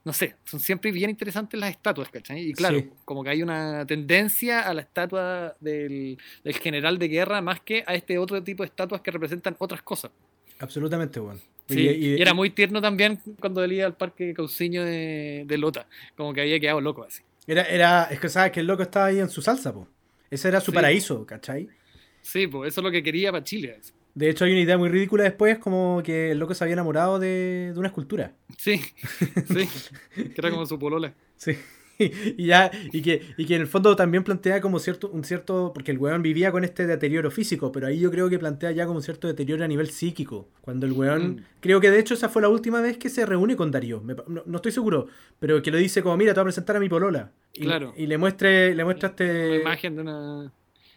No 0.05 0.13
sé, 0.13 0.35
son 0.45 0.59
siempre 0.59 0.91
bien 0.91 1.09
interesantes 1.09 1.59
las 1.59 1.71
estatuas, 1.71 2.09
¿cachai? 2.09 2.39
Y 2.39 2.53
claro, 2.53 2.83
como 3.03 3.23
que 3.23 3.31
hay 3.31 3.43
una 3.43 3.85
tendencia 3.85 4.61
a 4.61 4.73
la 4.73 4.81
estatua 4.81 5.55
del, 5.59 6.17
del 6.43 6.57
general 6.57 6.97
de 6.97 7.07
guerra 7.09 7.41
más 7.41 7.59
que 7.59 7.83
a 7.85 7.95
este 7.95 8.17
otro 8.17 8.41
tipo 8.41 8.63
de 8.63 8.67
estatuas 8.67 9.01
que 9.01 9.11
representan 9.11 9.55
otras 9.59 9.81
cosas. 9.81 10.11
Absolutamente, 10.59 11.19
bueno. 11.19 11.39
Sí, 11.67 11.81
y, 11.81 12.21
era 12.21 12.33
muy 12.33 12.49
tierno 12.49 12.81
también 12.81 13.21
cuando 13.39 13.63
él 13.63 13.73
iba 13.73 13.85
al 13.85 13.95
parque 13.95 14.33
Cauciño 14.33 14.83
de, 14.83 15.43
de, 15.45 15.57
Lota, 15.57 15.87
como 16.15 16.33
que 16.33 16.41
había 16.41 16.59
quedado 16.59 16.81
loco 16.81 17.03
así. 17.03 17.21
Era, 17.45 17.63
era, 17.63 18.05
es 18.05 18.19
que 18.19 18.29
sabes 18.29 18.51
que 18.51 18.61
el 18.61 18.67
loco 18.67 18.83
estaba 18.83 19.07
ahí 19.07 19.19
en 19.19 19.29
su 19.29 19.41
salsa, 19.41 19.73
po. 19.73 19.87
Ese 20.31 20.47
era 20.47 20.61
su 20.61 20.71
paraíso, 20.71 21.25
¿cachai? 21.25 21.67
Sí, 22.21 22.47
pues 22.47 22.73
eso 22.73 22.81
es 22.81 22.85
lo 22.85 22.91
que 22.91 23.03
quería 23.03 23.31
para 23.31 23.43
Chile. 23.43 23.79
De 24.19 24.29
hecho, 24.29 24.43
hay 24.45 24.51
una 24.51 24.61
idea 24.61 24.77
muy 24.77 24.89
ridícula 24.89 25.23
después, 25.23 25.57
como 25.59 26.01
que 26.03 26.31
el 26.31 26.39
loco 26.39 26.53
se 26.53 26.63
había 26.63 26.73
enamorado 26.73 27.19
de, 27.19 27.71
de 27.73 27.79
una 27.79 27.87
escultura. 27.87 28.33
Sí, 28.57 28.81
sí, 29.47 29.67
que 30.15 30.33
era 30.37 30.51
como 30.51 30.65
su 30.65 30.77
polola. 30.77 31.13
Sí. 31.37 31.53
y 31.99 32.45
ya, 32.45 32.71
y 32.93 33.01
que, 33.01 33.21
y 33.37 33.45
que 33.45 33.55
en 33.55 33.61
el 33.61 33.67
fondo 33.67 33.93
también 33.95 34.23
plantea 34.23 34.61
como 34.61 34.79
cierto, 34.79 35.09
un 35.09 35.23
cierto, 35.25 35.71
porque 35.73 35.91
el 35.91 35.97
weón 35.97 36.21
vivía 36.21 36.49
con 36.51 36.63
este 36.63 36.87
deterioro 36.87 37.29
físico, 37.29 37.71
pero 37.73 37.87
ahí 37.87 37.99
yo 37.99 38.09
creo 38.09 38.29
que 38.29 38.39
plantea 38.39 38.71
ya 38.71 38.85
como 38.85 39.01
cierto 39.01 39.27
deterioro 39.27 39.63
a 39.65 39.67
nivel 39.67 39.89
psíquico. 39.89 40.47
Cuando 40.61 40.85
el 40.85 40.93
weón, 40.93 41.21
Mm. 41.35 41.43
creo 41.59 41.79
que 41.81 41.91
de 41.91 41.99
hecho 41.99 42.13
esa 42.13 42.29
fue 42.29 42.41
la 42.41 42.47
última 42.49 42.79
vez 42.81 42.97
que 42.97 43.09
se 43.09 43.25
reúne 43.25 43.55
con 43.57 43.69
Darío, 43.71 43.99
Me 44.01 44.15
no, 44.27 44.43
no 44.45 44.55
estoy 44.57 44.71
seguro, 44.71 45.07
pero 45.39 45.61
que 45.61 45.71
le 45.71 45.77
dice 45.77 46.01
como, 46.01 46.15
mira, 46.15 46.33
te 46.33 46.39
voy 46.39 46.43
a 46.43 46.51
presentar 46.51 46.75
a 46.75 46.79
mi 46.79 46.87
polola. 46.87 47.31
Y, 47.53 47.61
Claro. 47.63 47.93
y 47.97 48.05
le 48.07 48.17
muestre, 48.17 48.73
le 48.75 48.83
muestra 48.85 49.09
Una 49.09 49.25
este... 49.25 49.61
imagen 49.61 49.95
de 49.95 50.01
una. 50.01 50.53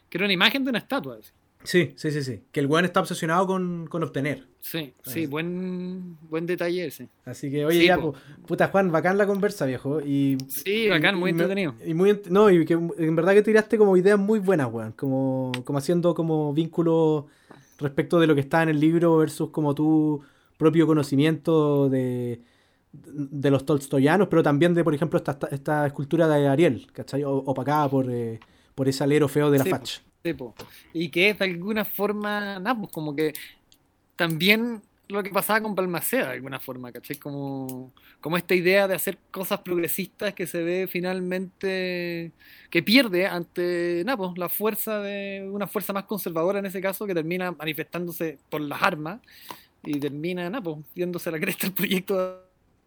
Que 0.08 0.18
era 0.18 0.24
una 0.26 0.34
imagen 0.34 0.62
de 0.64 0.70
una 0.70 0.78
estatua. 0.78 1.16
así. 1.18 1.32
Sí, 1.64 1.92
sí, 1.96 2.10
sí, 2.10 2.22
sí. 2.22 2.42
Que 2.52 2.60
el 2.60 2.66
weón 2.66 2.84
está 2.84 3.00
obsesionado 3.00 3.46
con, 3.46 3.86
con 3.86 4.02
obtener. 4.02 4.46
Sí, 4.60 4.94
sí, 5.02 5.26
buen, 5.26 6.16
buen 6.28 6.46
detalle 6.46 6.86
ese. 6.86 7.08
Así 7.24 7.50
que, 7.50 7.64
oye, 7.64 7.80
Sí, 7.80 7.86
ya, 7.86 7.98
po. 7.98 8.12
pu- 8.12 8.46
puta 8.46 8.68
Juan, 8.68 8.90
bacán 8.92 9.18
la 9.18 9.26
conversa, 9.26 9.66
viejo. 9.66 10.00
Y, 10.00 10.38
Sí, 10.48 10.88
bacán, 10.88 11.16
muy 11.16 11.30
y 11.30 11.32
me- 11.34 11.42
entretenido. 11.42 11.74
Y 11.84 11.94
muy, 11.94 12.20
no, 12.30 12.50
y 12.50 12.64
que 12.64 12.74
en 12.74 13.16
verdad 13.16 13.32
que 13.34 13.42
tiraste 13.42 13.76
como 13.78 13.96
ideas 13.96 14.18
muy 14.18 14.38
buenas, 14.38 14.72
weón. 14.72 14.92
Como, 14.92 15.52
como 15.64 15.78
haciendo 15.78 16.14
como 16.14 16.52
vínculos 16.52 17.24
respecto 17.78 18.20
de 18.20 18.26
lo 18.26 18.34
que 18.34 18.40
está 18.42 18.62
en 18.62 18.68
el 18.68 18.78
libro 18.80 19.16
versus 19.16 19.50
como 19.50 19.74
tu 19.74 20.22
propio 20.56 20.86
conocimiento 20.86 21.88
de, 21.88 22.40
de 22.92 23.50
los 23.50 23.64
tolstoyanos, 23.66 24.28
pero 24.28 24.42
también 24.42 24.74
de, 24.74 24.84
por 24.84 24.94
ejemplo, 24.94 25.16
esta, 25.16 25.38
esta, 25.50 25.86
escultura 25.86 26.28
de 26.28 26.46
Ariel, 26.46 26.86
¿cachai? 26.92 27.24
O- 27.24 27.32
Opacada 27.38 27.88
por, 27.88 28.06
eh, 28.10 28.38
por 28.74 28.88
ese 28.88 29.02
alero 29.02 29.26
feo 29.28 29.50
de 29.50 29.58
la 29.58 29.64
Sí, 29.64 29.70
facha. 29.70 30.02
Y 30.92 31.08
que 31.10 31.30
es 31.30 31.38
de 31.38 31.44
alguna 31.46 31.84
forma, 31.84 32.58
nada, 32.58 32.74
pues 32.78 32.90
como 32.92 33.14
que 33.16 33.32
también 34.16 34.82
lo 35.08 35.22
que 35.22 35.30
pasaba 35.30 35.60
con 35.60 35.74
Balmaceda 35.74 36.28
de 36.28 36.32
alguna 36.34 36.58
forma, 36.60 36.90
¿cachai? 36.92 37.16
Como, 37.16 37.92
como 38.20 38.36
esta 38.36 38.54
idea 38.54 38.88
de 38.88 38.94
hacer 38.94 39.18
cosas 39.30 39.60
progresistas 39.60 40.32
que 40.34 40.46
se 40.46 40.62
ve 40.62 40.86
finalmente 40.90 42.32
que 42.70 42.82
pierde 42.82 43.26
ante 43.26 44.02
nada, 44.06 44.16
pues, 44.16 44.38
la 44.38 44.48
fuerza 44.48 45.00
de 45.00 45.48
una 45.52 45.66
fuerza 45.66 45.92
más 45.92 46.04
conservadora 46.04 46.60
en 46.60 46.66
ese 46.66 46.80
caso 46.80 47.06
que 47.06 47.14
termina 47.14 47.52
manifestándose 47.52 48.38
por 48.50 48.60
las 48.62 48.82
armas 48.82 49.20
y 49.84 49.98
termina 50.00 50.48
nada, 50.48 50.62
pues, 50.62 50.78
viéndose 50.94 51.30
la 51.30 51.40
cresta 51.40 51.66
el 51.66 51.72
proyecto. 51.74 52.42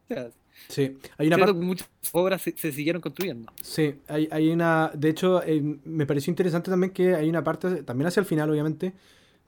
de- 0.09 0.44
Sí, 0.67 0.97
hay 1.17 1.27
una 1.27 1.37
parte... 1.37 1.53
muchas 1.53 1.87
obras 2.11 2.41
se, 2.41 2.57
se 2.57 2.71
siguieron 2.71 3.01
construyendo. 3.01 3.51
Sí, 3.61 3.95
hay, 4.07 4.27
hay 4.31 4.49
una. 4.49 4.91
De 4.93 5.09
hecho, 5.09 5.43
eh, 5.43 5.61
me 5.85 6.05
pareció 6.05 6.31
interesante 6.31 6.71
también 6.71 6.91
que 6.91 7.15
hay 7.15 7.29
una 7.29 7.43
parte, 7.43 7.83
también 7.83 8.07
hacia 8.07 8.21
el 8.21 8.25
final, 8.25 8.49
obviamente, 8.49 8.93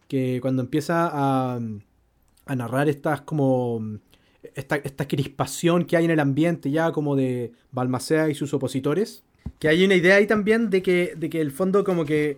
que 0.08 0.40
cuando 0.42 0.62
empieza 0.62 1.10
a, 1.12 1.60
a 2.46 2.56
narrar 2.56 2.90
estas 2.90 3.22
como. 3.22 4.00
Esta, 4.56 4.78
esta 4.78 5.08
crispación 5.08 5.84
que 5.84 5.98
hay 5.98 6.06
en 6.06 6.12
el 6.12 6.20
ambiente 6.20 6.72
ya 6.72 6.92
como 6.92 7.16
de 7.16 7.52
Balmaceda 7.72 8.30
y 8.30 8.36
sus 8.36 8.54
opositores. 8.54 9.24
Que 9.60 9.68
hay 9.68 9.84
una 9.84 9.96
idea 9.96 10.16
ahí 10.16 10.28
también 10.28 10.70
de 10.70 10.82
que, 10.82 11.14
de 11.18 11.30
que 11.30 11.42
el 11.42 11.52
fondo 11.52 11.84
como 11.84 12.06
que 12.06 12.38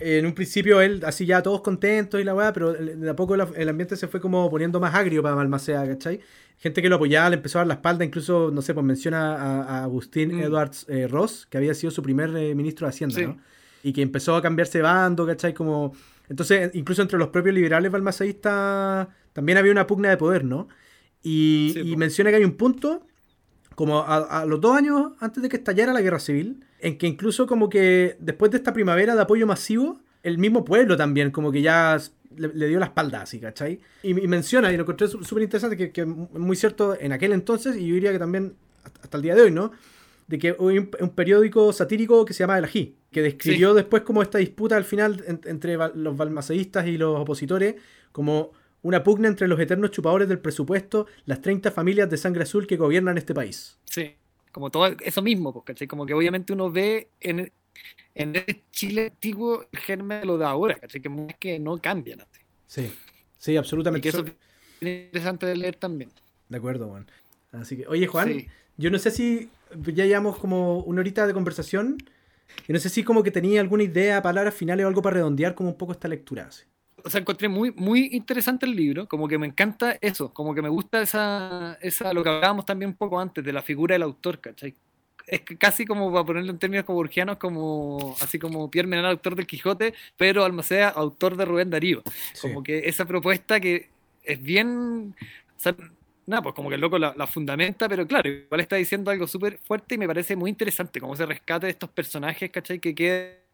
en 0.00 0.26
un 0.26 0.32
principio 0.32 0.80
él 0.80 1.02
así 1.04 1.26
ya 1.26 1.42
todos 1.42 1.60
contentos 1.60 2.20
y 2.20 2.24
la 2.24 2.34
weá, 2.34 2.52
pero 2.52 2.72
de 2.72 3.10
a 3.10 3.16
poco 3.16 3.34
el 3.34 3.68
ambiente 3.68 3.96
se 3.96 4.08
fue 4.08 4.20
como 4.20 4.48
poniendo 4.50 4.78
más 4.80 4.94
agrio 4.94 5.22
para 5.22 5.34
Balmaceda, 5.34 5.86
¿cachai? 5.86 6.20
Gente 6.58 6.82
que 6.82 6.88
lo 6.88 6.96
apoyaba 6.96 7.30
le 7.30 7.36
empezó 7.36 7.58
a 7.58 7.60
dar 7.60 7.66
la 7.68 7.74
espalda, 7.74 8.04
incluso, 8.04 8.50
no 8.52 8.62
sé, 8.62 8.74
pues 8.74 8.84
menciona 8.84 9.34
a, 9.36 9.62
a 9.62 9.84
Agustín 9.84 10.36
Mm. 10.36 10.40
Edwards 10.42 10.86
eh, 10.88 11.06
Ross, 11.06 11.46
que 11.48 11.56
había 11.58 11.72
sido 11.74 11.90
su 11.92 12.02
primer 12.02 12.30
eh, 12.36 12.54
ministro 12.54 12.86
de 12.86 12.90
Hacienda, 12.90 13.14
Sí. 13.16 13.26
¿no? 13.26 13.38
Y 13.82 13.92
que 13.92 14.02
empezó 14.02 14.34
a 14.34 14.42
cambiarse 14.42 14.78
de 14.78 14.82
bando, 14.82 15.24
¿cachai? 15.26 15.54
Como... 15.54 15.92
Entonces, 16.28 16.70
incluso 16.74 17.00
entre 17.02 17.16
los 17.18 17.28
propios 17.28 17.54
liberales 17.54 17.90
balmaceístas 17.92 19.08
también 19.32 19.56
había 19.58 19.72
una 19.72 19.86
pugna 19.86 20.10
de 20.10 20.16
poder, 20.16 20.44
¿no? 20.44 20.68
Y, 21.22 21.70
Sí, 21.74 21.80
y 21.80 21.92
po. 21.92 21.98
menciona 21.98 22.30
que 22.30 22.36
hay 22.36 22.44
un 22.44 22.56
punto, 22.56 23.06
como 23.76 24.00
a, 24.00 24.16
a 24.40 24.44
los 24.46 24.60
dos 24.60 24.76
años 24.76 25.12
antes 25.20 25.42
de 25.42 25.48
que 25.48 25.56
estallara 25.58 25.92
la 25.92 26.00
guerra 26.02 26.18
civil, 26.18 26.64
en 26.80 26.98
que 26.98 27.06
incluso 27.06 27.46
como 27.46 27.68
que 27.68 28.16
después 28.20 28.50
de 28.50 28.58
esta 28.58 28.72
primavera 28.72 29.14
de 29.14 29.22
apoyo 29.22 29.46
masivo, 29.46 30.00
el 30.22 30.38
mismo 30.38 30.64
pueblo 30.64 30.96
también 30.96 31.30
como 31.30 31.50
que 31.52 31.62
ya 31.62 31.98
le, 32.36 32.48
le 32.54 32.68
dio 32.68 32.78
la 32.78 32.86
espalda 32.86 33.22
así, 33.22 33.40
¿cachai? 33.40 33.80
Y, 34.02 34.10
y 34.10 34.28
menciona, 34.28 34.72
y 34.72 34.76
lo 34.76 34.82
encontré 34.82 35.08
súper 35.08 35.42
interesante, 35.42 35.76
que, 35.76 35.90
que 35.92 36.02
es 36.02 36.06
muy 36.06 36.56
cierto 36.56 36.96
en 36.98 37.12
aquel 37.12 37.32
entonces, 37.32 37.76
y 37.76 37.86
yo 37.88 37.94
diría 37.94 38.12
que 38.12 38.18
también 38.18 38.54
hasta 39.02 39.16
el 39.16 39.22
día 39.22 39.34
de 39.34 39.42
hoy, 39.42 39.50
¿no? 39.50 39.72
De 40.26 40.38
que 40.38 40.48
hay 40.58 40.78
un, 40.78 40.90
un 41.00 41.10
periódico 41.10 41.72
satírico 41.72 42.24
que 42.24 42.34
se 42.34 42.40
llama 42.40 42.58
El 42.58 42.64
Ají, 42.64 42.96
que 43.10 43.22
describió 43.22 43.72
después 43.74 44.02
como 44.02 44.22
esta 44.22 44.38
disputa 44.38 44.76
al 44.76 44.84
final 44.84 45.24
en- 45.26 45.40
entre 45.46 45.76
los 45.94 46.16
balmaceístas 46.16 46.86
y 46.86 46.98
los 46.98 47.18
opositores, 47.18 47.76
como 48.12 48.52
una 48.82 49.02
pugna 49.02 49.26
entre 49.28 49.48
los 49.48 49.58
eternos 49.58 49.90
chupadores 49.90 50.28
del 50.28 50.38
presupuesto, 50.38 51.06
las 51.24 51.40
30 51.40 51.70
familias 51.72 52.08
de 52.10 52.16
sangre 52.18 52.42
azul 52.42 52.66
que 52.66 52.76
gobiernan 52.76 53.16
este 53.18 53.34
país. 53.34 53.78
Sí, 53.84 54.14
como 54.52 54.70
todo 54.70 54.86
eso 55.00 55.22
mismo, 55.22 55.52
pues, 55.52 55.64
¿cachai? 55.66 55.86
Como 55.88 56.06
que 56.06 56.14
obviamente 56.14 56.52
uno 56.52 56.70
ve 56.70 57.08
en, 57.20 57.52
en 58.14 58.36
el 58.36 58.62
Chile 58.70 59.06
antiguo 59.12 59.66
el 59.72 59.78
germen 59.78 60.20
de 60.20 60.26
lo 60.26 60.38
de 60.38 60.44
ahora, 60.44 60.74
¿cachai? 60.76 61.00
Que 61.00 61.08
es 61.28 61.36
que 61.38 61.58
no 61.58 61.78
cambian. 61.78 62.20
así. 62.20 62.40
Sí, 62.66 62.92
sí, 63.38 63.52
Y 63.52 63.56
absolutamente. 63.56 64.02
que 64.02 64.08
eso 64.10 64.24
es 64.24 64.32
interesante 64.80 65.46
de 65.46 65.56
leer 65.56 65.76
también. 65.76 66.10
De 66.48 66.56
acuerdo, 66.58 66.88
Juan. 66.88 67.06
Así 67.52 67.76
que, 67.78 67.86
oye, 67.86 68.06
Juan, 68.06 68.28
Sí. 68.28 68.48
yo 68.76 68.90
no 68.90 68.98
sé 68.98 69.10
si 69.10 69.50
ya 69.94 70.04
llevamos 70.06 70.38
como 70.38 70.80
una 70.80 71.00
horita 71.00 71.26
de 71.26 71.34
conversación. 71.34 71.98
Y 72.66 72.72
no 72.72 72.78
sé 72.78 72.88
si 72.88 73.04
como 73.04 73.22
que 73.22 73.30
tenía 73.30 73.60
alguna 73.60 73.82
idea, 73.84 74.22
palabras 74.22 74.54
finales 74.54 74.84
o 74.84 74.88
algo 74.88 75.02
para 75.02 75.14
redondear 75.14 75.54
como 75.54 75.68
un 75.70 75.76
poco 75.76 75.92
esta 75.92 76.08
lectura. 76.08 76.46
así. 76.46 76.64
O 77.04 77.10
sea, 77.10 77.20
encontré 77.20 77.48
muy, 77.48 77.72
muy 77.72 78.10
interesante 78.12 78.66
el 78.66 78.74
libro, 78.74 79.06
como 79.08 79.28
que 79.28 79.38
me 79.38 79.46
encanta 79.46 79.96
eso, 80.00 80.32
como 80.32 80.54
que 80.54 80.62
me 80.62 80.68
gusta 80.68 81.00
esa, 81.00 81.78
esa, 81.80 82.12
lo 82.12 82.22
que 82.22 82.30
hablábamos 82.30 82.66
también 82.66 82.90
un 82.90 82.96
poco 82.96 83.20
antes, 83.20 83.44
de 83.44 83.52
la 83.52 83.62
figura 83.62 83.94
del 83.94 84.02
autor, 84.02 84.40
¿cachai? 84.40 84.74
Es 85.26 85.42
que 85.42 85.56
casi 85.58 85.84
como, 85.84 86.10
para 86.10 86.24
ponerlo 86.24 86.50
en 86.50 86.58
términos 86.58 86.86
como 86.86 86.96
burgianos, 86.96 87.36
como, 87.36 88.16
así 88.20 88.38
como 88.38 88.70
Pierre 88.70 88.88
Menal, 88.88 89.06
autor 89.06 89.36
del 89.36 89.46
Quijote, 89.46 89.92
pero 90.16 90.44
Almaceda, 90.44 90.88
autor 90.88 91.36
de 91.36 91.44
Rubén 91.44 91.70
Darío. 91.70 92.02
Como 92.40 92.62
que 92.62 92.88
esa 92.88 93.04
propuesta 93.04 93.60
que 93.60 93.90
es 94.24 94.42
bien. 94.42 95.14
O 95.56 95.60
sea, 95.60 95.76
nada, 96.26 96.42
pues 96.42 96.54
como 96.54 96.70
que 96.70 96.76
el 96.76 96.80
loco 96.80 96.98
la, 96.98 97.14
la 97.14 97.26
fundamenta, 97.26 97.88
pero 97.88 98.06
claro, 98.06 98.30
igual 98.30 98.60
está 98.60 98.76
diciendo 98.76 99.10
algo 99.10 99.26
súper 99.26 99.58
fuerte 99.58 99.96
y 99.96 99.98
me 99.98 100.06
parece 100.06 100.34
muy 100.34 100.50
interesante, 100.50 100.98
como 100.98 101.12
ese 101.12 101.26
rescate 101.26 101.66
de 101.66 101.72
estos 101.72 101.90
personajes, 101.90 102.50
¿cachai? 102.50 102.78
Que 102.78 102.94
quedan 102.94 103.47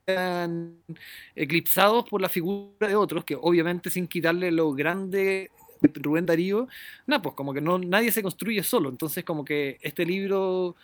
eclipsados 1.35 2.09
por 2.09 2.21
la 2.21 2.29
figura 2.29 2.89
de 2.89 2.97
otros, 2.97 3.25
que 3.25 3.37
obviamente 3.41 3.91
sin 3.91 4.07
quitarle 4.07 4.51
lo 4.51 4.73
grande 4.73 5.51
de 5.81 5.91
Rubén 5.95 6.27
Darío, 6.27 6.67
nada, 7.07 7.23
pues 7.23 7.35
como 7.35 7.53
que 7.53 7.61
no, 7.61 7.79
nadie 7.79 8.11
se 8.13 8.23
construye 8.23 8.63
solo. 8.63 8.89
Entonces, 8.89 9.25
como 9.25 9.45
que 9.45 9.79
este 9.83 10.05
libro 10.07 10.77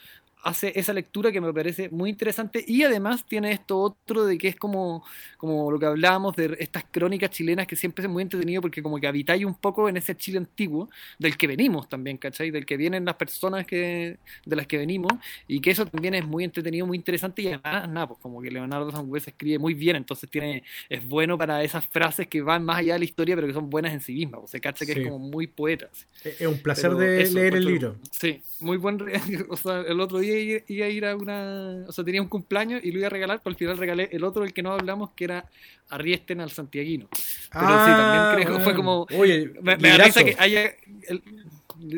hace 0.43 0.72
esa 0.78 0.93
lectura 0.93 1.32
que 1.32 1.41
me 1.41 1.53
parece 1.53 1.88
muy 1.91 2.11
interesante 2.11 2.64
y 2.66 2.82
además 2.82 3.24
tiene 3.26 3.53
esto 3.53 3.78
otro 3.80 4.24
de 4.24 4.38
que 4.38 4.49
es 4.49 4.57
como, 4.57 5.05
como 5.36 5.70
lo 5.70 5.78
que 5.78 5.86
hablábamos 5.86 6.36
de 6.36 6.57
estas 6.61 6.84
crónicas 6.91 7.30
chilenas 7.30 7.66
que 7.66 7.76
siempre 7.76 8.05
es 8.05 8.11
muy 8.11 8.22
entretenido 8.22 8.62
porque 8.62 8.82
como 8.82 8.99
que 8.99 9.07
habitáis 9.07 9.45
un 9.45 9.55
poco 9.55 9.88
en 9.88 9.97
ese 9.97 10.16
Chile 10.16 10.38
antiguo 10.38 10.88
del 11.18 11.36
que 11.36 11.47
venimos 11.47 11.88
también, 11.88 12.16
¿cachai? 12.18 12.51
Del 12.51 12.66
que 12.66 12.76
vienen 12.76 13.05
las 13.05 13.16
personas 13.16 13.66
que, 13.66 14.18
de 14.45 14.57
las 14.57 14.66
que 14.66 14.78
venimos 14.78 15.12
y 15.49 15.61
que 15.61 15.70
eso 15.70 15.86
también 15.86 16.14
es 16.14 16.24
muy 16.26 16.45
entretenido, 16.45 16.86
muy 16.86 16.97
interesante 16.97 17.43
y 17.43 17.49
además, 17.49 17.88
nada, 17.88 18.09
pues 18.09 18.20
como 18.20 18.41
que 18.41 18.51
Leonardo 18.51 18.91
Sangüesa 18.91 19.30
escribe 19.30 19.59
muy 19.59 19.74
bien, 19.74 19.97
entonces 19.97 20.28
tiene, 20.30 20.62
es 20.88 21.07
bueno 21.07 21.36
para 21.38 21.62
esas 21.62 21.86
frases 21.86 22.26
que 22.28 22.43
van 22.43 22.64
más 22.64 22.78
allá 22.78 22.95
de 22.95 23.01
la 23.01 23.05
historia 23.05 23.34
pero 23.36 23.47
que 23.47 23.53
son 23.55 23.70
buenas 23.70 23.93
en 23.93 24.01
sí 24.01 24.14
mismas, 24.14 24.41
o 24.45 24.47
se 24.47 24.61
cacha 24.61 24.86
que 24.86 24.95
Sí. 24.95 25.01
es 25.01 25.01
como 25.01 25.18
muy 25.18 25.47
poeta. 25.47 25.88
Es 26.24 26.47
un 26.47 26.61
placer 26.61 26.91
Pero 26.91 26.99
de 26.99 27.22
eso, 27.22 27.34
leer 27.34 27.55
el 27.57 27.64
libro. 27.64 27.97
Sí, 28.11 28.43
muy 28.61 28.76
buen. 28.76 28.99
O 29.49 29.57
sea, 29.57 29.80
el 29.82 30.01
otro 30.01 30.18
día 30.18 30.30
iba 30.39 30.61
iba 30.68 30.87
a 30.87 30.89
ir 30.89 31.05
a 31.07 31.16
una. 31.16 31.85
O 31.89 31.93
sea, 31.93 32.05
tenía 32.05 32.22
un 32.22 32.28
cumpleaños 32.28 32.83
y 32.85 32.91
lo 32.93 32.99
iba 32.99 33.07
a 33.07 33.11
regalar, 33.11 33.41
pero 33.43 33.53
al 33.53 33.57
final 33.59 33.78
regalé 33.78 34.09
el 34.12 34.24
otro, 34.24 34.45
el 34.45 34.53
que 34.53 34.62
no 34.62 34.72
hablamos, 34.72 35.11
que 35.12 35.24
era 35.24 35.45
Arriesten 35.89 36.41
al 36.41 36.51
Santiaguino. 36.51 37.09
Pero 37.11 37.85
sí, 37.85 37.91
también 37.91 38.45
creo 38.47 38.59
que 38.59 38.64
fue 38.64 38.74
como. 38.74 39.07
Ah, 39.11 39.14
Oye, 39.18 39.53
Me, 39.62 39.76
me 39.76 39.97
da 39.99 40.11
que 40.11 40.37
haya. 40.39 40.70
el- 41.09 41.22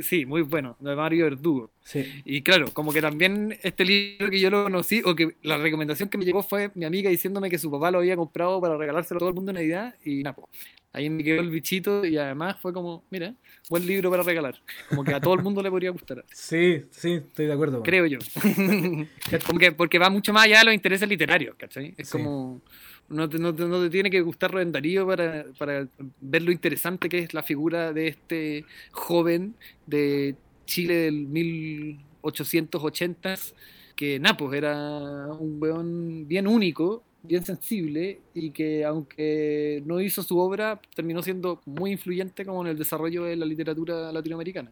sí, 0.03 0.25
muy 0.27 0.43
bueno, 0.43 0.77
de 0.81 0.95
Mario 0.95 1.25
Verdugo. 1.25 1.71
Sí. 1.85 2.23
Y 2.25 2.43
claro, 2.43 2.73
como 2.73 2.93
que 2.93 3.01
también 3.03 3.59
este 3.63 3.85
libro 3.85 4.31
que 4.31 4.39
yo 4.41 4.49
lo 4.51 4.65
conocí, 4.65 5.03
o 5.05 5.15
que 5.17 5.37
la 5.43 5.59
recomendación 5.59 6.09
que 6.09 6.19
me 6.19 6.25
llegó 6.25 6.43
fue 6.43 6.71
mi 6.75 6.85
amiga 6.85 7.11
diciéndome 7.11 7.51
que 7.51 7.59
su 7.59 7.71
papá 7.71 7.91
lo 7.91 7.99
había 7.99 8.17
comprado 8.17 8.61
para 8.61 8.77
regalárselo 8.77 9.19
a 9.19 9.21
todo 9.21 9.29
el 9.31 9.35
mundo 9.35 9.51
en 9.51 9.57
Navidad, 9.57 9.95
y 10.05 10.23
nada. 10.23 10.37
Ahí 10.93 11.09
me 11.11 11.25
quedó 11.25 11.41
el 11.41 11.51
bichito, 11.51 12.05
y 12.05 12.17
además 12.19 12.57
fue 12.61 12.73
como, 12.73 13.05
mira, 13.11 13.35
buen 13.71 13.87
libro 13.87 14.11
para 14.11 14.23
regalar. 14.23 14.61
Como 14.89 15.05
que 15.05 15.15
a 15.15 15.21
todo 15.21 15.35
el 15.35 15.43
mundo 15.43 15.63
le 15.63 15.71
podría 15.71 15.91
gustar, 15.91 16.25
Sí, 16.33 16.85
sí, 16.91 17.13
estoy 17.15 17.47
de 17.47 17.53
acuerdo. 17.53 17.83
Creo 17.83 18.07
yo. 18.07 18.19
como 19.47 19.59
que 19.59 19.73
porque 19.73 19.99
va 19.99 20.11
mucho 20.11 20.33
más 20.33 20.45
allá 20.45 20.59
de 20.61 20.65
los 20.67 20.75
intereses 20.75 21.09
literarios, 21.09 21.55
¿cachai? 21.57 21.95
Es 21.97 22.09
Sí. 22.09 22.19
como. 22.19 22.61
No 23.09 23.29
te, 23.29 23.39
no, 23.39 23.55
te, 23.55 23.65
no 23.65 23.83
te 23.83 23.91
tiene 23.91 24.09
que 24.11 24.21
gustar 24.23 24.51
Rubén 24.53 24.73
Darío 24.73 25.07
para, 25.07 25.45
para 25.59 25.87
ver 26.21 26.43
lo 26.43 26.51
interesante 26.53 27.09
que 27.11 27.19
es 27.19 27.35
la 27.35 27.43
figura 27.43 27.93
de 27.93 28.09
este 28.09 28.65
joven 28.93 29.55
de 29.87 30.35
Chile 30.65 30.95
del 30.95 31.27
1880, 32.23 33.35
que 33.97 34.19
Napos 34.19 34.55
era 34.55 35.27
un 35.39 35.61
weón 35.61 36.27
bien 36.27 36.47
único 36.47 37.05
bien 37.23 37.45
sensible 37.45 38.21
y 38.35 38.51
que 38.51 38.85
aunque 38.85 39.83
no 39.87 40.01
hizo 40.01 40.23
su 40.23 40.39
obra, 40.39 40.81
terminó 40.95 41.23
siendo 41.23 41.61
muy 41.67 41.93
influyente 41.93 42.45
como 42.45 42.63
en 42.63 42.69
el 42.69 42.79
desarrollo 42.79 43.25
de 43.25 43.37
la 43.37 43.47
literatura 43.47 44.13
latinoamericana. 44.13 44.71